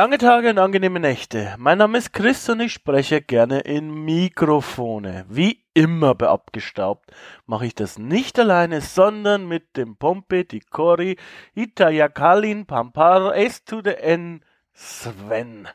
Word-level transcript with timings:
Lange 0.00 0.18
Tage 0.18 0.50
und 0.50 0.58
angenehme 0.58 1.00
Nächte. 1.00 1.56
Mein 1.58 1.78
Name 1.78 1.98
ist 1.98 2.12
Chris 2.12 2.48
und 2.48 2.60
ich 2.60 2.72
spreche 2.72 3.20
gerne 3.20 3.62
in 3.62 4.04
Mikrofone. 4.04 5.26
Wie 5.28 5.64
immer 5.74 6.14
bei 6.14 6.28
Abgestaubt 6.28 7.10
mache 7.46 7.66
ich 7.66 7.74
das 7.74 7.98
nicht 7.98 8.38
alleine, 8.38 8.80
sondern 8.80 9.48
mit 9.48 9.76
dem 9.76 9.96
Pompe, 9.96 10.44
die 10.44 10.60
Cori, 10.60 11.16
Itaya 11.56 12.08
Kalin, 12.08 12.64
Pampar, 12.64 13.34
S 13.34 13.64
to 13.64 13.80
the 13.82 13.90
N, 13.90 14.44
Sven. 14.72 15.66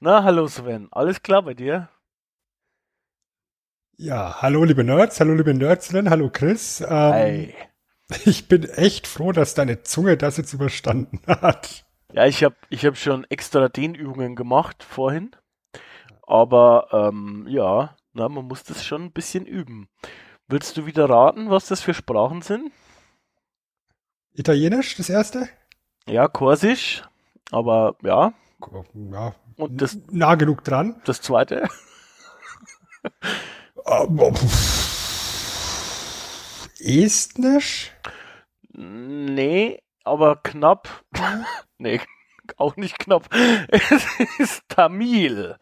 Na, 0.00 0.24
hallo 0.24 0.48
Sven, 0.48 0.88
alles 0.90 1.22
klar 1.22 1.42
bei 1.42 1.52
dir? 1.52 1.90
Ja, 3.98 4.40
hallo 4.40 4.64
liebe 4.64 4.82
Nerds, 4.82 5.20
hallo 5.20 5.34
liebe 5.34 5.52
Nerdsinnen, 5.52 6.08
hallo 6.08 6.30
Chris. 6.32 6.80
Ähm, 6.80 6.88
Hi. 6.88 7.54
Ich 8.24 8.48
bin 8.48 8.64
echt 8.64 9.06
froh, 9.06 9.32
dass 9.32 9.52
deine 9.52 9.82
Zunge 9.82 10.16
das 10.16 10.38
jetzt 10.38 10.54
überstanden 10.54 11.20
hat. 11.26 11.84
Ja, 12.12 12.26
ich 12.26 12.42
habe 12.42 12.56
ich 12.70 12.84
hab 12.86 12.96
schon 12.96 13.24
extra 13.30 13.68
Dehnübungen 13.68 14.34
gemacht 14.34 14.82
vorhin. 14.82 15.30
Aber 16.26 16.88
ähm, 16.92 17.46
ja, 17.48 17.96
na, 18.12 18.28
man 18.28 18.46
muss 18.46 18.64
das 18.64 18.84
schon 18.84 19.04
ein 19.04 19.12
bisschen 19.12 19.46
üben. 19.46 19.88
Willst 20.46 20.76
du 20.76 20.86
wieder 20.86 21.08
raten, 21.08 21.50
was 21.50 21.66
das 21.66 21.82
für 21.82 21.94
Sprachen 21.94 22.42
sind? 22.42 22.72
Italienisch, 24.32 24.96
das 24.96 25.10
erste? 25.10 25.48
Ja, 26.06 26.28
Korsisch, 26.28 27.02
aber 27.50 27.96
ja. 28.02 28.32
Ja, 28.94 29.34
Und 29.56 29.80
das, 29.80 29.98
nah 30.10 30.34
genug 30.34 30.64
dran. 30.64 31.00
das 31.04 31.20
zweite? 31.20 31.68
Estnisch? 36.80 37.92
Nee, 38.72 39.80
aber 40.08 40.36
knapp. 40.36 41.04
nee, 41.78 42.00
auch 42.56 42.76
nicht 42.76 42.98
knapp. 42.98 43.28
Es 43.68 44.06
ist 44.38 44.68
Tamil. 44.68 45.56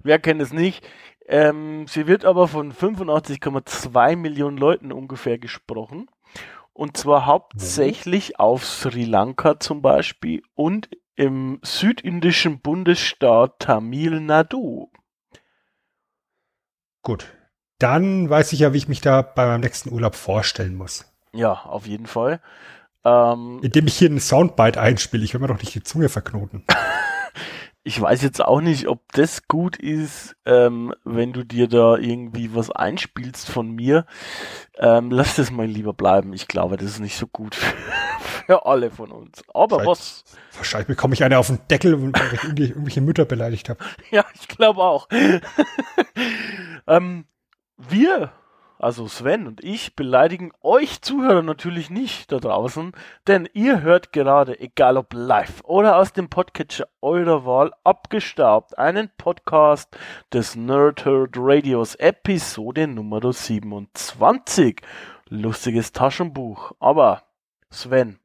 Wer 0.00 0.18
kennt 0.18 0.42
es 0.42 0.52
nicht? 0.52 0.86
Ähm, 1.26 1.86
sie 1.88 2.06
wird 2.06 2.24
aber 2.24 2.48
von 2.48 2.72
85,2 2.72 4.16
Millionen 4.16 4.58
Leuten 4.58 4.92
ungefähr 4.92 5.38
gesprochen. 5.38 6.10
Und 6.72 6.96
zwar 6.96 7.24
hauptsächlich 7.24 8.40
auf 8.40 8.64
Sri 8.66 9.04
Lanka 9.04 9.60
zum 9.60 9.80
Beispiel 9.80 10.42
und 10.54 10.88
im 11.14 11.60
südindischen 11.62 12.60
Bundesstaat 12.60 13.60
Tamil 13.60 14.20
Nadu. 14.20 14.90
Gut. 17.02 17.26
Dann 17.78 18.30
weiß 18.30 18.52
ich 18.52 18.60
ja, 18.60 18.72
wie 18.72 18.78
ich 18.78 18.88
mich 18.88 19.00
da 19.00 19.22
bei 19.22 19.46
meinem 19.46 19.60
nächsten 19.60 19.92
Urlaub 19.92 20.14
vorstellen 20.14 20.74
muss. 20.76 21.12
Ja, 21.32 21.52
auf 21.64 21.86
jeden 21.86 22.06
Fall. 22.06 22.40
Ähm, 23.04 23.60
Indem 23.62 23.86
ich 23.86 23.96
hier 23.98 24.08
einen 24.08 24.20
Soundbite 24.20 24.80
einspiele. 24.80 25.24
Ich 25.24 25.34
will 25.34 25.40
mir 25.40 25.48
doch 25.48 25.58
nicht 25.60 25.74
die 25.74 25.82
Zunge 25.82 26.08
verknoten. 26.08 26.64
ich 27.84 28.00
weiß 28.00 28.22
jetzt 28.22 28.42
auch 28.42 28.60
nicht, 28.62 28.88
ob 28.88 29.00
das 29.12 29.46
gut 29.46 29.76
ist, 29.76 30.36
ähm, 30.46 30.94
wenn 31.04 31.32
du 31.34 31.44
dir 31.44 31.68
da 31.68 31.96
irgendwie 31.96 32.54
was 32.54 32.70
einspielst 32.70 33.48
von 33.50 33.70
mir. 33.70 34.06
Ähm, 34.78 35.10
lass 35.10 35.36
das 35.36 35.50
mal 35.50 35.66
lieber 35.66 35.92
bleiben. 35.92 36.32
Ich 36.32 36.48
glaube, 36.48 36.76
das 36.78 36.86
ist 36.90 37.00
nicht 37.00 37.16
so 37.18 37.26
gut 37.26 37.54
für, 37.56 37.74
für 38.46 38.66
alle 38.66 38.90
von 38.90 39.12
uns. 39.12 39.42
Aber 39.52 39.80
Vielleicht- 39.80 39.90
was? 39.90 40.24
Wahrscheinlich 40.56 40.86
bekomme 40.88 41.12
ich 41.14 41.24
eine 41.24 41.38
auf 41.38 41.48
den 41.48 41.58
Deckel, 41.68 42.00
weil 42.00 42.32
ich 42.32 42.42
irgendwelche, 42.44 42.72
irgendwelche 42.72 43.00
Mütter 43.00 43.24
beleidigt 43.26 43.68
habe. 43.68 43.84
Ja, 44.10 44.24
ich 44.34 44.48
glaube 44.48 44.80
auch. 44.82 45.08
ähm, 46.86 47.24
wir, 47.76 48.32
also 48.84 49.08
Sven 49.08 49.46
und 49.46 49.64
ich, 49.64 49.96
beleidigen 49.96 50.52
euch 50.60 51.00
Zuhörer 51.00 51.40
natürlich 51.40 51.88
nicht 51.88 52.30
da 52.30 52.36
draußen, 52.36 52.92
denn 53.26 53.48
ihr 53.54 53.80
hört 53.80 54.12
gerade, 54.12 54.60
egal 54.60 54.98
ob 54.98 55.14
live 55.14 55.62
oder 55.64 55.96
aus 55.96 56.12
dem 56.12 56.28
Podcatcher 56.28 56.86
eurer 57.00 57.46
Wahl, 57.46 57.72
abgestaubt, 57.82 58.76
einen 58.76 59.08
Podcast 59.16 59.96
des 60.34 60.54
Nerdherd 60.54 61.30
Radios, 61.34 61.94
Episode 61.94 62.86
Nummer 62.86 63.32
27. 63.32 64.82
Lustiges 65.30 65.92
Taschenbuch. 65.92 66.72
Aber, 66.78 67.22
Sven, 67.70 68.18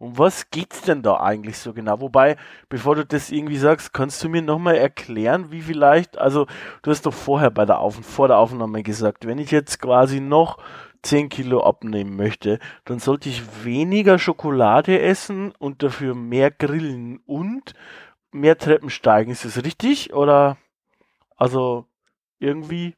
um 0.00 0.18
was 0.18 0.50
geht's 0.50 0.82
denn 0.82 1.02
da 1.02 1.20
eigentlich 1.20 1.58
so 1.58 1.74
genau? 1.74 2.00
Wobei, 2.00 2.36
bevor 2.70 2.96
du 2.96 3.04
das 3.06 3.30
irgendwie 3.30 3.58
sagst, 3.58 3.92
kannst 3.92 4.24
du 4.24 4.30
mir 4.30 4.42
nochmal 4.42 4.76
erklären, 4.76 5.52
wie 5.52 5.60
vielleicht, 5.62 6.18
also 6.18 6.46
du 6.82 6.90
hast 6.90 7.06
doch 7.06 7.14
vorher 7.14 7.50
bei 7.50 7.66
der 7.66 7.80
Auf 7.80 7.96
vor 8.04 8.28
der 8.28 8.38
Aufnahme 8.38 8.82
gesagt, 8.82 9.26
wenn 9.26 9.38
ich 9.38 9.50
jetzt 9.50 9.80
quasi 9.80 10.20
noch 10.20 10.58
10 11.02 11.28
Kilo 11.28 11.62
abnehmen 11.62 12.16
möchte, 12.16 12.58
dann 12.84 12.98
sollte 12.98 13.28
ich 13.28 13.64
weniger 13.64 14.18
Schokolade 14.18 15.00
essen 15.00 15.52
und 15.58 15.82
dafür 15.82 16.14
mehr 16.14 16.50
grillen 16.50 17.20
und 17.26 17.74
mehr 18.32 18.58
Treppen 18.58 18.90
steigen. 18.90 19.30
Ist 19.32 19.44
das 19.44 19.64
richtig? 19.64 20.14
Oder 20.14 20.56
also 21.36 21.86
irgendwie 22.38 22.96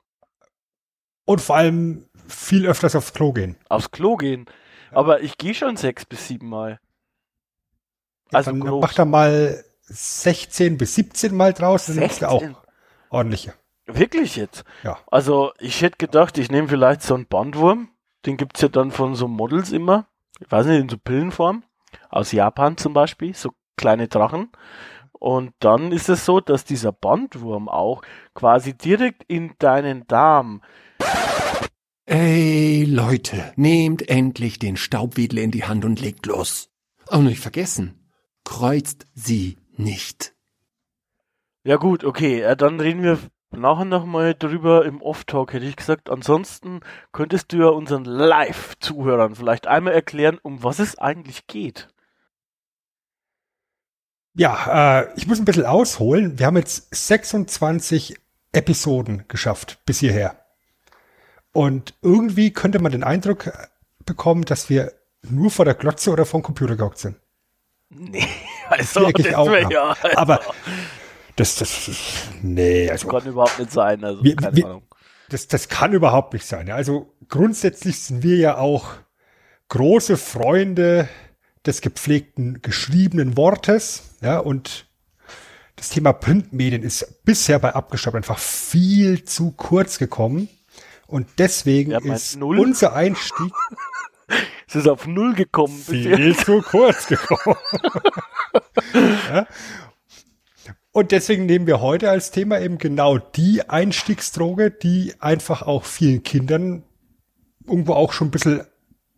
Und 1.24 1.40
vor 1.40 1.56
allem 1.56 2.08
viel 2.28 2.66
öfters 2.66 2.94
aufs 2.96 3.12
Klo 3.12 3.32
gehen. 3.32 3.56
aufs 3.68 3.90
Klo 3.90 4.16
gehen? 4.16 4.46
Aber 4.92 5.22
ich 5.22 5.38
gehe 5.38 5.54
schon 5.54 5.76
sechs 5.76 6.04
bis 6.06 6.28
sieben 6.28 6.48
Mal. 6.48 6.80
Also 8.32 8.50
dann 8.50 8.60
groß. 8.60 8.82
mach 8.82 8.94
da 8.94 9.04
mal 9.04 9.64
16 9.82 10.78
bis 10.78 10.94
17 10.94 11.34
Mal 11.34 11.52
draus, 11.52 11.86
dann 11.86 11.96
nimmst 11.96 12.22
du 12.22 12.28
auch 12.28 12.40
16? 12.40 12.56
ordentliche. 13.10 13.54
Wirklich 13.86 14.36
jetzt? 14.36 14.64
Ja. 14.84 14.98
Also 15.10 15.52
ich 15.58 15.82
hätte 15.82 15.98
gedacht, 15.98 16.38
ich 16.38 16.50
nehme 16.50 16.68
vielleicht 16.68 17.02
so 17.02 17.14
einen 17.14 17.26
Bandwurm. 17.26 17.88
Den 18.26 18.36
gibt's 18.36 18.60
ja 18.60 18.68
dann 18.68 18.90
von 18.90 19.14
so 19.14 19.26
Models 19.28 19.72
immer. 19.72 20.06
Ich 20.40 20.50
weiß 20.50 20.66
nicht, 20.66 20.80
in 20.80 20.88
so 20.88 20.96
Pillenform. 20.96 21.64
Aus 22.08 22.32
Japan 22.32 22.76
zum 22.76 22.92
Beispiel. 22.92 23.34
So 23.34 23.50
kleine 23.76 24.08
Drachen. 24.08 24.50
Und 25.12 25.52
dann 25.60 25.92
ist 25.92 26.08
es 26.08 26.24
so, 26.24 26.40
dass 26.40 26.64
dieser 26.64 26.92
Bandwurm 26.92 27.68
auch 27.68 28.02
quasi 28.34 28.74
direkt 28.74 29.24
in 29.24 29.52
deinen 29.58 30.06
Darm. 30.06 30.62
Ey, 32.06 32.84
Leute, 32.84 33.52
nehmt 33.56 34.08
endlich 34.08 34.58
den 34.58 34.76
Staubwedel 34.76 35.38
in 35.38 35.50
die 35.50 35.64
Hand 35.64 35.84
und 35.84 36.00
legt 36.00 36.26
los. 36.26 36.70
Und 37.06 37.24
nicht 37.24 37.40
vergessen, 37.40 38.01
kreuzt 38.44 39.06
sie 39.14 39.58
nicht. 39.76 40.34
Ja 41.64 41.76
gut, 41.76 42.04
okay, 42.04 42.40
äh, 42.40 42.56
dann 42.56 42.80
reden 42.80 43.02
wir 43.02 43.18
nachher 43.52 43.84
nochmal 43.84 44.34
drüber 44.34 44.84
im 44.84 45.00
Off-Talk, 45.00 45.52
hätte 45.52 45.66
ich 45.66 45.76
gesagt. 45.76 46.10
Ansonsten 46.10 46.80
könntest 47.12 47.52
du 47.52 47.58
ja 47.58 47.68
unseren 47.68 48.04
Live-Zuhörern 48.04 49.34
vielleicht 49.34 49.66
einmal 49.66 49.92
erklären, 49.92 50.38
um 50.42 50.62
was 50.62 50.78
es 50.78 50.98
eigentlich 50.98 51.46
geht. 51.46 51.88
Ja, 54.34 55.02
äh, 55.02 55.12
ich 55.16 55.26
muss 55.26 55.38
ein 55.38 55.44
bisschen 55.44 55.66
ausholen. 55.66 56.38
Wir 56.38 56.46
haben 56.46 56.56
jetzt 56.56 56.94
26 56.94 58.16
Episoden 58.52 59.24
geschafft 59.28 59.78
bis 59.84 60.00
hierher. 60.00 60.38
Und 61.52 61.94
irgendwie 62.00 62.52
könnte 62.52 62.78
man 62.80 62.92
den 62.92 63.04
Eindruck 63.04 63.52
bekommen, 64.06 64.44
dass 64.44 64.70
wir 64.70 64.92
nur 65.22 65.50
vor 65.50 65.66
der 65.66 65.74
Glotze 65.74 66.10
oder 66.10 66.24
vor 66.24 66.40
dem 66.40 66.44
Computer 66.44 66.76
gehockt 66.76 66.98
sind. 66.98 67.16
Nee, 67.94 68.26
also 68.68 69.10
das 69.10 69.34
auch, 69.34 69.50
wär 69.50 69.70
ja. 69.70 69.96
also, 70.02 70.16
Aber 70.18 70.40
das, 71.36 71.56
das, 71.56 71.90
nee, 72.42 72.90
also 72.90 73.08
kann 73.08 73.26
überhaupt 73.26 73.58
nicht 73.58 73.72
sein, 73.72 74.04
also 74.04 74.22
Wir- 74.24 74.36
keine 74.36 74.56
wir- 74.56 74.66
Ahnung. 74.66 74.82
das, 75.28 75.46
das 75.48 75.68
kann 75.68 75.92
überhaupt 75.92 76.32
nicht 76.32 76.46
sein. 76.46 76.70
Also 76.70 77.14
grundsätzlich 77.28 77.98
sind 78.00 78.22
wir 78.22 78.36
ja 78.36 78.56
auch 78.58 78.90
große 79.68 80.16
Freunde 80.16 81.08
des 81.66 81.80
gepflegten 81.80 82.60
geschriebenen 82.62 83.36
Wortes, 83.36 84.16
ja, 84.20 84.38
und 84.38 84.86
das 85.76 85.88
Thema 85.88 86.12
Printmedien 86.12 86.82
ist 86.82 87.24
bisher 87.24 87.58
bei 87.58 87.74
Abgestaubt 87.74 88.16
einfach 88.16 88.38
viel 88.38 89.24
zu 89.24 89.52
kurz 89.52 89.98
gekommen. 89.98 90.48
Und 91.06 91.26
deswegen 91.38 91.90
Ja, 91.92 91.98
ist 91.98 92.36
unser 92.40 92.94
Einstieg 92.94 93.52
Es 94.72 94.76
ist 94.76 94.88
auf 94.88 95.06
Null 95.06 95.34
gekommen. 95.34 95.76
viel 95.76 96.34
zu 96.34 96.62
kurz 96.62 97.06
gekommen. 97.06 97.58
ja? 99.28 99.46
Und 100.92 101.12
deswegen 101.12 101.44
nehmen 101.44 101.66
wir 101.66 101.82
heute 101.82 102.08
als 102.08 102.30
Thema 102.30 102.58
eben 102.58 102.78
genau 102.78 103.18
die 103.18 103.68
Einstiegsdroge, 103.68 104.70
die 104.70 105.12
einfach 105.20 105.60
auch 105.60 105.84
vielen 105.84 106.22
Kindern 106.22 106.84
irgendwo 107.66 107.92
auch 107.92 108.14
schon 108.14 108.28
ein 108.28 108.30
bisschen 108.30 108.62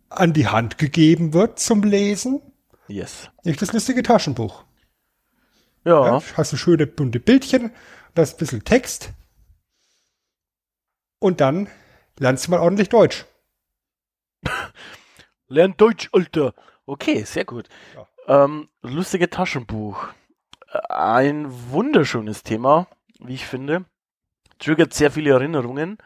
an 0.09 0.33
die 0.33 0.47
Hand 0.47 0.77
gegeben 0.77 1.33
wird 1.33 1.57
zum 1.57 1.83
Lesen. 1.83 2.41
Yes. 2.89 3.29
Nicht 3.45 3.61
das 3.61 3.71
lustige 3.71 4.03
Taschenbuch. 4.03 4.65
Ja, 5.85 6.05
Ja? 6.05 6.23
Hast 6.35 6.51
du 6.51 6.57
schöne 6.57 6.85
bunte 6.85 7.21
Bildchen, 7.21 7.71
da 8.13 8.23
ist 8.23 8.35
ein 8.35 8.39
bisschen 8.39 8.65
Text. 8.65 9.13
Und 11.19 11.39
dann 11.39 11.69
lernst 12.19 12.47
du 12.47 12.51
mal 12.51 12.59
ordentlich 12.59 12.89
Deutsch. 12.89 13.23
Lern 15.47 15.75
Deutsch, 15.77 16.09
Alter. 16.11 16.53
Okay, 16.85 17.23
sehr 17.23 17.45
gut. 17.45 17.67
Ja. 17.95 18.45
Ähm, 18.45 18.69
lustige 18.81 19.29
Taschenbuch. 19.29 20.07
Ein 20.89 21.47
wunderschönes 21.71 22.43
Thema, 22.43 22.87
wie 23.19 23.35
ich 23.35 23.45
finde. 23.45 23.85
Triggert 24.59 24.93
sehr 24.93 25.11
viele 25.11 25.31
Erinnerungen. 25.31 25.97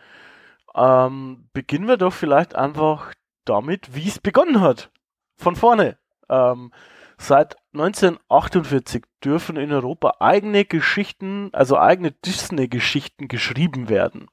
Ähm, 0.75 1.49
beginnen 1.53 1.87
wir 1.87 1.97
doch 1.97 2.13
vielleicht 2.13 2.55
einfach 2.55 3.13
damit, 3.45 3.95
wie 3.95 4.07
es 4.07 4.19
begonnen 4.19 4.61
hat. 4.61 4.91
Von 5.37 5.55
vorne. 5.55 5.97
Ähm, 6.29 6.71
seit 7.17 7.55
1948 7.73 9.03
dürfen 9.23 9.55
in 9.55 9.71
Europa 9.71 10.17
eigene 10.19 10.65
Geschichten, 10.65 11.49
also 11.53 11.77
eigene 11.77 12.11
Disney-Geschichten 12.11 13.27
geschrieben 13.27 13.89
werden. 13.89 14.27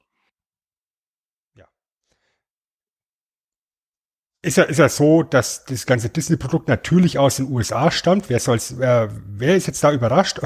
Ist 4.47 4.57
ja, 4.57 4.63
ist 4.63 4.79
ja 4.79 4.89
so, 4.89 5.23
dass 5.23 5.65
das 5.65 5.85
ganze 5.85 6.09
Disney-Produkt 6.09 6.67
natürlich 6.67 7.19
aus 7.19 7.35
den 7.35 7.51
USA 7.51 7.91
stammt. 7.91 8.29
Wer 8.29 8.39
soll's, 8.39 8.71
äh, 8.71 9.09
wer 9.27 9.55
ist 9.55 9.67
jetzt 9.67 9.83
da 9.83 9.91
überrascht? 9.91 10.39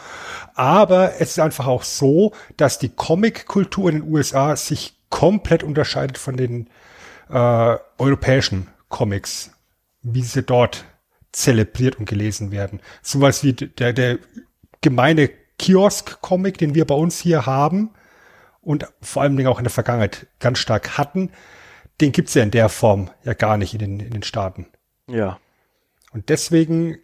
Aber 0.54 1.14
es 1.20 1.30
ist 1.30 1.40
einfach 1.40 1.66
auch 1.66 1.82
so, 1.82 2.32
dass 2.56 2.78
die 2.78 2.90
Comic-Kultur 2.90 3.90
in 3.90 4.00
den 4.00 4.12
USA 4.12 4.54
sich 4.56 4.94
komplett 5.10 5.62
unterscheidet 5.62 6.16
von 6.16 6.36
den 6.36 6.70
äh, 7.28 7.76
europäischen 7.98 8.68
Comics, 8.88 9.50
wie 10.02 10.22
sie 10.22 10.42
dort 10.42 10.84
zelebriert 11.32 11.98
und 11.98 12.08
gelesen 12.08 12.52
werden. 12.52 12.80
Sowas 13.02 13.42
wie 13.42 13.52
der, 13.52 13.92
der 13.92 14.18
gemeine 14.80 15.28
Kiosk-Comic, 15.58 16.58
den 16.58 16.74
wir 16.74 16.86
bei 16.86 16.94
uns 16.94 17.18
hier 17.18 17.46
haben 17.46 17.90
und 18.62 18.86
vor 19.02 19.22
allem 19.22 19.44
auch 19.46 19.58
in 19.58 19.64
der 19.64 19.72
Vergangenheit 19.72 20.26
ganz 20.38 20.58
stark 20.58 20.98
hatten, 20.98 21.30
den 22.00 22.12
gibt's 22.12 22.34
ja 22.34 22.42
in 22.42 22.50
der 22.50 22.68
Form 22.68 23.10
ja 23.24 23.34
gar 23.34 23.56
nicht 23.56 23.74
in 23.74 23.78
den, 23.80 24.00
in 24.00 24.10
den 24.10 24.22
Staaten. 24.22 24.66
Ja. 25.06 25.38
Und 26.12 26.28
deswegen 26.28 26.98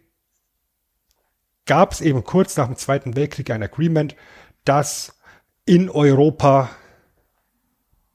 gab 1.65 1.91
es 1.91 2.01
eben 2.01 2.23
kurz 2.23 2.57
nach 2.57 2.67
dem 2.67 2.77
Zweiten 2.77 3.15
Weltkrieg 3.15 3.51
ein 3.51 3.63
Agreement, 3.63 4.15
dass 4.65 5.17
in 5.65 5.89
Europa 5.89 6.69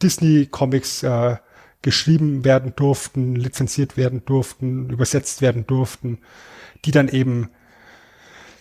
Disney-Comics 0.03 1.03
äh, 1.03 1.37
geschrieben 1.83 2.45
werden 2.45 2.75
durften, 2.77 3.37
lizenziert 3.37 3.97
werden 3.97 4.25
durften, 4.25 4.91
übersetzt 4.91 5.43
werden 5.43 5.67
durften, 5.67 6.19
die 6.85 6.91
dann 6.91 7.09
eben 7.09 7.51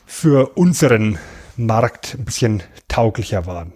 für 0.05 0.57
unseren 0.57 1.17
Markt 1.55 2.15
ein 2.15 2.25
bisschen 2.25 2.63
tauglicher 2.87 3.45
waren. 3.45 3.73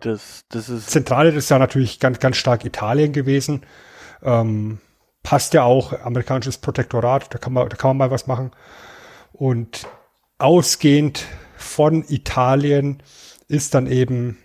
Das, 0.00 0.44
das 0.50 0.68
ist 0.68 0.90
Zentrale 0.90 1.30
ist 1.30 1.50
ja 1.50 1.58
natürlich 1.58 2.00
ganz, 2.00 2.18
ganz 2.18 2.36
stark 2.36 2.64
Italien 2.64 3.12
gewesen. 3.12 3.64
Ähm, 4.22 4.78
passt 5.22 5.54
ja 5.54 5.62
auch, 5.64 5.92
amerikanisches 5.92 6.58
Protektorat, 6.58 7.32
da 7.32 7.38
kann 7.38 7.52
man, 7.52 7.68
da 7.68 7.76
kann 7.76 7.90
man 7.90 7.96
mal 7.96 8.10
was 8.10 8.26
machen. 8.26 8.50
Und 9.32 9.86
ausgehend 10.38 11.24
von 11.56 12.04
Italien 12.08 13.02
ist 13.48 13.74
dann 13.74 13.86
eben 13.86 14.38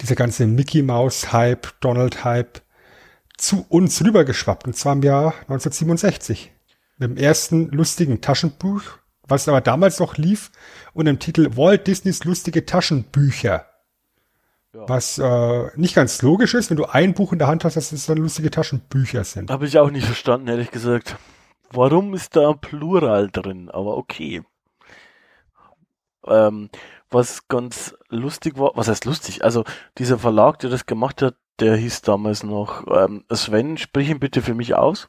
dieser 0.00 0.14
ganze 0.14 0.46
Mickey 0.46 0.82
Mouse 0.82 1.32
Hype, 1.32 1.68
Donald 1.80 2.24
Hype 2.24 2.60
zu 3.36 3.64
uns 3.68 4.04
rübergeschwappt. 4.04 4.66
Und 4.66 4.76
zwar 4.76 4.92
im 4.94 5.02
Jahr 5.02 5.34
1967. 5.42 6.52
Mit 6.98 7.10
dem 7.10 7.16
ersten 7.16 7.68
lustigen 7.68 8.20
Taschenbuch, 8.20 8.82
was 9.22 9.48
aber 9.48 9.60
damals 9.60 9.98
noch 9.98 10.16
lief, 10.16 10.50
und 10.94 11.06
dem 11.06 11.18
Titel 11.18 11.56
Walt 11.56 11.86
Disneys 11.86 12.24
lustige 12.24 12.64
Taschenbücher. 12.64 13.66
Was 14.86 15.18
äh, 15.18 15.70
nicht 15.76 15.94
ganz 15.94 16.22
logisch 16.22 16.54
ist, 16.54 16.70
wenn 16.70 16.76
du 16.76 16.84
ein 16.84 17.14
Buch 17.14 17.32
in 17.32 17.38
der 17.38 17.48
Hand 17.48 17.64
hast, 17.64 17.76
dass 17.76 17.92
es 17.92 18.06
dann 18.06 18.18
lustige 18.18 18.50
Taschenbücher 18.50 19.24
sind. 19.24 19.50
Habe 19.50 19.66
ich 19.66 19.78
auch 19.78 19.90
nicht 19.90 20.06
verstanden, 20.06 20.48
ehrlich 20.48 20.70
gesagt. 20.70 21.16
Warum 21.70 22.14
ist 22.14 22.36
da 22.36 22.52
Plural 22.52 23.30
drin? 23.30 23.70
Aber 23.70 23.96
okay. 23.96 24.42
Ähm, 26.26 26.70
was 27.10 27.48
ganz 27.48 27.94
lustig 28.08 28.58
war, 28.58 28.72
was 28.74 28.88
heißt 28.88 29.04
lustig? 29.04 29.44
Also 29.44 29.64
dieser 29.98 30.18
Verlag, 30.18 30.58
der 30.58 30.70
das 30.70 30.86
gemacht 30.86 31.22
hat, 31.22 31.36
der 31.60 31.76
hieß 31.76 32.02
damals 32.02 32.42
noch 32.42 32.86
ähm, 32.88 33.24
Sven, 33.32 33.78
sprich 33.78 34.10
ihn 34.10 34.20
bitte 34.20 34.42
für 34.42 34.54
mich 34.54 34.74
aus. 34.74 35.08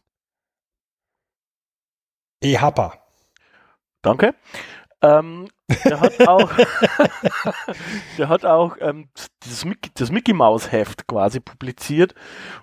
Ehapa. 2.41 2.93
Danke. 4.01 4.35
Ähm, 5.01 5.47
der 5.85 5.99
hat 5.99 6.19
auch, 6.27 6.51
der 8.17 8.29
hat 8.29 8.45
auch 8.45 8.77
ähm, 8.79 9.09
das, 9.41 9.65
Mickey, 9.65 9.91
das 9.93 10.11
Mickey 10.11 10.33
Mouse 10.33 10.71
Heft 10.71 11.07
quasi 11.07 11.39
publiziert 11.39 12.15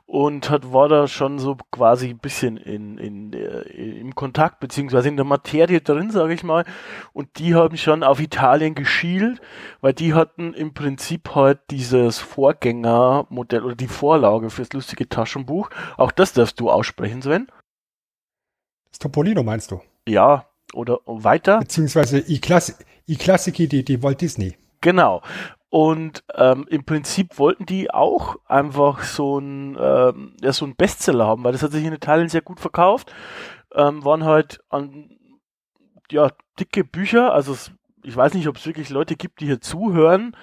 und 0.06 0.50
hat 0.50 0.72
war 0.72 0.88
da 0.88 1.06
schon 1.06 1.38
so 1.38 1.56
quasi 1.70 2.08
ein 2.10 2.18
bisschen 2.18 2.56
in, 2.56 2.98
in, 2.98 3.32
in 3.32 4.04
im 4.04 4.14
Kontakt 4.14 4.60
beziehungsweise 4.60 5.08
in 5.08 5.16
der 5.16 5.24
Materie 5.24 5.80
drin, 5.80 6.10
sage 6.10 6.34
ich 6.34 6.42
mal. 6.42 6.64
Und 7.12 7.38
die 7.38 7.54
haben 7.54 7.76
schon 7.76 8.02
auf 8.02 8.20
Italien 8.20 8.74
geschielt, 8.74 9.40
weil 9.80 9.92
die 9.92 10.14
hatten 10.14 10.54
im 10.54 10.74
Prinzip 10.74 11.34
halt 11.34 11.60
dieses 11.70 12.18
Vorgängermodell 12.18 13.64
oder 13.64 13.74
die 13.74 13.88
Vorlage 13.88 14.50
fürs 14.50 14.72
lustige 14.72 15.08
Taschenbuch. 15.08 15.70
Auch 15.96 16.12
das 16.12 16.32
darfst 16.32 16.60
du 16.60 16.70
aussprechen, 16.70 17.22
Sven. 17.22 17.48
Das 18.90 18.98
Topolino 18.98 19.42
meinst 19.42 19.70
du? 19.70 19.80
Ja, 20.06 20.46
oder 20.74 21.00
weiter. 21.06 21.60
Beziehungsweise 21.60 22.18
i-Klassiki, 22.18 23.68
die, 23.68 23.84
die 23.84 24.02
Walt 24.02 24.20
Disney. 24.20 24.56
Genau. 24.80 25.22
Und 25.70 26.22
ähm, 26.34 26.66
im 26.68 26.84
Prinzip 26.84 27.38
wollten 27.38 27.66
die 27.66 27.90
auch 27.90 28.36
einfach 28.46 29.02
so 29.02 29.38
ein, 29.38 29.76
ähm, 29.80 30.36
ja, 30.40 30.52
so 30.52 30.64
ein 30.66 30.76
Bestseller 30.76 31.26
haben, 31.26 31.42
weil 31.42 31.50
das 31.50 31.64
hat 31.64 31.72
sich 31.72 31.84
in 31.84 31.92
Italien 31.92 32.28
sehr 32.28 32.42
gut 32.42 32.60
verkauft. 32.60 33.12
Ähm, 33.74 34.04
waren 34.04 34.24
halt 34.24 34.60
an, 34.68 35.18
ja, 36.12 36.30
dicke 36.60 36.84
Bücher. 36.84 37.32
Also 37.32 37.56
ich 38.04 38.14
weiß 38.14 38.34
nicht, 38.34 38.46
ob 38.46 38.56
es 38.56 38.66
wirklich 38.66 38.90
Leute 38.90 39.16
gibt, 39.16 39.40
die 39.40 39.46
hier 39.46 39.60
zuhören, 39.60 40.36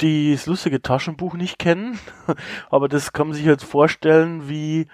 die 0.00 0.32
das 0.32 0.46
lustige 0.46 0.82
Taschenbuch 0.82 1.34
nicht 1.34 1.58
kennen. 1.58 1.98
Aber 2.70 2.88
das 2.88 3.12
kann 3.12 3.28
man 3.28 3.36
sich 3.36 3.46
jetzt 3.46 3.64
vorstellen, 3.64 4.48
wie 4.48 4.88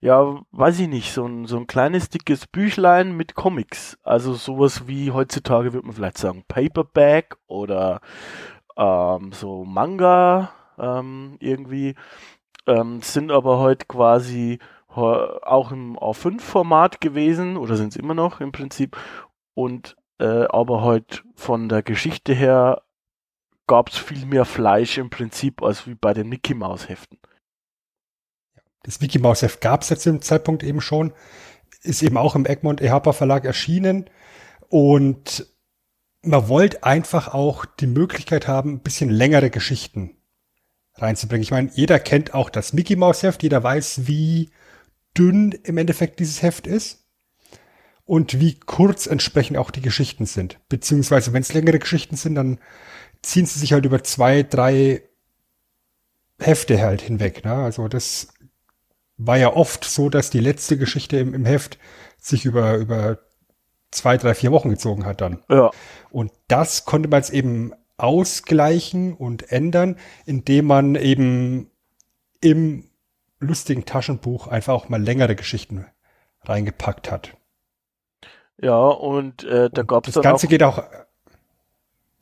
ja, 0.00 0.40
weiß 0.52 0.80
ich 0.80 0.88
nicht, 0.88 1.12
so 1.12 1.26
ein, 1.26 1.46
so 1.46 1.56
ein 1.56 1.66
kleines 1.66 2.08
dickes 2.10 2.46
Büchlein 2.46 3.16
mit 3.16 3.34
Comics. 3.34 3.98
Also 4.02 4.34
sowas 4.34 4.86
wie 4.86 5.10
heutzutage 5.10 5.72
würde 5.72 5.86
man 5.86 5.96
vielleicht 5.96 6.18
sagen 6.18 6.44
Paperback 6.48 7.36
oder 7.46 8.00
ähm, 8.76 9.32
so 9.32 9.64
Manga 9.64 10.52
ähm, 10.78 11.36
irgendwie. 11.40 11.94
Ähm, 12.66 13.00
sind 13.00 13.30
aber 13.30 13.58
heute 13.58 13.86
quasi 13.86 14.58
auch 14.96 15.72
im 15.72 15.98
A5-Format 15.98 17.02
gewesen 17.02 17.58
oder 17.58 17.76
sind 17.76 17.88
es 17.88 17.96
immer 17.96 18.14
noch 18.14 18.40
im 18.40 18.50
Prinzip. 18.50 18.96
Und 19.54 19.96
äh, 20.18 20.46
aber 20.48 20.82
heute 20.82 21.20
von 21.34 21.68
der 21.68 21.82
Geschichte 21.82 22.32
her 22.32 22.82
gab 23.66 23.90
es 23.90 23.98
viel 23.98 24.24
mehr 24.24 24.44
Fleisch 24.44 24.96
im 24.96 25.10
Prinzip 25.10 25.62
als 25.62 25.86
wie 25.86 25.94
bei 25.94 26.14
den 26.14 26.28
Mickey 26.28 26.54
Mouse 26.54 26.88
Heften. 26.88 27.18
Das 28.86 29.00
Mickey 29.00 29.18
Mouse 29.18 29.42
Heft 29.42 29.60
gab 29.60 29.82
es 29.82 29.88
jetzt 29.88 30.06
dem 30.06 30.22
Zeitpunkt 30.22 30.62
eben 30.62 30.80
schon, 30.80 31.12
ist 31.82 32.02
eben 32.02 32.16
auch 32.16 32.36
im 32.36 32.46
Egmont 32.46 32.80
Ehapa 32.80 33.12
Verlag 33.12 33.44
erschienen 33.44 34.08
und 34.68 35.46
man 36.22 36.48
wollte 36.48 36.84
einfach 36.84 37.34
auch 37.34 37.64
die 37.64 37.88
Möglichkeit 37.88 38.48
haben, 38.48 38.74
ein 38.74 38.80
bisschen 38.80 39.10
längere 39.10 39.50
Geschichten 39.50 40.16
reinzubringen. 40.94 41.42
Ich 41.42 41.50
meine, 41.50 41.70
jeder 41.74 41.98
kennt 41.98 42.32
auch 42.32 42.48
das 42.48 42.72
Mickey 42.72 42.96
Mouse 42.96 43.22
Heft, 43.22 43.42
jeder 43.42 43.62
weiß, 43.62 44.06
wie 44.06 44.50
dünn 45.18 45.52
im 45.64 45.78
Endeffekt 45.78 46.20
dieses 46.20 46.42
Heft 46.42 46.66
ist 46.66 47.04
und 48.04 48.40
wie 48.40 48.58
kurz 48.58 49.06
entsprechend 49.06 49.56
auch 49.56 49.72
die 49.72 49.82
Geschichten 49.82 50.26
sind. 50.26 50.60
Beziehungsweise, 50.68 51.32
wenn 51.32 51.42
es 51.42 51.52
längere 51.52 51.80
Geschichten 51.80 52.16
sind, 52.16 52.36
dann 52.36 52.60
ziehen 53.22 53.46
sie 53.46 53.58
sich 53.58 53.72
halt 53.72 53.84
über 53.84 54.04
zwei, 54.04 54.44
drei 54.44 55.02
Hefte 56.38 56.80
halt 56.80 57.02
hinweg. 57.02 57.44
Ne? 57.44 57.52
Also 57.52 57.88
das 57.88 58.28
war 59.16 59.38
ja 59.38 59.52
oft 59.54 59.84
so, 59.84 60.08
dass 60.08 60.30
die 60.30 60.40
letzte 60.40 60.76
Geschichte 60.76 61.18
im, 61.18 61.34
im 61.34 61.44
Heft 61.44 61.78
sich 62.18 62.44
über, 62.44 62.76
über 62.76 63.18
zwei, 63.90 64.16
drei, 64.16 64.34
vier 64.34 64.52
Wochen 64.52 64.70
gezogen 64.70 65.06
hat 65.06 65.20
dann. 65.20 65.42
Ja. 65.48 65.70
Und 66.10 66.32
das 66.48 66.84
konnte 66.84 67.08
man 67.08 67.20
jetzt 67.20 67.32
eben 67.32 67.72
ausgleichen 67.96 69.14
und 69.14 69.50
ändern, 69.50 69.96
indem 70.26 70.66
man 70.66 70.94
eben 70.96 71.70
im 72.40 72.90
lustigen 73.38 73.84
Taschenbuch 73.84 74.48
einfach 74.48 74.74
auch 74.74 74.88
mal 74.88 75.02
längere 75.02 75.34
Geschichten 75.34 75.86
reingepackt 76.42 77.10
hat. 77.10 77.36
Ja, 78.58 78.78
und 78.78 79.44
äh, 79.44 79.70
da 79.70 79.82
gab 79.82 80.06
es 80.06 80.14
Das 80.14 80.22
Ganze 80.22 80.46
auch, 80.46 80.50
geht 80.50 80.62
auch. 80.62 80.82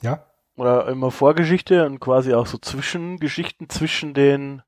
Ja? 0.02 0.26
Oder 0.56 0.88
immer 0.88 1.10
Vorgeschichte 1.10 1.86
und 1.86 2.00
quasi 2.00 2.34
auch 2.34 2.46
so 2.46 2.58
Zwischengeschichten 2.58 3.68
zwischen 3.68 4.14
den 4.14 4.62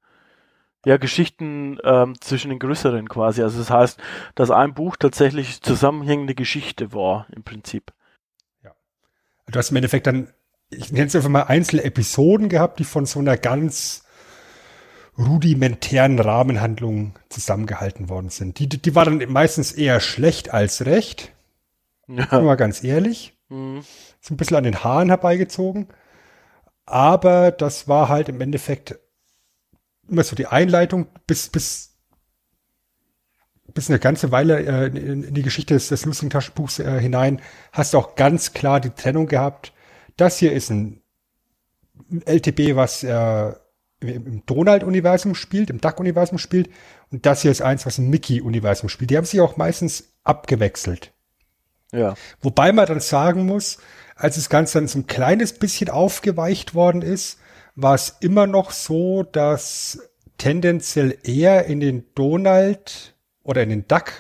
ja, 0.86 0.96
Geschichten 0.98 1.78
ähm, 1.84 2.14
zwischen 2.20 2.48
den 2.50 2.58
größeren 2.58 3.08
quasi. 3.08 3.42
Also 3.42 3.58
das 3.58 3.70
heißt, 3.70 4.00
dass 4.36 4.50
ein 4.50 4.72
Buch 4.72 4.96
tatsächlich 4.96 5.60
zusammenhängende 5.60 6.34
Geschichte 6.34 6.92
war, 6.92 7.26
im 7.34 7.42
Prinzip. 7.42 7.92
Ja. 8.62 8.72
Du 9.46 9.58
hast 9.58 9.70
im 9.70 9.76
Endeffekt 9.76 10.06
dann 10.06 10.28
ich 10.70 10.92
nenne 10.92 11.06
es 11.06 11.14
einfach 11.14 11.28
mal 11.28 11.42
einzelne 11.42 11.84
Episoden 11.84 12.48
gehabt, 12.48 12.78
die 12.78 12.84
von 12.84 13.06
so 13.06 13.20
einer 13.20 13.36
ganz 13.36 14.04
rudimentären 15.18 16.18
Rahmenhandlung 16.18 17.14
zusammengehalten 17.28 18.08
worden 18.08 18.28
sind. 18.28 18.58
Die, 18.58 18.68
die 18.68 18.94
war 18.94 19.04
dann 19.04 19.24
meistens 19.28 19.72
eher 19.72 20.00
schlecht 20.00 20.52
als 20.52 20.84
recht. 20.84 21.32
Ja. 22.08 22.40
Mal 22.40 22.56
ganz 22.56 22.84
ehrlich. 22.84 23.36
Mhm. 23.48 23.82
So 24.20 24.34
ein 24.34 24.36
bisschen 24.36 24.56
an 24.56 24.64
den 24.64 24.84
Haaren 24.84 25.08
herbeigezogen. 25.08 25.88
Aber 26.84 27.50
das 27.50 27.88
war 27.88 28.08
halt 28.08 28.28
im 28.28 28.40
Endeffekt 28.40 28.98
immer 30.08 30.24
so 30.24 30.36
die 30.36 30.46
Einleitung 30.46 31.06
bis, 31.26 31.48
bis, 31.48 31.96
bis 33.72 33.90
eine 33.90 33.98
ganze 33.98 34.32
Weile 34.32 34.60
äh, 34.60 34.86
in, 34.86 35.34
die 35.34 35.42
Geschichte 35.42 35.74
des, 35.74 35.88
des 35.88 36.04
lustigen 36.04 36.30
Taschenbuchs 36.30 36.78
äh, 36.78 37.00
hinein 37.00 37.40
hast 37.72 37.94
du 37.94 37.98
auch 37.98 38.14
ganz 38.14 38.52
klar 38.52 38.80
die 38.80 38.90
Trennung 38.90 39.26
gehabt. 39.26 39.72
Das 40.16 40.38
hier 40.38 40.52
ist 40.52 40.70
ein 40.70 41.02
LTB, 42.24 42.76
was 42.76 43.02
äh, 43.02 43.52
im 44.00 44.44
Donald-Universum 44.46 45.34
spielt, 45.34 45.70
im 45.70 45.80
Duck-Universum 45.80 46.38
spielt. 46.38 46.70
Und 47.10 47.26
das 47.26 47.42
hier 47.42 47.50
ist 47.50 47.62
eins, 47.62 47.86
was 47.86 47.98
im 47.98 48.10
Mickey-Universum 48.10 48.88
spielt. 48.88 49.10
Die 49.10 49.16
haben 49.16 49.24
sich 49.24 49.40
auch 49.40 49.56
meistens 49.56 50.12
abgewechselt. 50.22 51.12
Ja. 51.92 52.14
Wobei 52.40 52.72
man 52.72 52.86
dann 52.86 53.00
sagen 53.00 53.46
muss, 53.46 53.78
als 54.16 54.36
das 54.36 54.48
Ganze 54.48 54.78
dann 54.78 54.88
so 54.88 54.98
ein 54.98 55.06
kleines 55.06 55.52
bisschen 55.52 55.88
aufgeweicht 55.88 56.74
worden 56.74 57.02
ist, 57.02 57.38
war 57.76 57.94
es 57.94 58.16
immer 58.20 58.46
noch 58.46 58.70
so, 58.72 59.22
dass 59.22 60.10
tendenziell 60.38 61.18
eher 61.22 61.66
in 61.66 61.80
den 61.80 62.06
Donald 62.14 63.14
oder 63.42 63.62
in 63.62 63.68
den 63.68 63.86
Duck 63.86 64.12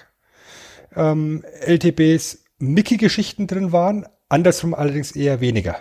ähm, 0.94 1.44
LTBs 1.62 2.44
Mickey-Geschichten 2.58 3.46
drin 3.46 3.72
waren, 3.72 4.06
andersrum 4.28 4.74
allerdings 4.74 5.12
eher 5.12 5.40
weniger. 5.40 5.78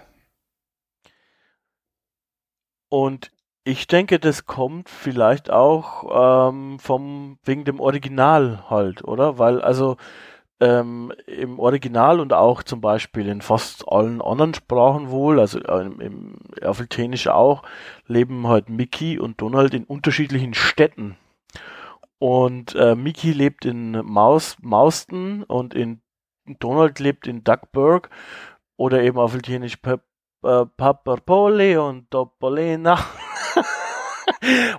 Und 2.89 3.32
ich 3.63 3.88
denke, 3.88 4.20
das 4.20 4.46
kommt 4.46 4.89
vielleicht 4.89 5.50
auch 5.50 6.50
ähm, 6.50 6.79
vom 6.79 7.39
wegen 7.44 7.65
dem 7.65 7.79
Original 7.79 8.70
halt, 8.70 9.03
oder? 9.03 9.38
Weil 9.38 9.62
also 9.62 9.98
ähm, 10.60 11.12
im 11.28 11.60
Original 11.60 12.20
und 12.20 12.34
auch 12.34 12.64
zum 12.64 12.82
Beispiel 12.82 13.28
in 13.28 13.42
fast 13.42 13.88
allen 13.88 14.22
anderen 14.22 14.54
Sprachen 14.54 15.10
wohl, 15.10 15.40
also 15.40 15.60
äh, 15.60 15.86
im, 15.86 16.00
im 16.00 16.36
Afrikanisch 16.62 17.28
auch, 17.28 17.64
leben 18.08 18.48
halt 18.48 18.70
Mickey 18.70 19.20
und 19.20 19.42
Donald 19.42 19.74
in 19.74 19.84
unterschiedlichen 19.84 20.54
Städten. 20.54 21.18
Und 22.20 22.76
äh, 22.76 22.96
Mickey 22.96 23.34
lebt 23.34 23.66
in 23.66 23.92
Maus, 24.06 24.58
Mauston 24.62 25.44
und 25.44 25.74
in 25.74 26.02
Donald 26.60 27.00
lebt 27.00 27.28
in 27.28 27.44
Duckburg 27.44 28.10
oder 28.78 29.02
eben 29.02 29.18
auf 29.18 29.36
Italienisch 29.36 29.78
Paperpoli 30.42 31.78
und 31.78 32.10
Topolina. 32.12 33.00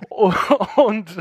und 0.75 1.15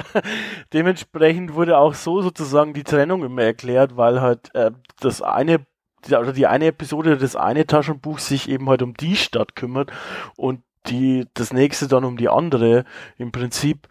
dementsprechend 0.73 1.55
wurde 1.55 1.79
auch 1.79 1.95
so 1.95 2.23
sozusagen 2.23 2.75
die 2.75 2.85
Trennung 2.85 3.25
immer 3.25 3.43
erklärt, 3.43 3.97
weil 3.97 4.21
halt 4.21 4.55
äh, 4.55 4.71
das 5.01 5.23
eine 5.23 5.67
oder 6.09 6.33
die 6.33 6.47
eine 6.47 6.67
Episode 6.67 7.17
des 7.17 7.35
eine 7.35 7.67
Taschenbuchs 7.67 8.29
sich 8.29 8.49
eben 8.49 8.69
halt 8.69 8.83
um 8.83 8.95
die 8.95 9.17
Stadt 9.17 9.57
kümmert 9.57 9.91
und 10.37 10.63
die 10.87 11.27
das 11.35 11.53
nächste 11.53 11.89
dann 11.89 12.05
um 12.05 12.17
die 12.17 12.29
andere. 12.29 12.85
Im 13.19 13.33
Prinzip 13.33 13.89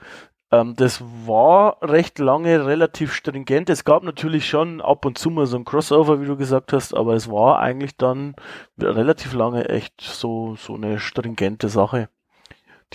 ähm, 0.51 0.75
das 0.75 1.03
war 1.25 1.77
recht 1.81 2.19
lange 2.19 2.65
relativ 2.65 3.13
stringent. 3.13 3.69
Es 3.69 3.83
gab 3.83 4.03
natürlich 4.03 4.47
schon 4.47 4.81
ab 4.81 5.05
und 5.05 5.17
zu 5.17 5.29
mal 5.29 5.45
so 5.45 5.57
ein 5.57 5.65
Crossover, 5.65 6.21
wie 6.21 6.25
du 6.25 6.37
gesagt 6.37 6.71
hast, 6.73 6.93
aber 6.93 7.15
es 7.15 7.29
war 7.29 7.59
eigentlich 7.59 7.97
dann 7.97 8.35
relativ 8.79 9.33
lange 9.33 9.69
echt 9.69 9.99
so, 10.01 10.55
so 10.55 10.75
eine 10.75 10.99
stringente 10.99 11.67
Sache 11.69 12.09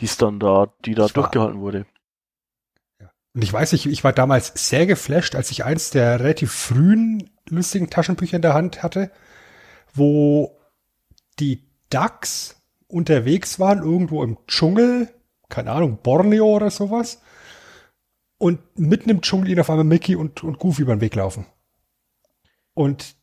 die 0.00 0.08
da, 0.38 0.72
die 0.84 0.94
da 0.94 1.06
ich 1.06 1.12
durchgehalten 1.12 1.56
war, 1.56 1.62
wurde. 1.62 1.86
Und 3.34 3.42
ich 3.42 3.52
weiß, 3.52 3.72
ich, 3.74 3.86
ich 3.86 4.02
war 4.02 4.12
damals 4.12 4.52
sehr 4.54 4.86
geflasht, 4.86 5.34
als 5.34 5.50
ich 5.50 5.64
eins 5.64 5.90
der 5.90 6.20
relativ 6.20 6.52
frühen 6.52 7.30
lustigen 7.48 7.90
Taschenbücher 7.90 8.36
in 8.36 8.42
der 8.42 8.54
Hand 8.54 8.82
hatte, 8.82 9.10
wo 9.94 10.58
die 11.38 11.68
Ducks 11.90 12.60
unterwegs 12.88 13.60
waren, 13.60 13.82
irgendwo 13.82 14.22
im 14.22 14.38
Dschungel, 14.46 15.08
keine 15.48 15.70
Ahnung, 15.70 15.98
Borneo 16.02 16.46
oder 16.46 16.70
sowas. 16.70 17.22
Und 18.38 18.60
mitten 18.78 19.10
im 19.10 19.20
Dschungel 19.20 19.50
ihnen 19.50 19.60
auf 19.60 19.70
einmal 19.70 19.84
Mickey 19.84 20.16
und, 20.16 20.42
und 20.42 20.58
Goofy 20.58 20.82
über 20.82 20.96
den 20.96 21.00
Weg 21.00 21.14
laufen. 21.14 21.46
Und 22.74 23.16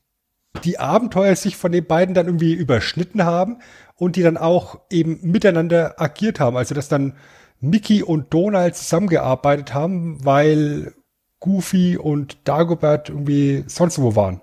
die 0.64 0.80
Abenteuer 0.80 1.36
sich 1.36 1.58
von 1.58 1.72
den 1.72 1.86
beiden 1.86 2.16
dann 2.16 2.28
irgendwie 2.28 2.54
überschnitten 2.54 3.24
haben 3.24 3.60
und 3.98 4.16
die 4.16 4.24
dann 4.24 4.38
auch 4.38 4.80
eben 4.90 5.20
miteinander 5.22 6.00
agiert 6.00 6.40
haben. 6.40 6.58
Also 6.58 6.74
dass 6.76 6.88
dann 6.88 7.16
Mickey 7.60 8.04
und 8.04 8.34
Donald 8.34 8.76
zusammengearbeitet 8.76 9.74
haben, 9.74 10.24
weil 10.24 10.94
Goofy 11.40 11.98
und 11.98 12.48
Dagobert 12.48 13.10
irgendwie 13.10 13.64
sonst 13.68 14.00
wo 14.02 14.16
waren. 14.16 14.42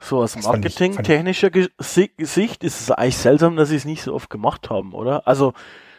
So 0.00 0.22
aus 0.22 0.40
marketingtechnischer 0.40 1.50
Sicht 1.78 2.62
ist 2.62 2.80
es 2.80 2.90
eigentlich 2.90 3.16
seltsam, 3.16 3.56
dass 3.56 3.70
sie 3.70 3.76
es 3.76 3.84
nicht 3.84 4.02
so 4.02 4.14
oft 4.14 4.30
gemacht 4.30 4.70
haben, 4.70 4.92
oder? 4.92 5.26
Also 5.26 5.54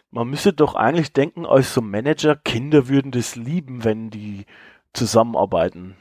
man 0.10 0.30
müsste 0.30 0.54
doch 0.54 0.76
eigentlich 0.76 1.12
denken, 1.12 1.46
als 1.46 1.74
so 1.74 1.82
Manager, 1.82 2.36
Kinder 2.36 2.88
würden 2.88 3.12
das 3.12 3.36
lieben, 3.36 3.84
wenn 3.84 4.10
die 4.10 4.46
zusammenarbeiten. 4.94 5.96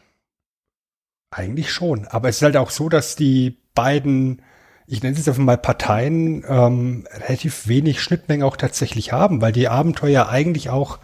Eigentlich 1.31 1.73
schon, 1.73 2.07
aber 2.07 2.29
es 2.29 2.37
ist 2.37 2.43
halt 2.43 2.57
auch 2.57 2.71
so, 2.71 2.89
dass 2.89 3.17
die 3.17 3.59
beiden 3.75 4.43
ich 4.91 5.03
nenne 5.03 5.13
es 5.13 5.19
jetzt 5.19 5.29
einfach 5.29 5.43
mal 5.43 5.59
Parteien, 5.59 6.45
ähm, 6.49 7.07
relativ 7.13 7.69
wenig 7.69 8.03
Schnittmengen 8.03 8.47
auch 8.47 8.57
tatsächlich 8.57 9.13
haben, 9.13 9.43
weil 9.43 9.53
die 9.53 9.69
Abenteuer 9.69 10.29
eigentlich 10.29 10.71
auch 10.71 10.99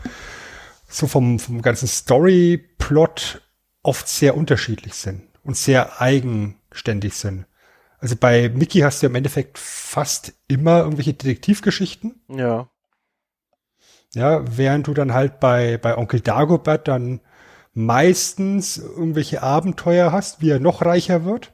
so 0.89 1.07
vom, 1.07 1.39
vom 1.39 1.61
ganzen 1.61 1.87
Story-Plot 1.87 3.43
oft 3.83 4.09
sehr 4.09 4.37
unterschiedlich 4.37 4.95
sind 4.95 5.23
und 5.43 5.57
sehr 5.57 6.01
eigenständig 6.01 7.15
sind. 7.15 7.47
Also 7.99 8.17
bei 8.17 8.49
Mickey 8.49 8.81
hast 8.81 9.03
du 9.03 9.07
im 9.07 9.15
Endeffekt 9.15 9.59
fast 9.59 10.33
immer 10.49 10.81
irgendwelche 10.81 11.13
Detektivgeschichten. 11.13 12.23
Ja. 12.29 12.69
Ja, 14.15 14.45
während 14.57 14.87
du 14.87 14.95
dann 14.95 15.13
halt 15.13 15.41
bei, 15.41 15.77
bei 15.77 15.99
Onkel 15.99 16.21
Dagobert 16.21 16.89
dann 16.89 17.21
meistens 17.75 18.79
irgendwelche 18.79 19.43
Abenteuer 19.43 20.13
hast, 20.13 20.41
wie 20.41 20.51
er 20.51 20.61
noch 20.61 20.83
reicher 20.83 21.25
wird. 21.25 21.54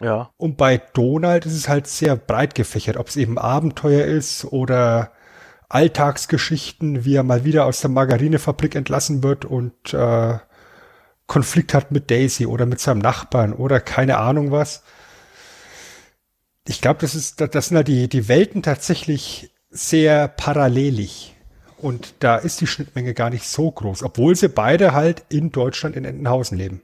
Ja. 0.00 0.30
Und 0.36 0.56
bei 0.56 0.78
Donald 0.78 1.46
ist 1.46 1.54
es 1.54 1.68
halt 1.68 1.86
sehr 1.86 2.16
breit 2.16 2.54
gefächert, 2.54 2.96
ob 2.96 3.08
es 3.08 3.16
eben 3.16 3.38
Abenteuer 3.38 4.04
ist 4.04 4.44
oder 4.44 5.12
Alltagsgeschichten, 5.68 7.04
wie 7.04 7.16
er 7.16 7.24
mal 7.24 7.44
wieder 7.44 7.66
aus 7.66 7.80
der 7.80 7.90
Margarinefabrik 7.90 8.74
entlassen 8.74 9.22
wird 9.22 9.44
und 9.44 9.92
äh, 9.92 10.38
Konflikt 11.26 11.74
hat 11.74 11.90
mit 11.90 12.10
Daisy 12.10 12.46
oder 12.46 12.64
mit 12.64 12.80
seinem 12.80 13.00
Nachbarn 13.00 13.52
oder 13.52 13.80
keine 13.80 14.18
Ahnung 14.18 14.50
was. 14.50 14.82
Ich 16.66 16.80
glaube, 16.80 17.00
das 17.00 17.14
ist, 17.14 17.40
das 17.40 17.68
sind 17.68 17.76
halt 17.76 17.88
die, 17.88 18.08
die 18.08 18.28
Welten 18.28 18.62
tatsächlich 18.62 19.50
sehr 19.70 20.28
parallelig. 20.28 21.34
Und 21.76 22.14
da 22.20 22.36
ist 22.36 22.60
die 22.60 22.66
Schnittmenge 22.66 23.14
gar 23.14 23.30
nicht 23.30 23.46
so 23.46 23.70
groß, 23.70 24.02
obwohl 24.02 24.34
sie 24.34 24.48
beide 24.48 24.92
halt 24.92 25.24
in 25.28 25.52
Deutschland 25.52 25.96
in 25.96 26.04
Entenhausen 26.04 26.58
leben. 26.58 26.82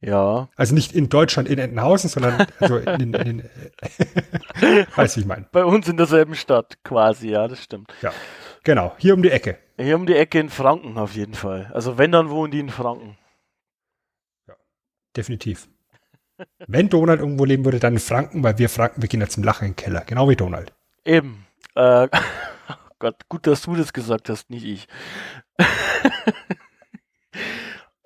Ja. 0.00 0.48
Also 0.54 0.74
nicht 0.74 0.92
in 0.92 1.08
Deutschland 1.08 1.48
in 1.48 1.58
Entenhausen, 1.58 2.08
sondern 2.08 2.46
also 2.60 2.76
in, 2.76 3.14
in, 3.14 3.14
in 3.14 3.42
weiß 4.94 5.16
ich 5.16 5.26
mein. 5.26 5.46
Bei 5.50 5.64
uns 5.64 5.88
in 5.88 5.96
derselben 5.96 6.36
Stadt 6.36 6.78
quasi, 6.84 7.30
ja, 7.30 7.48
das 7.48 7.62
stimmt. 7.62 7.92
Ja, 8.00 8.12
genau. 8.62 8.94
Hier 8.98 9.14
um 9.14 9.22
die 9.22 9.30
Ecke. 9.30 9.58
Hier 9.76 9.96
um 9.96 10.06
die 10.06 10.14
Ecke 10.14 10.38
in 10.38 10.50
Franken 10.50 10.98
auf 10.98 11.14
jeden 11.14 11.34
Fall. 11.34 11.70
Also 11.74 11.98
wenn, 11.98 12.12
dann 12.12 12.30
wohnen 12.30 12.52
die 12.52 12.60
in 12.60 12.70
Franken. 12.70 13.18
Ja, 14.46 14.54
definitiv. 15.16 15.68
wenn 16.68 16.88
Donald 16.88 17.20
irgendwo 17.20 17.44
leben 17.44 17.64
würde, 17.64 17.80
dann 17.80 17.94
in 17.94 17.98
Franken, 17.98 18.44
weil 18.44 18.58
wir 18.58 18.68
Franken, 18.68 19.02
wir 19.02 19.08
gehen 19.08 19.20
ja 19.20 19.28
zum 19.28 19.42
Lachen 19.42 19.66
in 19.66 19.70
den 19.72 19.76
Keller. 19.76 20.02
Genau 20.02 20.28
wie 20.28 20.36
Donald. 20.36 20.72
Eben. 21.04 21.44
Äh, 21.74 22.06
oh 22.68 22.74
Gott, 23.00 23.28
gut, 23.28 23.48
dass 23.48 23.62
du 23.62 23.74
das 23.74 23.92
gesagt 23.92 24.28
hast, 24.28 24.48
nicht 24.48 24.64
ich. 24.64 24.86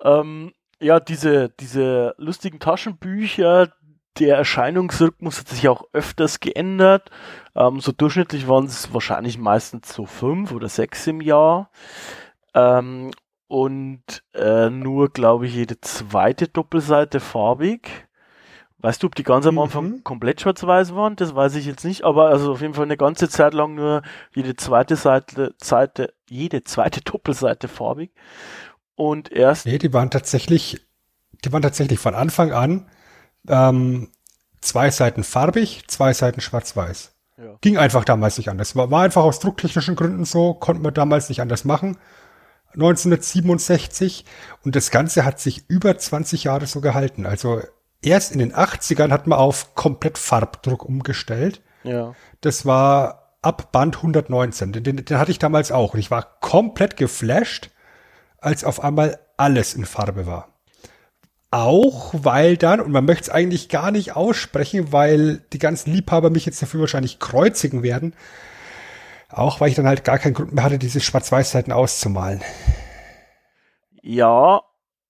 ähm, 0.03 0.53
ja, 0.83 0.99
diese, 0.99 1.49
diese 1.49 2.13
lustigen 2.17 2.59
Taschenbücher, 2.59 3.71
der 4.19 4.37
Erscheinungsrhythmus 4.37 5.39
hat 5.39 5.47
sich 5.47 5.67
auch 5.67 5.85
öfters 5.93 6.39
geändert. 6.39 7.09
Ähm, 7.55 7.79
so 7.79 7.91
durchschnittlich 7.91 8.47
waren 8.47 8.65
es 8.65 8.93
wahrscheinlich 8.93 9.37
meistens 9.37 9.93
so 9.93 10.05
fünf 10.05 10.51
oder 10.51 10.69
sechs 10.69 11.07
im 11.07 11.21
Jahr. 11.21 11.71
Ähm, 12.53 13.11
und 13.47 14.23
äh, 14.33 14.69
nur, 14.69 15.09
glaube 15.09 15.47
ich, 15.47 15.55
jede 15.55 15.79
zweite 15.81 16.47
Doppelseite 16.47 17.19
farbig. 17.19 18.07
Weißt 18.79 19.01
du, 19.01 19.07
ob 19.07 19.15
die 19.15 19.23
ganz 19.23 19.45
am 19.45 19.59
Anfang 19.59 19.85
mhm. 19.85 20.03
komplett 20.03 20.41
schwarz-weiß 20.41 20.93
waren? 20.93 21.15
Das 21.15 21.33
weiß 21.33 21.55
ich 21.55 21.65
jetzt 21.65 21.85
nicht, 21.85 22.03
aber 22.03 22.27
also 22.27 22.51
auf 22.51 22.61
jeden 22.61 22.73
Fall 22.73 22.83
eine 22.83 22.97
ganze 22.97 23.29
Zeit 23.29 23.53
lang 23.53 23.75
nur 23.75 24.01
jede 24.35 24.55
zweite 24.57 24.97
Seite, 24.97 25.55
Seite 25.57 26.13
jede 26.29 26.63
zweite 26.65 26.99
Doppelseite 27.01 27.69
farbig. 27.69 28.11
Und 28.95 29.31
erst. 29.31 29.65
Nee, 29.65 29.77
die 29.77 29.93
waren 29.93 30.11
tatsächlich, 30.11 30.85
die 31.43 31.51
waren 31.51 31.61
tatsächlich 31.61 31.99
von 31.99 32.15
Anfang 32.15 32.51
an 32.51 32.89
ähm, 33.47 34.09
zwei 34.61 34.91
Seiten 34.91 35.23
farbig, 35.23 35.83
zwei 35.87 36.13
Seiten 36.13 36.41
schwarz-weiß. 36.41 37.13
Ja. 37.37 37.57
Ging 37.61 37.77
einfach 37.77 38.05
damals 38.05 38.37
nicht 38.37 38.49
anders. 38.49 38.75
War, 38.75 38.91
war 38.91 39.03
einfach 39.03 39.23
aus 39.23 39.39
drucktechnischen 39.39 39.95
Gründen 39.95 40.25
so, 40.25 40.53
konnte 40.53 40.81
man 40.81 40.93
damals 40.93 41.29
nicht 41.29 41.41
anders 41.41 41.65
machen. 41.65 41.97
1967 42.73 44.25
und 44.63 44.75
das 44.75 44.89
Ganze 44.89 45.25
hat 45.25 45.39
sich 45.39 45.69
über 45.69 45.97
20 45.97 46.45
Jahre 46.45 46.65
so 46.65 46.81
gehalten. 46.81 47.25
Also 47.25 47.61
erst 48.01 48.31
in 48.31 48.39
den 48.39 48.53
80ern 48.53 49.11
hat 49.11 49.27
man 49.27 49.39
auf 49.39 49.75
komplett 49.75 50.17
Farbdruck 50.17 50.83
umgestellt. 50.83 51.61
Ja. 51.83 52.15
Das 52.41 52.65
war 52.65 53.37
ab 53.41 53.71
Band 53.71 53.97
119. 53.97 54.71
Den, 54.71 54.83
den, 54.83 55.05
den 55.05 55.17
hatte 55.17 55.31
ich 55.31 55.39
damals 55.39 55.71
auch 55.71 55.93
und 55.93 55.99
ich 55.99 56.11
war 56.11 56.39
komplett 56.39 56.97
geflasht, 56.97 57.69
als 58.43 58.63
auf 58.63 58.83
einmal 58.83 59.19
alles 59.37 59.73
in 59.73 59.85
Farbe 59.85 60.25
war. 60.25 60.49
Auch 61.51 62.13
weil 62.17 62.57
dann, 62.57 62.79
und 62.79 62.91
man 62.91 63.05
möchte 63.05 63.23
es 63.23 63.29
eigentlich 63.29 63.69
gar 63.69 63.91
nicht 63.91 64.15
aussprechen, 64.15 64.91
weil 64.91 65.39
die 65.53 65.59
ganzen 65.59 65.93
Liebhaber 65.93 66.29
mich 66.29 66.45
jetzt 66.45 66.61
dafür 66.61 66.81
wahrscheinlich 66.81 67.19
kreuzigen 67.19 67.83
werden, 67.83 68.15
auch 69.29 69.59
weil 69.59 69.69
ich 69.69 69.75
dann 69.75 69.87
halt 69.87 70.03
gar 70.03 70.17
keinen 70.17 70.33
Grund 70.33 70.53
mehr 70.53 70.63
hatte, 70.63 70.79
diese 70.79 70.99
Schwarz-Weiß-Seiten 70.99 71.71
auszumalen. 71.71 72.41
Ja, 74.01 74.61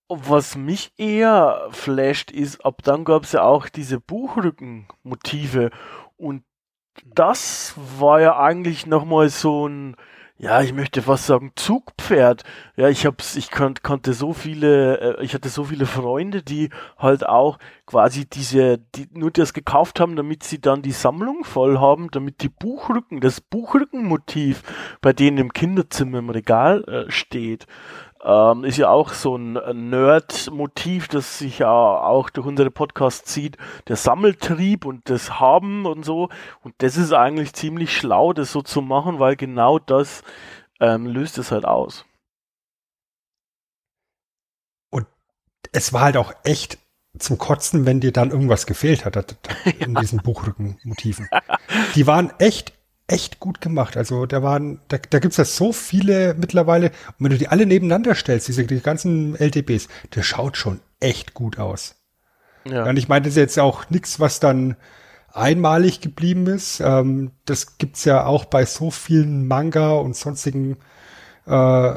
was 0.10 0.56
mich 0.56 0.92
eher 0.98 1.70
flasht, 1.72 2.30
ist, 2.30 2.66
ab 2.66 2.82
dann 2.84 3.06
gab 3.06 3.24
es 3.24 3.32
ja 3.32 3.44
auch 3.44 3.70
diese 3.70 4.00
Buchrückenmotive 4.00 5.72
und 6.18 6.44
das 7.06 7.74
war 8.00 8.22
ja 8.22 8.38
eigentlich 8.38 8.86
nochmal 8.86 9.30
so 9.30 9.68
ein, 9.68 9.96
ja, 10.44 10.62
ich 10.62 10.74
möchte 10.74 11.02
fast 11.02 11.28
sagen, 11.28 11.54
Zugpferd. 11.56 12.44
Ja, 12.76 12.90
ich 12.90 13.06
hab's, 13.06 13.38
ich 13.38 13.50
kon 13.50 13.76
konnte 13.82 14.12
so 14.12 14.34
viele, 14.34 15.20
äh, 15.20 15.24
ich 15.24 15.34
hatte 15.34 15.48
so 15.48 15.64
viele 15.64 15.86
Freunde, 15.86 16.44
die 16.44 16.70
halt 16.98 17.26
auch 17.26 17.60
quasi 17.86 18.26
diese, 18.26 18.78
die 18.78 19.08
nur 19.14 19.32
das 19.32 19.54
gekauft 19.54 20.02
haben, 20.02 20.18
damit 20.18 20.44
sie 20.44 20.60
dann 20.60 20.82
die 20.82 20.92
Sammlung 20.92 21.46
voll 21.46 21.80
haben, 21.80 22.12
damit 22.12 22.42
die 22.42 22.50
Buchrücken, 22.50 23.22
das 23.22 23.40
Buchrückenmotiv 23.40 24.64
bei 25.00 25.14
denen 25.14 25.38
im 25.38 25.54
Kinderzimmer 25.54 26.20
im 26.20 26.30
Regal 26.30 26.84
äh, 26.90 27.10
steht. 27.10 27.66
Ähm, 28.26 28.64
ist 28.64 28.78
ja 28.78 28.90
auch 28.90 29.12
so 29.12 29.36
ein 29.36 29.54
Nerd-Motiv, 29.90 31.10
das 31.10 31.40
sich 31.40 31.60
ja 31.60 31.70
auch 31.70 32.30
durch 32.30 32.48
unsere 32.48 32.72
Podcasts 32.72 33.30
zieht. 33.32 33.58
Der 33.90 33.98
Sammeltrieb 33.98 34.86
und 34.86 35.10
das 35.10 35.42
Haben 35.42 35.86
und 35.86 36.06
so. 36.06 36.30
Und 36.62 36.74
das 36.78 36.96
ist 36.96 37.12
eigentlich 37.12 37.54
ziemlich 37.54 37.96
schlau, 37.96 38.32
das 38.32 38.54
so 38.54 38.62
zu 38.62 38.82
machen, 38.82 39.20
weil 39.20 39.36
genau 39.36 39.78
das 39.78 40.24
ähm, 40.80 41.06
löst 41.06 41.38
es 41.38 41.52
halt 41.52 41.66
aus. 41.66 42.06
Und 44.90 45.06
es 45.74 45.92
war 45.92 46.02
halt 46.02 46.16
auch 46.16 46.34
echt 46.46 46.78
zum 47.20 47.38
Kotzen, 47.38 47.86
wenn 47.86 48.00
dir 48.00 48.14
dann 48.14 48.32
irgendwas 48.32 48.66
gefehlt 48.66 49.04
hat 49.04 49.36
in 49.80 49.96
diesen 49.96 50.20
Buchrückenmotiven. 50.20 51.28
Die 51.96 52.08
waren 52.08 52.32
echt 52.40 52.74
echt 53.08 53.40
gut 53.40 53.62
gemacht. 53.62 53.98
Also 53.98 54.26
da 54.26 54.44
waren, 54.44 54.80
da, 54.88 54.98
da 54.98 55.20
gibt's 55.20 55.38
ja 55.38 55.46
so 55.46 55.74
viele 55.74 56.36
mittlerweile. 56.36 56.88
Und 56.88 57.26
wenn 57.26 57.32
du 57.32 57.38
die 57.38 57.50
alle 57.50 57.66
nebeneinander 57.66 58.16
stellst, 58.16 58.48
diese 58.48 58.66
die 58.66 58.80
ganzen 58.80 59.36
LTBs, 59.36 59.88
der 60.16 60.24
schaut 60.24 60.58
schon 60.58 60.80
echt 61.00 61.34
gut 61.34 61.60
aus. 61.60 61.96
Ja. 62.66 62.86
Und 62.86 62.98
ich 62.98 63.10
meine, 63.10 63.24
das 63.24 63.34
ist 63.34 63.38
jetzt 63.38 63.60
auch 63.60 63.90
nichts, 63.90 64.20
was 64.20 64.40
dann 64.40 64.78
einmalig 65.32 66.00
geblieben 66.00 66.48
ist. 66.48 66.80
Ähm, 66.80 67.32
das 67.46 67.78
gibt's 67.78 68.06
ja 68.06 68.26
auch 68.26 68.46
bei 68.46 68.66
so 68.66 68.92
vielen 68.92 69.48
Manga 69.48 69.92
und 69.92 70.16
sonstigen 70.16 70.78
äh, 71.46 71.96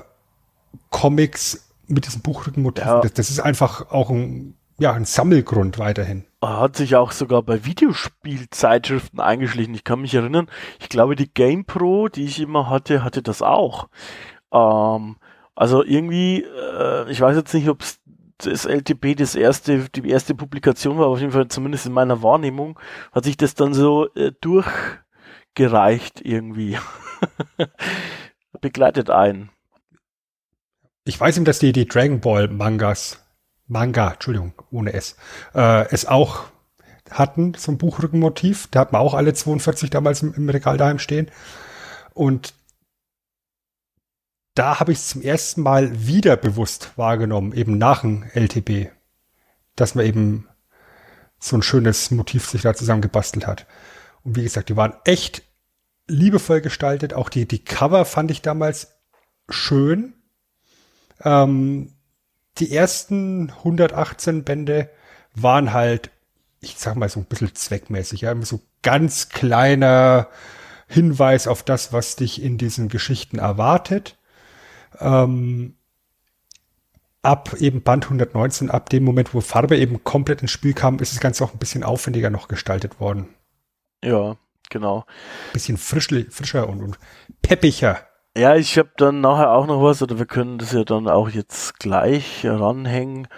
Comics 0.91 1.69
mit 1.87 2.07
diesem 2.07 2.23
Buchrückenmotiv. 2.23 2.85
Ja. 2.85 3.01
Das, 3.01 3.13
das 3.13 3.31
ist 3.31 3.41
einfach 3.41 3.91
auch 3.93 4.11
ein 4.11 4.57
ja, 4.79 4.93
ein 4.93 5.05
Sammelgrund 5.05 5.79
weiterhin. 5.79 6.25
Hat 6.47 6.77
sich 6.77 6.97
auch 6.97 7.13
sogar 7.13 7.43
bei 7.43 7.65
Videospielzeitschriften 7.65 9.21
eingeschlichen. 9.21 9.75
Ich 9.75 9.85
kann 9.85 10.01
mich 10.01 10.15
erinnern, 10.15 10.49
ich 10.81 10.89
glaube, 10.89 11.17
die 11.17 11.33
GamePro, 11.33 12.09
die 12.09 12.25
ich 12.25 12.41
immer 12.41 12.71
hatte, 12.71 13.03
hatte 13.03 13.23
das 13.23 13.43
auch. 13.43 13.89
Ähm, 14.53 15.17
also 15.55 15.83
irgendwie, 15.83 16.43
äh, 16.43 17.11
ich 17.11 17.21
weiß 17.21 17.37
jetzt 17.37 17.55
nicht, 17.55 17.69
ob 17.69 17.83
es 17.83 18.01
das 18.39 18.67
LTP 18.67 19.17
das 19.17 19.35
erste, 19.35 19.89
die 19.89 20.09
erste 20.09 20.35
Publikation 20.35 20.99
war, 20.99 21.07
aber 21.07 21.15
auf 21.15 21.21
jeden 21.21 21.33
Fall 21.33 21.49
zumindest 21.49 21.87
in 21.87 21.93
meiner 21.93 22.23
Wahrnehmung, 22.23 22.79
hat 23.13 23.25
sich 23.25 23.37
das 23.37 23.55
dann 23.55 23.73
so 23.73 24.13
äh, 24.15 24.33
durchgereicht 24.41 26.21
irgendwie. 26.23 26.79
Begleitet 28.61 29.11
ein. 29.11 29.51
Ich 31.05 31.19
weiß 31.19 31.37
eben, 31.37 31.45
dass 31.45 31.61
die, 31.61 31.73
die 31.73 31.87
Dragon 31.87 32.21
Ball 32.21 32.49
Mangas 32.49 33.26
Manga, 33.67 34.13
Entschuldigung, 34.13 34.53
ohne 34.71 34.93
S, 34.93 35.17
äh, 35.55 35.87
es 35.91 36.07
auch 36.07 36.45
hatten, 37.11 37.55
so 37.55 37.73
ein 37.73 37.79
Buchrückenmotiv. 37.79 38.69
Da 38.71 38.81
hat 38.81 38.93
man 38.93 39.01
auch 39.01 39.15
alle 39.15 39.35
42 39.35 39.91
damals 39.91 40.23
im, 40.23 40.35
im 40.35 40.49
Regal 40.49 40.77
daheim 40.77 40.99
stehen. 40.99 41.31
Und 42.15 42.55
da 44.55 44.81
habe 44.81 44.93
ich 44.93 44.99
es 44.99 45.09
zum 45.09 45.23
ersten 45.23 45.61
Mal 45.63 46.07
wieder 46.07 46.37
bewusst 46.37 46.93
wahrgenommen, 46.97 47.53
eben 47.53 47.77
nach 47.79 48.01
dem 48.01 48.25
LTB, 48.35 48.91
dass 49.75 49.95
man 49.95 50.07
eben 50.07 50.49
so 51.39 51.57
ein 51.57 51.63
schönes 51.63 52.11
Motiv 52.11 52.47
sich 52.49 52.63
da 52.63 52.75
zusammengebastelt 52.75 53.47
hat. 53.47 53.67
Und 54.23 54.37
wie 54.37 54.43
gesagt, 54.43 54.71
die 54.71 54.77
waren 54.77 54.95
echt 55.05 55.43
liebevoll 56.09 56.61
gestaltet. 56.61 57.13
Auch 57.13 57.29
die, 57.29 57.47
die 57.47 57.63
Cover 57.63 58.05
fand 58.05 58.31
ich 58.31 58.41
damals 58.41 58.97
schön. 59.51 60.15
Ähm, 61.23 61.96
die 62.59 62.73
ersten 62.73 63.51
118 63.51 64.45
Bände 64.45 64.91
waren 65.35 65.73
halt, 65.73 66.11
ich 66.61 66.79
sag 66.79 66.97
mal 66.97 67.09
so 67.09 67.21
ein 67.21 67.27
bisschen 67.27 67.55
zweckmäßig, 67.55 68.23
ja, 68.23 68.35
so 68.43 68.61
ganz 68.83 69.29
kleiner 69.29 70.29
Hinweis 70.89 71.49
auf 71.49 71.63
das, 71.63 71.93
was 71.93 72.17
dich 72.17 72.43
in 72.43 72.59
diesen 72.59 72.89
Geschichten 72.89 73.39
erwartet. 73.39 74.17
Ähm, 75.01 75.75
ab 77.23 77.55
eben 77.59 77.83
Band 77.83 78.05
119, 78.05 78.71
ab 78.71 78.89
dem 78.89 79.05
Moment, 79.05 79.35
wo 79.35 79.41
Farbe 79.41 79.77
eben 79.77 80.05
komplett 80.05 80.43
ins 80.43 80.53
Spiel 80.53 80.75
kam, 80.75 80.99
ist 81.01 81.13
das 81.13 81.21
Ganze 81.21 81.45
auch 81.45 81.53
ein 81.53 81.59
bisschen 81.59 81.83
aufwendiger 81.83 82.31
noch 82.31 82.49
gestaltet 82.49 83.01
worden. 83.01 83.29
Ja, 84.03 84.37
genau. 84.71 85.05
Bisschen 85.53 85.77
frisch, 85.77 86.09
frischer 86.31 86.69
und, 86.69 86.83
und 86.83 86.99
peppiger. 87.43 88.06
Ja, 88.37 88.55
ich 88.55 88.77
habe 88.77 88.91
dann 88.99 89.23
nachher 89.23 89.51
auch 89.51 89.67
noch 89.67 89.83
was, 89.83 90.03
oder 90.03 90.19
wir 90.19 90.27
können 90.27 90.59
das 90.59 90.73
ja 90.73 90.85
dann 90.85 91.09
auch 91.09 91.31
jetzt 91.31 91.79
gleich 91.79 92.45
ranhängen, 92.45 93.29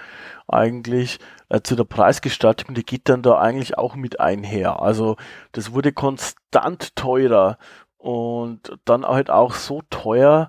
eigentlich 0.49 1.21
äh, 1.51 1.61
zu 1.63 1.77
der 1.77 1.85
Preisgestaltung, 1.85 2.75
die 2.75 2.83
geht 2.85 3.09
dann 3.09 3.23
da 3.23 3.39
eigentlich 3.39 3.79
auch 3.79 3.95
mit 3.95 4.19
einher. 4.19 4.83
Also 4.83 5.17
das 5.53 5.73
wurde 5.73 5.93
konstant 5.93 6.97
teurer 6.97 7.59
und 7.97 8.77
dann 8.85 9.07
halt 9.07 9.31
auch 9.31 9.55
so 9.55 9.83
teuer, 9.89 10.49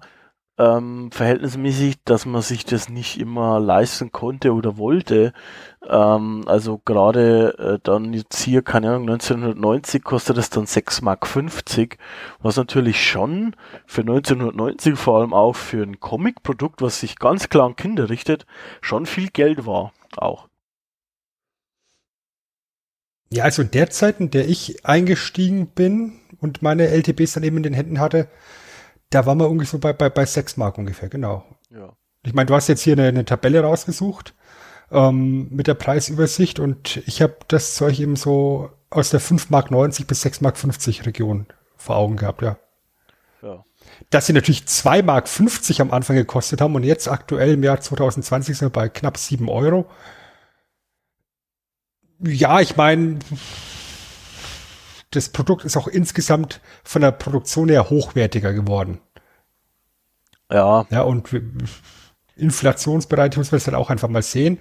ähm, 0.59 1.09
verhältnismäßig, 1.11 2.03
dass 2.03 2.25
man 2.25 2.41
sich 2.41 2.65
das 2.65 2.89
nicht 2.89 3.17
immer 3.17 3.59
leisten 3.61 4.11
konnte 4.11 4.53
oder 4.53 4.77
wollte. 4.77 5.33
Ähm, 5.87 6.43
also 6.47 6.79
gerade 6.79 7.57
äh, 7.57 7.79
dann 7.81 8.13
jetzt 8.13 8.41
hier, 8.41 8.61
keine 8.61 8.89
Ahnung, 8.89 9.09
1990 9.09 10.03
kostet 10.03 10.37
das 10.37 10.49
dann 10.49 10.65
6,50 10.65 11.03
Mark, 11.03 11.97
was 12.41 12.57
natürlich 12.57 13.01
schon 13.03 13.55
für 13.85 14.01
1990 14.01 14.99
vor 14.99 15.19
allem 15.19 15.33
auch 15.33 15.55
für 15.55 15.81
ein 15.81 16.01
Comic-Produkt, 16.01 16.81
was 16.81 16.99
sich 16.99 17.17
ganz 17.17 17.47
klar 17.47 17.65
an 17.65 17.77
Kinder 17.77 18.09
richtet, 18.09 18.45
schon 18.81 19.05
viel 19.05 19.29
Geld 19.29 19.65
war 19.65 19.93
auch. 20.17 20.49
Ja, 23.31 23.43
also 23.45 23.63
der 23.63 23.91
Zeit, 23.91 24.19
in 24.19 24.31
der 24.31 24.49
ich 24.49 24.85
eingestiegen 24.85 25.67
bin 25.67 26.19
und 26.41 26.61
meine 26.63 26.87
LTBs 26.87 27.33
dann 27.33 27.43
eben 27.43 27.57
in 27.57 27.63
den 27.63 27.75
Händen 27.75 27.99
hatte, 27.99 28.27
da 29.09 29.25
waren 29.25 29.39
wir 29.39 29.49
ungefähr 29.49 29.71
so 29.71 29.79
bei, 29.79 29.93
bei, 29.93 30.09
bei 30.09 30.25
6 30.25 30.57
Mark 30.57 30.77
ungefähr, 30.77 31.09
genau. 31.09 31.43
Ja. 31.69 31.93
Ich 32.23 32.33
meine, 32.33 32.47
du 32.47 32.55
hast 32.55 32.67
jetzt 32.67 32.81
hier 32.81 32.93
eine, 32.93 33.07
eine 33.07 33.25
Tabelle 33.25 33.61
rausgesucht 33.61 34.35
ähm, 34.91 35.47
mit 35.51 35.67
der 35.67 35.73
Preisübersicht 35.73 36.59
und 36.59 36.97
ich 37.07 37.21
habe 37.21 37.37
das 37.47 37.75
Zeug 37.75 37.99
eben 37.99 38.15
so 38.15 38.71
aus 38.89 39.09
der 39.09 39.19
5 39.19 39.49
Mark 39.49 39.71
90 39.71 40.07
bis 40.07 40.21
6 40.21 40.41
Mark 40.41 40.57
50 40.57 41.05
Region 41.05 41.47
vor 41.77 41.95
Augen 41.95 42.17
gehabt, 42.17 42.41
ja. 42.41 42.57
Ja. 43.41 43.63
Dass 44.09 44.25
sie 44.25 44.33
natürlich 44.33 44.67
2 44.67 45.01
Mark 45.01 45.29
50 45.29 45.81
am 45.81 45.91
Anfang 45.91 46.15
gekostet 46.15 46.61
haben 46.61 46.75
und 46.75 46.83
jetzt 46.83 47.07
aktuell 47.07 47.53
im 47.53 47.63
Jahr 47.63 47.79
2020 47.79 48.57
sind 48.57 48.67
wir 48.67 48.71
bei 48.71 48.89
knapp 48.89 49.17
7 49.17 49.47
Euro. 49.47 49.89
Ja, 52.21 52.59
ich 52.59 52.75
meine, 52.75 53.19
das 55.11 55.29
Produkt 55.29 55.65
ist 55.65 55.77
auch 55.77 55.87
insgesamt 55.87 56.61
von 56.83 57.01
der 57.01 57.11
Produktion 57.11 57.69
her 57.69 57.89
hochwertiger 57.89 58.53
geworden. 58.53 58.99
Ja. 60.51 60.85
Ja, 60.89 61.01
und 61.01 61.29
inflationsbereit 62.35 63.37
muss 63.37 63.51
man 63.51 63.57
es 63.57 63.65
dann 63.65 63.75
auch 63.75 63.89
einfach 63.89 64.09
mal 64.09 64.21
sehen. 64.21 64.59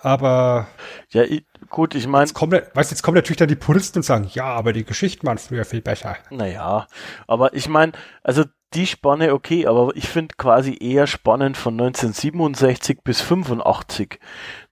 Aber 0.00 0.68
ja, 1.10 1.24
gut, 1.70 1.94
ich 1.94 2.06
meine, 2.06 2.30
weißt 2.30 2.90
jetzt 2.90 3.02
kommen 3.02 3.16
natürlich 3.16 3.38
dann 3.38 3.48
die 3.48 3.56
Puristen 3.56 3.98
und 3.98 4.04
sagen, 4.04 4.30
ja, 4.32 4.44
aber 4.44 4.72
die 4.72 4.84
Geschichten 4.84 5.26
waren 5.26 5.38
früher 5.38 5.64
viel 5.64 5.80
besser. 5.80 6.16
Naja, 6.30 6.86
aber 7.26 7.52
ich 7.54 7.68
meine, 7.68 7.92
also 8.22 8.44
die 8.74 8.86
Spanne 8.86 9.32
okay, 9.32 9.66
aber 9.66 9.90
ich 9.96 10.08
finde 10.08 10.34
quasi 10.36 10.76
eher 10.78 11.06
spannend 11.06 11.56
von 11.56 11.74
1967 11.74 13.00
bis 13.02 13.20
85 13.20 14.20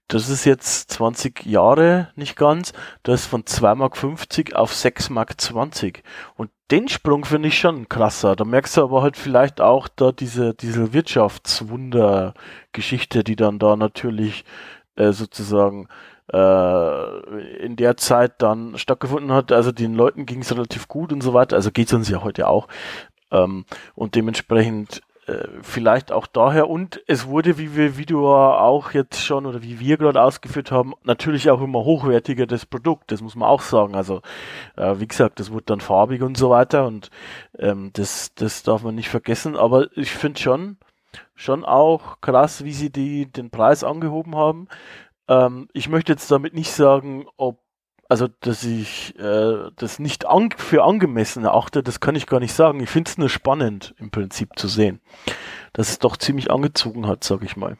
das 0.07 0.29
ist 0.29 0.45
jetzt 0.45 0.91
20 0.91 1.45
Jahre 1.45 2.07
nicht 2.15 2.37
ganz, 2.37 2.71
das 3.03 3.21
ist 3.21 3.27
von 3.27 3.43
2,50 3.43 3.75
Mark 3.75 4.01
auf 4.55 4.73
6,20 4.73 5.11
Mark. 5.11 5.35
Und 6.35 6.49
den 6.71 6.87
Sprung 6.87 7.25
finde 7.25 7.49
ich 7.49 7.59
schon 7.59 7.89
krasser. 7.89 8.35
Da 8.35 8.45
merkst 8.45 8.77
du 8.77 8.83
aber 8.83 9.01
halt 9.01 9.17
vielleicht 9.17 9.59
auch 9.61 9.87
da 9.87 10.11
diese, 10.11 10.53
diese 10.53 10.93
Wirtschaftswunder-Geschichte, 10.93 13.23
die 13.23 13.35
dann 13.35 13.57
da 13.59 13.75
natürlich 13.75 14.45
äh, 14.95 15.11
sozusagen 15.11 15.87
äh, 16.31 17.57
in 17.57 17.75
der 17.75 17.97
Zeit 17.97 18.41
dann 18.41 18.77
stattgefunden 18.77 19.31
hat. 19.31 19.51
Also 19.51 19.71
den 19.71 19.93
Leuten 19.93 20.25
ging 20.25 20.41
es 20.41 20.51
relativ 20.53 20.87
gut 20.87 21.13
und 21.13 21.21
so 21.21 21.33
weiter. 21.33 21.55
Also 21.55 21.71
geht 21.71 21.87
es 21.87 21.93
uns 21.93 22.09
ja 22.09 22.23
heute 22.23 22.47
auch. 22.47 22.67
Ähm, 23.31 23.65
und 23.95 24.15
dementsprechend 24.15 25.01
äh, 25.27 25.47
vielleicht 25.61 26.13
auch 26.13 26.25
daher 26.25 26.69
und 26.69 27.01
es 27.05 27.27
wurde, 27.27 27.57
wie 27.57 27.75
wir 27.75 27.97
Video 27.97 28.33
auch 28.33 28.91
jetzt 28.91 29.21
schon 29.21 29.45
oder 29.45 29.61
wie 29.61 29.77
wir 29.77 29.97
gerade 29.97 30.21
ausgeführt 30.21 30.71
haben, 30.71 30.93
natürlich 31.03 31.49
auch 31.51 31.61
immer 31.61 31.83
hochwertiger 31.83 32.47
das 32.47 32.65
Produkt, 32.65 33.11
das 33.11 33.21
muss 33.21 33.35
man 33.35 33.49
auch 33.49 33.61
sagen. 33.61 33.95
Also 33.95 34.21
äh, 34.77 34.95
wie 34.99 35.07
gesagt, 35.07 35.41
das 35.41 35.51
wurde 35.51 35.65
dann 35.65 35.81
farbig 35.81 36.21
und 36.21 36.37
so 36.37 36.49
weiter 36.49 36.87
und 36.87 37.09
ähm, 37.59 37.91
das, 37.93 38.33
das 38.35 38.63
darf 38.63 38.83
man 38.83 38.95
nicht 38.95 39.09
vergessen. 39.09 39.57
Aber 39.57 39.87
ich 39.97 40.11
finde 40.11 40.39
schon, 40.39 40.77
schon 41.35 41.65
auch 41.65 42.21
krass, 42.21 42.63
wie 42.63 42.73
sie 42.73 42.89
die, 42.89 43.29
den 43.29 43.49
Preis 43.49 43.83
angehoben 43.83 44.35
haben. 44.35 44.69
Ähm, 45.27 45.67
ich 45.73 45.89
möchte 45.89 46.13
jetzt 46.13 46.31
damit 46.31 46.53
nicht 46.53 46.71
sagen, 46.71 47.25
ob 47.35 47.59
also 48.09 48.27
dass 48.27 48.63
ich 48.63 49.17
äh, 49.19 49.69
das 49.75 49.99
nicht 49.99 50.25
an, 50.25 50.49
für 50.55 50.83
angemessen 50.83 51.43
erachte, 51.43 51.83
das 51.83 51.99
kann 51.99 52.15
ich 52.15 52.25
gar 52.27 52.39
nicht 52.39 52.53
sagen. 52.53 52.79
Ich 52.81 52.89
finde 52.89 53.09
es 53.09 53.17
nur 53.17 53.29
spannend 53.29 53.95
im 53.97 54.11
Prinzip 54.11 54.57
zu 54.57 54.67
sehen, 54.67 55.01
dass 55.73 55.89
es 55.89 55.99
doch 55.99 56.17
ziemlich 56.17 56.49
angezogen 56.51 57.07
hat, 57.07 57.23
sag 57.23 57.43
ich 57.43 57.57
mal. 57.57 57.77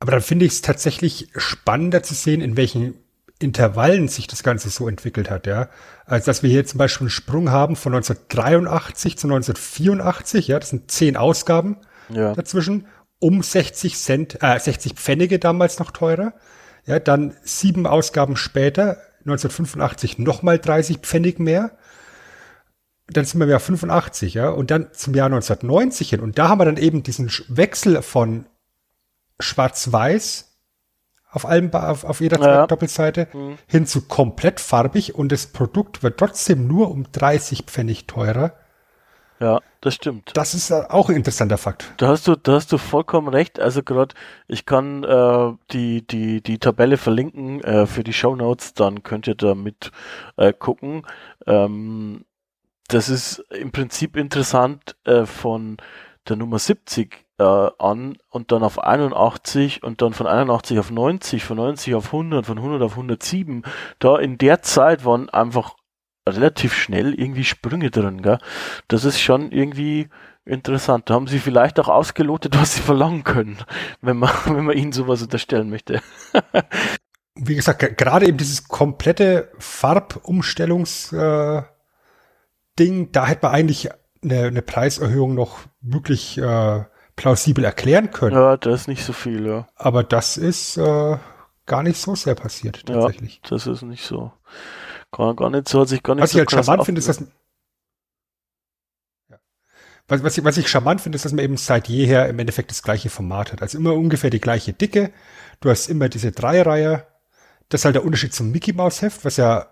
Aber 0.00 0.12
dann 0.12 0.20
finde 0.20 0.44
ich 0.44 0.52
es 0.52 0.62
tatsächlich 0.62 1.30
spannender 1.36 2.02
zu 2.02 2.14
sehen, 2.14 2.40
in 2.40 2.56
welchen 2.56 2.94
Intervallen 3.40 4.08
sich 4.08 4.26
das 4.26 4.42
Ganze 4.42 4.68
so 4.68 4.88
entwickelt 4.88 5.30
hat, 5.30 5.46
ja. 5.46 5.68
Also 6.06 6.26
dass 6.26 6.42
wir 6.42 6.50
hier 6.50 6.66
zum 6.66 6.78
Beispiel 6.78 7.04
einen 7.04 7.10
Sprung 7.10 7.50
haben 7.50 7.76
von 7.76 7.94
1983 7.94 9.16
zu 9.16 9.28
1984, 9.28 10.48
ja, 10.48 10.58
das 10.58 10.70
sind 10.70 10.90
zehn 10.90 11.16
Ausgaben 11.16 11.78
ja. 12.08 12.34
dazwischen, 12.34 12.86
um 13.20 13.42
60 13.42 13.96
Cent, 13.96 14.42
äh, 14.42 14.58
60 14.58 14.94
Pfennige 14.94 15.38
damals 15.38 15.78
noch 15.78 15.92
teurer. 15.92 16.34
Ja, 16.88 16.98
dann 16.98 17.36
sieben 17.42 17.86
Ausgaben 17.86 18.36
später, 18.36 18.96
1985, 19.20 20.18
nochmal 20.18 20.58
30 20.58 20.98
Pfennig 20.98 21.38
mehr. 21.38 21.72
Dann 23.08 23.26
sind 23.26 23.40
wir 23.40 23.46
ja 23.46 23.58
85, 23.58 24.34
ja, 24.34 24.48
und 24.48 24.70
dann 24.70 24.88
zum 24.92 25.14
Jahr 25.14 25.26
1990 25.26 26.10
hin. 26.10 26.20
Und 26.20 26.38
da 26.38 26.48
haben 26.48 26.58
wir 26.58 26.64
dann 26.64 26.78
eben 26.78 27.02
diesen 27.02 27.30
Wechsel 27.48 28.00
von 28.00 28.46
Schwarz-Weiß 29.38 30.48
auf 31.30 31.44
allem, 31.44 31.72
auf, 31.74 32.04
auf 32.04 32.20
jeder 32.20 32.40
ja. 32.40 32.66
Doppelseite 32.66 33.28
mhm. 33.34 33.58
hin 33.66 33.86
zu 33.86 34.02
komplett 34.02 34.60
farbig 34.60 35.14
und 35.14 35.30
das 35.30 35.46
Produkt 35.46 36.02
wird 36.02 36.18
trotzdem 36.18 36.66
nur 36.66 36.90
um 36.90 37.12
30 37.12 37.64
Pfennig 37.64 38.06
teurer. 38.06 38.54
Ja, 39.40 39.60
das 39.80 39.94
stimmt. 39.94 40.32
Das 40.34 40.54
ist 40.54 40.72
auch 40.72 41.08
ein 41.08 41.16
interessanter 41.16 41.58
Fakt. 41.58 41.92
Da 41.98 42.08
hast 42.08 42.26
du, 42.26 42.34
da 42.34 42.54
hast 42.54 42.72
du 42.72 42.78
vollkommen 42.78 43.28
recht. 43.28 43.60
Also 43.60 43.82
gerade, 43.82 44.14
ich 44.48 44.66
kann 44.66 45.04
äh, 45.04 45.52
die 45.70 46.06
die 46.06 46.42
die 46.42 46.58
Tabelle 46.58 46.96
verlinken 46.96 47.62
äh, 47.62 47.86
für 47.86 48.02
die 48.02 48.12
Show 48.12 48.34
Notes, 48.34 48.74
dann 48.74 49.04
könnt 49.04 49.28
ihr 49.28 49.36
da 49.36 49.54
mit 49.54 49.92
äh, 50.36 50.52
gucken. 50.52 51.06
Ähm, 51.46 52.24
das 52.88 53.08
ist 53.08 53.44
im 53.50 53.70
Prinzip 53.70 54.16
interessant 54.16 54.96
äh, 55.04 55.24
von 55.26 55.76
der 56.28 56.36
Nummer 56.36 56.58
70 56.58 57.26
äh, 57.38 57.44
an 57.44 58.18
und 58.30 58.50
dann 58.50 58.62
auf 58.62 58.82
81 58.82 59.82
und 59.82 60.02
dann 60.02 60.12
von 60.12 60.26
81 60.26 60.78
auf 60.78 60.90
90, 60.90 61.44
von 61.44 61.58
90 61.58 61.94
auf 61.94 62.06
100, 62.06 62.46
von 62.46 62.58
100 62.58 62.82
auf 62.82 62.92
107. 62.92 63.62
Da 63.98 64.18
in 64.18 64.38
der 64.38 64.62
Zeit 64.62 65.04
waren 65.04 65.28
einfach 65.28 65.74
relativ 66.28 66.74
schnell 66.74 67.14
irgendwie 67.14 67.44
Sprünge 67.44 67.90
drin, 67.90 68.22
gell? 68.22 68.38
Das 68.88 69.04
ist 69.04 69.20
schon 69.20 69.52
irgendwie 69.52 70.08
interessant. 70.44 71.08
Da 71.08 71.14
haben 71.14 71.26
sie 71.26 71.38
vielleicht 71.38 71.78
auch 71.78 71.88
ausgelotet, 71.88 72.56
was 72.58 72.74
sie 72.74 72.82
verlangen 72.82 73.24
können, 73.24 73.58
wenn 74.00 74.16
man, 74.16 74.30
wenn 74.46 74.64
man 74.64 74.76
ihnen 74.76 74.92
sowas 74.92 75.22
unterstellen 75.22 75.70
möchte. 75.70 76.00
Wie 77.40 77.54
gesagt, 77.54 77.96
gerade 77.96 78.26
eben 78.26 78.36
dieses 78.36 78.66
komplette 78.66 79.52
Farbumstellungs 79.58 81.12
äh, 81.12 81.62
Ding, 82.80 83.12
da 83.12 83.26
hätte 83.28 83.46
man 83.46 83.54
eigentlich 83.54 83.90
eine, 84.24 84.46
eine 84.46 84.62
Preiserhöhung 84.62 85.34
noch 85.34 85.60
wirklich 85.80 86.38
äh, 86.38 86.84
plausibel 87.14 87.64
erklären 87.64 88.10
können. 88.10 88.34
Ja, 88.34 88.56
das 88.56 88.82
ist 88.82 88.88
nicht 88.88 89.04
so 89.04 89.12
viel, 89.12 89.46
ja. 89.46 89.68
Aber 89.76 90.02
das 90.02 90.36
ist 90.36 90.78
äh, 90.78 91.16
gar 91.66 91.82
nicht 91.84 92.00
so 92.00 92.16
sehr 92.16 92.34
passiert, 92.34 92.86
tatsächlich. 92.86 93.40
Ja, 93.44 93.50
das 93.50 93.66
ist 93.68 93.82
nicht 93.82 94.04
so. 94.04 94.32
Gar, 95.10 95.34
gar 95.34 95.50
nicht 95.50 95.68
so, 95.68 95.80
hat 95.80 95.88
sich 95.88 96.02
gar 96.02 96.14
nicht 96.14 96.22
was 96.22 96.32
so 96.32 96.38
ich 96.38 96.40
halt 96.40 96.50
charmant 96.50 96.84
finde, 96.84 96.98
ist, 96.98 97.08
dass 97.08 97.24
was, 100.08 100.22
was, 100.22 100.38
ich, 100.38 100.44
was 100.44 100.56
ich 100.56 100.68
charmant 100.68 101.02
finde, 101.02 101.16
ist, 101.16 101.26
dass 101.26 101.32
man 101.32 101.44
eben 101.44 101.58
seit 101.58 101.86
jeher 101.88 102.28
im 102.28 102.38
Endeffekt 102.38 102.70
das 102.70 102.82
gleiche 102.82 103.10
Format 103.10 103.52
hat. 103.52 103.60
Also 103.60 103.76
immer 103.76 103.94
ungefähr 103.94 104.30
die 104.30 104.40
gleiche 104.40 104.72
Dicke. 104.72 105.12
Du 105.60 105.68
hast 105.68 105.88
immer 105.88 106.08
diese 106.08 106.32
Dreireihe. 106.32 107.04
Das 107.68 107.82
ist 107.82 107.84
halt 107.84 107.94
der 107.94 108.04
Unterschied 108.04 108.32
zum 108.32 108.50
Mickey 108.50 108.72
Mouse 108.72 109.02
Heft, 109.02 109.26
was 109.26 109.36
ja 109.36 109.66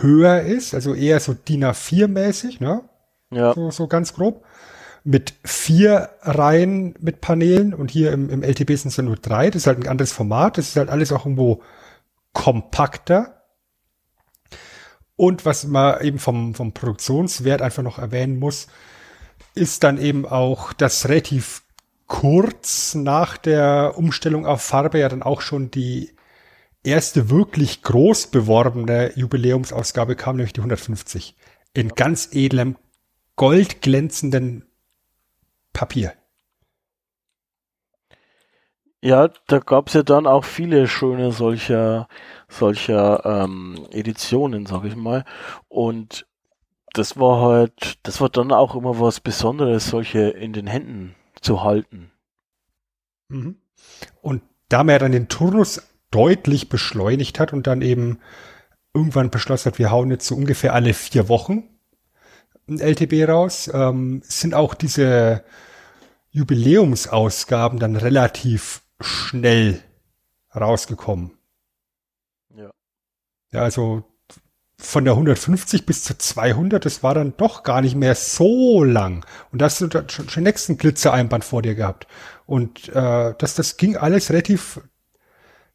höher 0.00 0.40
ist, 0.40 0.74
also 0.74 0.94
eher 0.94 1.20
so 1.20 1.34
DIN 1.34 1.64
A4 1.64 2.08
mäßig, 2.08 2.60
ne? 2.60 2.82
Ja. 3.30 3.52
So, 3.54 3.70
so 3.70 3.86
ganz 3.86 4.14
grob. 4.14 4.44
Mit 5.04 5.34
vier 5.44 6.10
Reihen 6.22 6.94
mit 6.98 7.20
Paneelen 7.20 7.74
und 7.74 7.90
hier 7.90 8.12
im, 8.12 8.30
im 8.30 8.42
LTB 8.42 8.76
sind 8.76 8.88
es 8.88 8.98
nur 8.98 9.16
drei. 9.16 9.50
Das 9.50 9.62
ist 9.62 9.66
halt 9.66 9.78
ein 9.78 9.88
anderes 9.88 10.12
Format. 10.12 10.58
Das 10.58 10.68
ist 10.68 10.76
halt 10.76 10.88
alles 10.88 11.12
auch 11.12 11.24
irgendwo 11.24 11.62
kompakter. 12.32 13.37
Und 15.18 15.44
was 15.44 15.64
man 15.64 16.00
eben 16.00 16.20
vom, 16.20 16.54
vom 16.54 16.72
Produktionswert 16.72 17.60
einfach 17.60 17.82
noch 17.82 17.98
erwähnen 17.98 18.38
muss, 18.38 18.68
ist 19.56 19.82
dann 19.82 19.98
eben 19.98 20.24
auch, 20.24 20.72
dass 20.72 21.08
relativ 21.08 21.64
kurz 22.06 22.94
nach 22.94 23.36
der 23.36 23.94
Umstellung 23.96 24.46
auf 24.46 24.62
Farbe 24.62 25.00
ja 25.00 25.08
dann 25.08 25.24
auch 25.24 25.40
schon 25.40 25.72
die 25.72 26.14
erste 26.84 27.30
wirklich 27.30 27.82
groß 27.82 28.28
beworbene 28.28 29.10
Jubiläumsausgabe 29.16 30.14
kam, 30.14 30.36
nämlich 30.36 30.52
die 30.52 30.60
150. 30.60 31.34
In 31.74 31.88
ganz 31.88 32.28
edlem, 32.30 32.76
goldglänzenden 33.34 34.66
Papier. 35.72 36.12
Ja, 39.00 39.28
da 39.46 39.58
gab 39.60 39.88
es 39.88 39.94
ja 39.94 40.02
dann 40.02 40.26
auch 40.26 40.44
viele 40.44 40.88
schöne 40.88 41.30
solcher 41.30 42.08
solcher 42.48 43.24
ähm, 43.24 43.86
Editionen, 43.90 44.66
sag 44.66 44.84
ich 44.84 44.96
mal. 44.96 45.24
Und 45.68 46.26
das 46.94 47.18
war 47.18 47.40
halt, 47.40 47.98
das 48.02 48.20
war 48.20 48.28
dann 48.28 48.50
auch 48.50 48.74
immer 48.74 48.98
was 48.98 49.20
Besonderes, 49.20 49.88
solche 49.88 50.20
in 50.20 50.52
den 50.52 50.66
Händen 50.66 51.14
zu 51.40 51.62
halten. 51.62 52.10
Mhm. 53.28 53.56
Und 54.20 54.42
da 54.68 54.84
man 54.84 54.94
ja 54.94 54.98
dann 54.98 55.12
den 55.12 55.28
Turnus 55.28 55.82
deutlich 56.10 56.68
beschleunigt 56.68 57.38
hat 57.38 57.52
und 57.52 57.66
dann 57.66 57.82
eben 57.82 58.18
irgendwann 58.94 59.30
beschlossen 59.30 59.72
hat, 59.72 59.78
wir 59.78 59.90
hauen 59.90 60.10
jetzt 60.10 60.26
so 60.26 60.34
ungefähr 60.34 60.74
alle 60.74 60.94
vier 60.94 61.28
Wochen 61.28 61.64
ein 62.68 62.80
LTB 62.80 63.28
raus, 63.28 63.70
ähm, 63.72 64.22
sind 64.24 64.54
auch 64.54 64.74
diese 64.74 65.44
Jubiläumsausgaben 66.30 67.78
dann 67.78 67.96
relativ 67.96 68.82
schnell 69.00 69.82
rausgekommen. 70.54 71.38
Ja, 73.52 73.62
also 73.62 74.04
von 74.80 75.04
der 75.04 75.14
150 75.14 75.86
bis 75.86 76.04
zur 76.04 76.18
200, 76.18 76.84
das 76.84 77.02
war 77.02 77.14
dann 77.14 77.34
doch 77.36 77.62
gar 77.62 77.80
nicht 77.80 77.96
mehr 77.96 78.14
so 78.14 78.84
lang. 78.84 79.26
Und 79.50 79.60
da 79.60 79.66
hast 79.66 79.80
du 79.80 79.88
schon, 79.90 80.28
schon 80.28 80.42
nächsten 80.42 80.78
Glitzereinband 80.78 81.44
vor 81.44 81.62
dir 81.62 81.74
gehabt. 81.74 82.06
Und 82.46 82.88
äh, 82.90 83.34
das, 83.38 83.54
das 83.54 83.76
ging 83.76 83.96
alles 83.96 84.30
relativ 84.30 84.80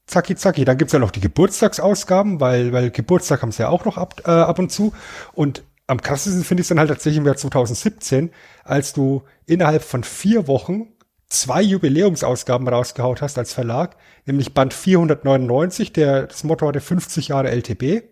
zacki 0.05 0.35
zacki. 0.35 0.63
Dann 0.63 0.77
gibt's 0.77 0.93
ja 0.93 0.99
noch 0.99 1.11
die 1.11 1.19
Geburtstagsausgaben, 1.19 2.39
weil, 2.39 2.71
weil 2.71 2.91
Geburtstag 2.91 3.41
haben 3.41 3.51
sie 3.51 3.63
ja 3.63 3.69
auch 3.69 3.83
noch 3.83 3.97
ab, 3.97 4.21
äh, 4.25 4.31
ab 4.31 4.59
und 4.59 4.71
zu. 4.71 4.93
Und 5.33 5.63
am 5.87 6.01
krassesten 6.01 6.45
finde 6.45 6.61
ich 6.61 6.65
es 6.65 6.69
dann 6.69 6.79
halt 6.79 6.89
tatsächlich 6.89 7.17
im 7.17 7.25
Jahr 7.25 7.35
2017, 7.35 8.31
als 8.63 8.93
du 8.93 9.23
innerhalb 9.45 9.83
von 9.83 10.05
vier 10.05 10.47
Wochen 10.47 10.87
zwei 11.33 11.61
Jubiläumsausgaben 11.61 12.67
rausgehaut 12.67 13.21
hast 13.21 13.37
als 13.37 13.53
Verlag, 13.53 13.97
nämlich 14.25 14.53
Band 14.53 14.73
499, 14.73 15.91
der 15.91 16.27
das 16.27 16.43
Motto 16.43 16.67
hatte 16.67 16.81
50 16.81 17.29
Jahre 17.29 17.49
LTB. 17.49 18.03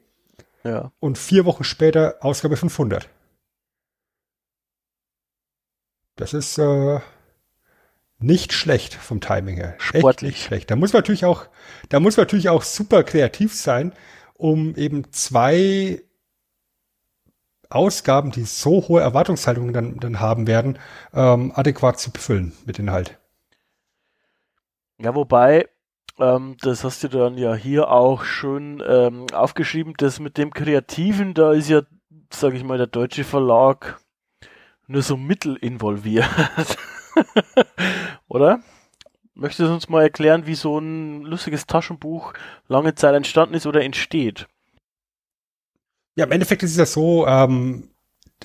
Ja. 0.64 0.92
Und 1.00 1.18
vier 1.18 1.46
Wochen 1.46 1.64
später 1.64 2.18
Ausgabe 2.22 2.58
500. 2.58 3.10
Das 6.16 6.34
ist 6.34 6.58
äh, 6.58 7.00
nicht 8.20 8.54
schlecht 8.54 8.94
vom 8.94 9.22
Timing 9.22 9.56
her. 9.56 9.76
Sportlich. 9.80 10.14
Echt 10.14 10.22
nicht 10.22 10.46
schlecht. 10.46 10.72
Da 10.72 10.76
muss 10.76 10.94
man 10.94 11.00
natürlich 11.00 11.26
auch, 11.26 11.48
da 11.90 12.00
muss 12.00 12.18
man 12.18 12.26
natürlich 12.26 12.50
auch 12.50 12.64
super 12.64 13.04
kreativ 13.04 13.56
sein, 13.56 13.94
um 14.34 14.76
eben 14.76 15.12
zwei 15.12 16.02
Ausgaben, 17.72 18.32
die 18.32 18.44
so 18.44 18.88
hohe 18.88 19.02
Erwartungshaltungen 19.02 19.74
dann, 19.74 20.00
dann 20.00 20.20
haben 20.20 20.48
werden, 20.48 20.80
ähm, 21.14 21.52
adäquat 21.56 22.00
zu 22.00 22.12
befüllen 22.12 22.54
mit 22.66 22.80
Inhalt. 22.80 23.18
Ja, 25.00 25.16
wobei, 25.16 25.68
ähm, 26.20 26.58
das 26.62 26.84
hast 26.84 27.04
du 27.04 27.08
dann 27.08 27.38
ja 27.38 27.56
hier 27.56 27.90
auch 27.90 28.24
schön 28.24 28.84
ähm, 28.88 29.26
aufgeschrieben, 29.34 29.94
das 29.98 30.20
mit 30.20 30.38
dem 30.38 30.52
Kreativen, 30.52 31.34
da 31.34 31.54
ist 31.54 31.70
ja, 31.70 31.82
sag 32.30 32.54
ich 32.54 32.64
mal, 32.64 32.78
der 32.78 32.88
deutsche 32.88 33.24
Verlag 33.24 34.00
nur 34.88 35.02
so 35.02 35.18
mittel 35.18 35.56
involviert. 35.56 36.28
Oder? 38.28 38.62
Möchtest 39.34 39.70
du 39.70 39.74
uns 39.74 39.90
mal 39.90 40.04
erklären, 40.04 40.46
wie 40.46 40.56
so 40.56 40.78
ein 40.78 41.22
lustiges 41.22 41.66
Taschenbuch 41.66 42.34
lange 42.68 42.94
Zeit 42.96 43.16
entstanden 43.16 43.56
ist 43.56 43.66
oder 43.66 43.82
entsteht? 43.82 44.48
Ja, 46.16 46.26
im 46.26 46.32
Endeffekt 46.32 46.64
ist 46.64 46.72
es 46.72 46.78
ja 46.78 46.86
so, 46.86 47.26
ähm, 47.28 47.90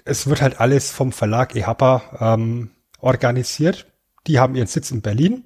es 0.04 0.26
wird 0.26 0.42
halt 0.42 0.60
alles 0.60 0.90
vom 0.90 1.12
Verlag 1.12 1.54
EHAPA 1.56 2.34
ähm, 2.34 2.70
organisiert. 3.00 3.86
Die 4.26 4.38
haben 4.38 4.54
ihren 4.54 4.66
Sitz 4.66 4.90
in 4.90 5.02
Berlin. 5.02 5.44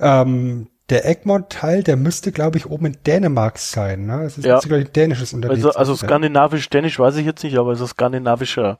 Ähm, 0.00 0.68
der 0.90 1.06
Egmont-Teil, 1.06 1.82
der 1.82 1.96
müsste, 1.96 2.32
glaube 2.32 2.56
ich, 2.56 2.66
oben 2.66 2.86
in 2.86 2.96
Dänemark 3.06 3.58
sein. 3.58 4.06
Ne? 4.06 4.22
Es 4.22 4.38
ist 4.38 4.44
Ja. 4.46 4.58
ein 4.58 4.92
dänisches 4.92 5.32
Unternehmen. 5.32 5.64
Also, 5.64 5.78
also 5.78 5.94
skandinavisch-dänisch 5.96 6.98
weiß 6.98 7.16
ich 7.16 7.26
jetzt 7.26 7.42
nicht, 7.44 7.58
aber 7.58 7.72
es 7.72 7.80
ist 7.80 7.86
ein 7.86 7.90
skandinavischer 7.90 8.78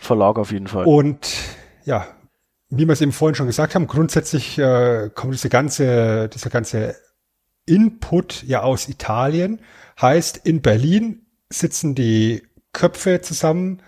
Verlag 0.00 0.38
auf 0.38 0.50
jeden 0.50 0.66
Fall. 0.66 0.84
Und 0.84 1.32
ja, 1.84 2.06
wie 2.70 2.86
wir 2.86 2.92
es 2.92 3.00
eben 3.00 3.12
vorhin 3.12 3.36
schon 3.36 3.46
gesagt 3.46 3.74
haben, 3.74 3.86
grundsätzlich 3.86 4.58
äh, 4.58 5.10
kommt 5.14 5.32
diese 5.32 5.48
ganze, 5.48 6.28
dieser 6.28 6.50
ganze 6.50 6.96
Input 7.66 8.42
ja 8.42 8.62
aus 8.62 8.88
Italien. 8.88 9.60
Heißt, 10.00 10.38
in 10.38 10.60
Berlin 10.60 11.26
sitzen 11.50 11.94
die 11.94 12.42
Köpfe 12.72 13.20
zusammen, 13.20 13.82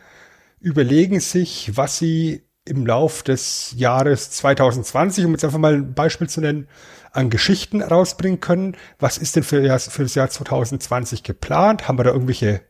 überlegen 0.61 1.21
sich, 1.21 1.73
was 1.77 1.99
sie 1.99 2.43
im 2.65 2.87
Lauf 2.87 3.23
des 3.23 3.75
Jahres 3.77 4.31
2020, 4.33 5.25
um 5.25 5.33
jetzt 5.33 5.45
einfach 5.45 5.59
mal 5.59 5.75
ein 5.77 5.95
Beispiel 5.95 6.29
zu 6.29 6.41
nennen, 6.41 6.69
an 7.13 7.31
Geschichten 7.31 7.83
rausbringen 7.83 8.41
können. 8.41 8.77
Was 8.99 9.19
ist 9.19 9.37
denn 9.37 9.43
für, 9.43 9.63
das- 9.63 9.89
für 9.89 10.03
das 10.03 10.15
Jahr 10.15 10.31
2020 10.31 11.23
geplant? 11.23 11.89
Haben 11.89 11.99
wir 11.99 12.05
da 12.05 12.11
irgendwelche 12.13 12.63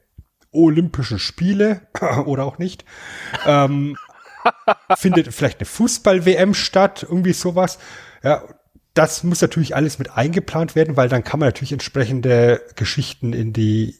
Olympischen 0.52 1.18
Spiele 1.18 1.82
oder 2.26 2.44
auch 2.44 2.58
nicht? 2.58 2.84
Ähm, 3.46 3.96
findet 4.96 5.32
vielleicht 5.34 5.60
eine 5.60 5.66
Fußball-WM 5.66 6.54
statt, 6.54 7.02
irgendwie 7.08 7.32
sowas. 7.32 7.78
Ja, 8.22 8.42
das 8.94 9.22
muss 9.22 9.40
natürlich 9.40 9.76
alles 9.76 9.98
mit 9.98 10.10
eingeplant 10.16 10.74
werden, 10.74 10.96
weil 10.96 11.08
dann 11.08 11.24
kann 11.24 11.40
man 11.40 11.48
natürlich 11.48 11.72
entsprechende 11.72 12.62
Geschichten 12.76 13.32
in 13.32 13.52
die 13.52 13.96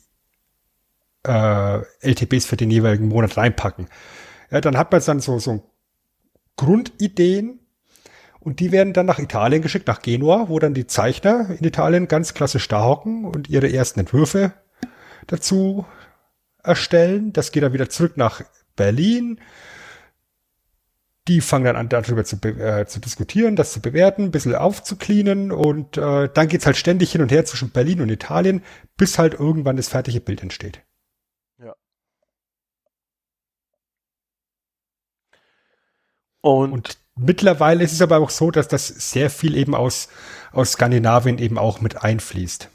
äh, 1.27 1.81
LTBs 2.01 2.47
für 2.47 2.57
den 2.57 2.71
jeweiligen 2.71 3.09
Monat 3.09 3.37
reinpacken. 3.37 3.89
Ja, 4.51 4.61
dann 4.61 4.77
hat 4.77 4.93
man 4.93 5.03
dann 5.05 5.21
so, 5.21 5.39
so 5.39 5.63
Grundideen 6.57 7.61
und 8.41 8.61
die 8.61 8.73
werden 8.73 8.95
dann 8.95 9.07
nach 9.07 9.19
Italien 9.19 9.63
geschickt, 9.63 9.87
nach 9.87 10.01
Genua, 10.01 10.49
wo 10.49 10.59
dann 10.59 10.75
die 10.75 10.87
Zeichner 10.87 11.51
in 11.51 11.65
Italien 11.65 12.09
ganz 12.09 12.35
klassisch 12.35 12.67
da 12.69 12.85
hocken 12.85 13.25
und 13.27 13.51
ihre 13.51 13.71
ersten 13.71 14.01
Entwürfe 14.01 14.55
dazu 15.27 15.85
erstellen. 16.63 17.33
Das 17.33 17.53
geht 17.53 17.63
dann 17.63 17.75
wieder 17.75 17.91
zurück 17.91 18.17
nach 18.17 18.43
Berlin. 18.77 19.41
Die 21.29 21.43
fangen 21.43 21.67
dann 21.67 21.77
an, 21.77 21.91
darüber 21.91 22.25
zu, 22.25 22.37
äh, 22.43 22.87
zu 22.87 22.99
diskutieren, 22.99 23.57
das 23.57 23.73
zu 23.73 23.81
bewerten, 23.81 24.25
ein 24.25 24.31
bisschen 24.31 24.55
aufzucleanen 24.55 25.53
und 25.53 25.99
äh, 25.99 26.29
dann 26.33 26.49
geht's 26.49 26.67
halt 26.67 26.79
ständig 26.79 27.13
hin 27.13 27.21
und 27.21 27.31
her 27.31 27.45
zwischen 27.45 27.71
Berlin 27.71 28.01
und 28.01 28.09
Italien, 28.09 28.63
bis 28.97 29.19
halt 29.19 29.35
irgendwann 29.35 29.77
das 29.77 29.89
fertige 29.89 30.21
Bild 30.21 30.43
entsteht. 30.43 30.81
Und, 36.41 36.73
Und 36.73 36.99
mittlerweile 37.17 37.85
ist 37.85 37.93
es 37.93 38.03
aber 38.03 38.19
auch 38.19 38.31
so, 38.31 38.51
dass 38.51 38.69
das 38.69 38.89
sehr 38.89 39.31
viel 39.31 39.57
eben 39.57 39.75
aus, 39.75 40.09
aus 40.53 40.73
Skandinavien 40.73 41.39
eben 41.39 41.59
auch 41.59 41.81
mit 41.81 42.03
einfließt. 42.03 42.69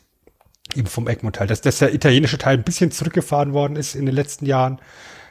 Eben 0.75 0.87
vom 0.87 1.07
Egmont-Teil. 1.07 1.47
Dass, 1.47 1.61
dass 1.61 1.79
der 1.79 1.93
italienische 1.93 2.37
Teil 2.37 2.57
ein 2.57 2.63
bisschen 2.63 2.91
zurückgefahren 2.91 3.53
worden 3.53 3.75
ist 3.75 3.95
in 3.95 4.05
den 4.05 4.15
letzten 4.15 4.45
Jahren, 4.45 4.79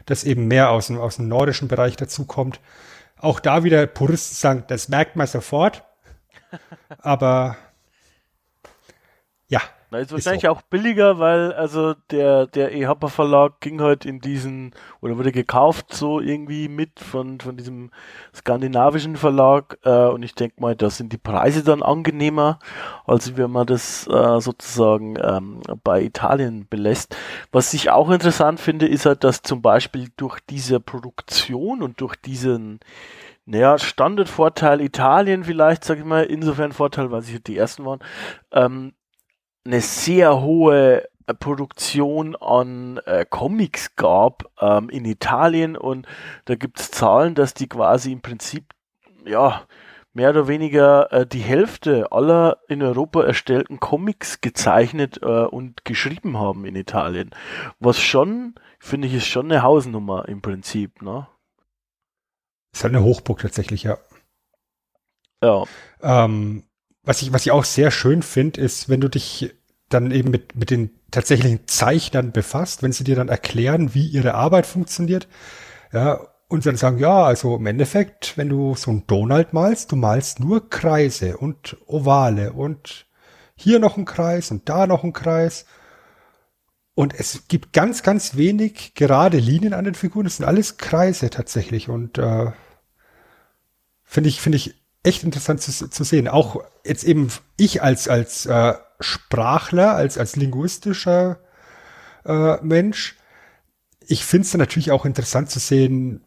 dass 0.06 0.24
eben 0.24 0.46
mehr 0.46 0.70
aus 0.70 0.88
dem, 0.88 0.98
aus 0.98 1.16
dem 1.16 1.28
nordischen 1.28 1.68
Bereich 1.68 1.96
dazukommt. 1.96 2.60
Auch 3.18 3.40
da 3.40 3.64
wieder 3.64 3.86
Puristen 3.86 4.36
sagen, 4.36 4.64
das 4.68 4.88
merkt 4.88 5.16
man 5.16 5.26
sofort. 5.26 5.84
Aber 6.98 7.56
ja, 9.48 9.60
na, 9.94 10.00
ist 10.00 10.06
ist 10.06 10.12
wahrscheinlich 10.12 10.42
so. 10.42 10.48
auch 10.48 10.62
billiger, 10.62 11.18
weil 11.20 11.52
also 11.52 11.94
der, 12.10 12.46
der 12.48 12.74
EHAPA 12.74 13.08
Verlag 13.08 13.60
ging 13.60 13.80
halt 13.80 14.04
in 14.04 14.20
diesen, 14.20 14.72
oder 15.00 15.16
wurde 15.16 15.30
gekauft 15.30 15.94
so 15.94 16.20
irgendwie 16.20 16.68
mit 16.68 16.98
von, 16.98 17.40
von 17.40 17.56
diesem 17.56 17.92
skandinavischen 18.34 19.16
Verlag 19.16 19.78
äh, 19.84 20.06
und 20.06 20.24
ich 20.24 20.34
denke 20.34 20.60
mal, 20.60 20.74
da 20.74 20.90
sind 20.90 21.12
die 21.12 21.18
Preise 21.18 21.62
dann 21.62 21.82
angenehmer, 21.82 22.58
als 23.06 23.36
wenn 23.36 23.52
man 23.52 23.66
das 23.66 24.08
äh, 24.08 24.40
sozusagen 24.40 25.16
ähm, 25.22 25.60
bei 25.84 26.02
Italien 26.02 26.66
belässt. 26.68 27.16
Was 27.52 27.72
ich 27.72 27.90
auch 27.90 28.10
interessant 28.10 28.58
finde, 28.58 28.88
ist 28.88 29.06
halt, 29.06 29.22
dass 29.22 29.42
zum 29.42 29.62
Beispiel 29.62 30.08
durch 30.16 30.40
diese 30.50 30.80
Produktion 30.80 31.82
und 31.82 32.00
durch 32.00 32.16
diesen 32.16 32.80
naja, 33.46 33.78
Standardvorteil 33.78 34.80
Italien 34.80 35.44
vielleicht, 35.44 35.84
sag 35.84 35.98
ich 35.98 36.04
mal, 36.04 36.24
insofern 36.24 36.72
Vorteil, 36.72 37.10
weil 37.10 37.22
sie 37.22 37.40
die 37.40 37.56
ersten 37.56 37.84
waren, 37.84 38.00
ähm, 38.52 38.94
eine 39.64 39.80
sehr 39.80 40.40
hohe 40.40 41.08
äh, 41.26 41.34
Produktion 41.34 42.36
an 42.36 42.98
äh, 43.06 43.24
Comics 43.28 43.96
gab 43.96 44.44
ähm, 44.60 44.90
in 44.90 45.04
Italien 45.04 45.76
und 45.76 46.06
da 46.44 46.54
gibt 46.54 46.80
es 46.80 46.90
Zahlen, 46.90 47.34
dass 47.34 47.54
die 47.54 47.68
quasi 47.68 48.12
im 48.12 48.20
Prinzip 48.20 48.74
ja 49.24 49.66
mehr 50.12 50.30
oder 50.30 50.46
weniger 50.48 51.12
äh, 51.12 51.26
die 51.26 51.40
Hälfte 51.40 52.12
aller 52.12 52.58
in 52.68 52.82
Europa 52.82 53.24
erstellten 53.24 53.80
Comics 53.80 54.40
gezeichnet 54.40 55.20
äh, 55.22 55.26
und 55.26 55.84
geschrieben 55.84 56.38
haben 56.38 56.64
in 56.64 56.76
Italien. 56.76 57.30
Was 57.80 58.00
schon, 58.00 58.54
finde 58.78 59.08
ich, 59.08 59.14
ist 59.14 59.26
schon 59.26 59.50
eine 59.50 59.62
Hausnummer 59.62 60.28
im 60.28 60.40
Prinzip, 60.40 61.02
ne? 61.02 61.26
ist 62.74 62.82
halt 62.82 62.94
eine 62.94 63.04
Hochburg 63.04 63.40
tatsächlich, 63.40 63.84
ja. 63.84 63.98
Ja. 65.42 65.64
Ähm, 66.02 66.64
was 67.04 67.22
ich, 67.22 67.32
was 67.32 67.46
ich 67.46 67.52
auch 67.52 67.64
sehr 67.64 67.90
schön 67.90 68.22
finde, 68.22 68.60
ist, 68.60 68.88
wenn 68.88 69.00
du 69.00 69.08
dich 69.08 69.54
dann 69.88 70.10
eben 70.10 70.30
mit, 70.30 70.56
mit 70.56 70.70
den 70.70 70.90
tatsächlichen 71.10 71.66
Zeichnern 71.66 72.32
befasst, 72.32 72.82
wenn 72.82 72.92
sie 72.92 73.04
dir 73.04 73.16
dann 73.16 73.28
erklären, 73.28 73.94
wie 73.94 74.06
ihre 74.06 74.34
Arbeit 74.34 74.66
funktioniert, 74.66 75.28
ja, 75.92 76.20
und 76.48 76.66
dann 76.66 76.76
sagen, 76.76 76.98
ja, 76.98 77.24
also 77.24 77.56
im 77.56 77.66
Endeffekt, 77.66 78.36
wenn 78.36 78.48
du 78.48 78.74
so 78.74 78.90
einen 78.90 79.06
Donald 79.06 79.52
malst, 79.52 79.92
du 79.92 79.96
malst 79.96 80.40
nur 80.40 80.68
Kreise 80.68 81.36
und 81.36 81.76
Ovale 81.86 82.52
und 82.52 83.06
hier 83.56 83.78
noch 83.78 83.96
ein 83.96 84.04
Kreis 84.04 84.50
und 84.50 84.68
da 84.68 84.86
noch 84.86 85.04
ein 85.04 85.12
Kreis. 85.12 85.64
Und 86.94 87.14
es 87.18 87.48
gibt 87.48 87.72
ganz, 87.72 88.02
ganz 88.02 88.36
wenig 88.36 88.94
gerade 88.94 89.38
Linien 89.38 89.74
an 89.74 89.84
den 89.84 89.94
Figuren. 89.94 90.24
Das 90.24 90.36
sind 90.36 90.46
alles 90.46 90.76
Kreise 90.76 91.30
tatsächlich. 91.30 91.88
Und 91.88 92.18
äh, 92.18 92.52
finde 94.04 94.28
ich, 94.28 94.40
finde 94.40 94.56
ich 94.56 94.83
echt 95.04 95.22
interessant 95.22 95.60
zu, 95.60 95.88
zu 95.88 96.04
sehen. 96.04 96.26
Auch 96.26 96.64
jetzt 96.84 97.04
eben 97.04 97.28
ich 97.56 97.82
als, 97.82 98.08
als 98.08 98.46
äh, 98.46 98.74
Sprachler, 98.98 99.94
als, 99.94 100.18
als 100.18 100.34
linguistischer 100.34 101.38
äh, 102.24 102.56
Mensch, 102.62 103.16
ich 104.06 104.24
finde 104.24 104.46
es 104.46 104.54
natürlich 104.54 104.90
auch 104.90 105.04
interessant 105.04 105.50
zu 105.50 105.58
sehen, 105.58 106.24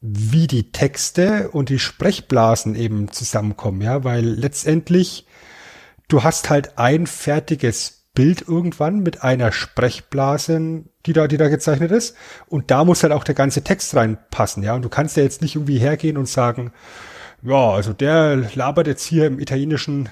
wie 0.00 0.46
die 0.46 0.70
Texte 0.70 1.50
und 1.50 1.70
die 1.70 1.78
Sprechblasen 1.78 2.74
eben 2.76 3.10
zusammenkommen, 3.10 3.80
ja, 3.80 4.04
weil 4.04 4.24
letztendlich 4.24 5.26
du 6.06 6.22
hast 6.22 6.50
halt 6.50 6.78
ein 6.78 7.06
fertiges 7.06 8.06
Bild 8.14 8.42
irgendwann 8.46 9.00
mit 9.00 9.22
einer 9.22 9.52
Sprechblase, 9.52 10.84
die 11.06 11.12
da, 11.12 11.26
die 11.26 11.36
da 11.36 11.48
gezeichnet 11.48 11.90
ist, 11.90 12.16
und 12.46 12.70
da 12.70 12.84
muss 12.84 13.02
halt 13.02 13.12
auch 13.12 13.24
der 13.24 13.34
ganze 13.34 13.62
Text 13.62 13.94
reinpassen, 13.94 14.62
ja, 14.62 14.74
und 14.74 14.82
du 14.82 14.88
kannst 14.88 15.16
ja 15.16 15.24
jetzt 15.24 15.42
nicht 15.42 15.56
irgendwie 15.56 15.78
hergehen 15.78 16.16
und 16.16 16.28
sagen, 16.28 16.72
ja, 17.42 17.70
also 17.70 17.92
der 17.92 18.36
labert 18.54 18.86
jetzt 18.86 19.04
hier 19.04 19.26
im 19.26 19.38
Italienischen 19.38 20.08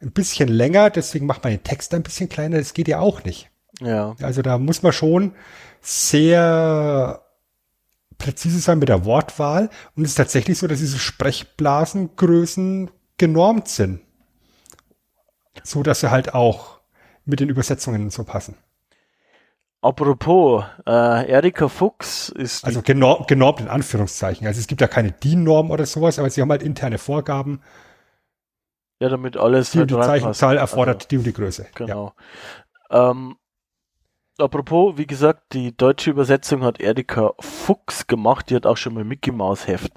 ein 0.00 0.12
bisschen 0.12 0.48
länger, 0.48 0.90
deswegen 0.90 1.26
macht 1.26 1.44
man 1.44 1.52
den 1.52 1.62
Text 1.62 1.94
ein 1.94 2.02
bisschen 2.02 2.28
kleiner, 2.28 2.58
das 2.58 2.74
geht 2.74 2.88
ja 2.88 2.98
auch 2.98 3.24
nicht. 3.24 3.50
Ja. 3.80 4.16
Also 4.20 4.42
da 4.42 4.58
muss 4.58 4.82
man 4.82 4.92
schon 4.92 5.34
sehr 5.80 7.22
präzise 8.18 8.60
sein 8.60 8.78
mit 8.78 8.88
der 8.88 9.04
Wortwahl. 9.04 9.68
Und 9.96 10.04
es 10.04 10.10
ist 10.10 10.16
tatsächlich 10.16 10.58
so, 10.58 10.66
dass 10.66 10.78
diese 10.78 10.98
Sprechblasengrößen 10.98 12.90
genormt 13.18 13.68
sind. 13.68 14.00
So 15.62 15.82
dass 15.82 16.00
sie 16.00 16.10
halt 16.10 16.34
auch 16.34 16.80
mit 17.24 17.40
den 17.40 17.48
Übersetzungen 17.48 18.10
so 18.10 18.24
passen. 18.24 18.56
Apropos, 19.82 20.64
äh, 20.86 21.28
Erika 21.28 21.66
Fuchs 21.66 22.28
ist 22.28 22.64
Also 22.64 22.82
genormt, 22.82 23.26
genormt 23.26 23.60
in 23.60 23.66
Anführungszeichen. 23.68 24.46
Also 24.46 24.60
es 24.60 24.68
gibt 24.68 24.80
ja 24.80 24.86
keine 24.86 25.10
DIN-Norm 25.10 25.72
oder 25.72 25.86
sowas, 25.86 26.20
aber 26.20 26.30
sie 26.30 26.40
haben 26.40 26.50
halt 26.52 26.62
interne 26.62 26.98
Vorgaben. 26.98 27.60
ja 29.00 29.08
damit 29.08 29.36
alles 29.36 29.72
Die 29.72 29.80
und 29.80 29.90
die. 29.90 30.00
Zeichenzahl 30.00 30.56
erfordert 30.56 30.96
Also, 30.96 31.08
die 31.08 31.18
und 31.18 31.24
die 31.24 31.32
Größe. 31.32 31.62
Ja. 31.64 31.68
Genau. 31.74 32.12
Ähm, 32.90 33.36
apropos, 34.38 34.96
wie 34.98 35.06
gesagt, 35.06 35.52
die 35.52 35.76
deutsche 35.76 36.10
Übersetzung 36.10 36.62
hat 36.62 36.80
Erika 36.80 37.32
Fuchs 37.40 38.06
gemacht, 38.06 38.50
die 38.50 38.54
hat 38.54 38.66
auch 38.66 38.76
schon 38.76 38.94
mal 38.94 39.02
Mickey 39.02 39.32
Maus 39.32 39.66
Heft 39.66 39.94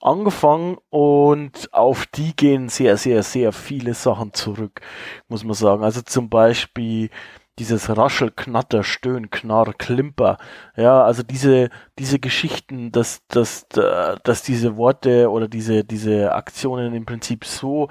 angefangen 0.00 0.76
und 0.90 1.72
auf 1.72 2.06
die 2.06 2.36
gehen 2.36 2.68
sehr, 2.68 2.96
sehr, 2.96 3.24
sehr 3.24 3.52
viele 3.52 3.92
Sachen 3.94 4.32
zurück, 4.34 4.80
muss 5.26 5.42
man 5.42 5.54
sagen. 5.54 5.82
Also 5.82 6.02
zum 6.02 6.28
Beispiel 6.30 7.10
dieses 7.58 7.96
Raschel, 7.96 8.30
Knatter, 8.30 8.82
Stöhn, 8.82 9.30
Knarr, 9.30 9.72
Klimper, 9.72 10.36
ja, 10.76 11.02
also 11.02 11.22
diese, 11.22 11.70
diese 11.98 12.18
Geschichten, 12.18 12.92
dass, 12.92 13.26
dass, 13.28 13.66
dass 13.68 14.42
diese 14.42 14.76
Worte 14.76 15.30
oder 15.30 15.48
diese, 15.48 15.84
diese 15.84 16.34
Aktionen 16.34 16.94
im 16.94 17.06
Prinzip 17.06 17.44
so 17.44 17.88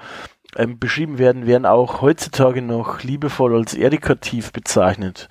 ähm, 0.56 0.78
beschrieben 0.78 1.18
werden, 1.18 1.46
werden 1.46 1.66
auch 1.66 2.00
heutzutage 2.00 2.62
noch 2.62 3.02
liebevoll 3.02 3.56
als 3.56 3.74
edikativ 3.74 4.52
bezeichnet. 4.52 5.28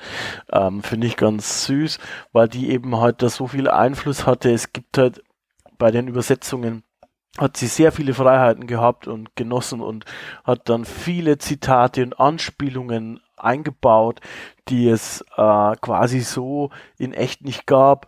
Ähm, 0.52 0.84
Finde 0.84 1.08
ich 1.08 1.18
ganz 1.18 1.66
süß, 1.66 2.00
weil 2.32 2.48
die 2.48 2.70
eben 2.70 2.98
halt 2.98 3.22
da 3.22 3.30
so 3.30 3.48
viel 3.48 3.70
Einfluss 3.70 4.26
hatte. 4.26 4.52
Es 4.52 4.74
gibt 4.74 4.98
halt 4.98 5.24
bei 5.78 5.92
den 5.92 6.08
Übersetzungen 6.08 6.84
hat 7.38 7.58
sie 7.58 7.68
sehr 7.68 7.92
viele 7.92 8.14
Freiheiten 8.14 8.66
gehabt 8.66 9.08
und 9.08 9.36
genossen 9.36 9.82
und 9.82 10.06
hat 10.46 10.70
dann 10.70 10.86
viele 10.86 11.38
Zitate 11.38 12.04
und 12.04 12.18
Anspielungen 12.18 13.20
eingebaut, 13.38 14.22
die 14.68 14.90
es 14.90 15.22
äh, 15.38 15.76
quasi 15.82 16.22
so 16.22 16.70
in 16.98 17.14
echt 17.14 17.44
nicht 17.44 17.68
gab. 17.68 18.08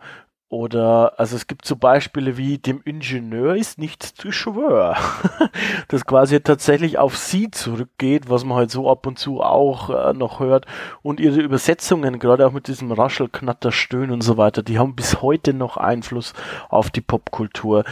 Oder, 0.50 1.20
also 1.20 1.36
es 1.36 1.46
gibt 1.46 1.66
so 1.66 1.76
Beispiele 1.76 2.38
wie 2.38 2.56
dem 2.56 2.80
Ingenieur 2.82 3.54
ist 3.54 3.78
nichts 3.78 4.14
zu 4.14 4.32
schwör. 4.32 4.96
das 5.88 6.06
quasi 6.06 6.40
tatsächlich 6.40 6.96
auf 6.96 7.18
sie 7.18 7.50
zurückgeht, 7.50 8.30
was 8.30 8.46
man 8.46 8.56
halt 8.56 8.70
so 8.70 8.90
ab 8.90 9.06
und 9.06 9.18
zu 9.18 9.42
auch 9.42 9.90
äh, 9.90 10.14
noch 10.14 10.40
hört. 10.40 10.64
Und 11.02 11.20
ihre 11.20 11.40
Übersetzungen, 11.40 12.18
gerade 12.18 12.46
auch 12.46 12.52
mit 12.52 12.66
diesem 12.66 12.92
Raschel, 12.92 13.28
Knatter, 13.28 13.72
Stöhn 13.72 14.10
und 14.10 14.22
so 14.22 14.38
weiter, 14.38 14.62
die 14.62 14.78
haben 14.78 14.96
bis 14.96 15.20
heute 15.20 15.52
noch 15.52 15.76
Einfluss 15.76 16.32
auf 16.70 16.88
die 16.88 17.02
Popkultur. 17.02 17.84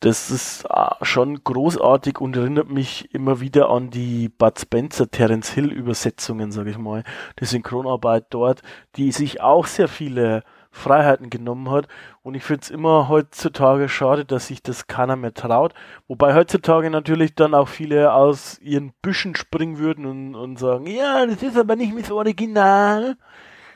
Das 0.00 0.30
ist 0.30 0.66
äh, 0.66 0.90
schon 1.02 1.42
großartig 1.42 2.20
und 2.20 2.36
erinnert 2.36 2.68
mich 2.68 3.14
immer 3.14 3.40
wieder 3.40 3.70
an 3.70 3.88
die 3.90 4.28
Bud 4.28 4.60
Spencer, 4.60 5.10
Terence 5.10 5.50
Hill 5.50 5.72
Übersetzungen, 5.72 6.52
sage 6.52 6.70
ich 6.70 6.78
mal. 6.78 7.02
Die 7.40 7.46
Synchronarbeit 7.46 8.26
dort, 8.30 8.62
die 8.96 9.10
sich 9.10 9.40
auch 9.40 9.66
sehr 9.66 9.88
viele 9.88 10.44
Freiheiten 10.70 11.30
genommen 11.30 11.70
hat. 11.70 11.88
Und 12.22 12.34
ich 12.34 12.44
finde 12.44 12.60
es 12.62 12.70
immer 12.70 13.08
heutzutage 13.08 13.88
schade, 13.88 14.26
dass 14.26 14.48
sich 14.48 14.62
das 14.62 14.86
keiner 14.86 15.16
mehr 15.16 15.32
traut. 15.32 15.72
Wobei 16.08 16.34
heutzutage 16.34 16.90
natürlich 16.90 17.34
dann 17.34 17.54
auch 17.54 17.68
viele 17.68 18.12
aus 18.12 18.58
ihren 18.60 18.92
Büschen 19.00 19.34
springen 19.34 19.78
würden 19.78 20.04
und, 20.04 20.34
und 20.34 20.58
sagen, 20.58 20.86
ja, 20.86 21.24
das 21.24 21.42
ist 21.42 21.56
aber 21.56 21.74
nicht 21.74 21.98
das 21.98 22.10
Original. 22.10 23.16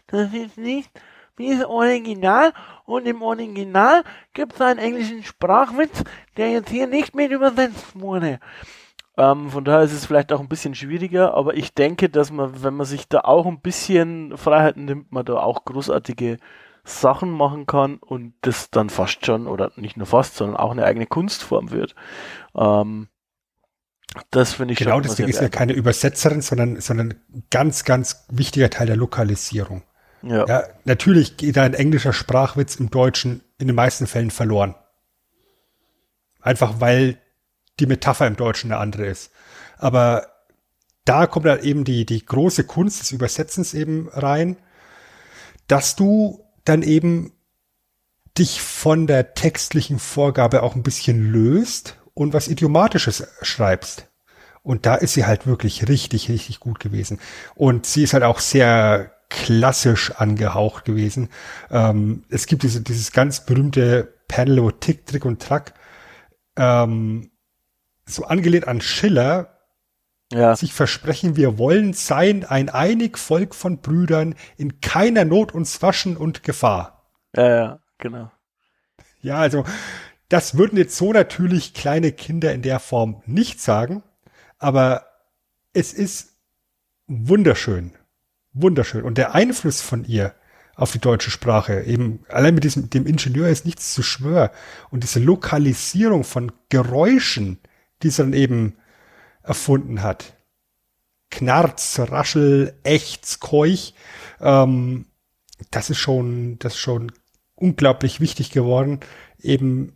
Das 0.09 0.35
ist 0.35 0.59
nicht 0.59 0.91
das 1.41 1.65
Original. 1.65 2.53
Und 2.85 3.07
im 3.07 3.23
Original 3.23 4.05
gibt 4.35 4.55
es 4.55 4.61
einen 4.61 4.79
englischen 4.79 5.23
Sprachwitz, 5.23 6.05
der 6.37 6.51
jetzt 6.51 6.71
hier 6.71 6.87
nicht 6.87 7.15
mit 7.15 7.31
übersetzt 7.31 7.99
wurde. 7.99 8.41
Ähm, 9.17 9.51
von 9.51 9.65
daher 9.65 9.83
ist 9.83 9.93
es 9.93 10.07
vielleicht 10.07 10.33
auch 10.33 10.41
ein 10.41 10.49
bisschen 10.49 10.75
schwieriger, 10.75 11.35
aber 11.35 11.55
ich 11.55 11.75
denke, 11.75 12.09
dass 12.09 12.31
man, 12.31 12.63
wenn 12.63 12.75
man 12.75 12.87
sich 12.87 13.09
da 13.09 13.21
auch 13.21 13.47
ein 13.47 13.61
bisschen 13.61 14.37
Freiheiten 14.37 14.85
nimmt, 14.85 15.13
man 15.13 15.25
da 15.25 15.35
auch 15.35 15.65
großartige 15.65 16.39
Sachen 16.85 17.31
machen 17.31 17.67
kann 17.67 17.97
und 17.97 18.35
das 18.41 18.71
dann 18.71 18.89
fast 18.91 19.27
schon, 19.27 19.47
oder 19.47 19.73
nicht 19.77 19.97
nur 19.97 20.07
fast, 20.07 20.37
sondern 20.37 20.57
auch 20.57 20.71
eine 20.71 20.85
eigene 20.85 21.07
Kunstform 21.07 21.71
wird. 21.71 21.95
Ähm, 22.57 23.09
das 24.31 24.55
finde 24.55 24.73
ich 24.73 24.79
genau, 24.79 24.93
schon. 24.93 25.03
Genau, 25.03 25.13
deswegen 25.13 25.29
ist 25.29 25.41
ja 25.41 25.49
keine 25.49 25.73
Übersetzerin, 25.73 26.41
sondern, 26.41 26.81
sondern 26.81 27.15
ganz, 27.51 27.85
ganz 27.85 28.25
wichtiger 28.29 28.71
Teil 28.71 28.87
der 28.87 28.97
Lokalisierung. 28.97 29.83
Ja. 30.23 30.47
ja. 30.47 30.65
Natürlich 30.85 31.37
geht 31.37 31.59
ein 31.59 31.75
englischer 31.75 32.13
Sprachwitz 32.13 32.77
im 32.77 32.91
Deutschen 32.91 33.43
in 33.59 33.67
den 33.67 33.77
meisten 33.77 34.07
Fällen 34.07 34.31
verloren. 34.31 34.75
Einfach 36.41 36.81
weil 36.81 37.19
die 37.79 37.87
Metapher 37.87 38.27
im 38.27 38.37
Deutschen 38.37 38.73
eine 38.73 38.81
andere 38.81 39.07
ist. 39.07 39.31
Aber 39.79 40.27
da 41.05 41.27
kommt 41.27 41.47
dann 41.47 41.63
eben 41.63 41.85
die, 41.85 42.05
die 42.05 42.25
große 42.25 42.65
Kunst 42.65 43.01
des 43.01 43.13
Übersetzens 43.13 43.75
eben 43.75 44.09
rein, 44.13 44.57
dass 45.67 45.97
du 45.97 46.45
dann 46.65 46.83
eben 46.83 47.33
dich 48.39 48.61
von 48.61 49.07
der 49.07 49.35
textlichen 49.35 49.99
Vorgabe 49.99 50.63
auch 50.63 50.77
ein 50.77 50.83
bisschen 50.83 51.33
löst 51.33 51.99
und 52.15 52.33
was 52.33 52.49
Idiomatisches 52.49 53.27
schreibst. 53.43 54.09
Und 54.63 54.85
da 54.87 54.95
ist 54.95 55.15
sie 55.15 55.25
halt 55.25 55.47
wirklich 55.47 55.89
richtig, 55.89 56.29
richtig 56.29 56.61
gut 56.61 56.81
gewesen. 56.81 57.19
Und 57.55 57.87
sie 57.87 58.03
ist 58.03 58.13
halt 58.13 58.25
auch 58.25 58.41
sehr 58.41 59.17
klassisch 59.31 60.13
angehaucht 60.13 60.85
gewesen. 60.85 61.31
Ähm, 61.71 62.25
es 62.29 62.47
gibt 62.47 62.63
diese, 62.63 62.83
dieses 62.83 63.13
ganz 63.13 63.47
berühmte 63.47 64.13
Panel, 64.29 64.63
wo 64.63 64.71
Tick, 64.71 65.07
Trick 65.07 65.25
und 65.25 65.41
Track 65.41 65.75
ähm, 66.57 67.31
so 68.05 68.25
angelehnt 68.25 68.69
an 68.69 68.81
Schiller 68.81 69.57
ja. 70.33 70.55
sich 70.55 70.73
versprechen, 70.73 71.37
wir 71.37 71.59
wollen 71.59 71.93
sein 71.93 72.45
ein 72.45 72.69
einig 72.69 73.19
Volk 73.19 73.55
von 73.55 73.81
Brüdern, 73.81 74.35
in 74.57 74.81
keiner 74.81 75.25
Not 75.25 75.53
uns 75.53 75.81
waschen 75.83 76.17
und 76.17 76.43
Gefahr. 76.43 77.11
Ja, 77.35 77.49
ja, 77.49 77.81
genau. 77.99 78.31
Ja, 79.21 79.39
also 79.39 79.65
das 80.29 80.57
würden 80.57 80.79
jetzt 80.79 80.97
so 80.97 81.13
natürlich 81.13 81.75
kleine 81.75 82.13
Kinder 82.13 82.53
in 82.53 82.63
der 82.63 82.79
Form 82.79 83.23
nicht 83.27 83.61
sagen, 83.61 84.03
aber 84.59 85.07
es 85.73 85.93
ist 85.93 86.37
wunderschön. 87.07 87.93
Wunderschön. 88.53 89.05
Und 89.05 89.19
der 89.19 89.35
Einfluss 89.35 89.81
von 89.81 90.05
ihr 90.05 90.35
auf 90.77 90.93
die 90.93 90.99
deutsche 90.99 91.31
Sprache, 91.31 91.83
eben 91.83 92.25
allein 92.29 92.55
mit 92.55 92.65
diesem, 92.65 92.89
dem 92.89 93.07
Ingenieur 93.07 93.49
ist 93.49 93.67
nichts 93.67 93.93
zu 93.93 94.03
schwör. 94.03 94.51
Und 94.91 95.03
diese 95.03 95.21
Lokalisierung 95.21 96.25
von 96.25 96.53
Geräuschen, 96.69 97.59
die 98.03 98.11
sie 98.11 98.23
dann 98.23 98.33
eben 98.33 98.77
erfunden 99.43 100.03
hat. 100.03 100.37
Knarz, 101.31 101.99
Raschel, 101.99 102.75
Echts, 102.83 103.41
Keuch. 103.41 103.95
Ähm, 104.41 105.07
das 105.71 105.91
ist 105.91 105.99
schon, 105.99 106.59
das 106.59 106.75
ist 106.75 106.81
schon 106.81 107.13
unglaublich 107.55 108.21
wichtig 108.21 108.51
geworden, 108.51 109.01
eben 109.39 109.93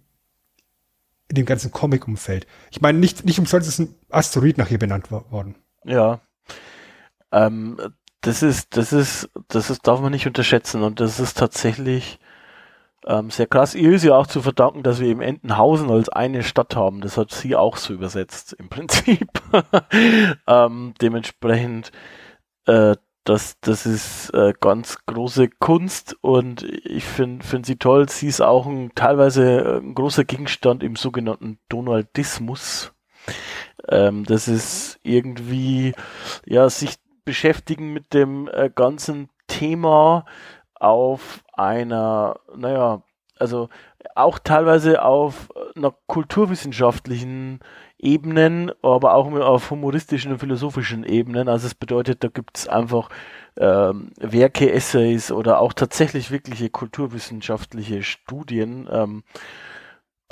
in 1.29 1.37
dem 1.37 1.47
ganzen 1.47 1.73
Comic-Umfeld. 1.73 2.47
Ich 2.71 2.81
meine, 2.81 2.99
nicht, 2.99 3.25
nicht 3.25 3.39
umsonst 3.39 3.69
ist 3.69 3.79
ein 3.79 3.95
Asteroid 4.11 4.59
nach 4.59 4.71
ihr 4.71 4.79
benannt 4.79 5.11
worden. 5.11 5.57
Ja. 5.85 6.21
Ähm, 7.33 7.79
das 8.25 8.43
ist, 8.43 8.77
das 8.77 8.93
ist, 8.93 9.31
das 9.49 9.71
ist, 9.71 9.87
darf 9.87 10.01
man 10.01 10.13
nicht 10.13 10.27
unterschätzen 10.27 10.83
und 10.83 10.99
das 11.01 11.21
ist 11.21 11.37
tatsächlich 11.37 12.19
ähm, 13.07 13.31
sehr 13.31 13.47
krass. 13.47 13.75
Ihr 13.75 13.93
ist 13.93 14.05
ja 14.05 14.17
auch 14.17 14.27
zu 14.27 14.41
verdanken, 14.41 14.83
dass 14.83 14.99
wir 14.99 15.09
eben 15.09 15.21
Entenhausen 15.21 15.91
als 15.91 16.09
eine 16.09 16.43
Stadt 16.43 16.75
haben. 16.75 17.03
Das 17.03 17.19
hat 17.19 17.33
sie 17.33 17.55
auch 17.55 17.77
so 17.77 17.93
übersetzt 17.93 18.55
im 18.55 18.71
Prinzip. 18.71 19.29
ähm, 20.47 20.95
dementsprechend, 21.03 21.93
äh, 22.67 22.97
das, 23.25 23.59
das 23.61 23.85
ist 23.85 24.31
äh, 24.31 24.55
ganz 24.59 25.05
große 25.07 25.49
Kunst 25.49 26.17
und 26.23 26.63
ich 26.63 27.05
finde 27.05 27.45
find 27.45 27.67
sie 27.67 27.77
toll. 27.77 28.09
Sie 28.09 28.29
ist 28.29 28.41
auch 28.41 28.67
ein, 28.67 28.93
teilweise 28.95 29.61
äh, 29.61 29.79
ein 29.79 29.95
großer 29.95 30.25
Gegenstand 30.25 30.83
im 30.83 30.97
sogenannten 30.97 31.59
Donaldismus. 31.69 32.93
Ähm, 33.89 34.25
das 34.25 34.49
ist 34.49 34.99
irgendwie, 35.03 35.95
ja, 36.47 36.69
sich 36.71 36.97
beschäftigen 37.25 37.93
mit 37.93 38.15
dem 38.15 38.49
äh, 38.53 38.71
ganzen 38.75 39.29
Thema 39.47 40.25
auf 40.75 41.43
einer, 41.53 42.41
naja, 42.57 43.03
also 43.39 43.69
auch 44.15 44.39
teilweise 44.39 45.03
auf 45.03 45.49
einer 45.77 45.95
kulturwissenschaftlichen 46.07 47.61
Ebenen, 47.99 48.71
aber 48.83 49.15
auch 49.15 49.31
auf 49.33 49.71
humoristischen 49.71 50.33
und 50.33 50.39
philosophischen 50.39 51.05
Ebenen. 51.05 51.49
Also 51.49 51.67
es 51.67 51.75
bedeutet, 51.75 52.23
da 52.23 52.29
gibt 52.29 52.59
es 52.59 52.69
einfach 52.69 53.09
ähm, 53.57 54.13
Werke, 54.19 54.71
Essays 54.71 55.33
oder 55.33 55.59
auch 55.61 55.73
tatsächlich 55.73 56.31
wirkliche 56.31 56.71
kulturwissenschaftliche 56.71 58.03
Studien. 58.03 58.89
Ähm, 58.91 59.25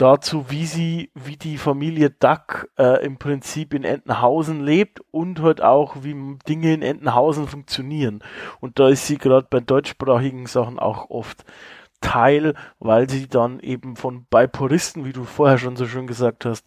dazu, 0.02 0.50
wie 0.50 0.66
sie, 0.66 1.12
wie 1.14 1.36
die 1.36 1.58
Familie 1.58 2.10
Duck 2.10 2.68
äh, 2.76 3.04
im 3.04 3.18
Prinzip 3.18 3.72
in 3.72 3.84
Entenhausen 3.84 4.60
lebt 4.60 5.00
und 5.12 5.40
halt 5.40 5.62
auch, 5.62 6.02
wie 6.02 6.38
Dinge 6.48 6.74
in 6.74 6.82
Entenhausen 6.82 7.46
funktionieren. 7.46 8.24
Und 8.58 8.80
da 8.80 8.88
ist 8.88 9.06
sie 9.06 9.16
gerade 9.16 9.46
bei 9.48 9.60
deutschsprachigen 9.60 10.46
Sachen 10.46 10.80
auch 10.80 11.08
oft 11.08 11.44
Teil, 12.00 12.54
weil 12.80 13.08
sie 13.08 13.28
dann 13.28 13.60
eben 13.60 13.94
von 13.94 14.26
bei 14.28 14.48
Puristen, 14.48 15.04
wie 15.04 15.12
du 15.12 15.22
vorher 15.22 15.58
schon 15.58 15.76
so 15.76 15.86
schön 15.86 16.08
gesagt 16.08 16.46
hast, 16.46 16.66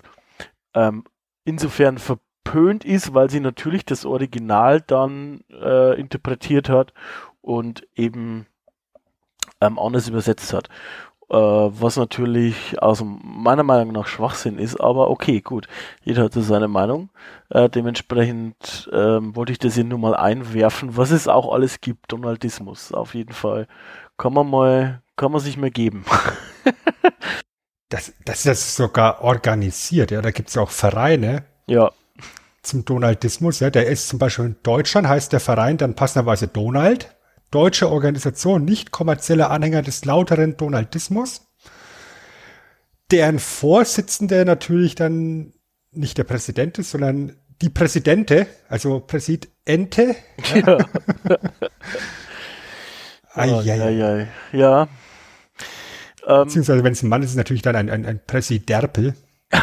ähm, 0.73 1.03
insofern 1.43 1.97
verpönt 1.97 2.85
ist, 2.85 3.13
weil 3.13 3.29
sie 3.29 3.41
natürlich 3.41 3.83
das 3.83 4.05
Original 4.05 4.79
dann 4.79 5.41
äh, 5.51 5.99
interpretiert 5.99 6.69
hat 6.69 6.93
und 7.41 7.85
eben 7.95 8.47
ähm, 9.59 9.77
anders 9.77 10.07
übersetzt 10.07 10.53
hat 10.53 10.69
äh, 11.29 11.35
was 11.35 11.97
natürlich 11.97 12.81
aus 12.81 13.03
meiner 13.03 13.63
Meinung 13.63 13.93
nach 13.93 14.07
Schwachsinn 14.07 14.59
ist, 14.59 14.79
aber 14.79 15.09
okay, 15.09 15.41
gut, 15.41 15.67
jeder 16.03 16.23
hat 16.23 16.33
so 16.33 16.41
seine 16.41 16.67
Meinung. 16.67 17.09
Äh, 17.49 17.69
dementsprechend 17.69 18.89
ähm, 18.93 19.35
wollte 19.35 19.51
ich 19.51 19.59
das 19.59 19.75
hier 19.75 19.83
nur 19.83 19.99
mal 19.99 20.15
einwerfen, 20.15 20.97
was 20.97 21.11
es 21.11 21.27
auch 21.27 21.53
alles 21.53 21.81
gibt, 21.81 22.11
Donaldismus, 22.11 22.91
auf 22.91 23.15
jeden 23.15 23.33
Fall. 23.33 23.67
Kann 24.17 24.33
man 24.33 24.49
mal, 24.49 25.01
kann 25.15 25.31
man 25.31 25.41
sich 25.41 25.57
mal 25.57 25.71
geben. 25.71 26.05
das, 27.89 28.13
das 28.23 28.45
ist 28.45 28.75
sogar 28.75 29.21
organisiert, 29.21 30.11
ja. 30.11 30.21
Da 30.21 30.31
gibt 30.31 30.49
es 30.49 30.57
auch 30.57 30.69
Vereine. 30.69 31.43
Ja. 31.67 31.91
Zum 32.61 32.85
Donaldismus, 32.85 33.59
ja. 33.59 33.69
Der 33.69 33.87
ist 33.87 34.07
zum 34.07 34.19
Beispiel 34.19 34.45
in 34.45 34.55
Deutschland, 34.63 35.07
heißt 35.07 35.33
der 35.33 35.39
Verein 35.39 35.77
dann 35.77 35.95
passenderweise 35.95 36.47
Donald. 36.47 37.14
Deutsche 37.55 37.89
Organisation, 37.89 38.65
nicht 38.65 38.91
kommerzieller 38.91 39.49
Anhänger 39.49 39.81
des 39.81 40.03
lauteren 40.03 40.57
Donaldismus. 40.57 41.47
Deren 43.11 43.39
Vorsitzende 43.39 44.43
natürlich 44.43 44.95
dann 44.95 45.53
nicht 45.91 46.17
der 46.17 46.25
Präsident 46.25 46.77
ist, 46.79 46.91
sondern 46.91 47.37
die 47.61 47.69
Präsidente, 47.69 48.47
also 48.67 48.99
Präsidente. 48.99 50.17
Ja. 50.53 50.79
Eieiei. 53.33 54.27
Ja. 54.51 54.89
Ähm, 56.27 56.43
Beziehungsweise, 56.43 56.83
wenn 56.83 56.91
es 56.91 57.03
ein 57.03 57.09
Mann 57.09 57.21
ist, 57.21 57.27
ist 57.27 57.31
es 57.31 57.37
natürlich 57.37 57.61
dann 57.61 57.77
ein, 57.77 57.89
ein, 57.89 58.05
ein 58.05 58.19
Präsiderpel. 58.27 59.15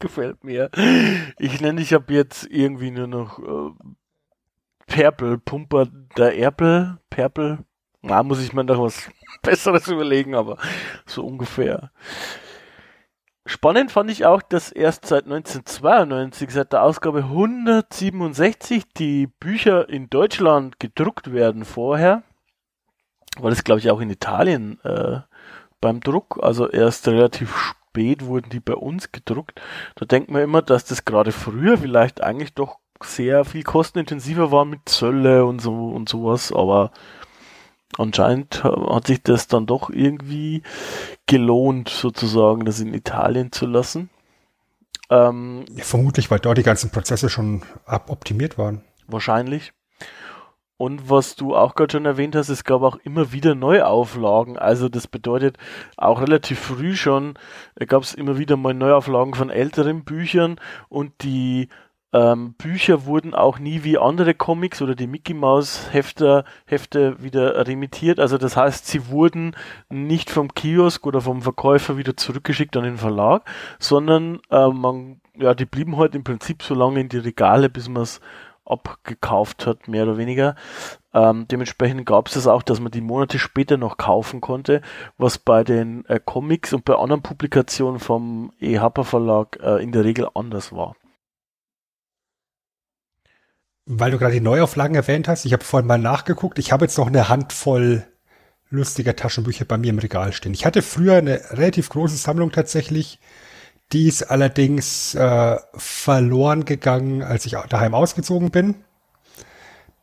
Gefällt 0.00 0.44
mir. 0.44 0.68
Ich 1.38 1.62
nenne 1.62 1.80
dich 1.80 1.94
ab 1.94 2.10
jetzt 2.10 2.46
irgendwie 2.50 2.90
nur 2.90 3.06
noch 3.06 3.38
äh, 3.38 3.70
Perpel, 4.90 5.38
Pumper 5.38 5.86
der 6.16 6.36
Erpel, 6.36 6.98
Perpel. 7.10 7.58
Na, 8.02 8.22
muss 8.24 8.42
ich 8.42 8.52
mir 8.52 8.64
noch 8.64 8.82
was 8.82 9.08
Besseres 9.42 9.86
überlegen, 9.86 10.34
aber 10.34 10.58
so 11.06 11.24
ungefähr. 11.24 11.92
Spannend 13.46 13.92
fand 13.92 14.10
ich 14.10 14.26
auch, 14.26 14.42
dass 14.42 14.72
erst 14.72 15.06
seit 15.06 15.24
1992, 15.24 16.50
seit 16.50 16.72
der 16.72 16.82
Ausgabe 16.82 17.20
167, 17.20 18.92
die 18.92 19.28
Bücher 19.28 19.88
in 19.88 20.10
Deutschland 20.10 20.80
gedruckt 20.80 21.32
werden 21.32 21.64
vorher. 21.64 22.24
War 23.38 23.50
das, 23.50 23.64
glaube 23.64 23.78
ich, 23.78 23.90
auch 23.90 24.00
in 24.00 24.10
Italien 24.10 24.80
äh, 24.82 25.20
beim 25.80 26.00
Druck. 26.00 26.40
Also 26.42 26.68
erst 26.68 27.06
relativ 27.06 27.56
spät 27.56 28.24
wurden 28.26 28.50
die 28.50 28.60
bei 28.60 28.74
uns 28.74 29.12
gedruckt. 29.12 29.60
Da 29.94 30.04
denkt 30.04 30.30
man 30.30 30.42
immer, 30.42 30.62
dass 30.62 30.84
das 30.84 31.04
gerade 31.04 31.30
früher 31.30 31.78
vielleicht 31.78 32.22
eigentlich 32.22 32.54
doch 32.54 32.80
sehr 33.02 33.44
viel 33.44 33.62
kostenintensiver 33.62 34.52
war 34.52 34.64
mit 34.64 34.88
Zölle 34.88 35.44
und 35.44 35.60
so 35.60 35.90
und 35.90 36.08
sowas, 36.08 36.52
aber 36.52 36.90
anscheinend 37.98 38.62
hat 38.64 39.06
sich 39.06 39.22
das 39.22 39.48
dann 39.48 39.66
doch 39.66 39.90
irgendwie 39.90 40.62
gelohnt, 41.26 41.88
sozusagen, 41.88 42.64
das 42.64 42.80
in 42.80 42.94
Italien 42.94 43.52
zu 43.52 43.66
lassen. 43.66 44.10
Ähm, 45.10 45.64
ja, 45.74 45.84
vermutlich, 45.84 46.30
weil 46.30 46.38
dort 46.38 46.58
die 46.58 46.62
ganzen 46.62 46.90
Prozesse 46.90 47.28
schon 47.28 47.62
optimiert 47.86 48.58
waren. 48.58 48.82
Wahrscheinlich. 49.08 49.72
Und 50.76 51.10
was 51.10 51.36
du 51.36 51.54
auch 51.54 51.74
gerade 51.74 51.92
schon 51.92 52.06
erwähnt 52.06 52.34
hast, 52.34 52.48
es 52.48 52.64
gab 52.64 52.80
auch 52.80 52.96
immer 53.04 53.32
wieder 53.32 53.54
Neuauflagen. 53.54 54.56
Also 54.56 54.88
das 54.88 55.06
bedeutet, 55.06 55.58
auch 55.98 56.22
relativ 56.22 56.58
früh 56.58 56.96
schon 56.96 57.34
gab 57.86 58.02
es 58.02 58.14
immer 58.14 58.38
wieder 58.38 58.56
mal 58.56 58.72
Neuauflagen 58.72 59.34
von 59.34 59.50
älteren 59.50 60.04
Büchern 60.04 60.56
und 60.88 61.22
die 61.22 61.68
ähm, 62.12 62.54
Bücher 62.54 63.06
wurden 63.06 63.34
auch 63.34 63.58
nie 63.58 63.84
wie 63.84 63.98
andere 63.98 64.34
Comics 64.34 64.82
oder 64.82 64.94
die 64.94 65.06
Mickey 65.06 65.34
Mouse 65.34 65.92
Hefte, 65.92 66.44
Hefte 66.66 67.22
wieder 67.22 67.66
remittiert. 67.66 68.18
Also 68.18 68.36
das 68.36 68.56
heißt, 68.56 68.86
sie 68.86 69.08
wurden 69.08 69.54
nicht 69.88 70.30
vom 70.30 70.52
Kiosk 70.54 71.06
oder 71.06 71.20
vom 71.20 71.42
Verkäufer 71.42 71.96
wieder 71.96 72.16
zurückgeschickt 72.16 72.76
an 72.76 72.84
den 72.84 72.96
Verlag, 72.96 73.44
sondern 73.78 74.40
äh, 74.50 74.68
man, 74.68 75.20
ja, 75.36 75.54
die 75.54 75.66
blieben 75.66 75.96
halt 75.98 76.14
im 76.14 76.24
Prinzip 76.24 76.62
so 76.62 76.74
lange 76.74 77.00
in 77.00 77.08
die 77.08 77.18
Regale, 77.18 77.68
bis 77.68 77.88
man 77.88 78.02
es 78.02 78.20
abgekauft 78.64 79.66
hat, 79.66 79.88
mehr 79.88 80.04
oder 80.04 80.16
weniger. 80.16 80.54
Ähm, 81.12 81.46
dementsprechend 81.48 82.06
gab 82.06 82.28
es 82.28 82.34
das 82.34 82.46
auch, 82.46 82.62
dass 82.62 82.80
man 82.80 82.92
die 82.92 83.00
Monate 83.00 83.38
später 83.38 83.76
noch 83.76 83.96
kaufen 83.96 84.40
konnte, 84.40 84.80
was 85.18 85.38
bei 85.38 85.64
den 85.64 86.04
äh, 86.06 86.20
Comics 86.24 86.72
und 86.72 86.84
bei 86.84 86.94
anderen 86.94 87.22
Publikationen 87.22 87.98
vom 87.98 88.52
E-Happer 88.60 89.04
Verlag 89.04 89.58
äh, 89.62 89.82
in 89.82 89.90
der 89.92 90.04
Regel 90.04 90.28
anders 90.34 90.72
war. 90.72 90.94
Weil 93.92 94.12
du 94.12 94.18
gerade 94.18 94.34
die 94.34 94.40
Neuauflagen 94.40 94.94
erwähnt 94.94 95.26
hast, 95.26 95.44
ich 95.44 95.52
habe 95.52 95.64
vorhin 95.64 95.88
mal 95.88 95.98
nachgeguckt. 95.98 96.60
Ich 96.60 96.70
habe 96.70 96.84
jetzt 96.84 96.96
noch 96.96 97.08
eine 97.08 97.28
Handvoll 97.28 98.06
lustiger 98.68 99.16
Taschenbücher 99.16 99.64
bei 99.64 99.78
mir 99.78 99.90
im 99.90 99.98
Regal 99.98 100.32
stehen. 100.32 100.54
Ich 100.54 100.64
hatte 100.64 100.80
früher 100.80 101.16
eine 101.16 101.40
relativ 101.50 101.88
große 101.88 102.16
Sammlung 102.16 102.52
tatsächlich. 102.52 103.18
Die 103.90 104.06
ist 104.06 104.22
allerdings 104.22 105.16
äh, 105.16 105.56
verloren 105.74 106.64
gegangen, 106.64 107.24
als 107.24 107.46
ich 107.46 107.56
daheim 107.68 107.94
ausgezogen 107.94 108.52
bin. 108.52 108.76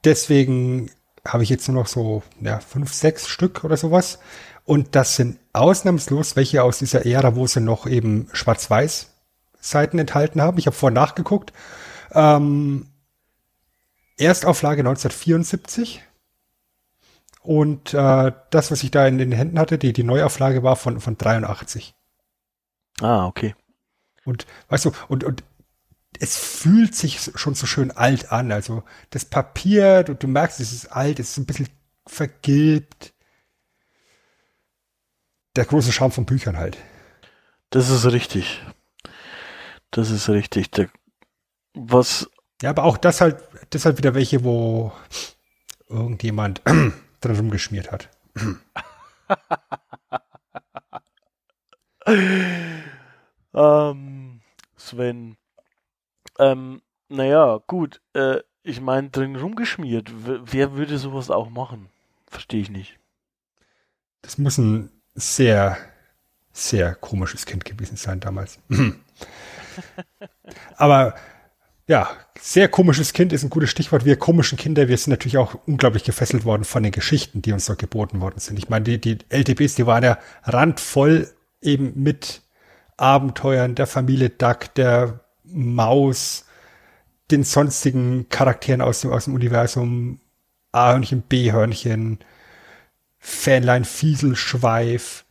Deswegen 0.04 0.92
habe 1.26 1.44
ich 1.44 1.50
jetzt 1.50 1.70
nur 1.70 1.82
noch 1.82 1.88
so 1.88 2.24
ja, 2.42 2.60
fünf, 2.60 2.94
sechs 2.94 3.30
Stück 3.30 3.64
oder 3.64 3.78
sowas. 3.78 4.20
Und 4.66 4.98
das 4.98 5.16
sind 5.16 5.40
ausnahmslos 5.54 6.36
welche 6.36 6.62
aus 6.62 6.80
dieser 6.80 7.06
Ära, 7.06 7.38
wo 7.38 7.48
sie 7.48 7.62
noch 7.62 7.88
eben 7.88 8.28
schwarz-weiß 8.34 9.12
Seiten 9.62 9.98
enthalten 9.98 10.42
haben. 10.42 10.58
Ich 10.58 10.66
habe 10.66 10.76
vorhin 10.76 10.96
nachgeguckt. 10.96 11.54
Ähm, 12.12 12.88
Erstauflage 14.18 14.82
1974. 14.82 16.04
Und 17.42 17.94
äh, 17.94 18.32
das, 18.50 18.72
was 18.72 18.84
ich 18.84 18.92
da 18.92 19.08
in 19.08 19.18
den 19.18 19.32
Händen 19.32 19.60
hatte, 19.60 19.78
die, 19.78 19.94
die 19.94 20.04
Neuauflage 20.04 20.64
war 20.64 20.76
von, 20.76 21.00
von 21.00 21.18
83. 21.18 21.96
Ah, 23.00 23.26
okay. 23.26 23.56
Und 24.26 24.46
weißt 24.68 24.86
du, 24.86 24.92
und, 25.08 25.24
und 25.24 25.44
es 26.20 26.38
fühlt 26.38 26.96
sich 26.96 27.32
schon 27.36 27.56
so 27.56 27.66
schön 27.66 27.92
alt 27.92 28.32
an. 28.32 28.52
Also 28.52 28.84
das 29.12 29.24
Papier, 29.24 30.04
du, 30.04 30.14
du 30.14 30.28
merkst, 30.28 30.60
es 30.60 30.74
ist 30.74 30.88
alt, 30.88 31.20
es 31.20 31.32
ist 31.32 31.38
ein 31.38 31.46
bisschen 31.46 31.70
vergilbt. 32.06 33.14
Der 35.56 35.66
große 35.66 35.92
Charme 35.92 36.12
von 36.12 36.26
Büchern 36.26 36.58
halt. 36.58 36.78
Das 37.70 37.90
ist 37.90 38.06
richtig. 38.06 38.62
Das 39.92 40.12
ist 40.12 40.30
richtig. 40.30 40.72
Der, 40.72 40.90
was 41.74 42.30
ja, 42.62 42.72
aber 42.72 42.84
auch 42.84 42.98
das 42.98 43.22
halt, 43.22 43.38
das 43.70 43.86
halt 43.86 43.98
wieder 43.98 44.16
welche, 44.16 44.44
wo 44.44 44.92
irgendjemand 45.90 46.62
drin 47.22 47.36
rumgeschmiert 47.36 47.92
hat. 47.92 48.10
ähm, 53.54 54.42
Sven. 54.76 55.38
Ähm, 56.40 56.82
naja, 57.10 57.60
gut. 57.68 58.02
Äh, 58.14 58.40
ich 58.64 58.82
meine, 58.82 59.10
drin 59.10 59.36
rumgeschmiert. 59.36 60.12
Wer 60.16 60.74
würde 60.74 60.98
sowas 60.98 61.30
auch 61.30 61.50
machen? 61.50 61.90
Verstehe 62.28 62.62
ich 62.62 62.70
nicht. 62.70 62.98
Das 64.22 64.38
muss 64.38 64.58
ein 64.58 64.90
sehr, 65.16 65.78
sehr 66.52 66.96
komisches 66.96 67.46
Kind 67.46 67.66
gewesen 67.66 67.98
sein 67.98 68.20
damals. 68.20 68.60
Aber 70.76 71.16
ja, 71.88 72.10
sehr 72.40 72.68
komisches 72.68 73.14
Kind 73.14 73.32
ist 73.32 73.44
ein 73.44 73.50
gutes 73.50 73.70
Stichwort. 73.70 74.04
Wir 74.04 74.18
komischen 74.18 74.58
Kinder, 74.58 74.90
wir 74.90 74.98
sind 74.98 75.12
natürlich 75.12 75.38
auch 75.38 75.56
unglaublich 75.66 76.04
gefesselt 76.04 76.44
worden 76.44 76.66
von 76.66 76.84
den 76.84 76.92
Geschichten, 76.92 77.42
die 77.42 77.54
uns 77.54 77.66
dort 77.66 77.80
geboten 77.80 78.20
worden 78.20 78.40
sind. 78.40 78.60
Ich 78.60 78.70
meine, 78.70 78.84
die, 78.84 79.00
die 79.00 79.18
LTBs, 79.30 79.76
die 79.76 79.88
waren 79.88 80.04
ja 80.04 80.18
randvoll 80.44 81.30
eben 81.62 81.94
mit 81.96 82.42
Abenteuern 82.98 83.76
der 83.76 83.88
Familie 83.88 84.30
Duck, 84.30 84.74
der 84.76 85.22
Maus, 85.46 86.46
den 87.32 87.44
sonstigen 87.44 88.28
Charakteren 88.28 88.82
aus 88.82 89.02
dem, 89.02 89.12
aus 89.12 89.26
dem 89.26 89.34
Universum, 89.34 90.20
A-Hörnchen, 90.74 91.22
B-Hörnchen, 91.22 92.20
Fähnlein, 93.18 93.86
Fieselschweif, 93.86 95.26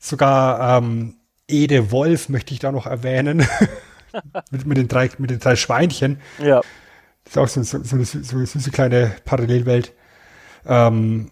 sogar 0.00 0.78
ähm, 0.78 1.16
Ede 1.48 1.92
Wolf 1.92 2.28
möchte 2.28 2.52
ich 2.54 2.60
da 2.60 2.72
noch 2.72 2.86
erwähnen. 2.86 3.46
mit, 4.50 4.66
mit, 4.66 4.78
den 4.78 4.88
drei, 4.88 5.10
mit 5.18 5.30
den 5.30 5.40
drei 5.40 5.56
Schweinchen. 5.56 6.20
Ja. 6.38 6.62
Das 7.24 7.32
ist 7.32 7.38
auch 7.38 7.48
so, 7.48 7.62
so, 7.62 7.82
so, 7.82 7.96
eine, 7.96 8.04
so 8.04 8.36
eine 8.36 8.46
süße 8.46 8.70
kleine 8.70 9.16
Parallelwelt. 9.24 9.92
Ähm, 10.64 11.30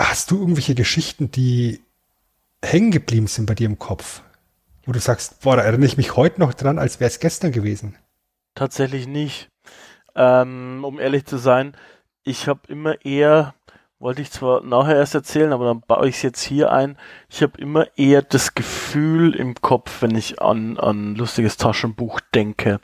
hast 0.00 0.30
du 0.30 0.38
irgendwelche 0.38 0.74
Geschichten, 0.74 1.30
die 1.30 1.82
hängen 2.64 2.90
geblieben 2.90 3.26
sind 3.26 3.46
bei 3.46 3.54
dir 3.54 3.66
im 3.66 3.78
Kopf? 3.78 4.22
Wo 4.84 4.92
du 4.92 5.00
sagst, 5.00 5.40
boah, 5.40 5.56
da 5.56 5.62
erinnere 5.62 5.86
ich 5.86 5.96
mich 5.96 6.16
heute 6.16 6.40
noch 6.40 6.54
dran, 6.54 6.78
als 6.78 7.00
wäre 7.00 7.08
es 7.08 7.20
gestern 7.20 7.52
gewesen. 7.52 7.96
Tatsächlich 8.54 9.06
nicht. 9.06 9.48
Ähm, 10.14 10.84
um 10.84 10.98
ehrlich 10.98 11.24
zu 11.24 11.38
sein, 11.38 11.76
ich 12.24 12.48
habe 12.48 12.60
immer 12.68 13.04
eher 13.04 13.54
wollte 14.02 14.20
ich 14.20 14.32
zwar 14.32 14.62
nachher 14.62 14.96
erst 14.96 15.14
erzählen, 15.14 15.52
aber 15.52 15.66
dann 15.66 15.80
baue 15.80 16.08
ich 16.08 16.16
es 16.16 16.22
jetzt 16.22 16.42
hier 16.42 16.72
ein. 16.72 16.96
Ich 17.30 17.42
habe 17.42 17.58
immer 17.58 17.86
eher 17.96 18.22
das 18.22 18.54
Gefühl 18.54 19.34
im 19.36 19.54
Kopf, 19.54 20.02
wenn 20.02 20.16
ich 20.16 20.42
an 20.42 20.76
an 20.76 21.14
lustiges 21.14 21.56
Taschenbuch 21.56 22.20
denke, 22.34 22.80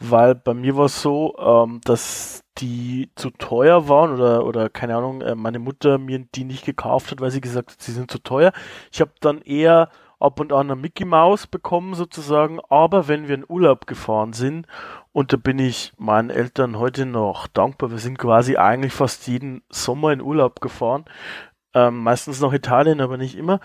weil 0.00 0.34
bei 0.34 0.54
mir 0.54 0.76
war 0.76 0.86
es 0.86 1.00
so, 1.00 1.36
ähm, 1.38 1.80
dass 1.84 2.42
die 2.58 3.10
zu 3.14 3.30
teuer 3.30 3.88
waren 3.88 4.12
oder 4.12 4.44
oder 4.44 4.68
keine 4.68 4.96
Ahnung, 4.96 5.20
äh, 5.22 5.34
meine 5.36 5.60
Mutter 5.60 5.98
mir 5.98 6.18
die 6.34 6.44
nicht 6.44 6.64
gekauft 6.64 7.12
hat, 7.12 7.20
weil 7.20 7.30
sie 7.30 7.40
gesagt 7.40 7.70
hat, 7.70 7.80
sie 7.80 7.92
sind 7.92 8.10
zu 8.10 8.18
teuer. 8.18 8.52
Ich 8.92 9.00
habe 9.00 9.12
dann 9.20 9.42
eher 9.42 9.90
ab 10.18 10.40
und 10.40 10.52
an 10.52 10.70
eine 10.70 10.76
Mickey 10.76 11.04
Mouse 11.04 11.46
bekommen 11.46 11.94
sozusagen, 11.94 12.60
aber 12.68 13.08
wenn 13.08 13.28
wir 13.28 13.34
in 13.34 13.44
Urlaub 13.46 13.86
gefahren 13.86 14.32
sind 14.32 14.66
und 15.12 15.32
da 15.32 15.36
bin 15.36 15.58
ich 15.58 15.92
meinen 15.98 16.30
Eltern 16.30 16.78
heute 16.78 17.06
noch 17.06 17.46
dankbar, 17.46 17.90
wir 17.90 17.98
sind 17.98 18.18
quasi 18.18 18.56
eigentlich 18.56 18.92
fast 18.92 19.26
jeden 19.26 19.62
Sommer 19.68 20.12
in 20.12 20.22
Urlaub 20.22 20.60
gefahren, 20.60 21.04
ähm, 21.74 22.02
meistens 22.02 22.40
noch 22.40 22.52
Italien, 22.52 23.00
aber 23.00 23.16
nicht 23.16 23.36
immer, 23.36 23.60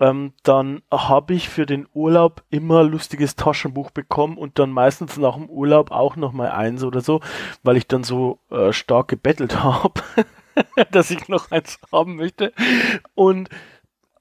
ähm, 0.00 0.32
dann 0.44 0.82
habe 0.90 1.34
ich 1.34 1.48
für 1.48 1.66
den 1.66 1.88
Urlaub 1.92 2.44
immer 2.50 2.84
lustiges 2.84 3.34
Taschenbuch 3.34 3.90
bekommen 3.90 4.38
und 4.38 4.58
dann 4.58 4.70
meistens 4.70 5.16
nach 5.16 5.34
dem 5.34 5.50
Urlaub 5.50 5.90
auch 5.90 6.16
noch 6.16 6.32
mal 6.32 6.50
eins 6.50 6.84
oder 6.84 7.00
so, 7.00 7.20
weil 7.62 7.76
ich 7.76 7.88
dann 7.88 8.04
so 8.04 8.38
äh, 8.50 8.72
stark 8.72 9.08
gebettelt 9.08 9.62
habe, 9.62 10.00
dass 10.92 11.10
ich 11.10 11.28
noch 11.28 11.50
eins 11.50 11.80
haben 11.90 12.16
möchte. 12.16 12.52
Und 13.14 13.48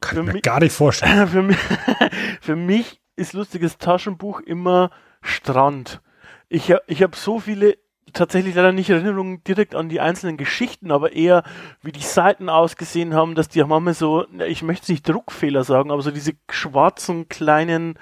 kann 0.01 0.27
ich 0.27 0.33
mir 0.33 0.41
gar 0.41 0.59
nicht 0.59 0.73
vorstellen. 0.73 1.27
Für 1.27 1.43
mich, 1.43 1.57
für 2.41 2.55
mich 2.55 3.01
ist 3.15 3.33
lustiges 3.33 3.77
Taschenbuch 3.77 4.39
immer 4.41 4.91
Strand. 5.21 6.01
Ich, 6.49 6.73
ich 6.87 7.03
habe 7.03 7.15
so 7.15 7.39
viele 7.39 7.77
tatsächlich 8.13 8.55
leider 8.55 8.71
nicht 8.71 8.89
Erinnerungen 8.89 9.43
direkt 9.43 9.75
an 9.75 9.89
die 9.89 9.99
einzelnen 9.99 10.37
Geschichten, 10.37 10.91
aber 10.91 11.13
eher 11.13 11.43
wie 11.81 11.91
die 11.91 12.01
Seiten 12.01 12.49
ausgesehen 12.49 13.13
haben, 13.13 13.35
dass 13.35 13.49
die 13.49 13.63
manchmal 13.63 13.93
so, 13.93 14.25
ich 14.47 14.63
möchte 14.63 14.83
es 14.83 14.89
nicht 14.89 15.07
Druckfehler 15.07 15.63
sagen, 15.63 15.91
aber 15.91 16.01
so 16.01 16.11
diese 16.11 16.33
schwarzen 16.49 17.27
kleinen 17.27 17.99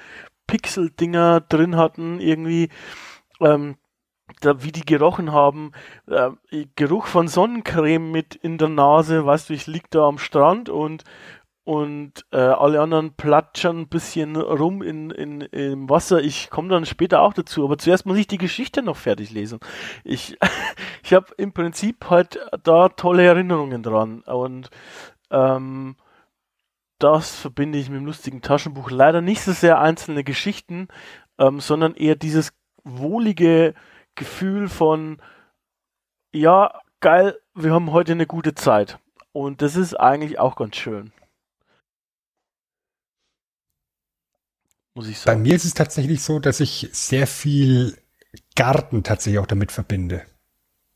Pixel-Dinger 0.48 1.42
drin 1.42 1.76
hatten, 1.76 2.20
irgendwie, 2.20 2.70
ähm, 3.42 3.78
da, 4.42 4.64
wie 4.64 4.72
die 4.72 4.86
gerochen 4.86 5.32
haben, 5.32 5.72
äh, 6.08 6.30
Geruch 6.76 7.08
von 7.08 7.28
Sonnencreme 7.28 8.12
mit 8.12 8.36
in 8.36 8.58
der 8.58 8.70
Nase, 8.70 9.26
weißt 9.26 9.50
du, 9.50 9.54
ich 9.54 9.68
lieg 9.68 9.90
da 9.92 10.08
am 10.08 10.18
Strand 10.18 10.70
und 10.70 11.04
und 11.66 12.26
äh, 12.32 12.38
alle 12.38 12.80
anderen 12.80 13.14
platschern 13.14 13.80
ein 13.82 13.88
bisschen 13.88 14.36
rum 14.36 14.84
in, 14.84 15.10
in, 15.10 15.42
im 15.42 15.90
Wasser. 15.90 16.22
Ich 16.22 16.52
komme 16.52 16.70
dann 16.70 16.86
später 16.86 17.24
auch 17.24 17.34
dazu, 17.34 17.66
aber 17.66 17.80
zuerst 17.80 18.06
muss 18.06 18.20
ich 18.20 18.28
die 18.28 18.38
Geschichte 18.38 18.84
noch 18.84 18.98
fertig 18.98 19.32
lesen. 19.32 19.60
Ich, 20.04 20.38
ich 21.04 21.14
habe 21.14 21.34
im 21.38 21.54
Prinzip 21.54 22.10
halt 22.10 22.40
da 22.64 22.90
tolle 22.90 23.24
Erinnerungen 23.26 23.82
dran 23.82 24.22
und 24.22 24.70
ähm, 25.32 25.96
das 27.00 27.36
verbinde 27.36 27.80
ich 27.80 27.90
mit 27.90 28.00
dem 28.00 28.06
lustigen 28.06 28.44
Taschenbuch. 28.44 28.92
Leider 28.92 29.22
nicht 29.22 29.42
so 29.42 29.52
sehr 29.52 29.82
einzelne 29.82 30.24
Geschichten, 30.24 30.88
ähm, 31.40 31.60
sondern 31.60 31.96
eher 31.96 32.16
dieses 32.16 32.54
wohlige 32.84 33.74
Gefühl 34.14 34.70
von, 34.70 35.18
ja, 36.32 36.80
geil, 37.00 37.40
wir 37.56 37.74
haben 37.74 37.92
heute 37.92 38.12
eine 38.12 38.28
gute 38.28 38.54
Zeit. 38.54 39.00
Und 39.34 39.64
das 39.64 39.76
ist 39.76 39.96
eigentlich 39.96 40.38
auch 40.38 40.56
ganz 40.56 40.76
schön. 40.76 41.12
Muss 44.96 45.08
ich 45.08 45.20
sagen. 45.20 45.38
Bei 45.38 45.50
mir 45.50 45.56
ist 45.56 45.66
es 45.66 45.74
tatsächlich 45.74 46.24
so, 46.24 46.40
dass 46.40 46.60
ich 46.60 46.90
sehr 46.92 47.28
viel 47.28 47.96
Garten 48.56 49.04
tatsächlich 49.04 49.40
auch 49.40 49.46
damit 49.46 49.72
verbinde. 49.72 50.24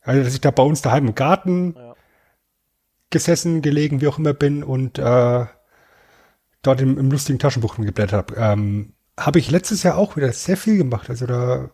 Also, 0.02 0.24
dass 0.24 0.34
ich 0.34 0.40
da 0.40 0.50
bei 0.50 0.62
uns 0.62 0.82
daheim 0.82 1.08
im 1.08 1.14
Garten 1.14 1.74
ja. 1.76 1.94
gesessen, 3.10 3.62
gelegen, 3.62 4.00
wie 4.00 4.08
auch 4.08 4.18
immer 4.18 4.32
bin 4.32 4.64
und 4.64 4.98
äh, 4.98 5.46
dort 6.62 6.80
im, 6.80 6.98
im 6.98 7.10
lustigen 7.10 7.38
Taschenbuch 7.38 7.76
geblättert 7.76 8.12
habe. 8.12 8.34
Ähm, 8.36 8.94
habe 9.18 9.38
ich 9.38 9.50
letztes 9.50 9.82
Jahr 9.82 9.98
auch 9.98 10.16
wieder 10.16 10.32
sehr 10.32 10.56
viel 10.56 10.78
gemacht. 10.78 11.10
Also 11.10 11.26
da 11.26 11.70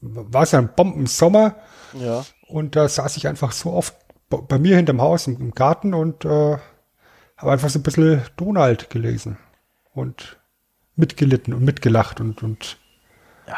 war 0.00 0.42
es 0.44 0.52
ja 0.52 0.60
ein 0.60 0.74
Bombensommer. 0.74 1.56
Ja. 1.94 2.24
Und 2.46 2.76
da 2.76 2.88
saß 2.88 3.16
ich 3.16 3.26
einfach 3.26 3.52
so 3.52 3.72
oft 3.72 3.96
bei 4.28 4.58
mir 4.58 4.76
hinterm 4.76 5.00
Haus 5.00 5.26
im, 5.26 5.36
im 5.40 5.50
Garten 5.52 5.92
und 5.92 6.24
äh, 6.24 6.56
habe 7.36 7.52
einfach 7.52 7.68
so 7.68 7.80
ein 7.80 7.82
bisschen 7.82 8.22
Donald 8.36 8.90
gelesen. 8.90 9.38
Und 9.92 10.39
mitgelitten 11.00 11.54
und 11.54 11.64
mitgelacht 11.64 12.20
und, 12.20 12.42
und 12.42 12.76
ja, 13.48 13.56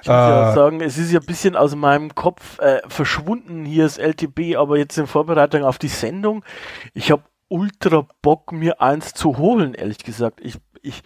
ich 0.00 0.08
muss 0.08 0.16
ja 0.16 0.52
äh, 0.52 0.54
sagen, 0.54 0.80
es 0.80 0.98
ist 0.98 1.10
ja 1.10 1.18
ein 1.18 1.26
bisschen 1.26 1.56
aus 1.56 1.74
meinem 1.74 2.14
Kopf 2.14 2.58
äh, 2.60 2.82
verschwunden 2.86 3.64
hier 3.64 3.84
das 3.84 3.98
LTB, 3.98 4.56
aber 4.56 4.78
jetzt 4.78 4.96
in 4.98 5.06
Vorbereitung 5.06 5.64
auf 5.64 5.78
die 5.78 5.88
Sendung, 5.88 6.44
ich 6.92 7.10
habe 7.10 7.24
ultra 7.48 8.06
Bock, 8.22 8.52
mir 8.52 8.80
eins 8.80 9.12
zu 9.14 9.38
holen, 9.38 9.74
ehrlich 9.74 9.98
gesagt. 9.98 10.40
Ich, 10.42 10.58
ich 10.82 11.02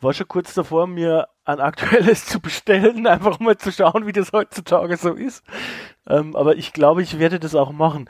war 0.00 0.12
schon 0.12 0.28
kurz 0.28 0.54
davor, 0.54 0.86
mir 0.86 1.28
ein 1.44 1.60
aktuelles 1.60 2.26
zu 2.26 2.40
bestellen, 2.40 3.06
einfach 3.06 3.38
mal 3.40 3.56
zu 3.56 3.72
schauen, 3.72 4.06
wie 4.06 4.12
das 4.12 4.32
heutzutage 4.32 4.96
so 4.96 5.12
ist. 5.12 5.44
Ähm, 6.06 6.36
aber 6.36 6.56
ich 6.56 6.72
glaube, 6.72 7.02
ich 7.02 7.18
werde 7.18 7.38
das 7.38 7.54
auch 7.54 7.72
machen. 7.72 8.08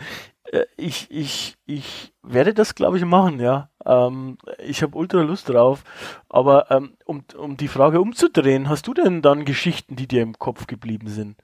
Äh, 0.53 0.66
ich, 0.76 1.11
ich, 1.11 1.57
ich 1.66 2.12
werde 2.22 2.55
das, 2.55 2.74
glaube 2.76 2.98
ich, 2.98 3.05
machen, 3.05 3.40
ja. 3.40 3.70
Ähm, 3.84 4.38
ich 4.59 4.82
habe 4.82 4.96
ultra 4.96 5.22
Lust 5.22 5.48
drauf. 5.48 5.82
Aber 6.28 6.70
ähm, 6.70 6.92
um, 7.05 7.24
um 7.36 7.57
die 7.57 7.68
Frage 7.68 8.00
umzudrehen, 8.00 8.68
hast 8.68 8.86
du 8.86 8.94
denn 8.94 9.22
dann 9.22 9.44
Geschichten, 9.44 9.96
die 9.96 10.07
dir 10.07 10.22
im 10.22 10.38
Kopf 10.38 10.66
geblieben 10.66 11.09
sind? 11.09 11.36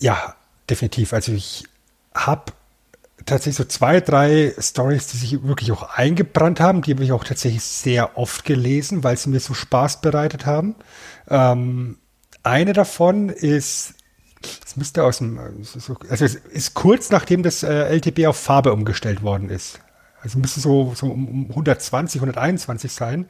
Ja, 0.00 0.36
definitiv. 0.68 1.12
Also 1.12 1.32
ich 1.32 1.64
habe 2.14 2.52
tatsächlich 3.26 3.56
so 3.56 3.64
zwei, 3.64 4.00
drei 4.00 4.54
Stories, 4.58 5.08
die 5.08 5.18
sich 5.18 5.42
wirklich 5.42 5.72
auch 5.72 5.82
eingebrannt 5.94 6.60
haben. 6.60 6.82
Die 6.82 6.92
habe 6.92 7.04
ich 7.04 7.12
auch 7.12 7.24
tatsächlich 7.24 7.62
sehr 7.62 8.16
oft 8.16 8.44
gelesen, 8.44 9.04
weil 9.04 9.16
sie 9.16 9.28
mir 9.28 9.40
so 9.40 9.52
Spaß 9.52 10.00
bereitet 10.00 10.46
haben. 10.46 10.76
Ähm, 11.28 11.98
eine 12.42 12.72
davon 12.72 13.28
ist 13.28 13.94
das 14.40 14.76
müsste 14.76 15.04
aus 15.04 15.18
dem, 15.18 15.38
also 15.38 16.24
es 16.24 16.34
ist 16.34 16.74
kurz 16.74 17.10
nachdem 17.10 17.42
das 17.42 17.62
äh, 17.62 17.94
LTB 17.94 18.26
auf 18.26 18.36
Farbe 18.36 18.72
umgestellt 18.72 19.22
worden 19.22 19.50
ist. 19.50 19.80
Also 20.22 20.38
müsste 20.38 20.60
so, 20.60 20.92
so 20.94 21.06
um 21.06 21.46
120, 21.50 22.20
121 22.20 22.92
sein. 22.92 23.26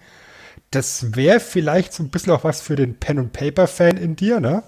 Das 0.71 1.17
wäre 1.17 1.41
vielleicht 1.41 1.93
so 1.93 2.03
ein 2.03 2.11
bisschen 2.11 2.33
auch 2.33 2.45
was 2.45 2.61
für 2.61 2.77
den 2.77 2.97
Pen 2.97 3.19
and 3.19 3.33
Paper 3.33 3.67
Fan 3.67 3.97
in 3.97 4.17
dir, 4.17 4.41
ne? 4.41 4.63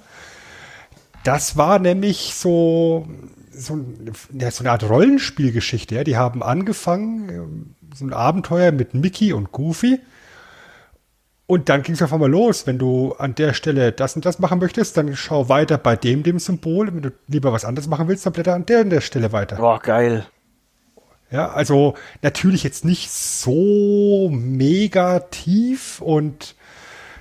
Das 1.25 1.57
war 1.57 1.79
nämlich 1.79 2.35
so, 2.35 3.07
so, 3.53 3.79
ja, 4.33 4.51
so 4.51 4.65
eine 4.65 4.73
Art 4.73 4.89
Rollenspielgeschichte. 4.89 5.95
Ja? 5.95 6.05
Die 6.05 6.17
haben 6.17 6.43
angefangen, 6.43 7.29
ähm, 7.29 7.75
so 7.95 8.05
ein 8.05 8.13
Abenteuer 8.13 8.73
mit 8.73 8.95
Mickey 8.95 9.33
und 9.33 9.53
Goofy 9.53 10.01
und 11.53 11.69
dann 11.69 11.83
ging 11.83 11.95
es 11.95 12.01
auf 12.01 12.15
einmal 12.15 12.31
los. 12.31 12.67
Wenn 12.67 12.79
du 12.79 13.13
an 13.13 13.35
der 13.35 13.53
Stelle 13.53 13.93
das 13.93 14.17
und 14.17 14.25
das 14.25 14.39
machen 14.39 14.59
möchtest, 14.59 14.97
dann 14.97 15.15
schau 15.15 15.51
weiter 15.51 15.77
bei 15.77 15.97
dem, 15.97 16.23
dem 16.23 16.39
Symbol. 16.39 16.87
Wenn 16.87 17.03
du 17.03 17.13
lieber 17.29 17.53
was 17.53 17.67
anderes 17.67 17.89
machen 17.89 18.09
willst, 18.09 18.25
dann 18.25 18.33
blätter 18.33 18.55
an 18.55 18.65
der 18.65 18.81
und 18.81 18.89
der 18.89 19.03
Stelle 19.03 19.33
weiter. 19.33 19.57
Boah, 19.57 19.79
geil. 19.79 20.25
Ja, 21.31 21.53
also 21.53 21.93
natürlich 22.23 22.63
jetzt 22.63 22.87
nicht 22.87 23.11
so 23.11 24.31
mega 24.33 25.19
tief 25.19 26.01
und 26.01 26.55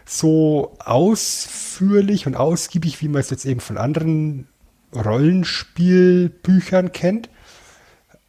so 0.05 0.77
ausführlich 0.79 2.25
und 2.25 2.37
ausgiebig, 2.37 3.01
wie 3.01 3.09
man 3.09 3.19
es 3.19 3.31
jetzt 3.31 3.43
eben 3.43 3.59
von 3.59 3.77
anderen 3.77 4.47
Rollenspielbüchern 4.95 6.93
kennt. 6.93 7.29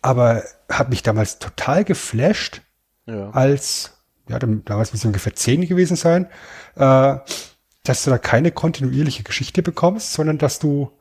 Aber 0.00 0.42
hat 0.68 0.90
mich 0.90 1.04
damals 1.04 1.38
total 1.38 1.84
geflasht, 1.84 2.62
ja. 3.06 3.30
als 3.30 4.01
ja, 4.28 4.38
damals 4.38 4.92
müssen 4.92 5.08
ungefähr 5.08 5.34
zehn 5.34 5.66
gewesen 5.66 5.96
sein, 5.96 6.26
äh, 6.76 7.16
dass 7.84 8.04
du 8.04 8.10
da 8.10 8.18
keine 8.18 8.52
kontinuierliche 8.52 9.22
Geschichte 9.24 9.62
bekommst, 9.62 10.12
sondern 10.12 10.38
dass 10.38 10.58
du 10.58 10.92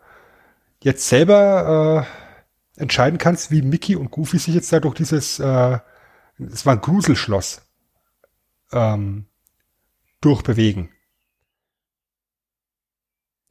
jetzt 0.83 1.07
selber 1.07 2.05
äh, 2.77 2.81
entscheiden 2.81 3.19
kannst, 3.19 3.51
wie 3.51 3.61
Mickey 3.61 3.95
und 3.95 4.11
Goofy 4.11 4.39
sich 4.39 4.55
jetzt 4.55 4.73
da 4.73 4.79
durch 4.79 4.95
dieses, 4.95 5.39
äh, 5.39 5.79
es 6.39 6.65
war 6.65 6.73
ein 6.73 6.81
Gruselschloss, 6.81 7.61
ähm, 8.71 9.27
durchbewegen. 10.21 10.89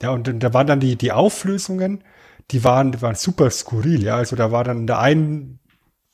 Ja, 0.03 0.11
und, 0.11 0.29
und 0.29 0.41
da 0.41 0.55
waren 0.55 0.67
dann 0.67 0.81
die, 0.81 0.97
die 0.97 1.13
Auflösungen, 1.13 2.03
die 2.51 2.65
waren, 2.65 2.93
die 2.93 3.03
waren 3.03 3.15
super 3.15 3.51
skurril, 3.51 4.03
ja. 4.03 4.17
Also 4.17 4.35
da 4.35 4.51
war 4.51 4.65
dann 4.65 4.79
in 4.79 4.87
der 4.87 4.99
einen 4.99 5.61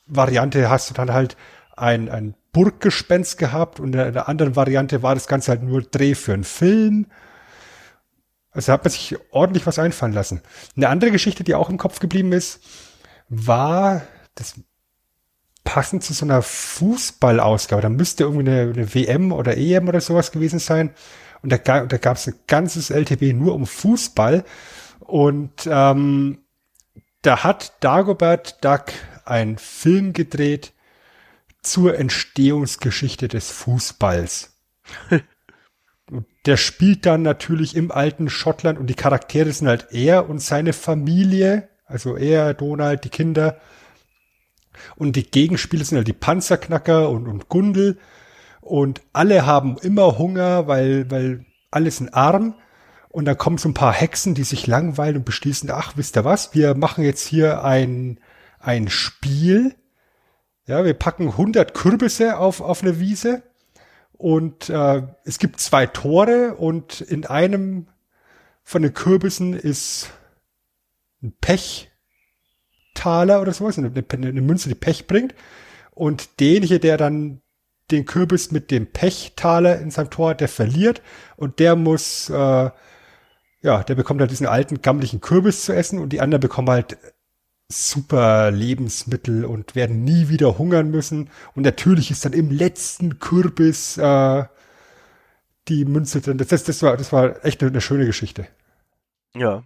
Variante 0.06 0.68
hast 0.70 0.90
du 0.90 0.94
dann 0.94 1.12
halt 1.12 1.36
ein, 1.76 2.08
ein 2.08 2.34
Burggespenst 2.56 3.36
gehabt 3.36 3.80
und 3.80 3.94
in 3.94 4.14
der 4.14 4.30
anderen 4.30 4.56
Variante 4.56 5.02
war 5.02 5.14
das 5.14 5.26
Ganze 5.26 5.50
halt 5.50 5.62
nur 5.62 5.82
Dreh 5.82 6.14
für 6.14 6.32
einen 6.32 6.42
Film. 6.42 7.04
Also 8.50 8.72
hat 8.72 8.82
man 8.82 8.90
sich 8.90 9.14
ordentlich 9.30 9.66
was 9.66 9.78
einfallen 9.78 10.14
lassen. 10.14 10.40
Eine 10.74 10.88
andere 10.88 11.10
Geschichte, 11.10 11.44
die 11.44 11.54
auch 11.54 11.68
im 11.68 11.76
Kopf 11.76 11.98
geblieben 11.98 12.32
ist, 12.32 12.60
war 13.28 14.00
das 14.36 14.54
passend 15.64 16.02
zu 16.02 16.14
so 16.14 16.24
einer 16.24 16.40
Fußballausgabe. 16.40 17.82
Da 17.82 17.90
müsste 17.90 18.24
irgendwie 18.24 18.50
eine, 18.50 18.72
eine 18.72 18.94
WM 18.94 19.32
oder 19.32 19.58
EM 19.58 19.86
oder 19.86 20.00
sowas 20.00 20.32
gewesen 20.32 20.58
sein. 20.58 20.94
Und 21.42 21.52
da, 21.52 21.58
da 21.58 21.98
gab 21.98 22.16
es 22.16 22.26
ein 22.26 22.36
ganzes 22.46 22.88
LTB 22.88 23.34
nur 23.34 23.54
um 23.54 23.66
Fußball. 23.66 24.46
Und 25.00 25.68
ähm, 25.70 26.38
da 27.20 27.44
hat 27.44 27.74
Dagobert 27.80 28.64
Duck 28.64 28.86
einen 29.26 29.58
Film 29.58 30.14
gedreht 30.14 30.72
zur 31.66 31.98
Entstehungsgeschichte 31.98 33.28
des 33.28 33.50
Fußballs. 33.50 34.56
der 36.46 36.56
spielt 36.56 37.06
dann 37.06 37.22
natürlich 37.22 37.74
im 37.76 37.90
alten 37.90 38.30
Schottland 38.30 38.78
und 38.78 38.86
die 38.88 38.94
Charaktere 38.94 39.52
sind 39.52 39.68
halt 39.68 39.88
er 39.90 40.30
und 40.30 40.40
seine 40.40 40.72
Familie, 40.72 41.68
also 41.84 42.16
er, 42.16 42.54
Donald, 42.54 43.04
die 43.04 43.08
Kinder. 43.08 43.60
Und 44.96 45.16
die 45.16 45.28
Gegenspieler 45.28 45.84
sind 45.84 45.96
halt 45.96 46.08
die 46.08 46.12
Panzerknacker 46.12 47.08
und, 47.10 47.26
und 47.26 47.48
Gundel. 47.48 47.98
Und 48.60 49.00
alle 49.12 49.46
haben 49.46 49.78
immer 49.78 50.18
Hunger, 50.18 50.66
weil, 50.66 51.10
weil 51.10 51.46
alle 51.70 51.90
sind 51.90 52.14
arm. 52.14 52.54
Und 53.08 53.24
dann 53.24 53.38
kommen 53.38 53.58
so 53.58 53.68
ein 53.68 53.74
paar 53.74 53.94
Hexen, 53.94 54.34
die 54.34 54.44
sich 54.44 54.66
langweilen 54.66 55.16
und 55.16 55.24
beschließen, 55.24 55.70
ach, 55.70 55.96
wisst 55.96 56.16
ihr 56.16 56.24
was, 56.24 56.54
wir 56.54 56.74
machen 56.74 57.02
jetzt 57.02 57.26
hier 57.26 57.64
ein, 57.64 58.20
ein 58.58 58.90
Spiel, 58.90 59.74
Ja, 60.66 60.84
wir 60.84 60.94
packen 60.94 61.28
100 61.28 61.74
Kürbisse 61.74 62.38
auf, 62.38 62.60
auf 62.60 62.82
eine 62.82 62.98
Wiese 62.98 63.42
und 64.12 64.68
äh, 64.68 65.02
es 65.24 65.38
gibt 65.38 65.60
zwei 65.60 65.86
Tore 65.86 66.56
und 66.56 67.00
in 67.00 67.24
einem 67.24 67.86
von 68.64 68.82
den 68.82 68.92
Kürbissen 68.92 69.54
ist 69.54 70.10
ein 71.22 71.32
Pechtaler 71.40 71.90
oder 73.40 73.52
sowas, 73.52 73.78
eine, 73.78 73.92
eine 73.94 74.40
Münze, 74.42 74.68
die 74.68 74.74
Pech 74.74 75.06
bringt. 75.06 75.36
Und 75.92 76.40
derjenige, 76.40 76.80
der 76.80 76.96
dann 76.96 77.42
den 77.92 78.04
Kürbis 78.04 78.50
mit 78.50 78.72
dem 78.72 78.88
Pechtaler 78.88 79.78
in 79.78 79.92
seinem 79.92 80.10
Tor, 80.10 80.34
der 80.34 80.48
verliert 80.48 81.00
und 81.36 81.60
der 81.60 81.76
muss, 81.76 82.28
äh, 82.28 82.70
ja, 83.62 83.84
der 83.84 83.94
bekommt 83.94 84.20
halt 84.20 84.32
diesen 84.32 84.48
alten, 84.48 84.82
gammlichen 84.82 85.20
Kürbis 85.20 85.64
zu 85.64 85.72
essen 85.72 86.00
und 86.00 86.08
die 86.08 86.20
anderen 86.20 86.40
bekommen 86.40 86.70
halt 86.70 86.98
super 87.68 88.50
Lebensmittel 88.50 89.44
und 89.44 89.74
werden 89.74 90.04
nie 90.04 90.28
wieder 90.28 90.58
hungern 90.58 90.90
müssen. 90.90 91.30
Und 91.54 91.64
natürlich 91.64 92.10
ist 92.10 92.24
dann 92.24 92.32
im 92.32 92.50
letzten 92.50 93.18
Kürbis 93.18 93.98
äh, 93.98 94.44
die 95.68 95.84
Münze 95.84 96.20
drin. 96.20 96.38
Das, 96.38 96.48
das, 96.48 96.82
war, 96.82 96.96
das 96.96 97.12
war 97.12 97.44
echt 97.44 97.62
eine, 97.62 97.70
eine 97.70 97.80
schöne 97.80 98.06
Geschichte. 98.06 98.46
Ja. 99.34 99.64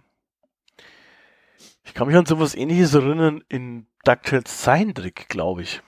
Ich 1.83 1.93
kann 1.93 2.07
mich 2.07 2.15
an 2.15 2.25
sowas 2.25 2.55
ähnliches 2.55 2.93
erinnern 2.93 3.43
in 3.49 3.85
DuckTales 4.05 4.61
Zeichentrick, 4.61 5.29
glaube 5.29 5.61
ich. 5.61 5.81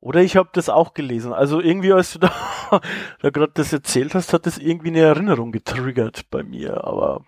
Oder 0.00 0.22
ich 0.22 0.36
habe 0.36 0.48
das 0.52 0.68
auch 0.68 0.94
gelesen. 0.94 1.32
Also 1.32 1.60
irgendwie, 1.60 1.92
als 1.92 2.14
du 2.14 2.20
da, 2.20 2.32
da 3.20 3.30
gerade 3.30 3.52
das 3.54 3.72
erzählt 3.72 4.14
hast, 4.14 4.32
hat 4.32 4.46
das 4.46 4.58
irgendwie 4.58 4.88
eine 4.88 5.00
Erinnerung 5.00 5.52
getriggert 5.52 6.30
bei 6.30 6.42
mir. 6.42 6.84
Aber 6.84 7.24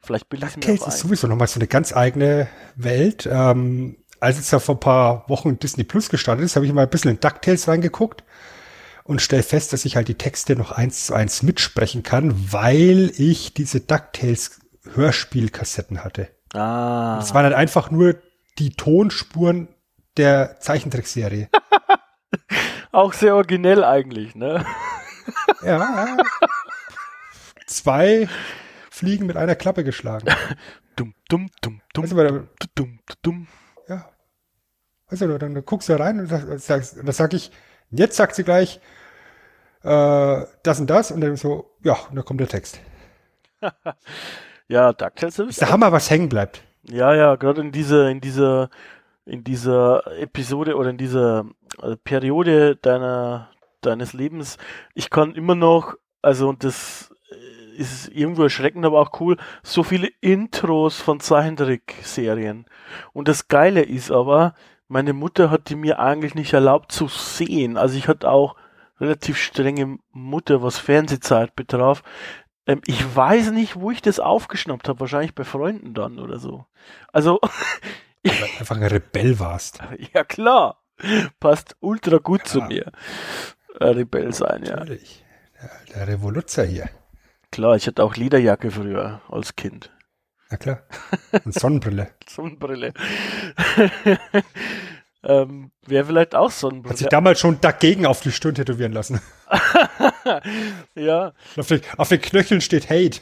vielleicht 0.00 0.28
bilde 0.28 0.46
ich 0.46 0.56
mir 0.56 0.76
Das 0.76 0.94
ist 0.94 1.00
sowieso 1.00 1.26
nochmal 1.26 1.48
so 1.48 1.58
eine 1.58 1.66
ganz 1.66 1.94
eigene 1.94 2.48
Welt. 2.76 3.28
Ähm, 3.30 3.96
als 4.20 4.38
es 4.38 4.50
da 4.50 4.58
vor 4.58 4.76
ein 4.76 4.80
paar 4.80 5.28
Wochen 5.28 5.58
Disney 5.58 5.84
Plus 5.84 6.08
gestartet 6.08 6.44
ist, 6.44 6.56
habe 6.56 6.66
ich 6.66 6.72
mal 6.72 6.82
ein 6.82 6.90
bisschen 6.90 7.12
in 7.12 7.20
DuckTales 7.20 7.68
reingeguckt 7.68 8.24
und 9.04 9.22
stelle 9.22 9.42
fest, 9.42 9.72
dass 9.72 9.84
ich 9.84 9.96
halt 9.96 10.08
die 10.08 10.16
Texte 10.16 10.56
noch 10.56 10.72
eins 10.72 11.06
zu 11.06 11.14
eins 11.14 11.42
mitsprechen 11.42 12.02
kann, 12.02 12.52
weil 12.52 13.12
ich 13.16 13.54
diese 13.54 13.80
DuckTales 13.80 14.60
Hörspielkassetten 14.94 16.04
hatte. 16.04 16.28
Ah. 16.54 17.18
Es 17.20 17.34
waren 17.34 17.44
halt 17.44 17.54
einfach 17.54 17.90
nur 17.90 18.16
die 18.58 18.70
Tonspuren 18.70 19.68
der 20.16 20.60
Zeichentrickserie. 20.60 21.48
Auch 22.92 23.12
sehr 23.12 23.34
originell 23.34 23.84
eigentlich, 23.84 24.34
ne? 24.34 24.64
ja. 25.62 26.16
Zwei 27.66 28.28
Fliegen 28.98 29.26
mit 29.26 29.36
einer 29.36 29.54
Klappe 29.54 29.84
geschlagen. 29.84 30.26
dumm, 30.96 31.14
dumm, 31.28 31.50
dumm, 31.60 31.80
dumm, 31.92 32.04
also, 32.04 32.16
dumm, 32.16 32.48
dumm, 32.74 32.98
dumm. 33.22 33.46
Ja. 33.88 34.10
Also, 35.06 35.38
dann 35.38 35.64
guckst 35.64 35.88
du 35.88 35.98
rein 35.98 36.20
und 36.20 36.26
sagst, 36.60 36.98
dann 36.98 37.12
sag 37.12 37.32
ich, 37.32 37.50
jetzt 37.90 38.16
sagt 38.16 38.34
sie 38.34 38.44
gleich, 38.44 38.80
äh, 39.82 40.44
das 40.62 40.80
und 40.80 40.88
das 40.88 41.10
und 41.10 41.20
dann 41.20 41.36
so, 41.36 41.76
ja, 41.82 41.94
und 42.10 42.16
dann 42.16 42.24
kommt 42.24 42.40
der 42.40 42.48
Text. 42.48 42.80
Ja, 44.70 44.92
DuckTales 44.92 45.38
ist 45.38 45.62
der 45.62 45.70
Hammer, 45.70 45.92
was 45.92 46.10
hängen 46.10 46.28
bleibt. 46.28 46.62
Ja, 46.82 47.14
ja, 47.14 47.36
gerade 47.36 47.62
in 47.62 47.72
dieser, 47.72 48.10
in 48.10 48.20
dieser, 48.20 48.68
in 49.24 49.42
dieser 49.42 50.06
Episode 50.18 50.76
oder 50.76 50.90
in 50.90 50.98
dieser 50.98 51.46
äh, 51.82 51.96
Periode 51.96 52.76
deiner, 52.76 53.50
deines 53.80 54.12
Lebens, 54.12 54.58
ich 54.94 55.08
kann 55.08 55.34
immer 55.34 55.54
noch, 55.54 55.94
also 56.20 56.50
und 56.50 56.64
das 56.64 57.14
ist 57.78 58.08
irgendwo 58.08 58.42
erschreckend, 58.42 58.84
aber 58.84 59.00
auch 59.00 59.20
cool, 59.20 59.36
so 59.62 59.82
viele 59.82 60.08
Intros 60.20 61.00
von 61.00 61.20
Zeichentrick-Serien. 61.20 62.66
Und 63.12 63.28
das 63.28 63.48
Geile 63.48 63.82
ist 63.82 64.10
aber, 64.10 64.54
meine 64.88 65.12
Mutter 65.12 65.50
hat 65.50 65.68
die 65.68 65.76
mir 65.76 65.98
eigentlich 65.98 66.34
nicht 66.34 66.52
erlaubt 66.52 66.92
zu 66.92 67.08
sehen. 67.08 67.76
Also 67.76 67.96
ich 67.96 68.08
hatte 68.08 68.30
auch 68.30 68.56
relativ 69.00 69.36
strenge 69.36 69.98
Mutter, 70.12 70.62
was 70.62 70.78
Fernsehzeit 70.78 71.54
betraf. 71.54 72.02
Ähm, 72.66 72.80
ich 72.86 73.16
weiß 73.16 73.50
nicht, 73.50 73.76
wo 73.76 73.90
ich 73.90 74.02
das 74.02 74.20
aufgeschnappt 74.20 74.88
habe. 74.88 75.00
Wahrscheinlich 75.00 75.34
bei 75.34 75.44
Freunden 75.44 75.94
dann 75.94 76.18
oder 76.18 76.38
so. 76.38 76.66
Also. 77.12 77.40
Einfach 78.58 78.76
ein 78.76 78.82
Rebell 78.82 79.38
warst. 79.38 79.80
Ja, 80.14 80.24
klar. 80.24 80.82
Passt 81.38 81.76
ultra 81.80 82.18
gut 82.18 82.40
ja. 82.40 82.46
zu 82.46 82.60
mir. 82.62 82.92
Rebell 83.80 84.32
sein, 84.32 84.64
ja. 84.64 84.76
Natürlich. 84.76 85.24
Der, 85.60 85.70
der 85.94 86.08
Revoluzer 86.08 86.64
hier. 86.64 86.90
Klar, 87.50 87.76
ich 87.76 87.86
hatte 87.86 88.04
auch 88.04 88.16
Lederjacke 88.16 88.70
früher 88.70 89.22
als 89.28 89.56
Kind. 89.56 89.90
Na 90.50 90.56
klar. 90.56 90.82
Und 91.44 91.54
Sonnenbrille. 91.54 92.08
Sonnenbrille. 92.28 92.94
Ähm, 95.24 95.72
Wäre 95.84 96.04
vielleicht 96.04 96.36
auch 96.36 96.50
so 96.50 96.68
ein 96.68 96.84
Hat 96.88 96.96
sich 96.96 97.08
damals 97.08 97.40
schon 97.40 97.60
dagegen 97.60 98.06
auf 98.06 98.20
die 98.20 98.30
Stirn 98.30 98.54
tätowieren 98.54 98.92
lassen. 98.92 99.20
ja. 100.94 101.32
Auf 101.56 101.66
den, 101.66 101.80
auf 101.96 102.08
den, 102.08 102.20
Knöcheln 102.20 102.60
steht 102.60 102.88
Hate. 102.88 103.20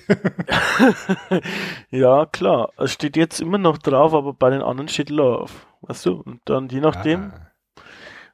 ja, 1.90 2.26
klar. 2.26 2.70
Es 2.76 2.92
steht 2.92 3.16
jetzt 3.16 3.40
immer 3.40 3.56
noch 3.56 3.78
drauf, 3.78 4.12
aber 4.12 4.34
bei 4.34 4.50
den 4.50 4.60
anderen 4.60 4.88
steht 4.88 5.08
Love. 5.08 5.52
Weißt 5.80 6.04
du? 6.04 6.20
Und 6.20 6.42
dann 6.44 6.68
je 6.68 6.80
nachdem, 6.80 7.32
ah. 7.34 7.50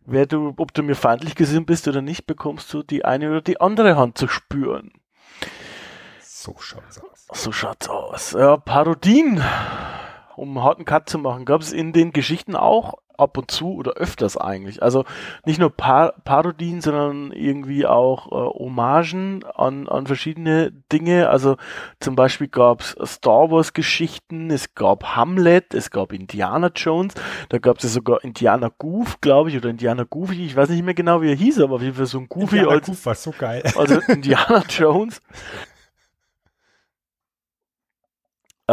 wer 0.07 0.27
du, 0.27 0.55
ob 0.57 0.75
du 0.75 0.83
mir 0.83 0.97
feindlich 0.97 1.37
gesinnt 1.37 1.67
bist 1.67 1.87
oder 1.87 2.03
nicht, 2.03 2.27
bekommst 2.27 2.73
du 2.75 2.83
die 2.83 3.05
eine 3.05 3.31
oder 3.31 3.43
die 3.43 3.61
andere 3.61 3.97
Hand 3.97 4.19
zu 4.19 4.27
spüren. 4.27 4.91
So 6.43 6.57
schaut's 6.59 7.01
aus. 7.01 7.29
So 7.41 7.53
schaut's 7.53 7.89
aus. 7.89 8.33
Ja, 8.33 8.57
Parodien 8.57 9.41
um 10.37 10.57
einen 10.57 10.65
harten 10.65 10.85
Cut 10.85 11.09
zu 11.09 11.19
machen, 11.19 11.45
gab 11.45 11.61
es 11.61 11.73
in 11.73 11.93
den 11.93 12.13
Geschichten 12.13 12.57
auch 12.57 12.95
ab 13.17 13.39
und 13.39 13.51
zu 13.51 13.75
oder 13.75 13.93
öfters 13.93 14.37
eigentlich. 14.37 14.83
Also 14.83 15.05
nicht 15.45 15.61
nur 15.61 15.71
Par 15.71 16.15
Parodien, 16.25 16.81
sondern 16.81 17.31
irgendwie 17.31 17.87
auch 17.87 18.27
äh, 18.27 18.59
Hommagen 18.59 19.45
an, 19.55 19.87
an 19.87 20.07
verschiedene 20.07 20.73
Dinge. 20.91 21.29
Also 21.29 21.57
zum 22.01 22.17
Beispiel 22.17 22.49
gab 22.49 22.81
es 22.81 22.97
Star 23.05 23.51
Wars 23.51 23.75
Geschichten, 23.75 24.51
es 24.51 24.75
gab 24.75 25.15
Hamlet, 25.15 25.75
es 25.75 25.91
gab 25.91 26.13
Indiana 26.13 26.73
Jones, 26.75 27.15
da 27.51 27.59
gab 27.59 27.77
es 27.77 27.85
ja 27.85 27.91
sogar 27.91 28.25
Indiana 28.25 28.73
Goof, 28.77 29.21
glaube 29.21 29.51
ich, 29.51 29.57
oder 29.57 29.69
Indiana 29.69 30.05
Goofy, 30.09 30.45
ich 30.45 30.57
weiß 30.57 30.71
nicht 30.71 30.83
mehr 30.83 30.95
genau, 30.95 31.23
wie 31.23 31.31
er 31.31 31.37
hieß, 31.37 31.61
aber 31.61 31.77
auf 31.77 31.83
jeden 31.83 31.95
Fall 31.95 32.07
so 32.07 32.19
ein 32.19 32.29
Goofy 32.29 32.57
Indiana 32.57 32.73
als, 32.73 32.87
Goof 32.87 33.07
war 33.07 33.15
so 33.15 33.33
geil. 33.39 33.63
Also 33.77 34.01
Indiana 34.09 34.65
Jones. 34.69 35.21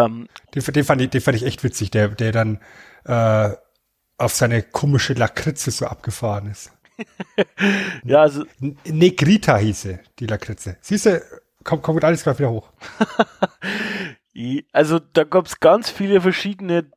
Ähm, 0.06 0.28
den, 0.56 0.64
den, 0.64 0.84
fand 0.84 1.02
ich, 1.02 1.10
den 1.10 1.22
fand 1.22 1.38
ich 1.38 1.46
echt 1.46 1.64
witzig, 1.64 1.92
der, 1.92 2.10
der 2.10 2.32
dann 2.32 2.60
äh, 3.06 3.52
auf 4.18 4.34
seine 4.34 4.62
komische 4.62 5.14
Lakritze 5.14 5.72
so 5.72 5.86
abgefahren 5.86 6.48
ist. 6.48 6.72
ja, 8.04 8.22
also. 8.22 8.44
Negrita 8.86 9.58
hieße 9.58 10.00
die 10.20 10.28
Lakritze. 10.28 10.78
Siehst 10.82 11.06
du, 11.06 11.22
kommt, 11.64 11.84
kommt 11.84 12.04
alles 12.04 12.24
gerade 12.24 12.40
wieder 12.40 12.52
hoch. 12.52 12.72
also 14.74 15.00
da 15.00 15.24
gab 15.24 15.46
es 15.46 15.60
ganz 15.60 15.90
viele 15.90 16.22
verschiedene 16.22 16.92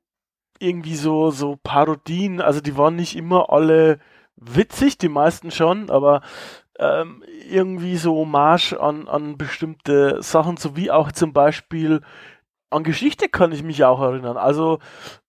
irgendwie 0.59 0.96
so, 0.96 1.30
so 1.30 1.59
Parodien. 1.62 2.40
Also 2.40 2.61
die 2.61 2.76
waren 2.76 2.96
nicht 2.96 3.16
immer 3.16 3.50
alle 3.50 3.98
witzig, 4.36 4.98
die 4.98 5.09
meisten 5.09 5.50
schon, 5.50 5.90
aber 5.90 6.22
ähm, 6.78 7.22
irgendwie 7.48 7.96
so 7.96 8.16
Hommage 8.16 8.74
an, 8.74 9.09
an 9.09 9.36
bestimmte 9.36 10.22
Sachen, 10.22 10.57
so 10.57 10.76
wie 10.76 10.90
auch 10.90 11.12
zum 11.12 11.32
Beispiel 11.32 12.00
an 12.73 12.85
Geschichte 12.85 13.29
kann 13.29 13.53
ich 13.53 13.62
mich 13.62 13.85
auch 13.85 14.01
erinnern. 14.01 14.37
Also 14.37 14.79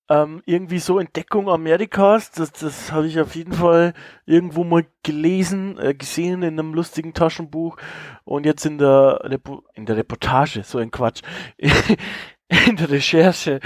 ähm, 0.09 0.43
irgendwie 0.45 0.79
so 0.79 0.99
Entdeckung 0.99 1.49
Amerikas, 1.49 2.31
das, 2.31 2.51
das 2.51 2.91
habe 2.91 3.07
ich 3.07 3.19
auf 3.19 3.35
jeden 3.35 3.53
Fall 3.53 3.93
irgendwo 4.25 4.63
mal 4.63 4.85
gelesen, 5.01 5.77
äh, 5.79 5.93
gesehen 5.93 6.43
in 6.43 6.59
einem 6.59 6.73
lustigen 6.73 7.13
Taschenbuch 7.13 7.77
und 8.25 8.45
jetzt 8.45 8.65
in 8.65 8.77
der, 8.77 9.21
Repo 9.23 9.63
in 9.73 9.85
der 9.85 9.97
Reportage, 9.97 10.63
so 10.63 10.77
ein 10.77 10.91
Quatsch, 10.91 11.21
in 11.57 12.75
der 12.75 12.89
Recherche 12.89 13.59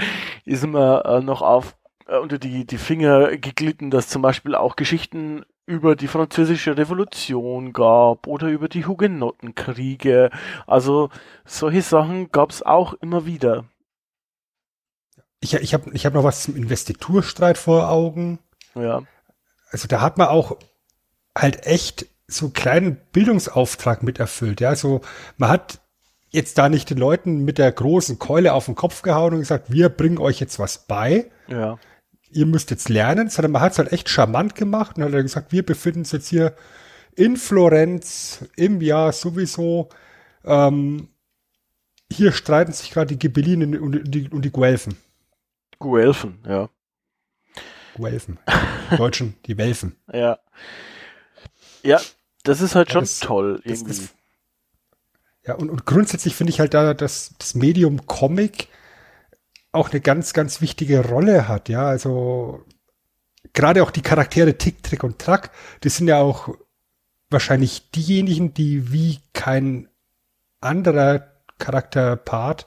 ist 0.44 0.66
mir 0.66 1.04
äh, 1.04 1.20
noch 1.20 1.42
auf 1.42 1.76
äh, 2.06 2.18
unter 2.18 2.38
die, 2.38 2.66
die 2.66 2.78
Finger 2.78 3.36
geglitten, 3.36 3.90
dass 3.90 4.08
zum 4.08 4.22
Beispiel 4.22 4.54
auch 4.54 4.76
Geschichten 4.76 5.44
über 5.68 5.96
die 5.96 6.08
französische 6.08 6.78
Revolution 6.78 7.74
gab 7.74 8.26
oder 8.26 8.48
über 8.48 8.68
die 8.68 8.86
Hugenottenkriege. 8.86 10.30
Also 10.66 11.10
solche 11.44 11.82
Sachen 11.82 12.32
gab 12.32 12.50
es 12.50 12.62
auch 12.62 12.94
immer 12.94 13.26
wieder. 13.26 13.66
Ich, 15.40 15.52
ich 15.54 15.74
habe 15.74 15.90
ich 15.92 16.06
hab 16.06 16.14
noch 16.14 16.24
was 16.24 16.42
zum 16.42 16.56
Investiturstreit 16.56 17.58
vor 17.58 17.90
Augen. 17.90 18.38
Ja. 18.74 19.02
Also 19.70 19.88
da 19.88 20.00
hat 20.00 20.16
man 20.16 20.28
auch 20.28 20.56
halt 21.36 21.66
echt 21.66 22.06
so 22.26 22.46
einen 22.46 22.54
kleinen 22.54 22.96
Bildungsauftrag 23.12 24.02
mit 24.02 24.18
erfüllt. 24.18 24.62
Ja, 24.62 24.70
also 24.70 25.02
man 25.36 25.50
hat 25.50 25.80
jetzt 26.30 26.56
da 26.56 26.70
nicht 26.70 26.88
den 26.88 26.98
Leuten 26.98 27.44
mit 27.44 27.58
der 27.58 27.70
großen 27.70 28.18
Keule 28.18 28.54
auf 28.54 28.64
den 28.64 28.74
Kopf 28.74 29.02
gehauen 29.02 29.34
und 29.34 29.40
gesagt, 29.40 29.70
wir 29.70 29.90
bringen 29.90 30.18
euch 30.18 30.40
jetzt 30.40 30.58
was 30.58 30.86
bei. 30.86 31.30
Ja 31.46 31.78
ihr 32.30 32.46
müsst 32.46 32.70
jetzt 32.70 32.88
lernen, 32.88 33.28
sondern 33.30 33.52
man 33.52 33.62
hat 33.62 33.72
es 33.72 33.78
halt 33.78 33.92
echt 33.92 34.08
charmant 34.08 34.54
gemacht 34.54 34.96
und 34.96 35.04
hat 35.04 35.12
gesagt, 35.12 35.52
wir 35.52 35.64
befinden 35.64 36.00
uns 36.00 36.12
jetzt 36.12 36.28
hier 36.28 36.54
in 37.16 37.36
Florenz 37.36 38.44
im 38.56 38.80
Jahr 38.80 39.12
sowieso. 39.12 39.88
Ähm, 40.44 41.08
hier 42.10 42.32
streiten 42.32 42.72
sich 42.72 42.90
gerade 42.90 43.08
die 43.08 43.18
Ghibellinen 43.18 43.78
und 43.78 44.02
die, 44.14 44.28
und 44.30 44.42
die 44.44 44.50
Guelfen. 44.52 44.96
Guelfen, 45.78 46.38
ja. 46.46 46.68
Welfen. 47.96 48.38
Deutschen, 48.96 49.34
die 49.46 49.56
Welfen. 49.58 49.96
Ja. 50.12 50.38
Ja, 51.82 52.00
das 52.44 52.60
ist 52.60 52.74
halt 52.74 52.88
Ja, 52.88 52.92
schon 52.94 53.02
das- 53.02 53.20
toll 53.20 53.60
das 53.64 53.80
irgendwie. 53.80 53.90
ist- 53.92 54.14
Ja, 55.46 55.54
und, 55.54 55.70
und 55.70 55.84
grundsätzlich 55.86 56.34
finde 56.34 56.50
ich 56.52 56.60
halt 56.60 56.74
da, 56.74 56.92
dass 56.94 57.34
das 57.38 57.54
Medium 57.54 58.06
Comic 58.06 58.68
auch 59.78 59.90
eine 59.90 60.00
ganz, 60.00 60.32
ganz 60.32 60.60
wichtige 60.60 61.06
Rolle 61.06 61.48
hat, 61.48 61.68
ja. 61.68 61.86
Also 61.86 62.64
gerade 63.52 63.82
auch 63.82 63.90
die 63.90 64.02
Charaktere 64.02 64.58
Tick, 64.58 64.82
Trick 64.82 65.04
und 65.04 65.18
Track, 65.18 65.50
die 65.84 65.88
sind 65.88 66.08
ja 66.08 66.18
auch 66.18 66.48
wahrscheinlich 67.30 67.90
diejenigen, 67.90 68.54
die 68.54 68.92
wie 68.92 69.20
kein 69.32 69.88
anderer 70.60 71.28
Charakterpart 71.58 72.66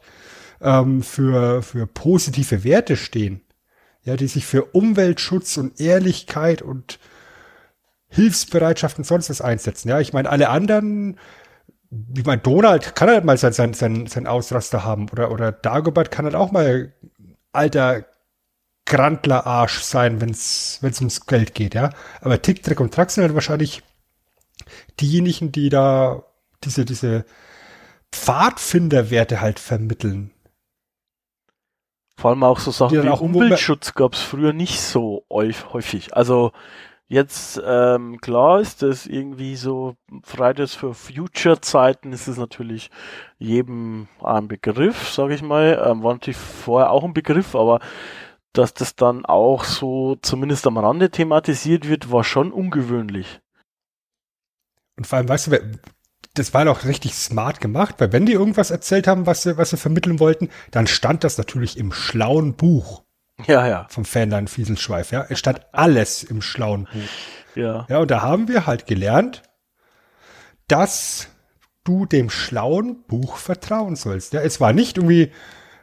ähm, 0.62 1.02
für, 1.04 1.62
für 1.62 1.88
positive 1.88 2.64
Werte 2.64 2.96
stehen. 2.96 3.42
Ja, 4.04 4.16
die 4.16 4.28
sich 4.28 4.48
für 4.48 4.66
Umweltschutz 4.66 5.58
und 5.58 5.80
Ehrlichkeit 5.80 6.64
und 6.64 7.00
Hilfsbereitschaft 8.08 8.98
und 8.98 9.04
sonst 9.04 9.30
was 9.30 9.42
einsetzen. 9.42 9.90
Ja, 9.90 10.00
ich 10.00 10.12
meine, 10.12 10.30
alle 10.30 10.50
anderen, 10.50 11.20
ich 12.16 12.26
meine, 12.26 12.42
Donald 12.42 12.96
kann 12.96 13.10
halt 13.10 13.26
mal 13.26 13.38
sein, 13.38 13.54
sein, 13.54 13.74
sein, 13.74 14.08
sein 14.08 14.28
Ausraster 14.28 14.84
haben 14.86 15.10
oder, 15.10 15.32
oder 15.32 15.52
Dagobert 15.52 16.10
kann 16.10 16.26
halt 16.26 16.36
auch 16.36 16.52
mal 16.52 16.94
alter 17.52 18.06
Grandler-Arsch 18.86 19.82
sein, 19.82 20.22
wenn 20.22 20.32
es 20.32 20.80
ums 21.00 21.26
Geld 21.26 21.54
geht, 21.54 21.76
ja. 21.76 21.92
Aber 22.22 22.42
Tick, 22.42 22.64
Trick 22.64 22.80
und 22.80 22.94
Track 22.94 23.12
sind 23.12 23.24
halt 23.24 23.34
wahrscheinlich 23.34 23.84
diejenigen, 25.00 25.52
die 25.52 25.70
da 25.70 26.24
diese, 26.64 26.86
diese 26.86 27.26
Pfadfinderwerte 28.12 29.42
halt 29.42 29.60
vermitteln. 29.60 30.32
Vor 32.18 32.32
allem 32.32 32.44
auch 32.44 32.60
so 32.60 32.72
Sachen 32.72 33.04
wie 33.04 33.10
Umweltschutz 33.10 33.94
gab 33.94 34.14
es 34.14 34.22
früher 34.22 34.54
nicht 34.54 34.80
so 34.82 35.26
häuf- 35.30 35.74
häufig. 35.74 36.16
Also 36.16 36.52
jetzt, 37.12 37.62
ähm, 37.66 38.22
klar 38.22 38.62
ist 38.62 38.82
das 38.82 39.06
irgendwie 39.06 39.58
so, 39.58 39.98
Fridays 40.24 40.74
for 40.74 40.94
Future 40.94 41.60
Zeiten 41.60 42.14
ist 42.14 42.30
es 42.30 42.38
natürlich 42.38 42.90
jedem 43.38 44.08
ein 44.24 44.48
Begriff, 44.48 45.10
sage 45.10 45.34
ich 45.34 45.42
mal. 45.42 45.84
Ähm, 45.86 46.04
war 46.04 46.14
natürlich 46.14 46.38
vorher 46.38 46.90
auch 46.90 47.04
ein 47.04 47.14
Begriff, 47.14 47.54
aber 47.54 47.82
dass 48.54 48.74
das 48.74 48.96
dann 48.96 49.26
auch 49.26 49.66
so 49.66 50.16
zumindest 50.22 50.66
am 50.68 50.78
Rande 50.78 51.10
thematisiert 51.10 51.90
wird, 51.90 52.12
war 52.12 52.24
schon 52.24 52.54
ungewöhnlich. 52.54 53.42
Und 54.96 55.06
vor 55.06 55.18
allem, 55.18 55.28
weißt 55.28 55.48
du, 55.48 55.80
das 56.34 56.54
war 56.54 56.64
doch 56.64 56.86
richtig 56.86 57.14
smart 57.14 57.60
gemacht, 57.60 57.96
weil 57.98 58.14
wenn 58.14 58.26
die 58.26 58.34
irgendwas 58.34 58.72
erzählt 58.72 59.08
haben, 59.08 59.26
was 59.26 59.44
sie, 59.44 59.58
was 59.58 59.72
sie 59.72 59.78
vermitteln 59.78 60.22
wollten, 60.22 60.50
dann 60.72 60.88
stand 60.88 61.26
das 61.26 61.38
natürlich 61.38 61.78
im 61.78 61.92
schlauen 61.92 62.56
Buch 62.56 63.01
Ja, 63.48 63.68
ja, 63.68 63.88
vom 63.90 64.06
Fanlein 64.06 64.48
Fieselschweif, 64.48 65.12
ja. 65.12 65.26
Es 65.30 65.40
stand 65.40 65.62
alles 65.72 66.24
im 66.24 66.42
schlauen 66.42 66.86
Buch. 66.86 67.56
ja. 67.56 67.86
Ja, 67.90 68.00
und 68.00 68.12
da 68.12 68.22
haben 68.22 68.48
wir 68.48 68.66
halt 68.66 68.88
gelernt, 68.88 69.44
dass 70.68 71.28
du 71.84 72.06
dem 72.06 72.30
schlauen 72.30 73.04
Buch 73.08 73.38
vertrauen 73.38 73.96
sollst. 73.96 74.34
Ja, 74.34 74.42
es 74.42 74.62
war 74.62 74.74
nicht 74.74 74.98
irgendwie, 74.98 75.32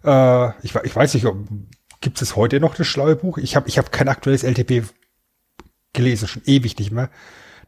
äh, 0.04 0.48
ich, 0.62 0.74
ich 0.74 0.96
weiß 0.96 1.14
nicht, 1.14 1.26
gibt 2.00 2.22
es 2.22 2.36
heute 2.36 2.61
noch 2.61 2.74
das 2.74 2.86
schlaue 2.86 3.16
Buch? 3.16 3.38
Ich 3.38 3.56
habe 3.56 3.68
ich 3.68 3.78
hab 3.78 3.92
kein 3.92 4.09
aktuelles 4.09 4.44
LTP 4.44 4.84
gelesen, 5.92 6.28
schon 6.28 6.42
ewig 6.46 6.78
nicht 6.78 6.92
mehr. 6.92 7.11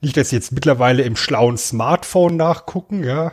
Nicht, 0.01 0.17
dass 0.17 0.31
sie 0.31 0.37
jetzt 0.37 0.53
mittlerweile 0.53 1.03
im 1.03 1.17
schlauen 1.17 1.59
Smartphone 1.59 2.37
nachgucken, 2.37 3.05
ja. 3.05 3.33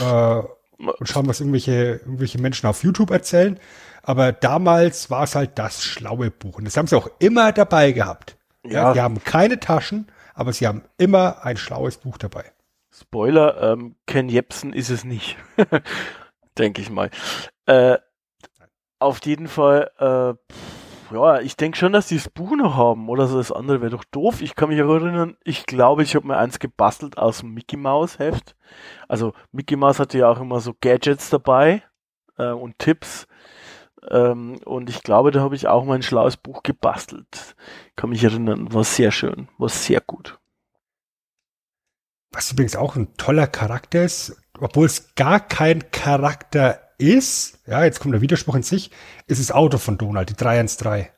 Äh, 0.00 0.42
und 0.78 1.08
schauen, 1.08 1.26
was 1.26 1.40
irgendwelche, 1.40 2.00
irgendwelche 2.04 2.40
Menschen 2.40 2.66
auf 2.66 2.82
YouTube 2.82 3.10
erzählen. 3.10 3.58
Aber 4.04 4.32
damals 4.32 5.10
war 5.10 5.24
es 5.24 5.34
halt 5.34 5.58
das 5.58 5.82
schlaue 5.82 6.30
Buch. 6.30 6.58
Und 6.58 6.64
das 6.64 6.76
haben 6.76 6.86
sie 6.86 6.96
auch 6.96 7.10
immer 7.18 7.52
dabei 7.52 7.92
gehabt. 7.92 8.36
Ja. 8.64 8.70
Ja. 8.72 8.94
sie 8.94 9.00
haben 9.00 9.22
keine 9.24 9.60
Taschen, 9.60 10.06
aber 10.34 10.52
sie 10.52 10.66
haben 10.66 10.82
immer 10.96 11.44
ein 11.44 11.56
schlaues 11.56 11.98
Buch 11.98 12.18
dabei. 12.18 12.44
Spoiler, 12.90 13.60
ähm, 13.72 13.96
Ken 14.06 14.28
Jebsen 14.28 14.72
ist 14.72 14.90
es 14.90 15.04
nicht. 15.04 15.36
denke 16.58 16.80
ich 16.80 16.90
mal. 16.90 17.10
Äh, 17.66 17.98
auf 18.98 19.24
jeden 19.24 19.48
Fall, 19.48 19.90
äh, 19.98 20.52
pff, 20.52 21.12
ja, 21.12 21.40
ich 21.40 21.56
denke 21.56 21.76
schon, 21.76 21.92
dass 21.92 22.08
die 22.08 22.16
das 22.16 22.28
Buch 22.28 22.56
noch 22.56 22.76
haben, 22.76 23.08
oder 23.08 23.26
so 23.26 23.38
das 23.38 23.52
andere 23.52 23.80
wäre 23.80 23.90
doch 23.90 24.04
doof. 24.04 24.40
Ich 24.40 24.54
kann 24.54 24.68
mich 24.70 24.82
auch 24.82 24.94
erinnern, 24.94 25.36
ich 25.44 25.66
glaube, 25.66 26.02
ich 26.02 26.14
habe 26.14 26.26
mir 26.26 26.38
eins 26.38 26.58
gebastelt 26.58 27.18
aus 27.18 27.40
dem 27.40 27.52
Mickey 27.54 27.76
Mouse 27.76 28.18
Heft. 28.18 28.56
Also 29.08 29.32
Mickey 29.52 29.76
Mouse 29.76 29.98
hatte 29.98 30.18
ja 30.18 30.28
auch 30.28 30.40
immer 30.40 30.60
so 30.60 30.74
Gadgets 30.80 31.30
dabei 31.30 31.82
äh, 32.38 32.50
und 32.50 32.78
Tipps. 32.78 33.26
Ähm, 34.10 34.58
und 34.64 34.90
ich 34.90 35.02
glaube, 35.02 35.30
da 35.30 35.40
habe 35.40 35.54
ich 35.54 35.68
auch 35.68 35.84
mein 35.84 36.02
schlaues 36.02 36.36
Buch 36.36 36.62
gebastelt. 36.62 37.56
Kann 37.96 38.10
mich 38.10 38.24
erinnern, 38.24 38.72
war 38.72 38.84
sehr 38.84 39.10
schön, 39.10 39.48
war 39.58 39.68
sehr 39.68 40.00
gut. 40.00 40.38
Was 42.32 42.50
übrigens 42.50 42.76
auch 42.76 42.96
ein 42.96 43.16
toller 43.16 43.46
Charakter 43.46 44.02
ist, 44.02 44.36
obwohl 44.58 44.86
es 44.86 45.14
gar 45.14 45.40
kein 45.40 45.90
Charakter 45.90 46.80
ist, 46.98 47.60
ja, 47.66 47.84
jetzt 47.84 48.00
kommt 48.00 48.14
der 48.14 48.20
Widerspruch 48.20 48.56
in 48.56 48.62
sich, 48.62 48.90
ist 49.26 49.40
das 49.40 49.52
Auto 49.52 49.78
von 49.78 49.98
Donald, 49.98 50.30
die 50.30 50.34
313. 50.34 51.08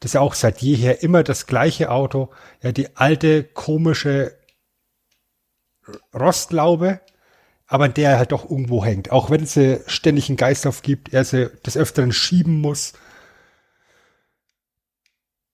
Das 0.00 0.10
ist 0.10 0.14
ja 0.14 0.20
auch 0.20 0.34
seit 0.34 0.60
jeher 0.60 1.02
immer 1.02 1.22
das 1.22 1.46
gleiche 1.46 1.90
Auto, 1.90 2.30
ja, 2.62 2.72
die 2.72 2.96
alte, 2.96 3.44
komische 3.44 4.38
Rostlaube, 6.14 7.00
aber 7.66 7.88
der 7.88 8.12
er 8.12 8.18
halt 8.18 8.32
doch 8.32 8.48
irgendwo 8.48 8.84
hängt. 8.84 9.10
Auch 9.10 9.30
wenn 9.30 9.46
sie 9.46 9.80
ständig 9.86 10.28
einen 10.28 10.36
Geist 10.36 10.66
aufgibt, 10.66 11.12
er 11.12 11.24
sie 11.24 11.50
des 11.64 11.76
Öfteren 11.76 12.12
schieben 12.12 12.60
muss. 12.60 12.92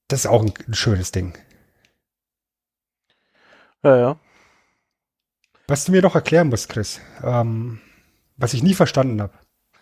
Das 0.09 0.21
ist 0.21 0.27
auch 0.27 0.43
ein, 0.43 0.53
ein 0.69 0.75
schönes 0.75 1.13
Ding. 1.13 1.37
Ja, 3.83 3.97
ja. 3.97 4.21
Was 5.67 5.85
du 5.85 5.93
mir 5.93 6.03
noch 6.03 6.15
erklären 6.15 6.49
musst, 6.49 6.69
Chris, 6.69 7.01
ähm, 7.23 7.81
was 8.37 8.53
ich 8.53 8.63
nie 8.63 8.75
verstanden 8.75 9.23
habe. 9.23 9.33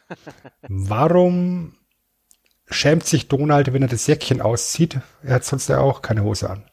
Warum 0.69 1.75
schämt 2.67 3.05
sich 3.05 3.29
Donald, 3.29 3.73
wenn 3.73 3.83
er 3.83 3.89
das 3.89 4.07
Jäckchen 4.07 4.41
auszieht? 4.41 5.01
Er 5.23 5.35
hat 5.35 5.45
sonst 5.45 5.69
ja 5.69 5.81
auch 5.81 6.01
keine 6.03 6.23
Hose 6.23 6.49
an. 6.49 6.71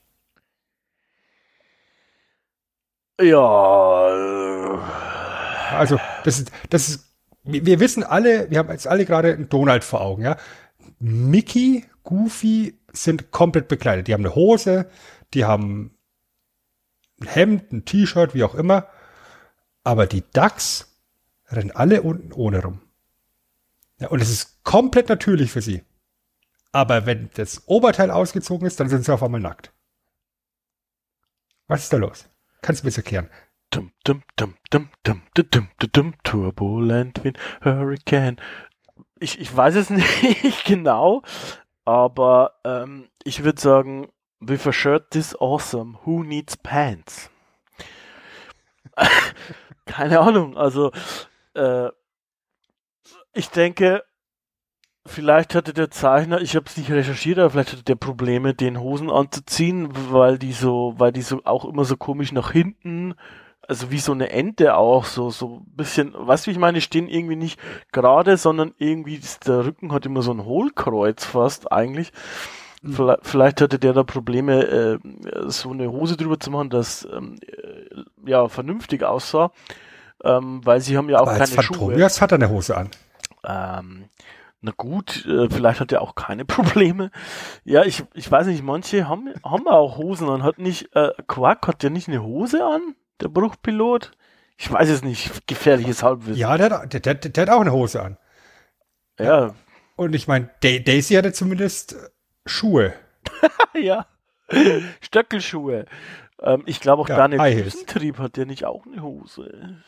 Ja, 3.20 4.10
äh, 4.10 5.17
Also, 5.72 6.00
das 6.24 6.40
ist, 6.40 6.52
das 6.70 6.90
ist, 6.90 7.14
wir 7.44 7.80
wissen 7.80 8.04
alle, 8.04 8.50
wir 8.50 8.60
haben 8.60 8.70
jetzt 8.70 8.88
alle 8.88 9.06
gerade 9.06 9.34
einen 9.34 9.50
Donald 9.50 9.84
vor 9.84 10.02
Augen, 10.02 10.24
ja. 10.24 10.38
Mickey, 11.00 11.86
Goofy 12.04 12.80
sind 12.92 13.32
komplett 13.32 13.68
bekleidet. 13.68 14.08
Die 14.08 14.14
haben 14.14 14.26
eine 14.26 14.36
Hose, 14.36 14.90
die 15.34 15.46
haben 15.46 15.96
ein 17.22 17.28
Hemd, 17.28 17.72
ein 17.72 17.86
T-Shirt, 17.86 18.34
wie 18.34 18.44
auch 18.44 18.56
immer. 18.56 18.88
Aber 19.84 20.06
die 20.06 20.24
Ducks 20.34 20.98
rennen 21.50 21.72
alle 21.72 22.02
unten 22.02 22.34
ohne 22.34 22.64
rum. 22.64 22.82
Ja, 24.00 24.10
und 24.10 24.22
es 24.22 24.30
ist 24.30 24.64
komplett 24.64 25.10
natürlich 25.10 25.52
für 25.52 25.62
sie. 25.62 25.84
Aber 26.72 27.06
wenn 27.06 27.30
das 27.36 27.68
Oberteil 27.68 28.12
ausgezogen 28.12 28.68
ist, 28.68 28.80
dann 28.80 28.90
sind 28.90 29.06
sie 29.06 29.14
auf 29.14 29.24
einmal 29.24 29.42
nackt. 29.42 29.72
Was 31.68 31.84
ist 31.84 31.94
da 31.94 31.98
los? 31.98 32.30
Kannst 32.62 32.82
du 32.82 32.86
mir 32.86 32.92
das 32.92 32.98
erklären? 32.98 33.30
Dum, 33.78 33.92
dum, 34.04 34.24
dum, 34.36 34.56
dum, 34.72 34.90
dum, 35.04 35.22
dum, 35.36 35.46
dum, 35.52 35.70
dum, 35.94 36.14
turbulent 36.24 37.24
wie 37.24 37.34
Hurricane. 37.64 38.38
Ich, 39.20 39.40
ich 39.40 39.56
weiß 39.56 39.76
es 39.76 39.90
nicht 39.92 40.66
genau, 40.66 41.22
aber 41.86 42.56
ähm, 42.64 43.08
ich 43.24 43.44
würde 43.44 43.62
sagen, 43.62 44.08
with 44.40 44.66
a 44.66 44.74
shirt 44.74 45.12
this 45.12 45.40
awesome, 45.40 46.00
who 46.06 46.24
needs 46.24 46.58
pants? 46.58 47.30
Keine 49.86 50.22
Ahnung, 50.22 50.58
also 50.58 50.92
äh, 51.54 51.90
ich 53.34 53.52
denke, 53.52 54.04
vielleicht 55.06 55.54
hatte 55.54 55.74
der 55.74 55.92
Zeichner, 55.92 56.42
ich 56.42 56.56
habe 56.56 56.66
es 56.66 56.78
nicht 56.78 56.90
recherchiert, 56.90 57.38
aber 57.38 57.52
vielleicht 57.52 57.74
hatte 57.74 57.84
der 57.84 57.96
Probleme, 57.96 58.56
den 58.56 58.80
Hosen 58.80 59.12
anzuziehen, 59.12 59.90
weil 60.12 60.40
die 60.40 60.54
so, 60.54 60.96
weil 60.98 61.12
die 61.12 61.22
so 61.22 61.42
auch 61.44 61.64
immer 61.64 61.86
so 61.86 61.96
komisch 61.96 62.32
nach 62.32 62.52
hinten 62.52 63.14
also 63.68 63.92
wie 63.92 64.00
so 64.00 64.12
eine 64.14 64.30
Ente 64.30 64.76
auch, 64.76 65.06
so, 65.06 65.30
so 65.30 65.58
ein 65.58 65.76
bisschen, 65.76 66.14
weißt 66.16 66.46
du, 66.46 66.50
wie 66.50 66.54
ich 66.54 66.60
meine, 66.60 66.78
die 66.78 66.82
stehen 66.82 67.08
irgendwie 67.08 67.36
nicht 67.36 67.60
gerade, 67.92 68.38
sondern 68.38 68.74
irgendwie, 68.78 69.16
ist- 69.16 69.48
der 69.48 69.66
Rücken 69.66 69.92
hat 69.92 70.06
immer 70.06 70.22
so 70.22 70.32
ein 70.32 70.46
Hohlkreuz 70.46 71.26
fast 71.26 71.72
eigentlich. 71.72 72.12
Vielleicht, 72.84 73.26
vielleicht 73.26 73.62
hatte 73.62 73.80
der 73.80 73.94
da 73.94 74.04
Probleme, 74.04 74.64
äh, 74.64 75.00
so 75.48 75.72
eine 75.72 75.92
Hose 75.92 76.16
drüber 76.16 76.40
zu 76.40 76.52
machen, 76.52 76.70
das 76.70 77.08
ähm, 77.12 77.36
äh, 77.46 78.04
ja 78.30 78.48
vernünftig 78.48 79.04
aussah, 79.04 79.52
ähm, 80.24 80.62
weil 80.64 80.80
sie 80.80 80.96
haben 80.96 81.10
ja 81.10 81.18
auch 81.18 81.28
Aber 81.28 81.38
keine 81.38 81.62
Schuhe. 81.62 81.78
Phantomias 81.78 82.22
hat 82.22 82.32
er 82.32 82.36
eine 82.36 82.50
Hose 82.50 82.78
an. 82.78 82.90
Ähm, 83.46 84.06
na 84.62 84.72
gut, 84.76 85.26
äh, 85.26 85.50
vielleicht 85.50 85.80
hat 85.80 85.92
er 85.92 86.02
auch 86.02 86.16
keine 86.16 86.46
Probleme. 86.46 87.12
Ja, 87.64 87.84
ich, 87.84 88.04
ich 88.14 88.30
weiß 88.32 88.48
nicht, 88.48 88.64
manche 88.64 89.08
haben, 89.08 89.34
haben 89.44 89.68
auch 89.68 89.98
Hosen 89.98 90.30
an. 90.30 90.44
Hat 90.44 90.60
nicht, 90.60 90.96
äh, 90.96 91.12
Quark 91.28 91.68
hat 91.68 91.84
ja 91.84 91.90
nicht 91.90 92.08
eine 92.08 92.24
Hose 92.24 92.64
an, 92.66 92.96
der 93.22 93.28
Bruchpilot? 93.30 94.12
Ich 94.58 94.72
weiß 94.72 94.90
es 94.90 95.04
nicht, 95.04 95.46
gefährliches 95.48 96.02
Halbwissen. 96.04 96.36
Ja, 96.40 96.58
der, 96.58 96.70
hat- 96.72 96.94
der, 96.94 97.00
der, 97.00 97.14
der 97.16 97.42
hat 97.44 97.50
auch 97.50 97.62
eine 97.62 97.72
Hose 97.72 98.02
an. 98.02 98.18
ja, 99.20 99.54
Und 99.96 100.16
ich 100.16 100.28
meine, 100.28 100.50
Da- 100.62 100.80
Daisy 100.80 101.14
hatte 101.16 101.32
zumindest 101.34 101.96
Schuhe. 102.46 102.94
ja. 103.74 104.06
Stöckelschuhe. 105.02 105.86
Ähm, 106.42 106.64
ich 106.66 106.80
glaube 106.80 107.02
auch 107.04 107.10
Ja, 107.10 107.18
Daniel. 107.28 107.64
Düsentrieb 107.64 108.18
hat 108.20 108.38
der 108.38 108.46
nicht 108.46 108.66
auch 108.66 108.86
eine 108.86 109.02
Hose. 109.02 109.82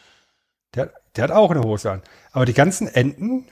Der, 0.76 0.92
der 1.16 1.24
hat 1.26 1.32
auch 1.32 1.52
eine 1.52 1.62
Hose 1.64 1.92
an. 1.92 2.02
Aber 2.32 2.46
die 2.46 2.54
ganzen 2.54 2.88
Enten 2.88 3.48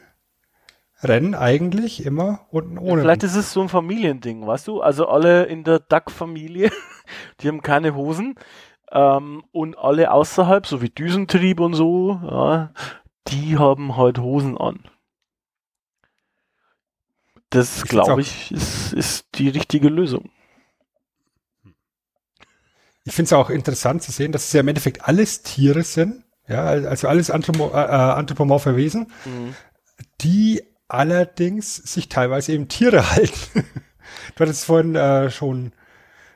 rennen 1.04 1.36
eigentlich 1.36 2.06
immer 2.06 2.46
unten 2.50 2.78
ohne. 2.78 3.02
Vielleicht 3.02 3.24
ist 3.24 3.36
es 3.36 3.54
so 3.54 3.62
ein 3.62 3.70
Familiending, 3.70 4.46
weißt 4.46 4.68
du? 4.68 4.82
Also 4.82 5.08
alle 5.08 5.46
in 5.46 5.64
der 5.64 5.80
Duck-Familie, 5.80 6.72
die 7.40 7.48
haben 7.48 7.62
keine 7.62 7.96
Hosen. 7.96 8.36
Ähm, 8.92 9.44
und 9.52 9.78
alle 9.78 10.12
außerhalb, 10.12 10.66
so 10.66 10.82
wie 10.82 10.90
Düsentrieb 10.90 11.60
und 11.60 11.74
so, 11.74 12.20
ja, 12.24 12.74
die 13.28 13.58
haben 13.58 13.98
halt 13.98 14.20
Hosen 14.20 14.58
an. 14.58 14.84
Das, 17.50 17.84
glaube 17.84 18.22
ich, 18.22 18.52
ist, 18.52 18.94
ist 18.94 19.28
die 19.36 19.50
richtige 19.50 19.88
Lösung. 19.90 20.30
Ich 23.06 23.14
finde 23.14 23.28
es 23.28 23.34
auch 23.34 23.50
interessant 23.50 24.04
zu 24.04 24.12
sehen, 24.12 24.34
dass 24.34 24.46
es 24.48 24.54
ja 24.54 24.60
im 24.60 24.68
Endeffekt 24.68 25.06
alles 25.06 25.44
Tiere 25.44 25.84
sind. 25.84 26.26
Ja, 26.48 26.66
also 26.66 27.08
alles 27.08 27.32
Anthropo 27.32 27.70
äh, 27.74 27.82
äh, 27.84 27.90
anthropomorphe 27.90 28.76
Wesen, 28.76 29.12
Mhm. 29.26 29.56
die 30.22 30.62
allerdings 30.88 31.76
sich 31.76 32.10
teilweise 32.10 32.54
eben 32.54 32.68
Tiere 32.68 33.12
halten. 33.12 33.66
du 34.36 34.40
hattest 34.42 34.66
vorhin 34.66 34.96
äh, 34.96 35.30
schon 35.30 35.72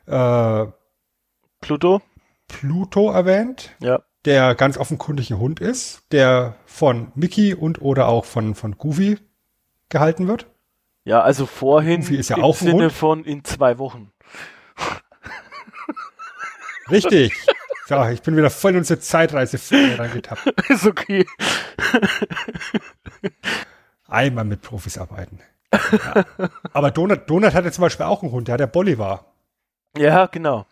äh, 0.06 0.66
Pluto? 1.62 2.02
Pluto 2.52 3.10
erwähnt, 3.12 3.72
Ja. 3.80 4.02
der 4.26 4.56
ganz 4.56 4.78
offenkundig 4.78 5.32
ein 5.32 5.40
Hund 5.40 5.60
ist, 5.60 6.04
der 6.12 6.56
von 6.66 7.12
Mickey 7.16 7.54
und 7.54 7.82
oder 7.82 8.08
auch 8.08 8.26
von, 8.26 8.56
von 8.56 8.78
Goofy 8.78 9.18
gehalten 9.90 10.28
wird. 10.28 10.48
Ja, 11.06 11.22
also 11.22 11.46
vorhin 11.46 12.02
Goofy 12.02 12.18
ist 12.18 12.30
ja 12.30 12.38
im 12.38 12.44
auch 12.44 12.56
Sinne 12.56 12.84
Hund. 12.86 12.92
von 12.94 13.24
in 13.26 13.44
zwei 13.44 13.78
Wochen. 13.78 14.12
Richtig. 16.90 17.34
So, 17.88 18.04
ich 18.06 18.22
bin 18.22 18.36
wieder 18.38 18.50
voll 18.50 18.72
in 18.72 18.78
unsere 18.78 19.00
Zeitreise 19.00 19.58
reingetappt. 19.98 20.46
ist 20.70 20.86
okay. 20.86 21.26
Einmal 24.08 24.46
mit 24.46 24.62
Profis 24.62 24.98
arbeiten. 24.98 25.40
Ja. 25.74 26.26
Aber 26.74 26.92
Donut, 26.92 27.30
Donut 27.30 27.54
hatte 27.54 27.72
zum 27.72 27.82
Beispiel 27.84 28.06
auch 28.06 28.22
einen 28.24 28.32
Hund, 28.32 28.48
der 28.48 28.54
hat 28.54 28.60
der 28.60 28.68
Bolivar. 28.68 29.26
Ja, 29.98 30.26
genau. 30.28 30.66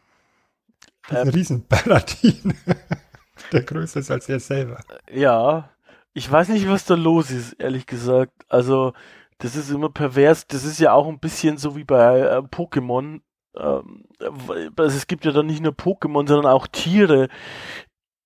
Ist 1.12 1.18
ein 1.18 1.30
riesen 1.30 1.66
Bernardin. 1.68 2.54
der 3.52 3.64
größer 3.64 4.00
ist 4.00 4.12
als 4.12 4.30
er 4.30 4.40
selber. 4.40 4.80
Ja, 5.12 5.70
ich 6.14 6.30
weiß 6.32 6.50
nicht, 6.50 6.68
was 6.70 6.86
da 6.86 6.96
los 6.96 7.32
ist, 7.32 7.54
ehrlich 7.54 7.86
gesagt. 7.86 8.34
Also, 8.50 8.94
das 9.38 9.56
ist 9.56 9.70
immer 9.70 9.90
pervers. 9.90 10.48
Das 10.48 10.64
ist 10.66 10.80
ja 10.80 10.94
auch 10.94 11.08
ein 11.08 11.20
bisschen 11.20 11.58
so 11.58 11.76
wie 11.76 11.84
bei 11.86 12.20
äh, 12.20 12.38
Pokémon. 12.40 13.22
Ähm, 13.58 14.06
weil- 14.20 14.70
also 14.78 14.98
es 14.98 15.08
gibt 15.08 15.26
ja 15.26 15.32
dann 15.32 15.46
nicht 15.48 15.62
nur 15.62 15.74
Pokémon, 15.74 16.28
sondern 16.28 16.52
auch 16.52 16.68
Tiere. 16.68 17.30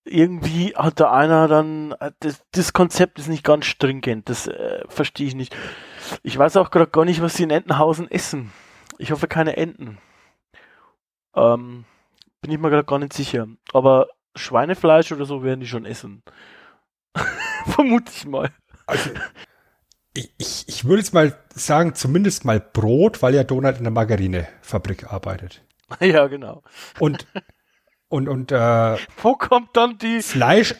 Irgendwie 0.05 0.75
hat 0.75 0.99
da 0.99 1.11
einer 1.13 1.47
dann, 1.47 1.93
äh, 1.99 2.11
das, 2.19 2.43
das 2.51 2.73
Konzept 2.73 3.19
ist 3.19 3.29
nicht 3.29 3.43
ganz 3.45 3.65
stringent, 3.65 4.27
das 4.27 4.47
äh, 4.47 4.83
verstehe 4.89 5.27
ich 5.27 5.35
nicht. 5.35 5.55
Ich 6.23 6.37
weiß 6.37 6.57
auch 6.57 6.71
gerade 6.71 6.91
gar 6.91 7.05
nicht, 7.05 7.21
was 7.21 7.35
sie 7.35 7.43
in 7.43 7.51
Entenhausen 7.51 8.11
essen. 8.11 8.51
Ich 8.97 9.11
hoffe 9.11 9.27
keine 9.29 9.55
Enten. 9.55 9.99
Ähm, 11.35 11.85
bin 12.43 12.51
ich 12.51 12.59
mir 12.59 12.69
gerade 12.69 12.83
gar 12.83 12.99
nicht 12.99 13.13
sicher. 13.13 13.47
Aber 13.71 14.09
Schweinefleisch 14.35 15.11
oder 15.13 15.25
so 15.25 15.43
werden 15.43 15.61
die 15.61 15.67
schon 15.67 15.85
essen. 15.85 16.23
Vermute 17.65 18.11
ich 18.13 18.27
mal. 18.27 18.49
Also, 18.85 19.11
ich, 20.13 20.33
ich, 20.37 20.65
ich 20.67 20.85
würde 20.85 20.99
jetzt 20.99 21.13
mal 21.13 21.39
sagen, 21.55 21.95
zumindest 21.95 22.43
mal 22.43 22.59
Brot, 22.59 23.21
weil 23.21 23.33
ja 23.33 23.45
Donut 23.45 23.77
in 23.77 23.83
der 23.83 23.93
Margarinefabrik 23.93 25.11
arbeitet. 25.11 25.63
ja, 26.01 26.27
genau. 26.27 26.63
Und, 26.99 27.25
und, 28.09 28.27
und 28.27 28.51
äh, 28.51 28.97
Wo 29.21 29.35
kommt 29.35 29.77
dann 29.77 29.97
die, 29.97 30.21
Fleisch, 30.21 30.75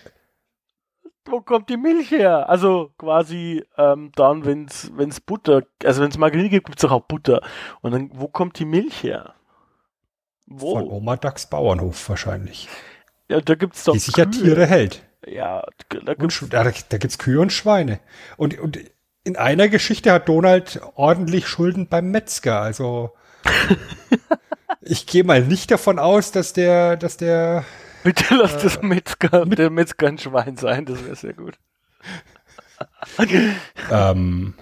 wo 1.23 1.39
kommt 1.39 1.69
die 1.69 1.77
Milch 1.77 2.11
her? 2.11 2.49
Also 2.49 2.91
quasi 2.97 3.63
ähm, 3.77 4.11
dann, 4.15 4.43
wenn's, 4.43 4.91
wenn's 4.95 5.21
Butter, 5.21 5.63
also 5.85 6.01
wenn's 6.01 6.17
Margarine 6.17 6.49
gibt, 6.49 6.65
gibt's 6.65 6.81
doch 6.81 6.91
auch 6.91 7.05
Butter. 7.05 7.41
Und 7.79 7.93
dann, 7.93 8.09
wo 8.13 8.27
kommt 8.27 8.59
die 8.59 8.65
Milch 8.65 9.01
her? 9.03 9.33
Wo? 10.61 10.73
von 10.75 10.87
Oma 10.87 11.15
Dachs 11.17 11.47
Bauernhof 11.47 12.09
wahrscheinlich, 12.09 12.67
Ja, 13.29 13.41
da 13.41 13.55
gibt's 13.55 13.83
doch 13.83 13.93
die 13.93 13.99
sich 13.99 14.15
ja. 14.15 14.25
Tiere 14.25 14.65
hält. 14.65 15.03
Ja, 15.25 15.63
da 15.89 16.11
Und 16.13 16.19
gibt's, 16.19 16.35
Sch- 16.35 16.49
da, 16.49 16.63
da 16.63 16.97
gibt's 16.97 17.17
Kühe 17.17 17.39
und 17.39 17.51
Schweine. 17.53 17.99
Und, 18.37 18.59
und 18.59 18.79
in 19.23 19.37
einer 19.37 19.69
Geschichte 19.69 20.11
hat 20.11 20.27
Donald 20.27 20.81
ordentlich 20.95 21.47
Schulden 21.47 21.87
beim 21.87 22.11
Metzger. 22.11 22.59
Also 22.59 23.11
ich 24.81 25.05
gehe 25.07 25.23
mal 25.23 25.41
nicht 25.43 25.71
davon 25.71 25.97
aus, 25.99 26.31
dass 26.31 26.53
der, 26.53 26.97
dass 26.97 27.17
der 27.17 27.63
bitte 28.03 28.35
lass 28.35 28.57
das 28.57 28.81
Metzger, 28.81 29.45
der 29.45 29.69
Metzger 29.69 30.07
ein 30.07 30.17
Schwein 30.17 30.57
sein, 30.57 30.85
das 30.85 31.03
wäre 31.05 31.15
sehr 31.15 31.33
gut. 31.33 31.57
ähm, 33.91 34.53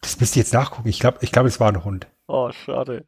das 0.00 0.20
müsst 0.20 0.36
ihr 0.36 0.42
jetzt 0.42 0.52
nachgucken. 0.52 0.88
Ich 0.88 1.00
glaube, 1.00 1.18
ich 1.22 1.32
glaube, 1.32 1.48
es 1.48 1.60
war 1.60 1.68
ein 1.72 1.84
Hund. 1.84 2.06
Oh, 2.26 2.50
schade. 2.52 3.04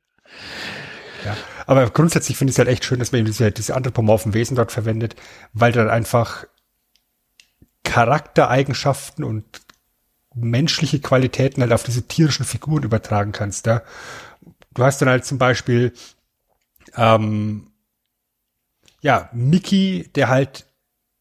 Ja. 1.25 1.37
Aber 1.67 1.89
grundsätzlich 1.91 2.37
finde 2.37 2.51
ich 2.51 2.55
es 2.55 2.59
halt 2.59 2.69
echt 2.69 2.85
schön, 2.85 2.99
dass 2.99 3.13
man 3.13 3.21
eben 3.21 3.27
diese, 3.27 3.51
diese 3.53 3.75
anthropomorphen 3.75 4.35
Wesen 4.35 4.57
dort 4.57 4.73
verwendet, 4.73 5.17
weil 5.53 5.73
dann 5.73 5.91
einfach 5.91 6.47
Charaktereigenschaften 7.85 9.25
und 9.25 9.45
menschliche 10.35 11.01
Qualitäten 11.01 11.63
halt 11.63 11.73
auf 11.73 11.83
diese 11.83 12.07
tierischen 12.07 12.45
Figuren 12.45 12.83
übertragen 12.83 13.33
kannst. 13.33 13.67
Ja? 13.67 13.83
Du 14.75 14.85
hast 14.85 15.01
dann 15.01 15.09
halt 15.09 15.25
zum 15.25 15.39
Beispiel 15.39 15.93
ähm, 16.97 17.71
ja, 19.01 19.31
Mickey, 19.33 20.11
der 20.15 20.29
halt 20.29 20.67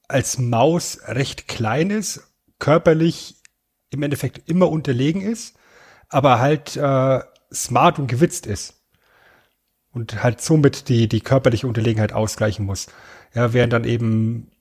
als 0.07 0.37
Maus 0.37 0.99
recht 1.05 1.47
klein 1.47 1.89
ist, 1.89 2.21
körperlich 2.59 3.35
im 3.89 4.03
Endeffekt 4.03 4.49
immer 4.49 4.69
unterlegen 4.69 5.21
ist, 5.21 5.55
aber 6.09 6.39
halt 6.39 6.75
äh, 6.75 7.19
smart 7.53 7.99
und 7.99 8.07
gewitzt 8.07 8.45
ist 8.45 8.74
und 9.95 10.21
halt 10.21 10.41
somit 10.41 10.89
die, 10.89 11.07
die 11.07 11.21
körperliche 11.21 11.67
Unterlegenheit 11.67 12.13
ausgleichen 12.13 12.65
muss. 12.65 12.87
Ja, 13.33 13.53
während 13.53 13.73
dann 13.73 13.85
eben 13.85 14.51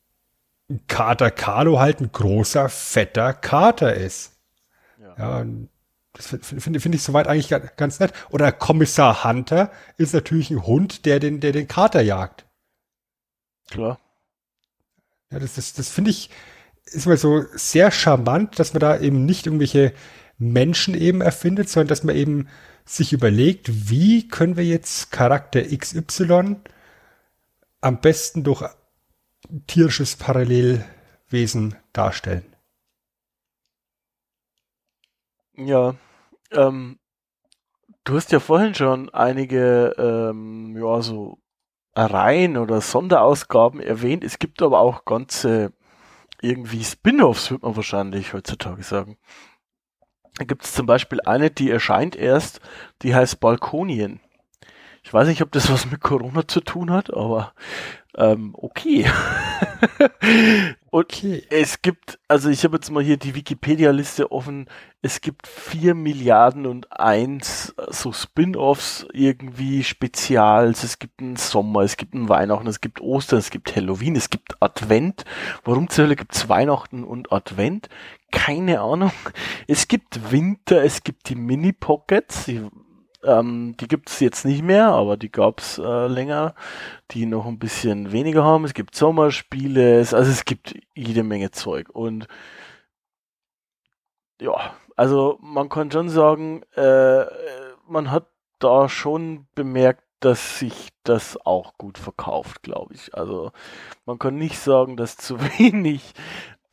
Kater 0.89 1.31
Carlo 1.31 1.79
halt 1.79 2.01
ein 2.01 2.11
großer, 2.11 2.69
fetter 2.69 3.35
Kater 3.35 3.95
ist. 3.95 4.33
Ja. 4.99 5.17
Ja, 5.19 5.47
das 6.15 6.29
finde 6.29 6.81
find, 6.81 6.95
ich 6.95 7.03
soweit 7.03 7.27
eigentlich 7.27 7.49
ga- 7.49 7.59
ganz 7.59 7.99
nett. 7.99 8.13
Oder 8.31 8.53
Kommissar 8.53 9.25
Hunter 9.25 9.71
ist 9.97 10.15
natürlich 10.15 10.51
ein 10.51 10.65
Hund, 10.65 11.05
der 11.05 11.19
den, 11.19 11.41
der 11.41 11.53
den 11.53 11.69
Kater 11.69 12.01
jagt. 12.01 12.47
Klar. 13.69 13.99
Ja, 15.31 15.41
das, 15.41 15.55
das, 15.55 15.73
das 15.73 15.89
finde 15.89 16.11
ich, 16.11 16.31
ist 16.85 17.07
mal 17.07 17.17
so 17.17 17.45
sehr 17.55 17.91
charmant, 17.91 18.59
dass 18.61 18.73
man 18.73 18.81
da 18.81 18.99
eben 18.99 19.27
nicht 19.27 19.47
irgendwelche 19.47 19.93
Menschen 20.39 20.95
eben 20.95 21.21
erfindet, 21.21 21.69
sondern 21.69 21.89
dass 21.89 22.05
man 22.05 22.15
eben 22.15 22.49
sich 22.85 23.13
überlegt, 23.13 23.91
wie 23.91 24.29
können 24.29 24.57
wir 24.57 24.65
jetzt 24.65 25.11
Charakter 25.11 25.63
XY 25.63 26.57
am 27.81 28.01
besten 28.01 28.45
durch 28.45 28.63
tierisches 29.67 30.17
Parallelwesen 30.17 31.77
darstellen. 31.93 32.45
Ja, 35.57 35.95
ähm, 36.51 36.99
du 38.05 38.17
hast 38.17 38.33
ja 38.33 38.41
vorhin 38.41 38.75
schon 38.75 39.11
einige, 39.11 39.95
ähm, 39.99 40.77
ja, 40.77 41.01
so 41.01 41.39
Reihen 41.95 42.57
oder 42.57 42.81
Sonderausgaben 42.81 43.81
erwähnt. 43.81 44.25
Es 44.25 44.39
gibt 44.39 44.63
aber 44.63 44.81
auch 44.81 45.05
ganze 45.05 45.73
irgendwie 46.41 46.83
Spin-offs, 46.83 47.51
wird 47.51 47.63
man 47.63 47.77
wahrscheinlich 47.77 48.33
heutzutage 48.33 48.83
sagen. 48.83 49.17
Da 50.39 50.45
gibt 50.45 50.65
es 50.65 50.73
zum 50.73 50.87
Beispiel 50.87 51.21
eine, 51.25 51.51
die 51.51 51.71
erscheint 51.71 52.17
erst, 52.17 52.61
die 53.03 53.15
heißt 53.15 53.41
Balkonien. 53.41 54.21
Ich 55.03 55.13
weiß 55.13 55.29
nicht, 55.29 55.43
ob 55.43 55.53
das 55.53 55.71
was 55.71 55.91
mit 55.91 56.01
Corona 56.01 56.49
zu 56.49 56.61
tun 56.61 56.91
hat, 56.91 57.13
aber 57.13 57.53
ähm, 58.17 58.55
okay. 58.57 59.07
Und 60.91 61.07
Okay. 61.13 61.43
es 61.51 61.83
gibt, 61.83 62.19
also 62.29 62.49
ich 62.49 62.65
habe 62.65 62.77
jetzt 62.77 62.91
mal 62.91 63.03
hier 63.03 63.17
die 63.17 63.35
Wikipedia-Liste 63.35 64.31
offen. 64.31 64.67
Es 65.03 65.21
gibt 65.21 65.47
vier 65.49 65.95
Milliarden 65.95 66.67
und 66.67 66.93
eins 66.93 67.75
äh, 67.77 67.87
so 67.91 68.13
Spin-offs 68.13 69.05
irgendwie 69.13 69.83
Spezials. 69.83 70.85
Es 70.85 71.01
gibt 71.01 71.21
einen 71.21 71.37
Sommer, 71.37 71.81
es 71.83 71.97
gibt 71.97 72.15
einen 72.15 72.29
Weihnachten, 72.29 72.69
es 72.69 72.81
gibt 72.81 73.01
Ostern, 73.01 73.41
es 73.41 73.51
gibt 73.51 73.75
Halloween, 73.75 74.15
es 74.17 74.31
gibt 74.31 74.57
Advent. 74.63 75.25
Warum 75.65 75.89
zur 75.91 76.05
Hölle 76.05 76.17
gibt's 76.17 76.49
Weihnachten 76.49 77.03
und 77.05 77.33
Advent? 77.33 77.89
Keine 78.35 78.81
Ahnung. 78.81 79.13
Es 79.67 79.89
gibt 79.89 80.31
Winter, 80.31 80.83
es 80.83 81.03
gibt 81.03 81.29
die 81.29 81.35
Mini-Pockets. 81.35 82.45
Die, 82.47 82.69
ähm, 83.23 83.75
die 83.79 83.89
gibt's 83.89 84.21
jetzt 84.21 84.45
nicht 84.45 84.63
mehr, 84.63 84.89
aber 84.89 85.17
die 85.17 85.31
gab's 85.33 85.79
äh, 85.79 86.07
länger 86.07 86.55
die 87.11 87.27
noch 87.27 87.47
ein 87.47 87.59
bisschen 87.59 88.13
weniger 88.13 88.45
haben. 88.45 88.65
Es 88.65 88.75
gibt 88.75 88.95
Sommerspiele, 88.95 90.01
es, 90.01 90.15
also 90.15 90.31
es 90.31 90.45
gibt 90.45 90.75
jede 90.95 91.23
Menge 91.23 91.51
Zeug. 91.51 91.89
Und 91.91 92.27
ja, 94.41 94.75
also 94.97 95.39
man 95.41 95.69
kann 95.69 95.91
schon 95.91 96.09
sagen, 96.09 96.63
äh, 96.75 97.25
man 97.87 98.11
hat 98.11 98.27
da 98.59 98.89
schon 98.89 99.47
bemerkt, 99.55 100.03
dass 100.21 100.59
sich 100.59 100.89
das 101.03 101.39
auch 101.45 101.77
gut 101.77 101.99
verkauft, 101.99 102.63
glaube 102.63 102.95
ich. 102.95 103.15
Also 103.15 103.53
man 104.07 104.19
kann 104.19 104.37
nicht 104.37 104.59
sagen, 104.59 104.97
dass 104.97 105.17
zu 105.17 105.41
wenig 105.59 106.15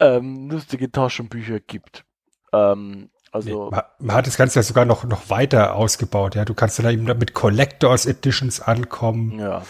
ähm, 0.02 0.50
lustige 0.50 0.92
Taschenbücher 0.92 1.60
gibt. 1.60 2.04
Ähm, 2.52 3.10
also 3.32 3.50
nee, 3.50 3.72
man, 3.72 3.84
man, 4.00 4.16
hat 4.18 4.28
das 4.28 4.36
Ganze 4.36 4.60
ja 4.60 4.64
sogar 4.64 4.84
noch, 4.84 5.06
noch 5.06 5.30
weiter 5.30 5.76
ausgebaut. 5.76 6.36
Ja, 6.36 6.44
du 6.44 6.54
kannst 6.54 6.80
dann 6.80 6.92
eben 6.92 7.06
mit 7.06 7.34
Collectors 7.34 8.06
Editions 8.06 8.60
ankommen. 8.60 9.40
Ja. 9.40 9.62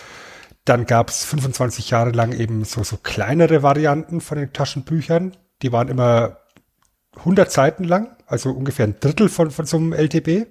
Dann 0.66 0.86
gab 0.86 1.10
es 1.10 1.26
25 1.26 1.92
Jahre 1.92 2.12
lang 2.12 2.32
eben 2.34 2.64
so, 2.64 2.84
so 2.84 2.98
kleinere 2.98 3.62
Varianten 3.62 4.22
von 4.22 4.38
den 4.38 4.54
Taschenbüchern. 4.54 5.36
Die 5.62 5.72
waren 5.72 5.90
immer 5.90 6.38
100 7.18 7.52
Seiten 7.52 7.84
lang, 7.84 8.16
also 8.26 8.52
ungefähr 8.52 8.88
ein 8.88 9.00
Drittel 9.00 9.30
von, 9.30 9.52
von 9.52 9.66
so 9.66 9.78
einem 9.78 9.94
LTB. 9.94 10.48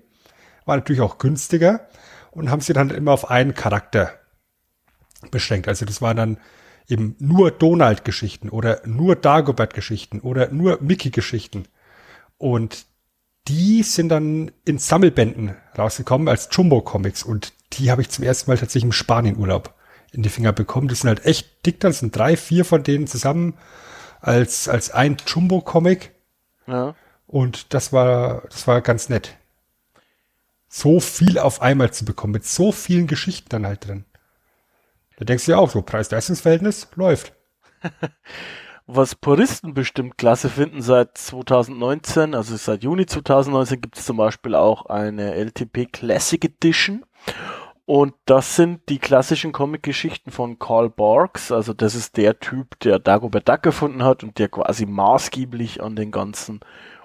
War 0.66 0.76
natürlich 0.76 1.00
auch 1.00 1.18
günstiger 1.18 1.88
und 2.30 2.50
haben 2.50 2.60
sie 2.60 2.74
dann 2.74 2.90
immer 2.90 3.12
auf 3.12 3.30
einen 3.30 3.54
Charakter 3.54 4.12
beschränkt. 5.30 5.68
Also 5.68 5.84
das 5.84 6.00
waren 6.02 6.16
dann 6.16 6.38
eben 6.90 7.16
nur 7.18 7.50
Donald-Geschichten 7.50 8.48
oder 8.48 8.82
nur 8.86 9.16
Dagobert-Geschichten 9.16 10.20
oder 10.20 10.50
nur 10.50 10.78
Mickey-Geschichten. 10.80 11.64
Und 12.38 12.86
die 13.48 13.82
sind 13.82 14.08
dann 14.08 14.50
in 14.64 14.78
Sammelbänden 14.78 15.56
rausgekommen 15.76 16.28
als 16.28 16.48
Jumbo-Comics 16.50 17.22
und 17.22 17.52
die 17.74 17.90
habe 17.90 18.02
ich 18.02 18.10
zum 18.10 18.24
ersten 18.24 18.50
Mal 18.50 18.58
tatsächlich 18.58 18.84
im 18.84 18.92
Spanienurlaub 18.92 19.74
in 20.12 20.22
die 20.22 20.28
Finger 20.28 20.52
bekommen. 20.52 20.88
Die 20.88 20.94
sind 20.94 21.08
halt 21.08 21.24
echt 21.24 21.64
dick, 21.64 21.80
dann 21.80 21.92
sind 21.92 22.16
drei, 22.16 22.36
vier 22.36 22.64
von 22.64 22.82
denen 22.82 23.06
zusammen 23.06 23.54
als, 24.20 24.68
als 24.68 24.90
ein 24.90 25.16
Jumbo-Comic. 25.26 26.12
Ja. 26.66 26.94
Und 27.26 27.72
das 27.74 27.92
war, 27.92 28.42
das 28.50 28.66
war 28.66 28.80
ganz 28.80 29.08
nett 29.08 29.36
so 30.70 31.00
viel 31.00 31.38
auf 31.38 31.60
einmal 31.60 31.92
zu 31.92 32.04
bekommen, 32.04 32.32
mit 32.32 32.46
so 32.46 32.70
vielen 32.72 33.08
Geschichten 33.08 33.48
dann 33.48 33.66
halt 33.66 33.86
drin. 33.86 34.04
Da 35.20 35.26
denkst 35.26 35.44
du 35.44 35.52
ja 35.52 35.58
auch 35.58 35.68
so, 35.68 35.82
Preis-Leistungs-Verhältnis 35.82 36.88
läuft. 36.94 37.34
Was 38.86 39.14
Puristen 39.14 39.74
bestimmt 39.74 40.16
klasse 40.16 40.48
finden, 40.48 40.80
seit 40.80 41.16
2019, 41.18 42.34
also 42.34 42.56
seit 42.56 42.82
Juni 42.82 43.04
2019 43.04 43.82
gibt 43.82 43.98
es 43.98 44.06
zum 44.06 44.16
Beispiel 44.16 44.54
auch 44.54 44.86
eine 44.86 45.34
LTP 45.34 45.92
Classic 45.92 46.42
Edition. 46.42 47.04
Und 47.84 48.14
das 48.24 48.56
sind 48.56 48.88
die 48.88 48.98
klassischen 48.98 49.52
Comic-Geschichten 49.52 50.30
von 50.30 50.58
Carl 50.58 50.88
Barks. 50.88 51.52
Also 51.52 51.74
das 51.74 51.94
ist 51.94 52.16
der 52.16 52.40
Typ, 52.40 52.80
der 52.80 52.98
Dagobert 52.98 53.46
Duck 53.46 53.62
gefunden 53.62 54.02
hat 54.02 54.24
und 54.24 54.38
der 54.38 54.48
quasi 54.48 54.86
maßgeblich 54.86 55.82
an 55.82 55.96
den 55.96 56.12
ganzen 56.12 56.60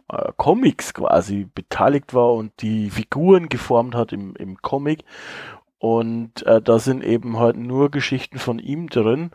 äh, 0.09 0.31
Comics 0.37 0.93
quasi 0.93 1.49
beteiligt 1.53 2.13
war 2.13 2.33
und 2.33 2.61
die 2.61 2.91
Figuren 2.91 3.49
geformt 3.49 3.93
hat 3.93 4.13
im, 4.13 4.37
im 4.37 4.61
Comic. 4.61 5.03
Und 5.85 6.41
äh, 6.47 6.63
da 6.63 6.79
sind 6.79 7.03
eben 7.03 7.37
halt 7.37 7.57
nur 7.57 7.91
Geschichten 7.91 8.39
von 8.39 8.57
ihm 8.57 8.89
drin. 8.89 9.29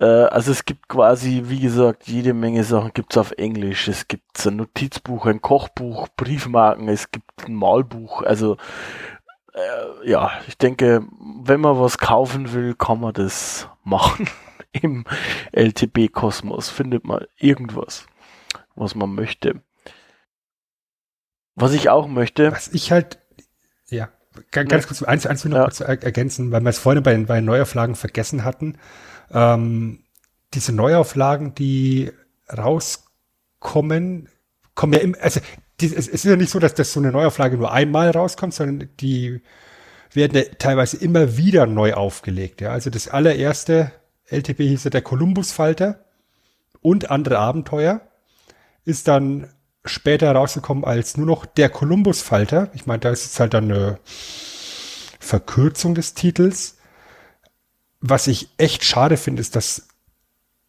Äh, 0.00 0.06
also 0.06 0.50
es 0.50 0.64
gibt 0.64 0.88
quasi, 0.88 1.44
wie 1.44 1.60
gesagt, 1.60 2.08
jede 2.08 2.34
Menge 2.34 2.64
Sachen 2.64 2.90
gibt's 2.94 3.16
auf 3.16 3.30
Englisch. 3.30 3.86
Es 3.86 4.08
gibt 4.08 4.44
ein 4.44 4.56
Notizbuch, 4.56 5.26
ein 5.26 5.40
Kochbuch, 5.40 6.08
Briefmarken, 6.16 6.88
es 6.88 7.12
gibt 7.12 7.46
ein 7.46 7.54
Malbuch. 7.54 8.22
Also 8.22 8.56
äh, 9.54 10.10
ja, 10.10 10.32
ich 10.48 10.58
denke, 10.58 11.06
wenn 11.44 11.60
man 11.60 11.78
was 11.78 11.98
kaufen 11.98 12.52
will, 12.52 12.74
kann 12.74 12.98
man 12.98 13.12
das 13.12 13.68
machen. 13.84 14.28
Im 14.72 15.04
LTB-Kosmos 15.52 16.70
findet 16.70 17.04
man 17.04 17.24
irgendwas, 17.36 18.04
was 18.74 18.96
man 18.96 19.14
möchte. 19.14 19.62
Was 21.54 21.72
ich 21.72 21.88
auch 21.88 22.08
möchte. 22.08 22.50
Was 22.50 22.66
ich 22.66 22.90
halt, 22.90 23.20
ganz, 24.50 24.70
ganz 24.70 24.86
kurz, 24.86 25.02
eins, 25.02 25.26
eins 25.26 25.44
will 25.44 25.50
noch 25.50 25.58
ja. 25.58 25.64
kurz 25.64 25.80
ergänzen, 25.80 26.50
weil 26.50 26.60
wir 26.62 26.70
es 26.70 26.78
vorhin 26.78 27.02
bei 27.02 27.12
den, 27.12 27.26
bei 27.26 27.36
den 27.36 27.44
Neuauflagen 27.44 27.94
vergessen 27.94 28.44
hatten. 28.44 28.78
Ähm, 29.32 30.04
diese 30.54 30.72
Neuauflagen, 30.72 31.54
die 31.54 32.10
rauskommen, 32.56 34.28
kommen 34.74 34.92
ja 34.92 35.00
immer, 35.00 35.18
also 35.20 35.40
die, 35.80 35.94
es, 35.94 36.08
ist 36.08 36.24
ja 36.24 36.36
nicht 36.36 36.50
so, 36.50 36.58
dass 36.58 36.74
das 36.74 36.92
so 36.92 37.00
eine 37.00 37.12
Neuauflage 37.12 37.56
nur 37.56 37.72
einmal 37.72 38.10
rauskommt, 38.10 38.54
sondern 38.54 38.88
die 39.00 39.42
werden 40.12 40.36
ja 40.36 40.44
teilweise 40.58 40.96
immer 40.96 41.36
wieder 41.36 41.66
neu 41.66 41.94
aufgelegt. 41.94 42.60
Ja? 42.60 42.70
Also 42.70 42.90
das 42.90 43.08
allererste 43.08 43.92
LTP 44.26 44.68
hieß 44.68 44.84
ja 44.84 44.90
der 44.90 45.02
Columbus-Falter 45.02 46.04
und 46.80 47.10
andere 47.10 47.38
Abenteuer 47.38 48.00
ist 48.84 49.08
dann 49.08 49.48
später 49.84 50.32
rausgekommen 50.32 50.84
als 50.84 51.16
nur 51.16 51.26
noch 51.26 51.46
der 51.46 51.68
Columbus-Falter. 51.68 52.70
Ich 52.74 52.86
meine, 52.86 53.00
da 53.00 53.10
ist 53.10 53.24
jetzt 53.24 53.40
halt 53.40 53.54
dann 53.54 53.64
eine 53.64 53.98
Verkürzung 55.18 55.94
des 55.94 56.14
Titels. 56.14 56.76
Was 58.00 58.26
ich 58.26 58.50
echt 58.58 58.84
schade 58.84 59.16
finde, 59.16 59.40
ist, 59.40 59.56
dass 59.56 59.88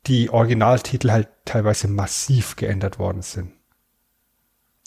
die 0.08 0.30
Originaltitel 0.30 1.12
halt 1.12 1.28
teilweise 1.46 1.88
massiv 1.88 2.56
geändert 2.56 3.00
worden 3.00 3.22
sind. 3.22 3.52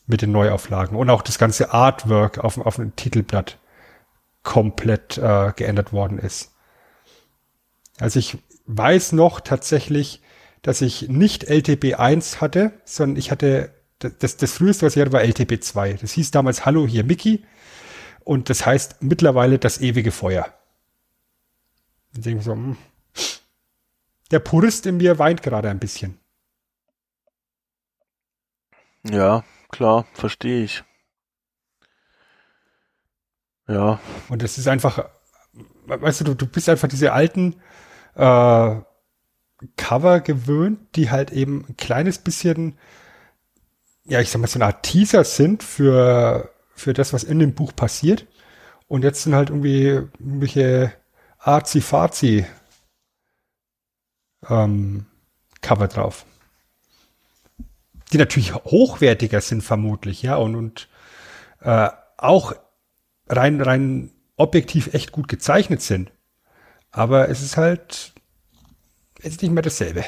Mit 0.06 0.22
den 0.22 0.32
Neuauflagen. 0.32 0.96
Und 0.96 1.10
auch 1.10 1.22
das 1.22 1.38
ganze 1.38 1.72
Artwork 1.72 2.38
auf, 2.38 2.58
auf 2.58 2.76
dem 2.76 2.96
Titelblatt 2.96 3.58
komplett 4.42 5.18
äh, 5.18 5.52
geändert 5.54 5.92
worden 5.92 6.18
ist. 6.18 6.52
Also 8.00 8.18
ich 8.18 8.38
weiß 8.66 9.12
noch 9.12 9.40
tatsächlich, 9.40 10.20
dass 10.62 10.80
ich 10.80 11.08
nicht 11.08 11.44
LTB 11.44 11.98
1 11.98 12.40
hatte, 12.40 12.72
sondern 12.84 13.16
ich 13.16 13.30
hatte 13.30 13.72
das, 14.10 14.36
das 14.36 14.52
früheste, 14.52 14.86
was 14.86 14.96
ich 14.96 15.02
hatte, 15.02 15.12
war 15.12 15.20
LTP2. 15.20 16.00
Das 16.00 16.12
hieß 16.12 16.30
damals 16.30 16.64
Hallo, 16.66 16.86
hier 16.86 17.04
Mickey. 17.04 17.44
Und 18.24 18.50
das 18.50 18.64
heißt 18.64 19.02
mittlerweile 19.02 19.58
das 19.58 19.80
ewige 19.80 20.12
Feuer. 20.12 20.52
Dann 22.12 22.22
denke 22.22 22.38
ich 22.40 22.44
so, 22.44 22.54
mh. 22.54 22.64
Hm. 22.66 22.76
der 24.30 24.38
Purist 24.40 24.86
in 24.86 24.98
mir 24.98 25.18
weint 25.18 25.42
gerade 25.42 25.68
ein 25.70 25.78
bisschen. 25.78 26.18
Ja, 29.04 29.44
klar, 29.70 30.06
verstehe 30.14 30.64
ich. 30.64 30.84
Ja. 33.66 34.00
Und 34.28 34.42
es 34.42 34.58
ist 34.58 34.68
einfach, 34.68 35.08
weißt 35.86 36.20
du, 36.20 36.24
du, 36.24 36.34
du 36.34 36.46
bist 36.46 36.68
einfach 36.68 36.88
diese 36.88 37.12
alten 37.12 37.56
äh, 38.14 38.76
Cover 39.76 40.20
gewöhnt, 40.20 40.96
die 40.96 41.10
halt 41.10 41.32
eben 41.32 41.64
ein 41.68 41.76
kleines 41.76 42.18
bisschen 42.18 42.78
ja, 44.04 44.20
ich 44.20 44.30
sag 44.30 44.40
mal, 44.40 44.48
so 44.48 44.58
eine 44.58 44.66
Art 44.66 44.82
Teaser 44.82 45.24
sind 45.24 45.62
für, 45.62 46.50
für 46.74 46.92
das, 46.92 47.12
was 47.12 47.24
in 47.24 47.38
dem 47.38 47.54
Buch 47.54 47.74
passiert. 47.74 48.26
Und 48.88 49.04
jetzt 49.04 49.22
sind 49.22 49.34
halt 49.34 49.50
irgendwie 49.50 49.84
irgendwelche 49.84 50.92
Arzi-Fazi 51.38 52.46
ähm, 54.48 55.06
Cover 55.60 55.88
drauf. 55.88 56.26
Die 58.12 58.18
natürlich 58.18 58.54
hochwertiger 58.54 59.40
sind 59.40 59.62
vermutlich, 59.62 60.22
ja, 60.22 60.36
und, 60.36 60.54
und 60.56 60.88
äh, 61.60 61.88
auch 62.18 62.52
rein, 63.28 63.60
rein 63.60 64.10
objektiv 64.36 64.92
echt 64.92 65.12
gut 65.12 65.28
gezeichnet 65.28 65.80
sind. 65.80 66.12
Aber 66.90 67.28
es 67.30 67.40
ist 67.40 67.56
halt, 67.56 68.12
es 69.20 69.30
ist 69.30 69.42
nicht 69.42 69.52
mehr 69.52 69.62
dasselbe. 69.62 70.04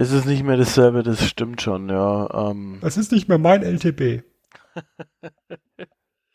Es 0.00 0.12
ist 0.12 0.24
nicht 0.24 0.44
mehr 0.44 0.56
dasselbe, 0.56 1.02
das 1.02 1.22
stimmt 1.28 1.60
schon, 1.60 1.90
ja. 1.90 2.50
Ähm. 2.50 2.78
Das 2.80 2.96
ist 2.96 3.12
nicht 3.12 3.28
mehr 3.28 3.36
mein 3.36 3.62
LTB. 3.62 4.22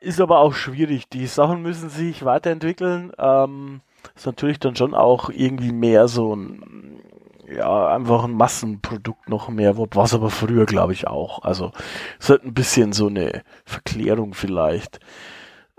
ist 0.00 0.20
aber 0.22 0.38
auch 0.38 0.54
schwierig. 0.54 1.10
Die 1.10 1.26
Sachen 1.26 1.60
müssen 1.60 1.90
sich 1.90 2.24
weiterentwickeln. 2.24 3.12
Ähm, 3.18 3.82
ist 4.14 4.24
natürlich 4.24 4.58
dann 4.58 4.76
schon 4.76 4.94
auch 4.94 5.28
irgendwie 5.28 5.72
mehr 5.72 6.08
so 6.08 6.34
ein, 6.34 7.02
ja, 7.54 7.94
einfach 7.94 8.24
ein 8.24 8.32
Massenprodukt 8.32 9.28
noch 9.28 9.50
mehr, 9.50 9.76
was 9.76 10.14
aber 10.14 10.30
früher, 10.30 10.64
glaube 10.64 10.94
ich, 10.94 11.06
auch. 11.06 11.42
Also, 11.42 11.70
es 12.18 12.30
hat 12.30 12.44
ein 12.44 12.54
bisschen 12.54 12.94
so 12.94 13.08
eine 13.08 13.42
Verklärung 13.66 14.32
vielleicht. 14.32 15.00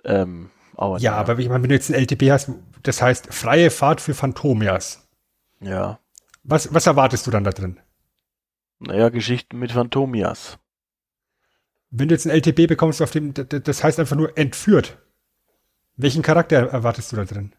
Ähm, 0.03 0.51
aber 0.75 0.99
ja, 0.99 1.13
ja, 1.13 1.17
aber 1.17 1.39
ich 1.39 1.49
meine, 1.49 1.63
wenn 1.63 1.69
du 1.69 1.75
jetzt 1.75 1.89
ein 1.89 1.95
LTB 1.95 2.29
hast, 2.29 2.51
das 2.83 3.01
heißt 3.01 3.33
freie 3.33 3.71
Fahrt 3.71 4.01
für 4.01 4.13
Phantomias. 4.13 5.07
Ja. 5.61 5.97
Was, 6.47 6.73
was 6.73 6.87
erwartest 6.87 7.27
du 7.27 7.31
dann 7.31 7.43
da 7.43 7.51
drin? 7.51 7.79
Naja, 8.79 9.09
Geschichten 9.09 9.59
mit 9.59 9.73
Phantomias. 9.73 10.57
Wenn 11.89 12.07
du 12.07 12.15
jetzt 12.15 12.25
ein 12.25 12.31
LTB 12.31 12.67
bekommst, 12.67 13.01
auf 13.01 13.11
dem, 13.11 13.33
das 13.33 13.83
heißt 13.83 13.99
einfach 13.99 14.15
nur 14.15 14.37
entführt. 14.37 14.97
Welchen 15.97 16.21
Charakter 16.21 16.67
erwartest 16.67 17.11
du 17.11 17.17
da 17.17 17.25
drin? 17.25 17.53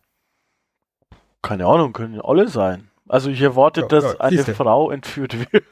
Keine 1.42 1.66
Ahnung, 1.66 1.92
können 1.92 2.20
alle 2.20 2.48
sein. 2.48 2.90
Also 3.06 3.28
ich 3.28 3.40
erwarte, 3.42 3.82
ja, 3.82 3.88
dass 3.88 4.04
ja, 4.04 4.20
eine 4.20 4.44
Frau 4.44 4.90
entführt 4.90 5.36
wird. 5.52 5.64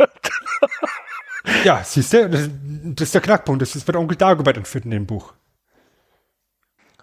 ja, 1.64 1.82
siehst 1.84 2.12
du, 2.12 2.28
das, 2.28 2.50
das, 2.82 3.08
ist 3.08 3.14
der 3.14 3.22
Knackpunkt. 3.22 3.62
Das 3.62 3.76
ist 3.76 3.86
wird 3.86 3.96
Onkel 3.96 4.16
Dagobert 4.16 4.58
entführt 4.58 4.84
in 4.84 4.90
dem 4.90 5.06
Buch. 5.06 5.32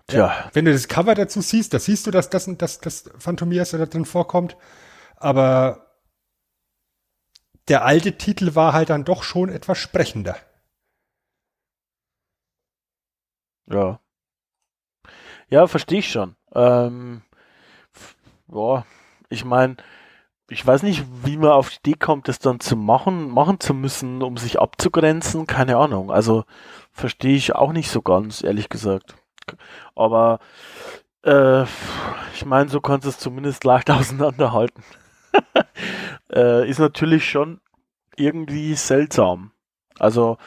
Tja. 0.08 0.28
Ja, 0.28 0.50
wenn 0.54 0.66
du 0.66 0.74
das 0.74 0.88
Cover 0.88 1.16
dazu 1.16 1.42
siehst, 1.42 1.74
da 1.74 1.80
siehst 1.80 2.06
du, 2.06 2.12
dass 2.12 2.30
das, 2.30 2.50
dass, 2.58 2.80
dass 2.80 3.10
Phantomias 3.18 3.72
da 3.72 3.86
drin 3.86 4.06
vorkommt. 4.06 4.58
Aber 5.16 5.83
der 7.68 7.86
alte 7.86 8.18
Titel 8.18 8.56
war 8.56 8.74
halt 8.74 8.90
dann 8.90 9.06
doch 9.06 9.24
schon 9.24 9.50
etwas 9.50 9.78
sprechender. 9.78 10.38
Ja. 13.68 14.00
Ja, 15.50 15.68
verstehe 15.68 16.00
ich 16.00 16.10
schon. 16.12 16.36
Ähm, 16.54 17.22
ja, 18.52 18.86
ich 19.30 19.46
meine, 19.46 19.78
ich 20.50 20.66
weiß 20.66 20.84
nicht, 20.84 21.06
wie 21.24 21.38
man 21.38 21.52
auf 21.52 21.70
die 21.70 21.92
Idee 21.92 22.00
kommt, 22.00 22.28
das 22.28 22.40
dann 22.40 22.60
zu 22.60 22.76
machen, 22.76 23.30
machen 23.30 23.60
zu 23.60 23.74
müssen, 23.74 24.22
um 24.22 24.38
sich 24.38 24.60
abzugrenzen. 24.60 25.48
Keine 25.48 25.78
Ahnung. 25.78 26.12
Also 26.12 26.46
verstehe 26.92 27.36
ich 27.36 27.56
auch 27.56 27.72
nicht 27.74 27.90
so 27.90 28.02
ganz, 28.02 28.44
ehrlich 28.44 28.70
gesagt. 28.70 29.16
Aber 29.96 30.40
äh, 31.24 31.64
ich 32.34 32.46
meine, 32.46 32.70
so 32.70 32.82
kannst 32.82 33.06
du 33.06 33.10
es 33.10 33.20
zumindest 33.20 33.64
leicht 33.64 33.90
auseinanderhalten. 33.92 34.84
äh, 36.34 36.70
ist 36.70 36.80
natürlich 36.80 37.30
schon 37.30 37.62
irgendwie 38.16 38.76
seltsam. 38.76 39.52
Also 40.00 40.38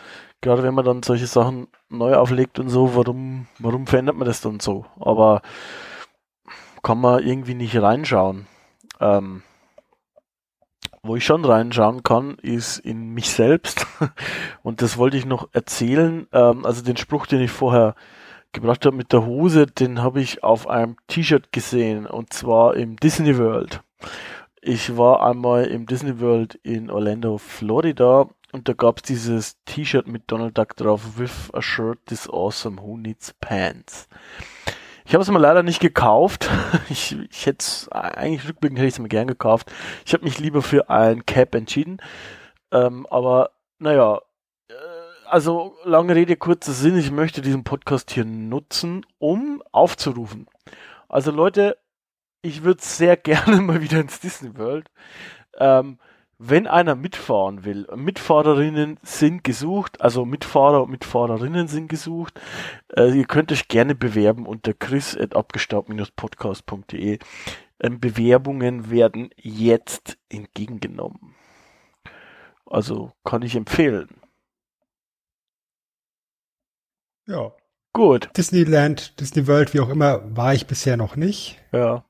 gerade 0.41 0.63
wenn 0.63 0.75
man 0.75 0.85
dann 0.85 1.03
solche 1.03 1.27
Sachen 1.27 1.69
neu 1.89 2.15
auflegt 2.15 2.59
und 2.59 2.69
so, 2.69 2.95
warum, 2.95 3.47
warum 3.59 3.87
verändert 3.87 4.17
man 4.17 4.27
das 4.27 4.41
dann 4.41 4.61
so? 4.61 4.87
Aber 4.99 5.43
kann 6.83 7.01
man 7.01 7.23
irgendwie 7.23 7.55
nicht 7.55 7.77
reinschauen. 7.77 8.47
Ähm, 9.01 9.43
wo 11.03 11.17
ich 11.17 11.25
schon 11.25 11.45
reinschauen 11.45 12.03
kann, 12.03 12.37
ist 12.43 12.79
in 12.79 13.11
mich 13.15 13.31
selbst. 13.31 13.87
Und 14.63 14.83
das 14.83 14.99
wollte 14.99 15.17
ich 15.17 15.27
noch 15.27 15.49
erzählen. 15.53 16.27
Ähm, 16.33 16.65
also 16.65 16.83
den 16.83 16.97
Spruch, 16.97 17.27
den 17.27 17.41
ich 17.41 17.51
vorher 17.51 17.95
gebracht 18.53 18.87
habe 18.87 18.97
mit 18.97 19.13
der 19.13 19.27
Hose, 19.27 19.67
den 19.67 20.03
habe 20.03 20.21
ich 20.21 20.43
auf 20.43 20.69
einem 20.69 20.97
T-Shirt 21.09 21.53
gesehen. 21.53 22.07
Und 22.07 22.33
zwar 22.33 22.77
im 22.77 22.97
Disney 22.97 23.39
World. 23.39 23.83
Ich 24.69 24.97
war 24.97 25.25
einmal 25.25 25.67
im 25.67 25.87
Disney 25.87 26.19
World 26.19 26.57
in 26.65 26.91
Orlando, 26.91 27.39
Florida. 27.39 28.29
Und 28.51 28.69
da 28.69 28.73
gab 28.73 28.97
es 28.97 29.03
dieses 29.05 29.63
T-Shirt 29.65 30.09
mit 30.09 30.25
Donald 30.27 30.59
Duck 30.59 30.75
drauf. 30.75 31.19
With 31.19 31.55
a 31.55 31.63
shirt 31.63 32.01
this 32.07 32.29
awesome, 32.29 32.83
who 32.83 32.97
needs 32.97 33.33
pants? 33.35 34.09
Ich 35.05 35.15
habe 35.15 35.23
es 35.23 35.31
mir 35.31 35.39
leider 35.39 35.63
nicht 35.63 35.79
gekauft. 35.79 36.51
Ich, 36.91 37.17
ich 37.31 37.47
hätte 37.47 37.59
es, 37.61 37.89
eigentlich 37.93 38.49
rückblickend 38.49 38.81
hätte 38.81 38.89
ich 38.89 38.95
es 38.95 38.99
mir 38.99 39.09
gern 39.09 39.29
gekauft. 39.29 39.73
Ich 40.05 40.13
habe 40.15 40.25
mich 40.25 40.41
lieber 40.41 40.63
für 40.63 40.91
ein 40.91 41.25
Cap 41.25 41.55
entschieden. 41.55 41.99
Ähm, 42.73 43.07
aber 43.09 43.53
naja, 43.79 44.21
äh, 44.69 44.73
also 45.27 45.77
lange 45.85 46.17
Rede, 46.17 46.35
kurzer 46.35 46.73
Sinn. 46.73 46.99
Ich 46.99 47.13
möchte 47.13 47.41
diesen 47.41 47.63
Podcast 47.63 48.11
hier 48.11 48.25
nutzen, 48.25 49.07
um 49.21 49.63
aufzurufen. 49.71 50.49
Also 51.09 51.31
Leute, 51.31 51.79
ich 52.43 52.65
würde 52.65 52.83
sehr 52.83 53.17
gerne 53.17 53.61
mal 53.61 53.81
wieder 53.81 54.01
ins 54.01 54.19
Disney 54.21 54.57
World. 54.57 54.91
Ähm, 55.59 55.99
wenn 56.39 56.67
einer 56.67 56.95
mitfahren 56.95 57.65
will, 57.65 57.87
Mitfahrerinnen 57.97 58.99
sind 59.03 59.43
gesucht, 59.43 60.03
also 60.03 60.27
Mitfahrer 60.27 60.83
und 60.83 60.91
Mitfahrerinnen 60.91 61.67
sind 61.67 61.89
gesucht. 61.89 62.39
Äh, 62.95 63.17
ihr 63.17 63.25
könnt 63.25 63.53
euch 63.53 63.69
gerne 63.69 63.95
bewerben 63.95 64.45
unter 64.47 64.75
chris.abgestaubt-podcast.de. 64.75 67.21
Ähm, 67.81 68.01
Bewerbungen 68.01 68.91
werden 68.91 69.31
jetzt 69.37 70.19
entgegengenommen. 70.29 71.35
Also 72.67 73.13
kann 73.25 73.41
ich 73.43 73.57
empfehlen. 73.57 74.09
Ja. 77.27 77.53
Gut. 77.93 78.31
Disneyland, 78.37 79.21
Disney 79.21 79.47
World, 79.47 79.73
wie 79.73 79.81
auch 79.81 79.89
immer, 79.89 80.37
war 80.37 80.53
ich 80.53 80.67
bisher 80.67 80.99
noch 80.99 81.17
nicht. 81.17 81.59
Ja. 81.73 82.05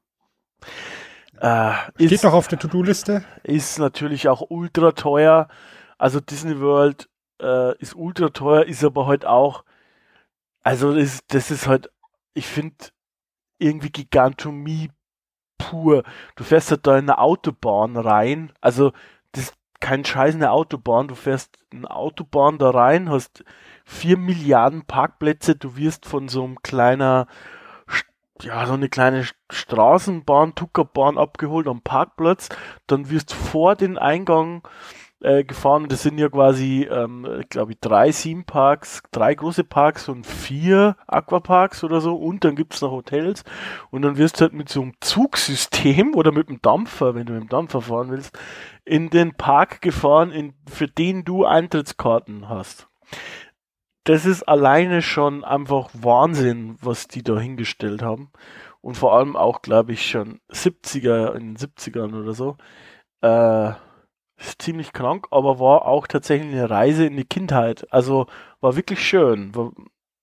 Äh, 1.41 1.73
Steht 1.97 2.13
ist, 2.13 2.25
noch 2.25 2.33
auf 2.33 2.49
der 2.49 2.59
To-Do-Liste? 2.59 3.25
Ist 3.43 3.79
natürlich 3.79 4.29
auch 4.29 4.43
ultra 4.49 4.93
teuer. 4.93 5.49
Also 5.99 6.21
Disney 6.21 6.61
World 6.61 7.09
äh, 7.41 7.77
ist 7.79 7.95
ultra 7.95 8.31
teuer, 8.31 8.65
ist 8.65 8.85
aber 8.85 9.07
halt 9.07 9.25
auch, 9.25 9.65
also 10.63 10.95
das, 10.95 11.21
das 11.29 11.51
ist 11.51 11.67
halt, 11.67 11.91
ich 12.35 12.47
finde, 12.47 12.77
irgendwie 13.59 13.91
Gigantomie 13.91 14.91
pur. 15.59 16.03
Du 16.37 16.45
fährst 16.45 16.71
halt 16.71 16.87
da 16.87 16.99
in 16.99 17.05
eine 17.05 17.19
Autobahn 17.19 17.97
rein, 17.97 18.53
also 18.61 18.93
das 19.33 19.45
ist 19.45 19.55
kein 19.81 20.05
Scheiß 20.05 20.35
eine 20.35 20.51
Autobahn, 20.51 21.09
du 21.09 21.15
fährst 21.15 21.59
eine 21.71 21.91
Autobahn 21.91 22.59
da 22.59 22.71
rein, 22.71 23.11
hast 23.11 23.45
vier 23.85 24.17
Milliarden 24.17 24.85
Parkplätze, 24.87 25.55
du 25.55 25.77
wirst 25.77 26.07
von 26.07 26.29
so 26.29 26.45
einem 26.45 26.63
kleiner 26.63 27.27
ja, 28.43 28.67
so 28.67 28.75
eine 28.75 28.89
kleine 28.89 29.27
Straßenbahn, 29.51 30.55
Tuckerbahn 30.55 31.19
abgeholt 31.19 31.67
am 31.69 31.83
Parkplatz. 31.83 32.49
Dann 32.87 33.11
wirst 33.11 33.33
vor 33.33 33.77
den 33.77 33.99
Eingang 33.99 34.63
äh, 35.21 35.45
gefahren. 35.45 35.89
Das 35.89 36.03
sind 36.03 36.19
ja 36.19 36.29
quasi, 36.29 36.87
ähm, 36.91 37.45
glaube 37.49 37.73
ich, 37.73 37.81
drei 37.81 38.11
Theme-Parks, 38.11 39.03
drei 39.11 39.35
große 39.35 39.65
Parks 39.65 40.09
und 40.09 40.27
vier 40.27 40.97
Aquaparks 41.07 41.85
oder 41.85 42.01
so. 42.01 42.17
Und 42.17 42.45
dann 42.45 42.57
gibt's 42.57 42.83
noch 42.83 42.91
Hotels. 42.91 43.45
Und 43.91 44.03
dann 44.03 44.19
wirst 44.19 44.41
du 44.41 44.43
halt 44.43 44.53
mit 44.53 44.69
so 44.69 44.83
einem 44.83 44.95
Zugsystem 45.01 46.15
oder 46.15 46.33
mit 46.33 46.49
dem 46.49 46.61
Dampfer, 46.61 47.15
wenn 47.15 47.27
du 47.27 47.33
mit 47.33 47.43
dem 47.43 47.49
Dampfer 47.49 47.81
fahren 47.81 48.11
willst, 48.11 48.39
in 48.85 49.11
den 49.11 49.35
Park 49.35 49.81
gefahren, 49.81 50.31
in, 50.31 50.55
für 50.71 50.89
den 50.89 51.25
du 51.25 51.45
Eintrittskarten 51.45 52.49
hast 52.49 52.89
das 54.07 54.25
ist 54.25 54.45
alleine 54.45 55.03
schon 55.03 55.45
einfach 55.45 55.91
Wahnsinn, 55.93 56.79
was 56.81 57.09
die 57.09 57.25
da 57.25 57.39
hingestellt 57.39 58.03
haben. 58.03 58.31
Und 58.81 58.97
vor 58.97 59.17
allem 59.17 59.35
auch, 59.35 59.63
glaube 59.63 59.93
ich, 59.93 60.09
schon 60.09 60.41
70er, 60.49 61.35
in 61.35 61.55
den 61.55 61.57
70ern 61.57 62.15
oder 62.15 62.33
so. 62.33 62.57
Äh, 63.21 63.73
ist 64.39 64.63
ziemlich 64.63 64.93
krank, 64.93 65.27
aber 65.33 65.59
war 65.59 65.87
auch 65.87 66.07
tatsächlich 66.07 66.53
eine 66.53 66.71
Reise 66.71 67.05
in 67.05 67.17
die 67.17 67.25
Kindheit. 67.25 67.93
Also 67.93 68.27
war 68.61 68.77
wirklich 68.77 69.05
schön. 69.05 69.53
War, 69.57 69.73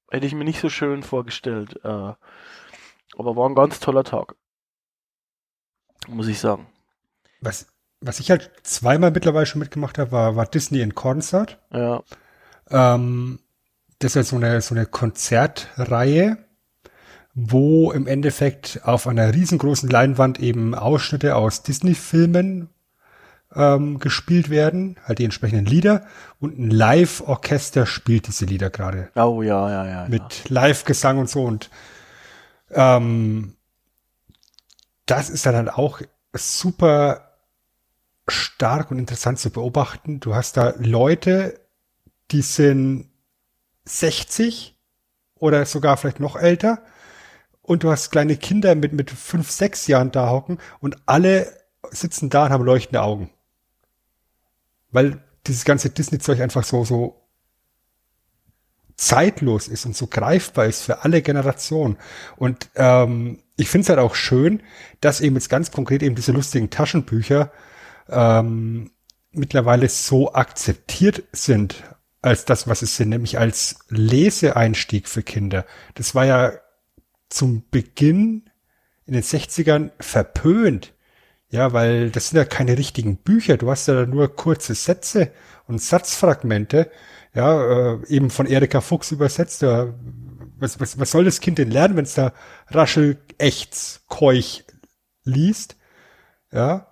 hätte 0.10 0.28
ich 0.28 0.34
mir 0.34 0.46
nicht 0.46 0.62
so 0.62 0.70
schön 0.70 1.04
vorgestellt. 1.04 1.76
Äh, 1.84 2.14
aber 3.18 3.36
war 3.36 3.50
ein 3.50 3.56
ganz 3.56 3.82
toller 3.82 4.06
Tag. 4.06 4.36
Muss 6.08 6.28
ich 6.30 6.40
sagen. 6.40 6.68
Was, 7.42 7.68
was 8.00 8.22
ich 8.22 8.32
halt 8.32 8.50
zweimal 8.64 9.12
mittlerweile 9.12 9.46
schon 9.46 9.60
mitgemacht 9.60 9.98
habe, 9.98 10.14
war, 10.14 10.36
war 10.38 10.46
Disney 10.46 10.80
in 10.80 10.96
Concert. 10.96 11.60
Ja. 11.74 12.02
Ähm, 12.70 13.40
das 14.04 14.12
ist 14.12 14.16
ja 14.16 14.24
so 14.24 14.36
eine, 14.36 14.62
so 14.62 14.76
eine 14.76 14.86
Konzertreihe, 14.86 16.38
wo 17.34 17.92
im 17.92 18.06
Endeffekt 18.06 18.82
auf 18.84 19.08
einer 19.08 19.34
riesengroßen 19.34 19.90
Leinwand 19.90 20.40
eben 20.40 20.76
Ausschnitte 20.76 21.36
aus 21.36 21.64
Disney-Filmen 21.64 22.70
ähm, 23.56 24.00
gespielt 24.00 24.50
werden, 24.50 24.98
halt 25.06 25.20
die 25.20 25.24
entsprechenden 25.24 25.66
Lieder 25.66 26.06
und 26.40 26.60
ein 26.60 26.70
Live-Orchester 26.70 27.86
spielt 27.86 28.28
diese 28.28 28.46
Lieder 28.46 28.70
gerade. 28.70 29.10
Oh 29.16 29.42
ja, 29.42 29.70
ja, 29.70 29.88
ja. 29.88 30.08
Mit 30.10 30.22
ja. 30.22 30.46
Live-Gesang 30.50 31.18
und 31.18 31.30
so 31.30 31.44
und 31.46 31.70
ähm, 32.72 33.56
das 35.06 35.30
ist 35.30 35.46
dann 35.46 35.56
halt 35.56 35.70
auch 35.70 36.02
super 36.34 37.30
stark 38.28 38.92
und 38.92 39.00
interessant 39.00 39.40
zu 39.40 39.50
beobachten. 39.50 40.20
Du 40.20 40.34
hast 40.34 40.58
da 40.58 40.74
Leute, 40.78 41.60
die 42.32 42.42
sind 42.42 43.13
60 43.86 44.78
oder 45.36 45.66
sogar 45.66 45.98
vielleicht 45.98 46.20
noch 46.20 46.36
älter 46.36 46.84
und 47.62 47.84
du 47.84 47.92
hast 47.92 48.12
kleine 48.12 48.38
Kinder 48.38 48.76
mit, 48.76 48.94
mit 48.94 49.10
fünf, 49.10 49.50
sechs 49.50 49.88
Jahren 49.88 50.12
da 50.12 50.30
hocken 50.30 50.60
und 50.80 50.98
alle 51.06 51.52
sitzen 51.92 52.30
da 52.30 52.46
und 52.46 52.52
haben 52.52 52.64
leuchtende 52.64 53.02
Augen. 53.02 53.30
Weil 54.92 55.24
dieses 55.48 55.66
ganze 55.66 55.90
Disney-Zeug 55.90 56.40
einfach 56.42 56.64
so, 56.64 56.86
so 56.86 57.24
zeitlos 58.96 59.68
ist 59.68 59.86
und 59.86 59.96
so 59.96 60.08
greifbar 60.08 60.66
ist 60.66 60.82
für 60.84 61.04
alle 61.04 61.22
Generationen. 61.22 61.98
Und 62.36 62.70
ähm, 62.76 63.40
ich 63.56 63.70
finde 63.70 63.84
es 63.84 63.90
halt 63.90 64.00
auch 64.00 64.16
schön, 64.16 64.62
dass 65.02 65.22
eben 65.22 65.36
jetzt 65.36 65.50
ganz 65.50 65.72
konkret 65.72 66.04
eben 66.04 66.16
diese 66.16 66.32
lustigen 66.32 66.70
Taschenbücher 66.70 67.52
ähm, 68.10 68.92
mittlerweile 69.32 69.90
so 69.90 70.34
akzeptiert 70.34 71.24
sind 71.32 71.84
als 72.24 72.46
das, 72.46 72.68
was 72.68 72.82
es 72.82 72.96
sind, 72.96 73.10
nämlich 73.10 73.38
als 73.38 73.80
Leseeinstieg 73.90 75.08
für 75.08 75.22
Kinder. 75.22 75.66
Das 75.94 76.16
war 76.16 76.26
ja 76.26 76.54
zum 77.30 77.66
Beginn 77.70 78.50
in 79.06 79.14
den 79.14 79.24
60ern 79.24 79.92
verpönt. 80.00 80.94
Ja, 81.50 81.74
weil 81.74 82.10
das 82.10 82.30
sind 82.30 82.38
ja 82.38 82.46
keine 82.46 82.78
richtigen 82.78 83.18
Bücher. 83.18 83.58
Du 83.58 83.70
hast 83.70 83.88
ja 83.88 84.06
nur 84.06 84.36
kurze 84.36 84.74
Sätze 84.74 85.32
und 85.68 85.82
Satzfragmente. 85.82 86.90
Ja, 87.36 87.94
äh, 87.94 88.08
eben 88.08 88.30
von 88.30 88.48
Erika 88.48 88.80
Fuchs 88.80 89.12
übersetzt. 89.12 89.62
Ja, 89.62 89.94
was, 90.58 90.80
was, 90.80 90.98
was 90.98 91.12
soll 91.12 91.26
das 91.26 91.42
Kind 91.42 91.58
denn 91.58 91.72
lernen, 91.72 91.98
wenn 91.98 92.06
es 92.06 92.16
da 92.16 92.32
raschel, 92.70 93.18
echts, 93.38 94.04
keuch 94.08 94.64
liest? 95.26 95.76
Ja. 96.52 96.92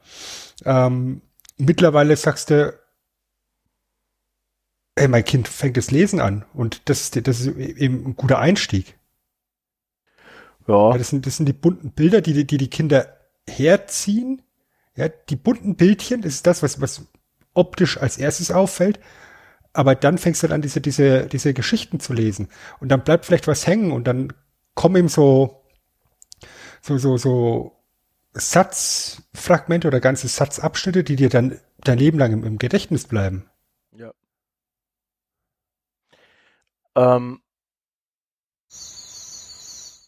Ähm, 0.65 1.21
mittlerweile 1.57 2.17
sagst 2.17 2.49
du, 2.49 2.73
ey, 4.95 5.07
mein 5.07 5.25
Kind 5.25 5.47
fängt 5.47 5.77
das 5.77 5.91
Lesen 5.91 6.19
an 6.19 6.45
und 6.53 6.89
das, 6.89 7.11
das 7.11 7.39
ist 7.41 7.47
eben 7.57 8.05
ein 8.05 8.15
guter 8.15 8.39
Einstieg. 8.39 8.97
Ja. 10.67 10.91
ja 10.91 10.97
das, 10.97 11.09
sind, 11.09 11.25
das 11.25 11.37
sind 11.37 11.45
die 11.47 11.53
bunten 11.53 11.91
Bilder, 11.91 12.21
die, 12.21 12.45
die 12.45 12.57
die 12.57 12.69
Kinder 12.69 13.17
herziehen. 13.47 14.41
Ja, 14.95 15.07
die 15.09 15.35
bunten 15.37 15.75
Bildchen, 15.75 16.21
das 16.21 16.33
ist 16.33 16.47
das, 16.47 16.61
was, 16.63 16.81
was 16.81 17.07
optisch 17.53 17.97
als 17.97 18.17
erstes 18.17 18.51
auffällt. 18.51 18.99
aber 19.73 19.95
dann 19.95 20.17
fängst 20.17 20.43
du 20.43 20.47
dann 20.47 20.55
an, 20.55 20.61
diese, 20.61 20.81
diese, 20.81 21.27
diese 21.27 21.53
Geschichten 21.53 21.99
zu 21.99 22.13
lesen. 22.13 22.49
Und 22.79 22.89
dann 22.89 23.03
bleibt 23.03 23.25
vielleicht 23.25 23.47
was 23.47 23.67
hängen 23.67 23.91
und 23.91 24.05
dann 24.05 24.33
kommen 24.75 24.95
eben 24.97 25.07
so, 25.07 25.63
so, 26.81 26.97
so, 26.97 27.17
so 27.17 27.77
Satzfragmente 28.33 29.87
oder 29.87 29.99
ganze 29.99 30.27
Satzabschnitte, 30.27 31.03
die 31.03 31.15
dir 31.15 31.29
dann 31.29 31.59
dein 31.83 31.97
Leben 31.97 32.19
lang 32.19 32.33
im, 32.33 32.43
im 32.43 32.57
Gedächtnis 32.57 33.05
bleiben. 33.05 33.49
Ja. 33.95 34.13
Ähm. 36.95 37.41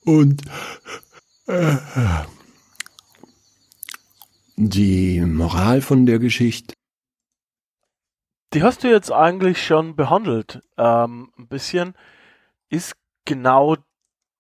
Und 0.05 0.41
äh, 1.47 1.77
die 4.55 5.22
Moral 5.22 5.81
von 5.81 6.05
der 6.05 6.19
Geschichte? 6.19 6.73
Die 8.53 8.64
hast 8.64 8.84
du 8.84 8.89
jetzt 8.89 9.11
eigentlich 9.11 9.65
schon 9.65 9.95
behandelt. 9.95 10.61
Ähm, 10.77 11.31
ein 11.38 11.47
bisschen 11.47 11.95
ist 12.69 12.95
genau 13.26 13.77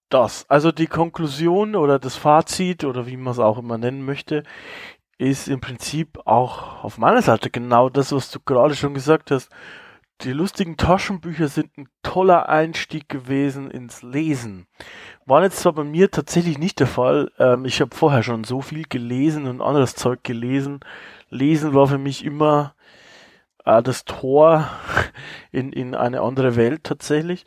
das. 0.09 0.47
Also 0.49 0.71
die 0.71 0.87
Konklusion 0.87 1.75
oder 1.75 1.97
das 1.97 2.15
Fazit 2.15 2.83
oder 2.83 3.07
wie 3.07 3.17
man 3.17 3.31
es 3.31 3.39
auch 3.39 3.57
immer 3.57 3.77
nennen 3.77 4.05
möchte, 4.05 4.43
ist 5.17 5.47
im 5.47 5.61
Prinzip 5.61 6.19
auch 6.25 6.83
auf 6.83 6.97
meiner 6.97 7.21
Seite 7.21 7.49
genau 7.49 7.89
das, 7.89 8.11
was 8.11 8.29
du 8.29 8.39
gerade 8.39 8.75
schon 8.75 8.93
gesagt 8.93 9.31
hast. 9.31 9.49
Die 10.21 10.31
lustigen 10.31 10.77
Taschenbücher 10.77 11.47
sind 11.47 11.77
ein 11.77 11.89
toller 12.01 12.47
Einstieg 12.47 13.09
gewesen 13.09 13.69
ins 13.69 14.03
Lesen. 14.03 14.67
War 15.25 15.43
jetzt 15.43 15.59
zwar 15.59 15.73
bei 15.73 15.83
mir 15.83 16.11
tatsächlich 16.11 16.57
nicht 16.57 16.79
der 16.79 16.87
Fall. 16.87 17.31
Ähm, 17.39 17.65
ich 17.65 17.81
habe 17.81 17.95
vorher 17.95 18.23
schon 18.23 18.43
so 18.43 18.61
viel 18.61 18.83
gelesen 18.83 19.47
und 19.47 19.61
anderes 19.61 19.95
Zeug 19.95 20.23
gelesen. 20.23 20.79
Lesen 21.29 21.73
war 21.73 21.87
für 21.87 21.97
mich 21.97 22.23
immer 22.23 22.75
äh, 23.65 23.81
das 23.81 24.05
Tor 24.05 24.69
in, 25.51 25.73
in 25.73 25.95
eine 25.95 26.21
andere 26.21 26.55
Welt 26.55 26.83
tatsächlich. 26.83 27.43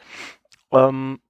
Ähm, 0.71 1.21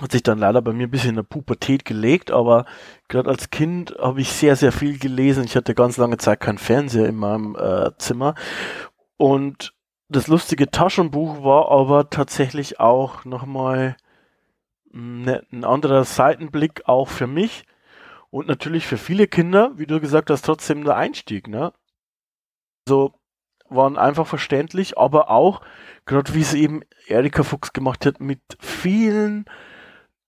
hat 0.00 0.12
sich 0.12 0.22
dann 0.22 0.38
leider 0.38 0.62
bei 0.62 0.72
mir 0.72 0.86
ein 0.86 0.90
bisschen 0.90 1.10
in 1.10 1.16
der 1.16 1.22
Pubertät 1.22 1.84
gelegt, 1.84 2.30
aber 2.30 2.64
gerade 3.08 3.28
als 3.28 3.50
Kind 3.50 3.94
habe 3.98 4.20
ich 4.20 4.32
sehr, 4.32 4.56
sehr 4.56 4.72
viel 4.72 4.98
gelesen. 4.98 5.44
Ich 5.44 5.56
hatte 5.56 5.74
ganz 5.74 5.96
lange 5.96 6.16
Zeit 6.16 6.40
keinen 6.40 6.58
Fernseher 6.58 7.08
in 7.08 7.16
meinem 7.16 7.56
äh, 7.56 7.90
Zimmer. 7.98 8.34
Und 9.16 9.74
das 10.12 10.28
lustige 10.28 10.70
Taschenbuch 10.70 11.42
war 11.42 11.70
aber 11.70 12.10
tatsächlich 12.10 12.80
auch 12.80 13.24
nochmal 13.24 13.96
ne, 14.90 15.44
ein 15.52 15.64
anderer 15.64 16.04
Seitenblick 16.04 16.82
auch 16.86 17.08
für 17.08 17.26
mich 17.26 17.64
und 18.30 18.48
natürlich 18.48 18.86
für 18.86 18.98
viele 18.98 19.26
Kinder, 19.26 19.72
wie 19.76 19.86
du 19.86 20.00
gesagt 20.00 20.30
hast, 20.30 20.42
trotzdem 20.42 20.84
der 20.84 20.96
Einstieg. 20.96 21.48
Ne? 21.48 21.72
So 22.88 23.14
waren 23.68 23.98
einfach 23.98 24.26
verständlich, 24.26 24.98
aber 24.98 25.30
auch, 25.30 25.62
gerade 26.06 26.34
wie 26.34 26.40
es 26.40 26.54
eben 26.54 26.82
Erika 27.06 27.42
Fuchs 27.42 27.72
gemacht 27.72 28.06
hat, 28.06 28.20
mit 28.20 28.40
vielen 28.60 29.46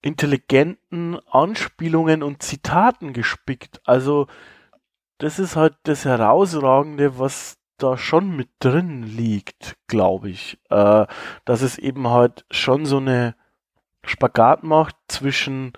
intelligenten 0.02 1.19
Anspielungen 1.31 2.23
und 2.23 2.43
Zitaten 2.43 3.12
gespickt. 3.12 3.81
Also 3.85 4.27
das 5.19 5.39
ist 5.39 5.56
halt 5.56 5.77
das 5.85 6.05
Herausragende, 6.05 7.19
was 7.19 7.56
da 7.78 7.96
schon 7.96 8.36
mit 8.36 8.48
drin 8.60 9.02
liegt, 9.02 9.76
glaube 9.86 10.30
ich. 10.30 10.59
Äh, 10.70 11.06
dass 11.44 11.62
es 11.62 11.78
eben 11.78 12.09
halt 12.09 12.44
schon 12.51 12.86
so 12.86 12.98
eine 12.98 13.34
Spagat 14.05 14.62
macht 14.64 14.96
zwischen 15.09 15.72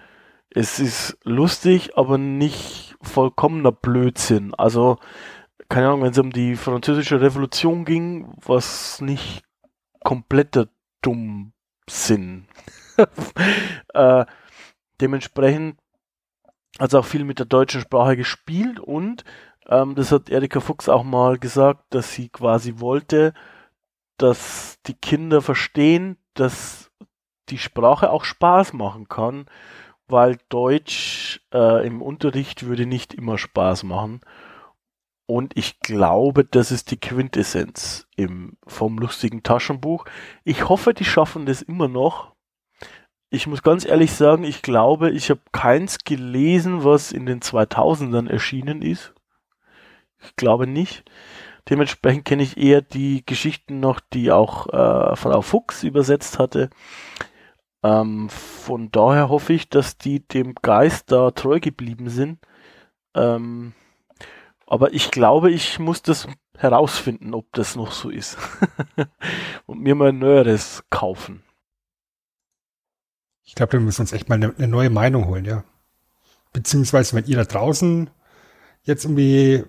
es 0.56 0.78
ist 0.78 1.18
lustig, 1.22 1.98
aber 1.98 2.16
nicht 2.16 2.96
vollkommener 3.02 3.72
Blödsinn. 3.72 4.54
Also, 4.54 4.96
keine 5.68 5.88
Ahnung, 5.88 6.02
wenn 6.02 6.12
es 6.12 6.18
um 6.18 6.30
die 6.30 6.56
französische 6.56 7.20
Revolution 7.20 7.84
ging, 7.84 8.32
was 8.36 9.02
nicht 9.02 9.42
kompletter 10.02 10.68
Dummsinn. 11.02 12.48
äh, 13.92 14.24
dementsprechend 15.00 15.78
hat 16.78 16.88
es 16.88 16.94
auch 16.94 17.04
viel 17.04 17.24
mit 17.24 17.38
der 17.38 17.46
deutschen 17.46 17.82
Sprache 17.82 18.16
gespielt 18.16 18.80
und 18.80 19.24
ähm, 19.68 19.94
das 19.94 20.12
hat 20.12 20.30
Erika 20.30 20.60
Fuchs 20.60 20.88
auch 20.88 21.04
mal 21.04 21.38
gesagt, 21.38 21.84
dass 21.90 22.12
sie 22.12 22.28
quasi 22.28 22.74
wollte, 22.78 23.34
dass 24.18 24.78
die 24.86 24.94
Kinder 24.94 25.42
verstehen, 25.42 26.16
dass 26.34 26.90
die 27.48 27.58
Sprache 27.58 28.10
auch 28.10 28.24
Spaß 28.24 28.72
machen 28.72 29.08
kann, 29.08 29.46
weil 30.08 30.38
Deutsch 30.48 31.40
äh, 31.52 31.86
im 31.86 32.02
Unterricht 32.02 32.66
würde 32.66 32.86
nicht 32.86 33.14
immer 33.14 33.38
Spaß 33.38 33.84
machen. 33.84 34.20
Und 35.28 35.56
ich 35.56 35.80
glaube, 35.80 36.44
das 36.44 36.70
ist 36.70 36.92
die 36.92 37.00
Quintessenz 37.00 38.06
im, 38.16 38.56
vom 38.66 38.98
lustigen 38.98 39.42
Taschenbuch. 39.42 40.04
Ich 40.44 40.68
hoffe, 40.68 40.94
die 40.94 41.04
schaffen 41.04 41.46
das 41.46 41.62
immer 41.62 41.88
noch, 41.88 42.36
ich 43.28 43.46
muss 43.46 43.62
ganz 43.62 43.84
ehrlich 43.84 44.12
sagen, 44.12 44.44
ich 44.44 44.62
glaube, 44.62 45.10
ich 45.10 45.30
habe 45.30 45.40
keins 45.52 45.98
gelesen, 45.98 46.84
was 46.84 47.10
in 47.10 47.26
den 47.26 47.40
2000ern 47.40 48.28
erschienen 48.28 48.82
ist. 48.82 49.15
Ich 50.22 50.36
glaube 50.36 50.66
nicht. 50.66 51.04
Dementsprechend 51.68 52.24
kenne 52.24 52.44
ich 52.44 52.56
eher 52.56 52.80
die 52.80 53.24
Geschichten 53.26 53.80
noch, 53.80 54.00
die 54.00 54.30
auch 54.30 54.68
äh, 54.68 55.16
Frau 55.16 55.42
Fuchs 55.42 55.82
übersetzt 55.82 56.38
hatte. 56.38 56.70
Ähm, 57.82 58.28
von 58.28 58.90
daher 58.92 59.28
hoffe 59.28 59.52
ich, 59.52 59.68
dass 59.68 59.98
die 59.98 60.26
dem 60.26 60.54
Geist 60.54 61.10
da 61.10 61.32
treu 61.32 61.58
geblieben 61.60 62.08
sind. 62.08 62.38
Ähm, 63.14 63.74
aber 64.66 64.92
ich 64.92 65.10
glaube, 65.10 65.50
ich 65.50 65.78
muss 65.78 66.02
das 66.02 66.28
herausfinden, 66.56 67.34
ob 67.34 67.52
das 67.52 67.76
noch 67.76 67.92
so 67.92 68.10
ist. 68.10 68.36
Und 69.66 69.80
mir 69.80 69.94
mal 69.94 70.10
ein 70.10 70.18
neueres 70.18 70.84
kaufen. 70.90 71.42
Ich 73.44 73.54
glaube, 73.54 73.74
wir 73.74 73.80
müssen 73.80 74.02
uns 74.02 74.12
echt 74.12 74.28
mal 74.28 74.36
eine, 74.36 74.54
eine 74.56 74.68
neue 74.68 74.90
Meinung 74.90 75.26
holen, 75.26 75.44
ja. 75.44 75.64
Beziehungsweise, 76.52 77.14
wenn 77.14 77.26
ihr 77.26 77.36
da 77.36 77.44
draußen 77.44 78.10
jetzt 78.82 79.04
irgendwie 79.04 79.64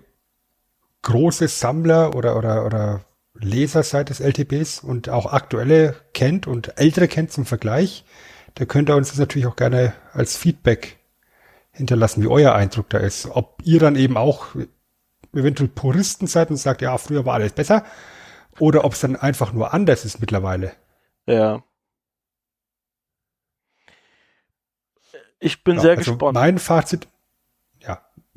große 1.02 1.48
Sammler 1.48 2.14
oder, 2.14 2.36
oder, 2.36 2.66
oder 2.66 3.04
Leser 3.34 3.82
seid 3.82 4.10
des 4.10 4.20
LTBs 4.20 4.80
und 4.80 5.08
auch 5.08 5.32
aktuelle 5.32 5.94
kennt 6.12 6.46
und 6.46 6.78
ältere 6.78 7.08
kennt 7.08 7.32
zum 7.32 7.46
Vergleich, 7.46 8.04
da 8.54 8.64
könnt 8.64 8.90
ihr 8.90 8.96
uns 8.96 9.10
das 9.10 9.18
natürlich 9.18 9.46
auch 9.46 9.56
gerne 9.56 9.92
als 10.12 10.36
Feedback 10.36 10.98
hinterlassen, 11.70 12.22
wie 12.22 12.28
euer 12.28 12.54
Eindruck 12.54 12.90
da 12.90 12.98
ist. 12.98 13.28
Ob 13.30 13.62
ihr 13.62 13.78
dann 13.78 13.94
eben 13.94 14.16
auch 14.16 14.48
eventuell 15.32 15.68
Puristen 15.68 16.26
seid 16.26 16.50
und 16.50 16.56
sagt, 16.56 16.82
ja, 16.82 16.98
früher 16.98 17.24
war 17.24 17.34
alles 17.34 17.52
besser, 17.52 17.84
oder 18.58 18.84
ob 18.84 18.94
es 18.94 19.00
dann 19.00 19.14
einfach 19.14 19.52
nur 19.52 19.72
anders 19.72 20.04
ist 20.04 20.20
mittlerweile. 20.20 20.72
Ja. 21.26 21.62
Ich 25.38 25.62
bin 25.62 25.76
ja, 25.76 25.82
sehr 25.82 25.90
also 25.98 26.12
gespannt. 26.12 26.34
Mein 26.34 26.58
Fazit, 26.58 27.06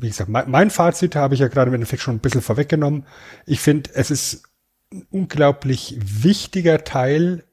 wie 0.02 0.07
gesagt, 0.07 0.30
mein, 0.30 0.49
mein 0.49 0.69
Fazit 0.72 1.15
habe 1.15 1.36
ich 1.36 1.40
ja 1.40 1.48
gerade 1.48 1.69
im 1.69 1.76
Endeffekt 1.76 2.02
schon 2.02 2.15
ein 2.15 2.19
bisschen 2.19 2.41
vorweggenommen. 2.41 3.06
Ich 3.45 3.60
finde, 3.60 3.91
es 3.94 4.10
ist 4.10 4.44
ein 4.91 5.06
unglaublich 5.11 5.98
wichtiger 6.02 6.84
Teil 6.84 7.45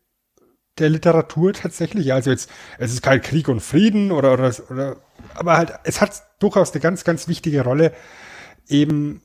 der 0.79 0.89
Literatur 0.89 1.53
tatsächlich. 1.53 2.13
Also 2.13 2.31
jetzt, 2.31 2.51
es 2.79 2.93
ist 2.93 3.03
kein 3.03 3.21
Krieg 3.21 3.49
und 3.49 3.61
Frieden 3.61 4.13
oder, 4.13 4.33
oder, 4.33 4.55
oder, 4.71 4.97
aber 5.35 5.57
halt, 5.57 5.73
es 5.85 6.01
hat 6.01 6.23
durchaus 6.39 6.73
eine 6.73 6.81
ganz, 6.81 7.05
ganz 7.05 7.29
wichtige 7.29 7.63
Rolle 7.63 7.93
eben 8.67 9.23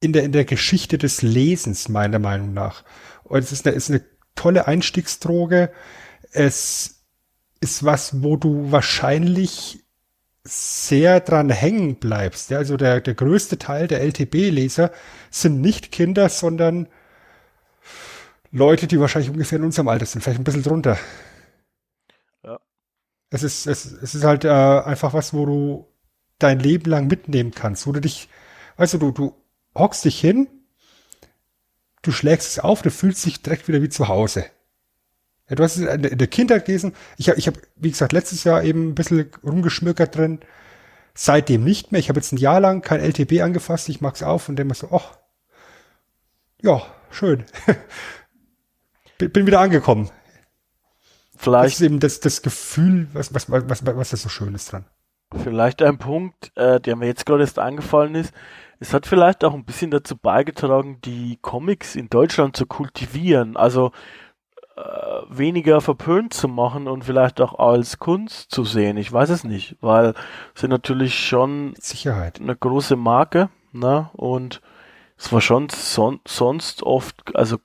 in 0.00 0.12
der, 0.12 0.24
in 0.24 0.32
der 0.32 0.44
Geschichte 0.44 0.98
des 0.98 1.22
Lesens, 1.22 1.88
meiner 1.88 2.18
Meinung 2.18 2.52
nach. 2.52 2.84
Und 3.24 3.38
es 3.38 3.52
ist 3.52 3.66
eine, 3.66 3.76
ist 3.76 3.90
eine 3.90 4.04
tolle 4.34 4.66
Einstiegsdroge. 4.66 5.72
Es 6.32 7.04
ist 7.60 7.84
was, 7.84 8.22
wo 8.22 8.36
du 8.36 8.72
wahrscheinlich 8.72 9.81
sehr 10.44 11.20
dran 11.20 11.50
hängen 11.50 11.96
bleibst. 11.96 12.50
Ja, 12.50 12.58
also 12.58 12.76
der, 12.76 13.00
der 13.00 13.14
größte 13.14 13.58
Teil 13.58 13.86
der 13.86 14.00
LTB-Leser 14.02 14.90
sind 15.30 15.60
nicht 15.60 15.92
Kinder, 15.92 16.28
sondern 16.28 16.88
Leute, 18.50 18.86
die 18.86 19.00
wahrscheinlich 19.00 19.30
ungefähr 19.30 19.58
in 19.58 19.64
unserem 19.64 19.88
Alter 19.88 20.06
sind, 20.06 20.22
vielleicht 20.22 20.40
ein 20.40 20.44
bisschen 20.44 20.62
drunter. 20.62 20.98
Ja. 22.44 22.58
Es 23.30 23.42
ist, 23.42 23.66
es, 23.66 23.92
es 23.92 24.14
ist 24.14 24.24
halt 24.24 24.44
äh, 24.44 24.48
einfach 24.48 25.14
was, 25.14 25.32
wo 25.32 25.46
du 25.46 25.88
dein 26.38 26.58
Leben 26.58 26.90
lang 26.90 27.06
mitnehmen 27.06 27.52
kannst, 27.52 27.86
wo 27.86 27.92
du 27.92 28.00
dich, 28.00 28.28
weißt 28.76 28.94
du, 28.94 28.98
du, 28.98 29.10
du 29.12 29.34
hockst 29.74 30.04
dich 30.04 30.20
hin, 30.20 30.48
du 32.02 32.10
schlägst 32.12 32.48
es 32.48 32.58
auf, 32.58 32.82
du 32.82 32.90
fühlst 32.90 33.24
dich 33.24 33.42
direkt 33.42 33.68
wieder 33.68 33.80
wie 33.80 33.88
zu 33.88 34.08
Hause. 34.08 34.46
Ja, 35.48 35.56
du 35.56 35.62
hast 35.62 35.76
es 35.76 35.82
in 35.82 36.18
der 36.18 36.26
Kindheit 36.28 36.64
gelesen. 36.64 36.94
Ich 37.16 37.28
habe, 37.28 37.38
ich 37.38 37.46
hab, 37.46 37.54
wie 37.76 37.90
gesagt, 37.90 38.12
letztes 38.12 38.44
Jahr 38.44 38.62
eben 38.62 38.90
ein 38.90 38.94
bisschen 38.94 39.30
rumgeschmökert 39.44 40.16
drin. 40.16 40.40
Seitdem 41.14 41.64
nicht 41.64 41.92
mehr. 41.92 41.98
Ich 41.98 42.08
habe 42.08 42.18
jetzt 42.18 42.32
ein 42.32 42.38
Jahr 42.38 42.60
lang 42.60 42.80
kein 42.80 43.00
LTB 43.00 43.42
angefasst. 43.42 43.88
Ich 43.88 44.00
mag's 44.00 44.22
auf 44.22 44.48
und 44.48 44.56
denke 44.56 44.68
mir 44.68 44.74
so, 44.74 44.88
ach, 44.92 45.18
ja, 46.62 46.82
schön. 47.10 47.44
Bin 49.18 49.46
wieder 49.46 49.60
angekommen. 49.60 50.10
Vielleicht. 51.36 51.66
Das 51.66 51.80
ist 51.80 51.86
eben 51.86 52.00
das, 52.00 52.20
das 52.20 52.42
Gefühl, 52.42 53.08
was, 53.12 53.34
was, 53.34 53.50
was, 53.50 53.84
was, 53.84 54.10
das 54.10 54.22
so 54.22 54.28
schön 54.28 54.54
ist 54.54 54.72
dran. 54.72 54.86
Vielleicht 55.42 55.82
ein 55.82 55.98
Punkt, 55.98 56.52
äh, 56.56 56.80
der 56.80 56.96
mir 56.96 57.06
jetzt 57.06 57.26
gerade 57.26 57.42
erst 57.42 57.58
eingefallen 57.58 58.14
ist. 58.14 58.32
es 58.80 58.92
hat 58.92 59.06
vielleicht 59.06 59.44
auch 59.44 59.54
ein 59.54 59.64
bisschen 59.64 59.90
dazu 59.90 60.16
beigetragen, 60.16 61.00
die 61.04 61.38
Comics 61.40 61.96
in 61.96 62.08
Deutschland 62.10 62.56
zu 62.56 62.66
kultivieren, 62.66 63.56
also 63.56 63.92
weniger 65.28 65.80
verpönt 65.80 66.34
zu 66.34 66.48
machen 66.48 66.88
und 66.88 67.04
vielleicht 67.04 67.40
auch 67.40 67.58
als 67.58 67.98
Kunst 67.98 68.50
zu 68.50 68.64
sehen. 68.64 68.96
Ich 68.96 69.12
weiß 69.12 69.30
es 69.30 69.44
nicht, 69.44 69.76
weil 69.80 70.14
sie 70.54 70.68
natürlich 70.68 71.18
schon 71.18 71.74
Sicherheit. 71.78 72.40
eine 72.40 72.56
große 72.56 72.96
Marke, 72.96 73.50
ne? 73.72 74.10
Und 74.14 74.60
es 75.16 75.32
war 75.32 75.40
schon 75.40 75.68
son 75.68 76.20
sonst 76.26 76.82
oft, 76.82 77.36
also 77.36 77.58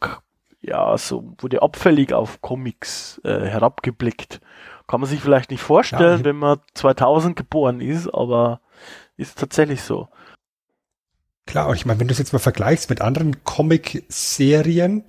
ja, 0.62 0.98
so 0.98 1.34
wurde 1.40 1.62
abfällig 1.62 2.14
auf 2.14 2.42
Comics 2.42 3.22
äh, 3.24 3.40
herabgeblickt. 3.46 4.42
Kann 4.88 5.02
man 5.02 5.10
sich 5.10 5.20
vielleicht 5.20 5.52
nicht 5.52 5.62
vorstellen, 5.62 6.20
Ja, 6.20 6.26
wenn 6.26 6.38
man 6.38 6.60
2000 6.74 7.36
geboren 7.36 7.82
ist, 7.82 8.08
aber 8.08 8.62
ist 9.18 9.38
tatsächlich 9.38 9.82
so. 9.82 10.08
Klar, 11.46 11.70
und 11.70 11.76
ich 11.76 11.86
meine, 11.86 12.00
wenn 12.00 12.08
du 12.08 12.12
es 12.12 12.18
jetzt 12.20 12.34
mal 12.34 12.40
vergleichst 12.40 12.90
mit 12.90 13.02
anderen 13.02 13.44
Comic-Serien, 13.44 15.06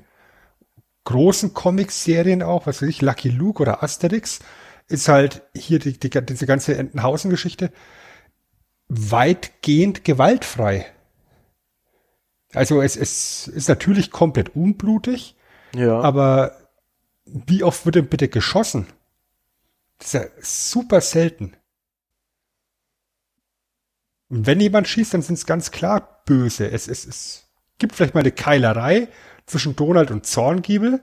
großen 1.09 1.55
Comic-Serien 1.55 2.43
auch, 2.43 2.67
was 2.67 2.83
weiß 2.83 2.89
ich, 2.91 3.01
Lucky 3.01 3.31
Luke 3.31 3.63
oder 3.63 3.83
Asterix, 3.83 4.41
ist 4.89 5.09
halt 5.09 5.43
hier 5.57 5.79
die, 5.79 5.99
die, 5.99 6.11
diese 6.11 6.45
ganze 6.47 6.77
Entenhausen-Geschichte 6.77 7.73
weitgehend 8.89 10.05
gewaltfrei. 10.05 10.85
Also 12.53 12.83
es, 12.83 12.95
es 12.97 13.49
ist 13.49 13.69
natürlich 13.71 14.11
komplett 14.11 14.55
unblutig, 14.55 15.35
Ja. 15.75 15.99
aber 16.01 16.53
wie 17.25 17.63
oft 17.63 17.87
wird 17.87 17.95
denn 17.97 18.09
bitte 18.09 18.29
geschossen? 18.29 18.87
Das 19.99 20.09
ist 20.09 20.13
ja 20.15 20.25
super 20.41 21.01
selten. 21.01 21.57
Und 24.29 24.47
wenn 24.47 24.61
jemand 24.61 24.89
schießt, 24.89 25.15
dann 25.15 25.23
sind 25.23 25.35
es 25.37 25.47
ganz 25.47 25.71
klar 25.71 26.23
böse. 26.27 26.71
Es, 26.71 26.87
es, 26.87 27.07
es 27.07 27.49
gibt 27.79 27.95
vielleicht 27.95 28.15
mal 28.15 28.21
eine 28.21 28.33
Keilerei 28.33 29.09
zwischen 29.49 29.77
Donald 29.77 30.11
und 30.11 30.27
Zorngiebel. 30.27 31.03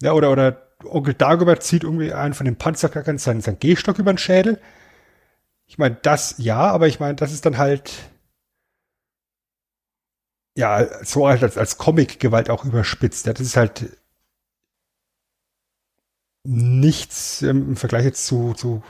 Ja, 0.00 0.12
oder, 0.12 0.32
oder 0.32 0.68
Onkel 0.84 1.14
Dagobert 1.14 1.62
zieht 1.62 1.84
irgendwie 1.84 2.12
einen 2.12 2.34
von 2.34 2.44
den 2.44 2.56
Panzerkackern 2.56 3.18
seinen, 3.18 3.40
seinen 3.40 3.58
Gehstock 3.58 3.98
über 3.98 4.12
den 4.12 4.18
Schädel. 4.18 4.60
Ich 5.66 5.78
meine, 5.78 5.96
das 6.02 6.36
ja, 6.38 6.58
aber 6.70 6.88
ich 6.88 7.00
meine, 7.00 7.14
das 7.14 7.32
ist 7.32 7.46
dann 7.46 7.58
halt 7.58 7.92
ja, 10.56 11.04
so 11.04 11.26
halt 11.28 11.42
als, 11.42 11.56
als 11.56 11.78
Comic-Gewalt 11.78 12.50
auch 12.50 12.64
überspitzt. 12.64 13.26
Ja, 13.26 13.32
das 13.32 13.46
ist 13.46 13.56
halt 13.56 13.96
nichts 16.44 17.42
ähm, 17.42 17.70
im 17.70 17.76
Vergleich 17.76 18.04
jetzt 18.04 18.26
zu, 18.26 18.52
zu, 18.54 18.82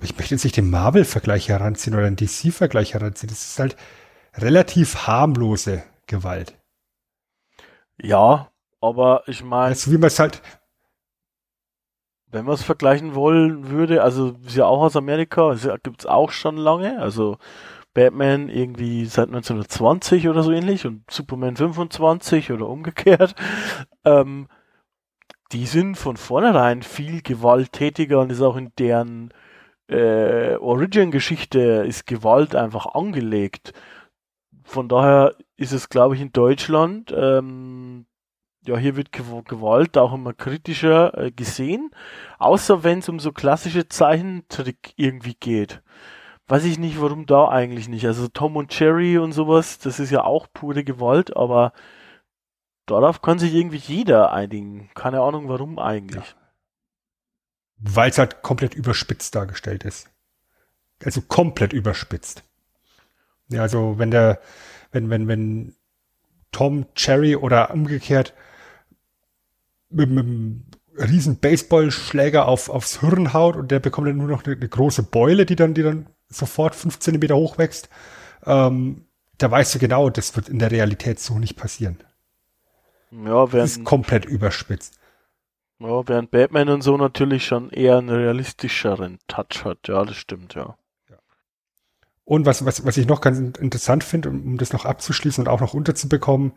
ich 0.00 0.16
möchte 0.16 0.34
jetzt 0.34 0.44
nicht 0.44 0.56
den 0.56 0.70
Marvel-Vergleich 0.70 1.48
heranziehen 1.48 1.94
oder 1.94 2.10
den 2.10 2.16
DC-Vergleich 2.16 2.94
heranziehen. 2.94 3.28
Das 3.30 3.44
ist 3.44 3.58
halt 3.58 3.76
relativ 4.34 5.06
harmlose 5.06 5.84
Gewalt. 6.06 6.58
ja, 8.02 8.50
aber 8.80 9.22
ich 9.26 9.42
meine, 9.44 9.70
Also 9.70 9.92
wie 9.92 9.98
man 9.98 10.08
es 10.08 10.18
halt, 10.18 10.42
wenn 12.26 12.44
man 12.44 12.54
es 12.54 12.62
vergleichen 12.62 13.14
wollen 13.14 13.68
würde, 13.70 14.02
also 14.02 14.30
ist 14.44 14.56
ja 14.56 14.64
auch 14.66 14.82
aus 14.82 14.96
Amerika, 14.96 15.52
es 15.52 15.68
gibt's 15.82 16.06
auch 16.06 16.30
schon 16.32 16.56
lange, 16.56 16.98
also 16.98 17.38
Batman 17.94 18.48
irgendwie 18.48 19.04
seit 19.04 19.28
1920 19.28 20.28
oder 20.28 20.42
so 20.42 20.50
ähnlich 20.50 20.86
und 20.86 21.04
Superman 21.10 21.56
25 21.56 22.52
oder 22.52 22.68
umgekehrt. 22.68 23.34
Ähm, 24.04 24.48
die 25.52 25.66
sind 25.66 25.96
von 25.96 26.16
vornherein 26.16 26.82
viel 26.82 27.22
gewalttätiger 27.22 28.18
und 28.18 28.32
ist 28.32 28.40
auch 28.40 28.56
in 28.56 28.72
deren 28.80 29.32
äh, 29.88 30.56
Origin-Geschichte 30.56 31.84
ist 31.86 32.06
Gewalt 32.06 32.56
einfach 32.56 32.86
angelegt. 32.94 33.72
Von 34.72 34.88
daher 34.88 35.36
ist 35.56 35.72
es, 35.72 35.90
glaube 35.90 36.14
ich, 36.14 36.22
in 36.22 36.32
Deutschland, 36.32 37.12
ähm, 37.14 38.06
ja, 38.66 38.78
hier 38.78 38.96
wird 38.96 39.12
Gew 39.12 39.42
Gewalt 39.42 39.98
auch 39.98 40.14
immer 40.14 40.32
kritischer 40.32 41.16
äh, 41.18 41.30
gesehen, 41.30 41.90
außer 42.38 42.82
wenn 42.82 43.00
es 43.00 43.08
um 43.10 43.20
so 43.20 43.32
klassische 43.32 43.88
Zeichentrick 43.88 44.94
irgendwie 44.96 45.34
geht. 45.34 45.82
Weiß 46.46 46.64
ich 46.64 46.78
nicht, 46.78 47.00
warum 47.02 47.26
da 47.26 47.48
eigentlich 47.48 47.88
nicht. 47.88 48.06
Also 48.06 48.28
Tom 48.28 48.56
und 48.56 48.78
Jerry 48.78 49.18
und 49.18 49.32
sowas, 49.32 49.78
das 49.78 50.00
ist 50.00 50.10
ja 50.10 50.24
auch 50.24 50.46
pure 50.54 50.84
Gewalt, 50.84 51.36
aber 51.36 51.72
darauf 52.86 53.20
kann 53.20 53.38
sich 53.38 53.54
irgendwie 53.54 53.76
jeder 53.76 54.32
einigen. 54.32 54.88
Keine 54.94 55.20
Ahnung, 55.20 55.48
warum 55.48 55.78
eigentlich. 55.78 56.34
weil 57.76 58.10
es 58.10 58.18
halt 58.18 58.42
komplett 58.42 58.74
überspitzt 58.74 59.34
dargestellt 59.34 59.84
ist. 59.84 60.08
Also 61.04 61.20
komplett 61.20 61.72
überspitzt. 61.72 62.44
Ja, 63.52 63.62
also 63.62 63.98
wenn 63.98 64.10
der, 64.10 64.40
wenn, 64.92 65.10
wenn, 65.10 65.28
wenn 65.28 65.74
Tom, 66.52 66.86
Cherry 66.94 67.36
oder 67.36 67.72
umgekehrt 67.72 68.34
mit, 69.90 70.10
mit 70.10 70.24
einem 70.24 70.64
riesen 70.98 71.38
Baseballschläger 71.38 72.46
auf, 72.48 72.68
aufs 72.68 73.00
Hirn 73.00 73.32
haut 73.32 73.56
und 73.56 73.70
der 73.70 73.80
bekommt 73.80 74.08
dann 74.08 74.16
nur 74.16 74.28
noch 74.28 74.44
eine, 74.44 74.54
eine 74.56 74.68
große 74.68 75.02
Beule, 75.04 75.46
die 75.46 75.56
dann, 75.56 75.74
die 75.74 75.82
dann 75.82 76.06
sofort 76.28 76.74
fünf 76.74 76.98
Zentimeter 76.98 77.36
hoch 77.36 77.58
wächst, 77.58 77.88
ähm, 78.46 79.06
da 79.38 79.50
weißt 79.50 79.74
du 79.74 79.78
genau, 79.78 80.10
das 80.10 80.36
wird 80.36 80.48
in 80.48 80.58
der 80.58 80.70
Realität 80.70 81.20
so 81.20 81.38
nicht 81.38 81.56
passieren. 81.56 81.98
Ja, 83.12 83.52
Das 83.56 83.70
ist 83.70 83.84
während, 83.84 83.84
komplett 83.84 84.26
überspitzt. 84.26 84.98
ja, 85.80 86.08
während 86.08 86.30
Batman 86.30 86.70
und 86.70 86.80
so 86.80 86.96
natürlich 86.96 87.44
schon 87.44 87.68
eher 87.68 87.98
einen 87.98 88.08
realistischeren 88.08 89.18
Touch 89.28 89.64
hat. 89.66 89.86
Ja, 89.86 90.02
das 90.06 90.16
stimmt, 90.16 90.54
ja. 90.54 90.78
Und 92.32 92.46
was, 92.46 92.64
was, 92.64 92.86
was 92.86 92.96
ich 92.96 93.06
noch 93.06 93.20
ganz 93.20 93.38
in- 93.38 93.52
interessant 93.60 94.04
finde, 94.04 94.30
um, 94.30 94.42
um 94.42 94.56
das 94.56 94.72
noch 94.72 94.86
abzuschließen 94.86 95.44
und 95.44 95.48
auch 95.48 95.60
noch 95.60 95.74
unterzubekommen, 95.74 96.52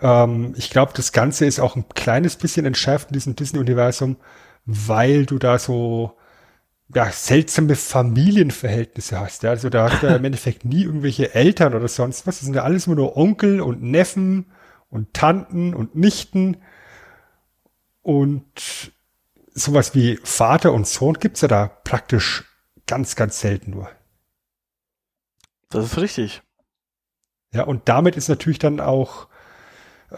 ähm, 0.00 0.52
ich 0.56 0.68
glaube, 0.68 0.94
das 0.96 1.12
Ganze 1.12 1.46
ist 1.46 1.60
auch 1.60 1.76
ein 1.76 1.84
kleines 1.94 2.34
bisschen 2.34 2.66
entschärft 2.66 3.10
in 3.10 3.12
diesem 3.12 3.36
Disney-Universum, 3.36 4.16
weil 4.64 5.24
du 5.24 5.38
da 5.38 5.60
so 5.60 6.18
ja, 6.92 7.08
seltsame 7.12 7.76
Familienverhältnisse 7.76 9.20
hast. 9.20 9.44
Ja? 9.44 9.50
Also 9.50 9.70
da 9.70 9.92
hast 9.92 10.02
du 10.02 10.08
ja 10.08 10.16
im 10.16 10.24
Endeffekt 10.24 10.64
nie 10.64 10.82
irgendwelche 10.82 11.32
Eltern 11.36 11.74
oder 11.74 11.86
sonst 11.86 12.26
was. 12.26 12.38
Das 12.38 12.44
sind 12.44 12.56
ja 12.56 12.64
alles 12.64 12.88
immer 12.88 12.96
nur 12.96 13.16
Onkel 13.16 13.60
und 13.60 13.80
Neffen 13.80 14.46
und 14.90 15.14
Tanten 15.14 15.72
und 15.72 15.94
Nichten. 15.94 16.56
Und 18.02 18.90
sowas 19.54 19.94
wie 19.94 20.18
Vater 20.24 20.72
und 20.72 20.88
Sohn 20.88 21.14
gibt's 21.14 21.42
ja 21.42 21.48
da 21.48 21.68
praktisch 21.68 22.42
ganz, 22.88 23.14
ganz 23.14 23.38
selten 23.38 23.70
nur. 23.70 23.88
Das 25.72 25.84
ist 25.86 25.98
richtig. 25.98 26.42
Ja, 27.52 27.64
und 27.64 27.88
damit 27.88 28.16
ist 28.16 28.28
natürlich 28.28 28.58
dann 28.58 28.80
auch 28.80 29.28
äh, 30.10 30.16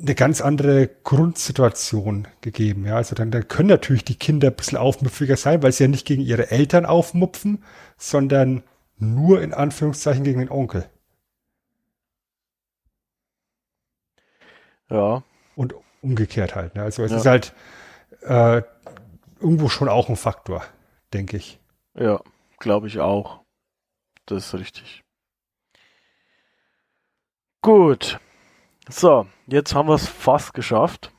eine 0.00 0.14
ganz 0.14 0.40
andere 0.40 0.88
Grundsituation 1.04 2.28
gegeben. 2.40 2.86
Ja, 2.86 2.96
also 2.96 3.14
dann, 3.14 3.30
dann 3.30 3.48
können 3.48 3.68
natürlich 3.68 4.04
die 4.04 4.14
Kinder 4.16 4.48
ein 4.48 4.54
bisschen 4.56 4.78
aufmüpfiger 4.78 5.36
sein, 5.36 5.62
weil 5.62 5.72
sie 5.72 5.84
ja 5.84 5.88
nicht 5.88 6.06
gegen 6.06 6.22
ihre 6.22 6.50
Eltern 6.50 6.86
aufmupfen, 6.86 7.64
sondern 7.96 8.62
nur 8.96 9.42
in 9.42 9.52
Anführungszeichen 9.54 10.24
gegen 10.24 10.38
den 10.40 10.50
Onkel. 10.50 10.88
Ja, 14.90 15.22
Und 15.56 15.74
umgekehrt 16.02 16.54
halt. 16.54 16.74
Ne? 16.74 16.82
Also 16.82 17.02
es 17.02 17.10
Ja. 17.10 17.16
ist 17.16 17.26
halt 17.26 17.52
äh, 18.22 18.62
irgendwo 19.40 19.68
schon 19.68 19.88
auch 19.88 20.08
ein 20.08 20.16
Faktor, 20.16 20.64
denke 21.12 21.36
ich. 21.36 21.60
ja, 21.94 22.20
glaube 22.58 22.86
ich 22.86 23.00
auch. 23.00 23.44
Das 24.28 24.48
ist 24.48 24.60
richtig. 24.60 25.02
Gut. 27.62 28.20
So, 28.86 29.26
jetzt 29.46 29.74
haben 29.74 29.88
wir 29.88 29.94
es 29.94 30.06
fast 30.06 30.52
geschafft. 30.52 31.12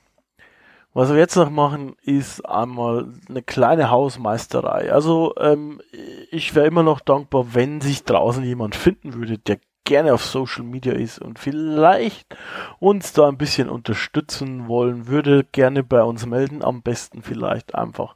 Was 0.94 1.10
wir 1.10 1.18
jetzt 1.18 1.36
noch 1.36 1.50
machen, 1.50 1.96
ist 2.04 2.42
einmal 2.42 3.12
eine 3.28 3.42
kleine 3.42 3.90
Hausmeisterei. 3.90 4.92
Also 4.92 5.34
ähm, 5.38 5.82
ich 6.30 6.54
wäre 6.54 6.68
immer 6.68 6.84
noch 6.84 7.00
dankbar, 7.00 7.56
wenn 7.56 7.82
sich 7.82 8.04
draußen 8.04 8.44
jemand 8.44 8.76
finden 8.76 9.16
würde, 9.16 9.40
der 9.40 9.60
gerne 9.90 10.14
auf 10.14 10.24
Social 10.24 10.64
Media 10.64 10.94
ist 10.94 11.20
und 11.20 11.40
vielleicht 11.40 12.38
uns 12.78 13.12
da 13.12 13.28
ein 13.28 13.40
bisschen 13.40 13.70
unterstützen 13.70 14.68
wollen 14.68 15.08
würde, 15.08 15.44
gerne 15.52 15.82
bei 15.82 16.04
uns 16.04 16.28
melden. 16.28 16.64
Am 16.64 16.84
besten 16.84 17.24
vielleicht 17.24 17.74
einfach 17.74 18.14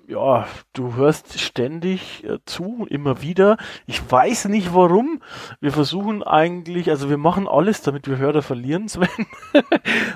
ja, 0.09 0.47
du 0.73 0.95
hörst 0.95 1.39
ständig 1.39 2.25
äh, 2.25 2.39
zu, 2.47 2.87
immer 2.89 3.21
wieder. 3.21 3.59
Ich 3.85 4.11
weiß 4.11 4.47
nicht 4.47 4.75
warum. 4.75 5.21
Wir 5.61 5.73
versuchen 5.73 6.23
eigentlich, 6.23 6.89
also 6.89 7.11
wir 7.11 7.19
machen 7.19 7.47
alles, 7.47 7.83
damit 7.83 8.09
wir 8.09 8.17
Hörer 8.17 8.41
verlieren, 8.41 8.89
Sven. 8.89 9.09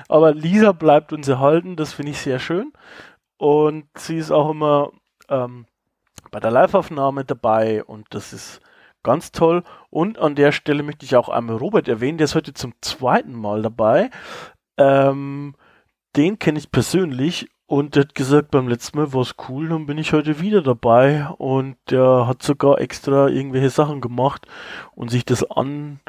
Aber 0.07 0.33
Lisa 0.33 0.71
bleibt 0.71 1.13
uns 1.13 1.27
erhalten, 1.27 1.75
das 1.75 1.93
finde 1.93 2.13
ich 2.13 2.17
sehr 2.17 2.39
schön. 2.39 2.73
Und 3.37 3.85
sie 3.95 4.17
ist 4.17 4.31
auch 4.31 4.49
immer 4.49 4.91
ähm, 5.29 5.67
bei 6.31 6.39
der 6.39 6.51
Live-Aufnahme 6.51 7.25
dabei 7.25 7.83
und 7.83 8.07
das 8.11 8.33
ist 8.33 8.61
ganz 9.03 9.31
toll. 9.31 9.63
Und 9.89 10.17
an 10.17 10.35
der 10.35 10.51
Stelle 10.51 10.83
möchte 10.83 11.05
ich 11.05 11.15
auch 11.15 11.29
einmal 11.29 11.57
Robert 11.57 11.87
erwähnen, 11.87 12.17
der 12.17 12.25
ist 12.25 12.35
heute 12.35 12.53
zum 12.53 12.73
zweiten 12.81 13.33
Mal 13.33 13.61
dabei. 13.61 14.09
Ähm, 14.77 15.55
den 16.15 16.39
kenne 16.39 16.59
ich 16.59 16.71
persönlich 16.71 17.49
und 17.67 17.95
der 17.95 18.03
hat 18.03 18.15
gesagt, 18.15 18.51
beim 18.51 18.67
letzten 18.67 18.97
Mal 18.97 19.13
war 19.13 19.21
es 19.21 19.35
cool, 19.47 19.69
dann 19.69 19.85
bin 19.85 19.97
ich 19.97 20.13
heute 20.13 20.41
wieder 20.41 20.61
dabei 20.61 21.27
und 21.37 21.77
der 21.89 22.27
hat 22.27 22.43
sogar 22.43 22.81
extra 22.81 23.27
irgendwelche 23.27 23.69
Sachen 23.69 24.01
gemacht 24.01 24.45
und 24.93 25.09
sich 25.09 25.25
das 25.25 25.49
an 25.49 25.99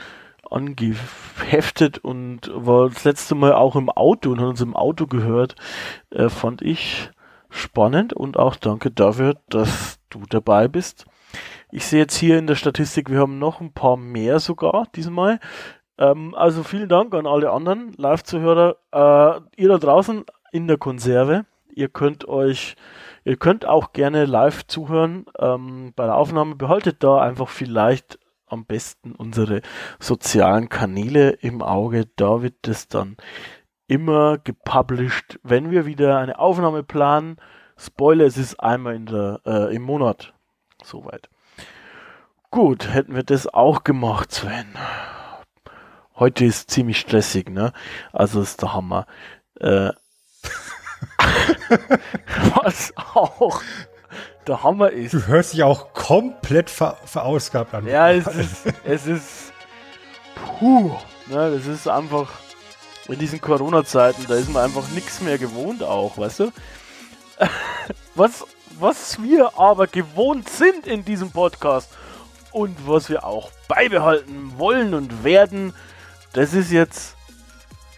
angeheftet 0.51 1.99
und 1.99 2.51
war 2.53 2.89
das 2.91 3.05
letzte 3.05 3.35
Mal 3.35 3.55
auch 3.55 3.75
im 3.75 3.89
Auto 3.89 4.31
und 4.31 4.41
hat 4.41 4.49
uns 4.49 4.61
im 4.61 4.77
Auto 4.77 5.07
gehört. 5.07 5.57
Äh, 6.11 6.29
fand 6.29 6.63
ich 6.63 7.11
spannend 7.53 8.13
und 8.13 8.39
auch 8.39 8.57
danke 8.57 8.91
dafür, 8.91 9.37
dass 9.49 10.01
du 10.11 10.23
dabei 10.29 10.69
bist. 10.69 11.07
Ich 11.71 11.87
sehe 11.87 12.01
jetzt 12.01 12.17
hier 12.17 12.39
in 12.39 12.47
der 12.47 12.55
Statistik, 12.55 13.11
wir 13.11 13.21
haben 13.21 13.39
noch 13.39 13.61
ein 13.61 13.73
paar 13.73 13.97
mehr 13.97 14.41
sogar 14.41 14.87
diesmal. 14.95 15.39
Ähm, 15.99 16.35
also 16.35 16.63
vielen 16.63 16.89
Dank 16.89 17.15
an 17.15 17.27
alle 17.27 17.51
anderen 17.51 17.93
Live-Zuhörer. 17.97 18.77
Äh, 18.93 19.61
ihr 19.61 19.69
da 19.69 19.79
draußen 19.79 20.25
in 20.51 20.67
der 20.67 20.79
Konserve. 20.79 21.47
Ihr 21.75 21.89
könnt 21.89 22.29
euch, 22.29 22.77
ihr 23.25 23.37
könnt 23.37 23.65
auch 23.67 23.93
gerne 23.93 24.27
live 24.27 24.67
zuhören 24.67 25.25
ähm, 25.39 25.93
bei 25.97 26.05
der 26.05 26.17
Aufnahme. 26.17 26.57
Behaltet 26.57 27.03
da 27.03 27.21
einfach 27.21 27.49
vielleicht 27.49 28.19
am 28.47 28.67
besten 28.67 29.13
unsere 29.13 29.63
sozialen 29.99 30.69
Kanäle 30.69 31.31
im 31.31 31.63
Auge. 31.63 32.07
Da 32.17 32.43
wird 32.43 32.69
es 32.69 32.89
dann 32.89 33.17
immer 33.93 34.39
gepublished, 34.39 35.39
wenn 35.43 35.71
wir 35.71 35.85
wieder 35.85 36.17
eine 36.17 36.39
Aufnahme 36.39 36.83
planen. 36.83 37.37
Spoiler, 37.77 38.25
es 38.25 38.39
ist 38.39 38.59
einmal 38.59 38.95
in 38.95 39.05
der, 39.05 39.41
äh, 39.45 39.77
im 39.77 39.83
Monat. 39.83 40.33
Soweit. 40.83 41.29
Gut, 42.51 42.89
hätten 42.89 43.15
wir 43.15 43.23
das 43.23 43.47
auch 43.47 43.85
gemacht, 43.85 44.33
Sven. 44.33 44.75
Heute 46.17 46.47
ist 46.47 46.71
ziemlich 46.71 47.01
stressig, 47.01 47.51
ne? 47.51 47.75
Also 48.15 48.41
ist 48.41 48.63
der 48.63 48.73
Hammer. 48.73 49.07
Äh, 49.61 49.91
was 52.55 52.95
auch 52.97 53.61
der 54.47 54.63
Hammer 54.63 54.89
ist. 54.89 55.13
Du 55.13 55.27
hörst 55.27 55.53
dich 55.53 55.65
auch 55.65 55.93
komplett 55.93 56.71
ver 56.71 56.97
verausgabt 57.05 57.75
an. 57.75 57.87
Ja, 57.87 58.11
es 58.11 58.27
ist, 58.27 58.73
es 58.85 59.07
ist 59.07 59.53
puh, 60.35 60.97
ne, 61.27 61.51
das 61.51 61.67
ist 61.67 61.89
einfach 61.89 62.31
in 63.09 63.19
diesen 63.19 63.41
Corona-Zeiten, 63.41 64.27
da 64.29 64.35
ist 64.35 64.51
man 64.51 64.65
einfach 64.65 64.89
nichts 64.91 65.21
mehr 65.21 65.39
gewohnt 65.39 65.83
auch, 65.83 66.19
weißt 66.19 66.41
du? 66.41 66.53
Was, 68.15 68.45
was 68.79 69.23
wir 69.23 69.59
aber 69.59 69.87
gewohnt 69.87 70.49
sind 70.49 70.87
in 70.87 71.05
diesem 71.05 71.31
Podcast 71.31 71.91
und 72.53 72.77
was 72.87 73.09
wir 73.09 73.25
auch 73.25 73.51
beibehalten 73.69 74.53
wollen 74.57 74.95
und 74.95 75.25
werden, 75.25 75.73
das 76.33 76.55
ist 76.55 76.71
jetzt, 76.71 77.17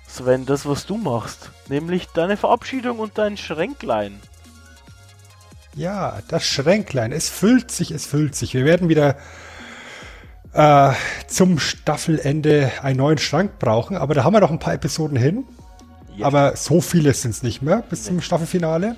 Sven, 0.06 0.46
das, 0.46 0.66
was 0.66 0.86
du 0.86 0.96
machst. 0.96 1.50
Nämlich 1.68 2.06
deine 2.08 2.36
Verabschiedung 2.36 2.98
und 3.00 3.18
dein 3.18 3.36
Schränklein. 3.36 4.20
Ja, 5.74 6.20
das 6.28 6.46
Schränklein. 6.46 7.10
Es 7.10 7.28
füllt 7.28 7.70
sich, 7.70 7.90
es 7.90 8.06
füllt 8.06 8.36
sich. 8.36 8.54
Wir 8.54 8.64
werden 8.64 8.88
wieder 8.88 9.16
äh, 10.54 10.92
zum 11.26 11.58
Staffelende 11.58 12.70
einen 12.82 12.98
neuen 12.98 13.18
Schrank 13.18 13.58
brauchen, 13.58 13.96
aber 13.96 14.14
da 14.14 14.24
haben 14.24 14.32
wir 14.32 14.40
noch 14.40 14.50
ein 14.50 14.58
paar 14.58 14.74
Episoden 14.74 15.16
hin. 15.16 15.44
Ja. 16.16 16.26
Aber 16.26 16.56
so 16.56 16.80
viele 16.80 17.12
sind 17.12 17.32
es 17.32 17.42
nicht 17.42 17.60
mehr 17.60 17.82
bis 17.90 18.02
nee. 18.02 18.08
zum 18.08 18.20
Staffelfinale. 18.20 18.96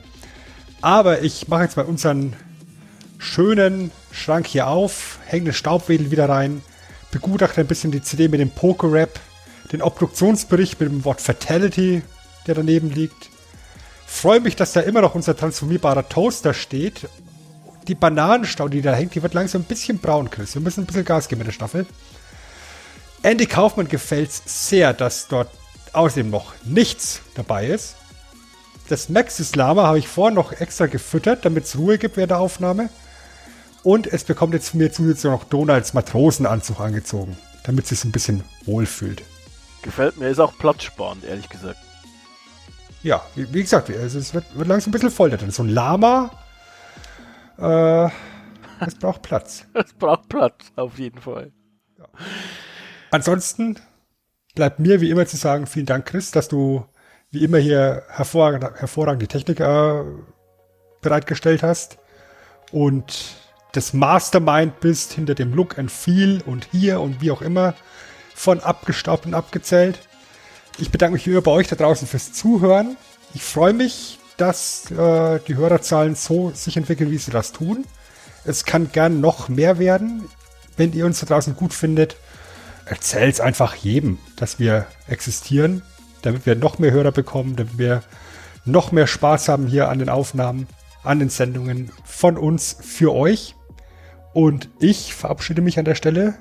Aber 0.83 1.23
ich 1.23 1.49
mache 1.49 1.62
jetzt 1.62 1.77
mal 1.77 1.87
unseren 1.87 2.35
schönen 3.19 3.91
Schrank 4.12 4.47
hier 4.47 4.69
auf, 4.69 5.19
hänge 5.27 5.47
den 5.47 5.55
Staubwedel 5.55 6.11
wieder 6.11 6.28
rein, 6.28 6.62
begutachte 7.11 7.62
ein 7.62 7.66
bisschen 7.66 7.91
die 7.91 8.03
CD 8.03 8.28
mit 8.28 8.41
dem 8.41 8.51
Poker-Rap, 8.51 9.19
den 9.73 9.81
Obduktionsbericht 9.81 10.78
mit 10.78 10.91
dem 10.91 11.05
Wort 11.05 11.20
Fatality 11.20 12.03
der 12.47 12.55
daneben 12.55 12.91
liegt. 12.91 13.31
Freue 14.07 14.41
mich, 14.41 14.57
dass 14.57 14.73
da 14.73 14.81
immer 14.81 15.01
noch 15.01 15.15
unser 15.15 15.37
transformierbarer 15.37 16.09
Toaster 16.09 16.55
steht. 16.55 17.09
Die 17.89 17.95
Bananenstau, 17.95 18.69
die 18.69 18.83
da 18.83 18.93
hängt, 18.93 19.15
die 19.15 19.23
wird 19.23 19.35
langsam 19.35 19.63
ein 19.63 19.67
bisschen 19.67 19.99
braun, 19.99 20.31
Chris. 20.31 20.55
Wir 20.55 20.63
müssen 20.63 20.83
ein 20.83 20.87
bisschen 20.87 21.05
Gas 21.05 21.29
geben 21.29 21.41
mit 21.41 21.47
der 21.47 21.53
Staffel. 21.53 21.87
Andy 23.23 23.47
Kaufmann 23.47 23.89
gefällt 23.89 24.31
es 24.31 24.43
sehr, 24.69 24.93
dass 24.93 25.29
dort 25.29 25.51
außerdem 25.93 26.31
noch 26.31 26.53
nichts 26.65 27.23
dabei 27.35 27.67
ist. 27.67 27.97
Das 28.89 29.09
Maxis 29.09 29.57
Lama 29.57 29.85
habe 29.85 29.99
ich 29.99 30.09
vorher 30.09 30.35
noch 30.35 30.53
extra 30.53 30.87
gefüttert, 30.87 31.45
damit 31.45 31.65
es 31.65 31.77
Ruhe 31.77 31.99
gibt 31.99 32.17
während 32.17 32.31
der 32.31 32.39
Aufnahme. 32.39 32.89
Und 33.83 34.07
es 34.07 34.25
bekommt 34.25 34.55
jetzt 34.55 34.75
mir 34.75 34.93
zusätzlich 34.93 35.31
noch 35.31 35.45
Donalds 35.45 35.95
Matrosenanzug 35.95 36.81
angezogen, 36.81 37.37
damit 37.65 37.85
es 37.85 37.91
sich 37.91 38.05
ein 38.05 38.13
bisschen 38.13 38.45
wohlfühlt. 38.65 39.23
Gefällt 39.83 40.17
mir, 40.17 40.29
ist 40.29 40.41
auch 40.41 40.57
platzsparend, 40.59 41.25
ehrlich 41.25 41.49
gesagt 41.49 41.79
ja, 43.07 43.23
wie, 43.37 43.53
wie 43.55 43.63
gesagt, 43.63 43.89
also 43.91 44.19
es 44.19 44.35
wird, 44.35 44.45
wird, 44.55 44.69
langsam 44.69 44.91
ein 44.91 44.93
bisschen 44.93 45.11
voll 45.11 45.31
da 45.31 45.37
drin. 45.37 45.51
So 45.51 45.63
ein 45.63 45.69
Lama, 45.69 46.31
äh, 47.59 48.11
es 48.85 48.95
braucht 48.95 49.23
Platz. 49.23 49.66
es 49.74 49.93
braucht 49.95 50.28
Platz, 50.28 50.73
auf 50.77 50.99
jeden 50.99 51.20
Fall. 51.20 51.53
Ja. 51.99 52.07
Ansonsten 53.11 53.78
bleibt 54.55 54.78
mir 54.78 55.01
wie 55.01 55.11
immer 55.11 55.27
zu 55.27 55.37
sagen, 55.37 55.66
vielen 55.66 55.87
Dank, 55.87 56.07
Chris, 56.07 56.31
dass 56.31 56.49
du 56.49 56.85
wie 57.31 57.45
immer 57.45 57.59
hier 57.59 58.05
hervorragende, 58.09 58.74
hervorragende 58.77 59.27
Technik 59.27 59.61
äh, 59.61 60.03
bereitgestellt 61.03 61.62
hast 61.62 61.99
und 62.73 63.37
das 63.73 63.93
Mastermind 63.93 64.81
bist 64.81 65.12
hinter 65.12 65.35
dem 65.35 65.53
Look 65.53 65.78
and 65.78 65.91
Feel 65.91 66.43
und 66.47 66.69
hier 66.73 67.01
und 67.01 67.20
wie 67.20 67.31
auch 67.31 67.43
immer 67.43 67.74
von 68.35 68.61
abgestaubt 68.61 69.27
und 69.27 69.35
abgezählt. 69.35 69.99
Ich 70.78 70.91
bedanke 70.91 71.15
mich 71.15 71.27
wieder 71.27 71.43
bei 71.43 71.51
euch 71.51 71.69
da 71.69 71.77
draußen 71.77 72.07
fürs 72.07 72.33
Zuhören. 72.33 72.97
Ich 73.35 73.43
freue 73.43 73.73
mich, 73.73 74.15
dass 74.37 74.91
äh, 74.91 75.41
die 75.47 75.57
Hörerzahlen 75.57 76.15
so 76.15 76.51
sich 76.51 76.77
entwickeln, 76.77 77.11
wie 77.11 77.19
sie 77.19 77.31
das 77.31 77.53
tun. 77.53 77.85
Es 78.45 78.65
kann 78.65 78.93
gern 78.93 79.21
noch 79.21 79.49
mehr 79.49 79.79
werden. 79.79 80.25
Wenn 80.77 80.93
ihr 80.93 81.07
uns 81.07 81.21
da 81.21 81.27
draußen 81.27 81.57
gut 81.57 81.73
findet, 81.73 82.17
erzählt 82.85 83.35
es 83.35 83.41
einfach 83.41 83.75
jedem, 83.75 84.19
dass 84.37 84.59
wir 84.59 84.87
existieren, 85.09 85.83
damit 86.23 86.47
wir 86.47 86.55
noch 86.55 86.79
mehr 86.79 86.93
Hörer 86.93 87.13
bekommen, 87.13 87.57
damit 87.57 87.79
wir 87.79 88.03
noch 88.65 88.93
mehr 88.93 89.07
Spaß 89.07 89.49
haben 89.49 89.67
hier 89.67 89.89
an 89.89 89.99
den 89.99 90.09
Aufnahmen, 90.09 90.67
an 91.03 91.19
den 91.19 91.31
Sendungen 91.31 91.91
von 92.05 92.37
uns 92.37 92.77
für 92.81 93.15
euch. 93.15 93.55
Und 94.35 94.69
ich 94.81 95.15
verabschiede 95.15 95.63
mich 95.63 95.79
an 95.79 95.85
der 95.85 95.95
Stelle 95.95 96.35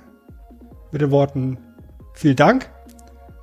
mit 0.91 1.01
den 1.01 1.11
Worten 1.11 1.57
vielen 2.13 2.35
Dank 2.35 2.69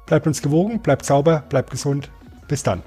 Bleibt 0.07 0.27
uns 0.27 0.43
gewogen, 0.43 0.81
bleibt 0.81 1.07
sauber, 1.07 1.43
bleibt 1.49 1.71
gesund. 1.71 2.11
Bis 2.49 2.63
dann. 2.63 2.83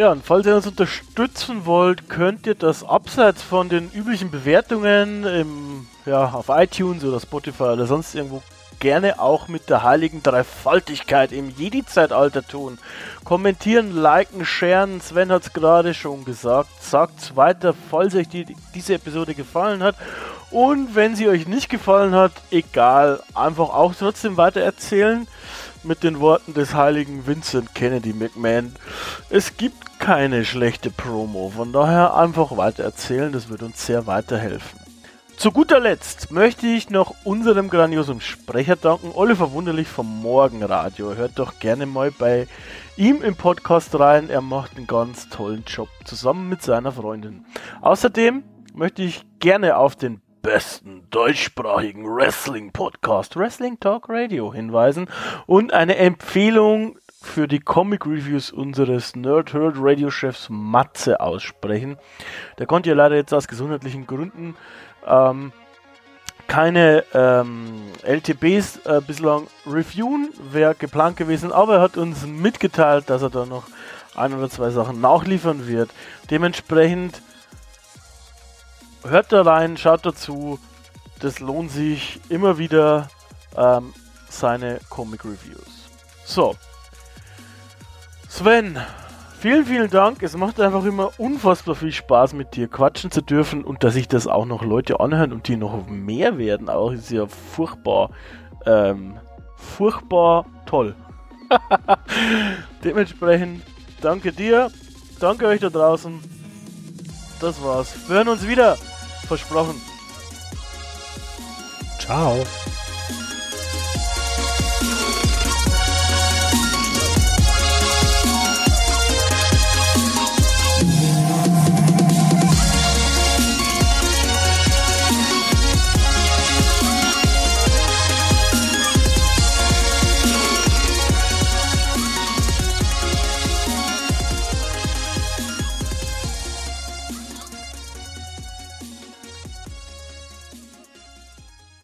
Ja, 0.00 0.12
und 0.12 0.24
falls 0.24 0.46
ihr 0.46 0.56
uns 0.56 0.66
unterstützen 0.66 1.66
wollt, 1.66 2.08
könnt 2.08 2.46
ihr 2.46 2.54
das 2.54 2.82
abseits 2.82 3.42
von 3.42 3.68
den 3.68 3.90
üblichen 3.92 4.30
Bewertungen 4.30 5.24
im, 5.24 5.88
ja, 6.06 6.24
auf 6.30 6.46
iTunes 6.48 7.04
oder 7.04 7.20
Spotify 7.20 7.64
oder 7.64 7.84
sonst 7.84 8.14
irgendwo 8.14 8.42
gerne 8.78 9.20
auch 9.20 9.48
mit 9.48 9.68
der 9.68 9.82
heiligen 9.82 10.22
Dreifaltigkeit 10.22 11.32
im 11.32 11.50
Jedi-Zeitalter 11.50 12.42
tun. 12.48 12.78
Kommentieren, 13.24 13.94
liken, 13.94 14.46
sharen, 14.46 15.02
Sven 15.02 15.30
hat 15.30 15.42
es 15.42 15.52
gerade 15.52 15.92
schon 15.92 16.24
gesagt. 16.24 16.70
Sagt 16.82 17.36
weiter, 17.36 17.74
falls 17.90 18.14
euch 18.14 18.30
die, 18.30 18.46
diese 18.74 18.94
Episode 18.94 19.34
gefallen 19.34 19.82
hat. 19.82 19.96
Und 20.50 20.94
wenn 20.94 21.14
sie 21.14 21.28
euch 21.28 21.46
nicht 21.46 21.68
gefallen 21.68 22.14
hat, 22.14 22.32
egal, 22.50 23.22
einfach 23.34 23.68
auch 23.68 23.94
trotzdem 23.94 24.38
weiter 24.38 24.62
erzählen 24.62 25.28
mit 25.84 26.02
den 26.02 26.20
Worten 26.20 26.54
des 26.54 26.74
heiligen 26.74 27.26
Vincent 27.26 27.74
Kennedy 27.74 28.12
McMahon. 28.12 28.74
Es 29.28 29.56
gibt 29.56 29.98
keine 29.98 30.44
schlechte 30.44 30.90
Promo, 30.90 31.52
von 31.54 31.72
daher 31.72 32.14
einfach 32.14 32.56
weiter 32.56 32.84
erzählen, 32.84 33.32
das 33.32 33.48
wird 33.48 33.62
uns 33.62 33.84
sehr 33.84 34.06
weiterhelfen. 34.06 34.80
Zu 35.36 35.52
guter 35.52 35.80
Letzt 35.80 36.32
möchte 36.32 36.66
ich 36.66 36.90
noch 36.90 37.14
unserem 37.24 37.70
grandiosen 37.70 38.20
Sprecher 38.20 38.76
danken, 38.76 39.12
Oliver 39.14 39.52
Wunderlich 39.52 39.88
vom 39.88 40.20
Morgenradio. 40.20 41.14
Hört 41.14 41.38
doch 41.38 41.58
gerne 41.58 41.86
mal 41.86 42.10
bei 42.10 42.46
ihm 42.98 43.22
im 43.22 43.34
Podcast 43.36 43.98
rein, 43.98 44.28
er 44.28 44.42
macht 44.42 44.76
einen 44.76 44.86
ganz 44.86 45.30
tollen 45.30 45.64
Job 45.66 45.88
zusammen 46.04 46.50
mit 46.50 46.62
seiner 46.62 46.92
Freundin. 46.92 47.46
Außerdem 47.80 48.42
möchte 48.74 49.02
ich 49.02 49.24
gerne 49.38 49.78
auf 49.78 49.96
den 49.96 50.20
besten 50.42 51.06
deutschsprachigen 51.10 52.04
Wrestling-Podcast 52.04 53.36
Wrestling 53.36 53.78
Talk 53.78 54.08
Radio 54.08 54.52
hinweisen 54.52 55.08
und 55.46 55.72
eine 55.72 55.96
Empfehlung 55.96 56.98
für 57.22 57.46
die 57.46 57.60
Comic 57.60 58.06
Reviews 58.06 58.50
unseres 58.50 59.14
Nerd 59.14 59.52
Herd 59.52 59.74
Radio 59.78 60.10
Chefs 60.10 60.48
Matze 60.48 61.20
aussprechen. 61.20 61.98
Der 62.58 62.66
konnte 62.66 62.88
ja 62.88 62.96
leider 62.96 63.16
jetzt 63.16 63.34
aus 63.34 63.48
gesundheitlichen 63.48 64.06
Gründen 64.06 64.56
ähm, 65.06 65.52
keine 66.48 67.04
ähm, 67.14 67.92
LTBs 68.02 68.80
äh, 68.86 69.00
bislang 69.06 69.46
reviewen, 69.66 70.30
wäre 70.50 70.74
geplant 70.74 71.16
gewesen, 71.16 71.52
aber 71.52 71.76
er 71.76 71.80
hat 71.82 71.96
uns 71.96 72.26
mitgeteilt, 72.26 73.08
dass 73.08 73.22
er 73.22 73.30
da 73.30 73.46
noch 73.46 73.64
ein 74.16 74.34
oder 74.34 74.50
zwei 74.50 74.70
Sachen 74.70 75.00
nachliefern 75.00 75.68
wird. 75.68 75.90
Dementsprechend 76.30 77.22
hört 79.04 79.32
da 79.32 79.42
rein, 79.42 79.76
schaut 79.76 80.04
dazu. 80.04 80.58
Das 81.20 81.40
lohnt 81.40 81.70
sich 81.70 82.20
immer 82.28 82.58
wieder 82.58 83.08
ähm, 83.56 83.92
seine 84.28 84.80
Comic 84.88 85.24
Reviews. 85.24 85.88
So. 86.24 86.56
Sven, 88.28 88.78
vielen, 89.38 89.66
vielen 89.66 89.90
Dank. 89.90 90.22
Es 90.22 90.36
macht 90.36 90.60
einfach 90.60 90.84
immer 90.84 91.10
unfassbar 91.18 91.74
viel 91.74 91.92
Spaß 91.92 92.34
mit 92.34 92.54
dir 92.54 92.68
quatschen 92.68 93.10
zu 93.10 93.20
dürfen 93.22 93.64
und 93.64 93.84
dass 93.84 93.94
sich 93.94 94.08
das 94.08 94.26
auch 94.26 94.46
noch 94.46 94.62
Leute 94.62 95.00
anhören 95.00 95.32
und 95.32 95.48
die 95.48 95.56
noch 95.56 95.86
mehr 95.88 96.38
werden, 96.38 96.68
auch 96.68 96.92
ist 96.92 97.10
ja 97.10 97.26
furchtbar, 97.26 98.10
ähm, 98.66 99.18
furchtbar 99.56 100.46
toll. 100.66 100.94
Dementsprechend 102.84 103.62
danke 104.00 104.32
dir, 104.32 104.70
danke 105.18 105.46
euch 105.46 105.60
da 105.60 105.68
draußen. 105.68 106.20
Das 107.40 107.62
war's. 107.64 107.94
Wir 108.06 108.16
hören 108.16 108.28
uns 108.28 108.46
wieder. 108.46 108.76
Versprochen. 109.30 109.80
Ciao. 112.00 112.44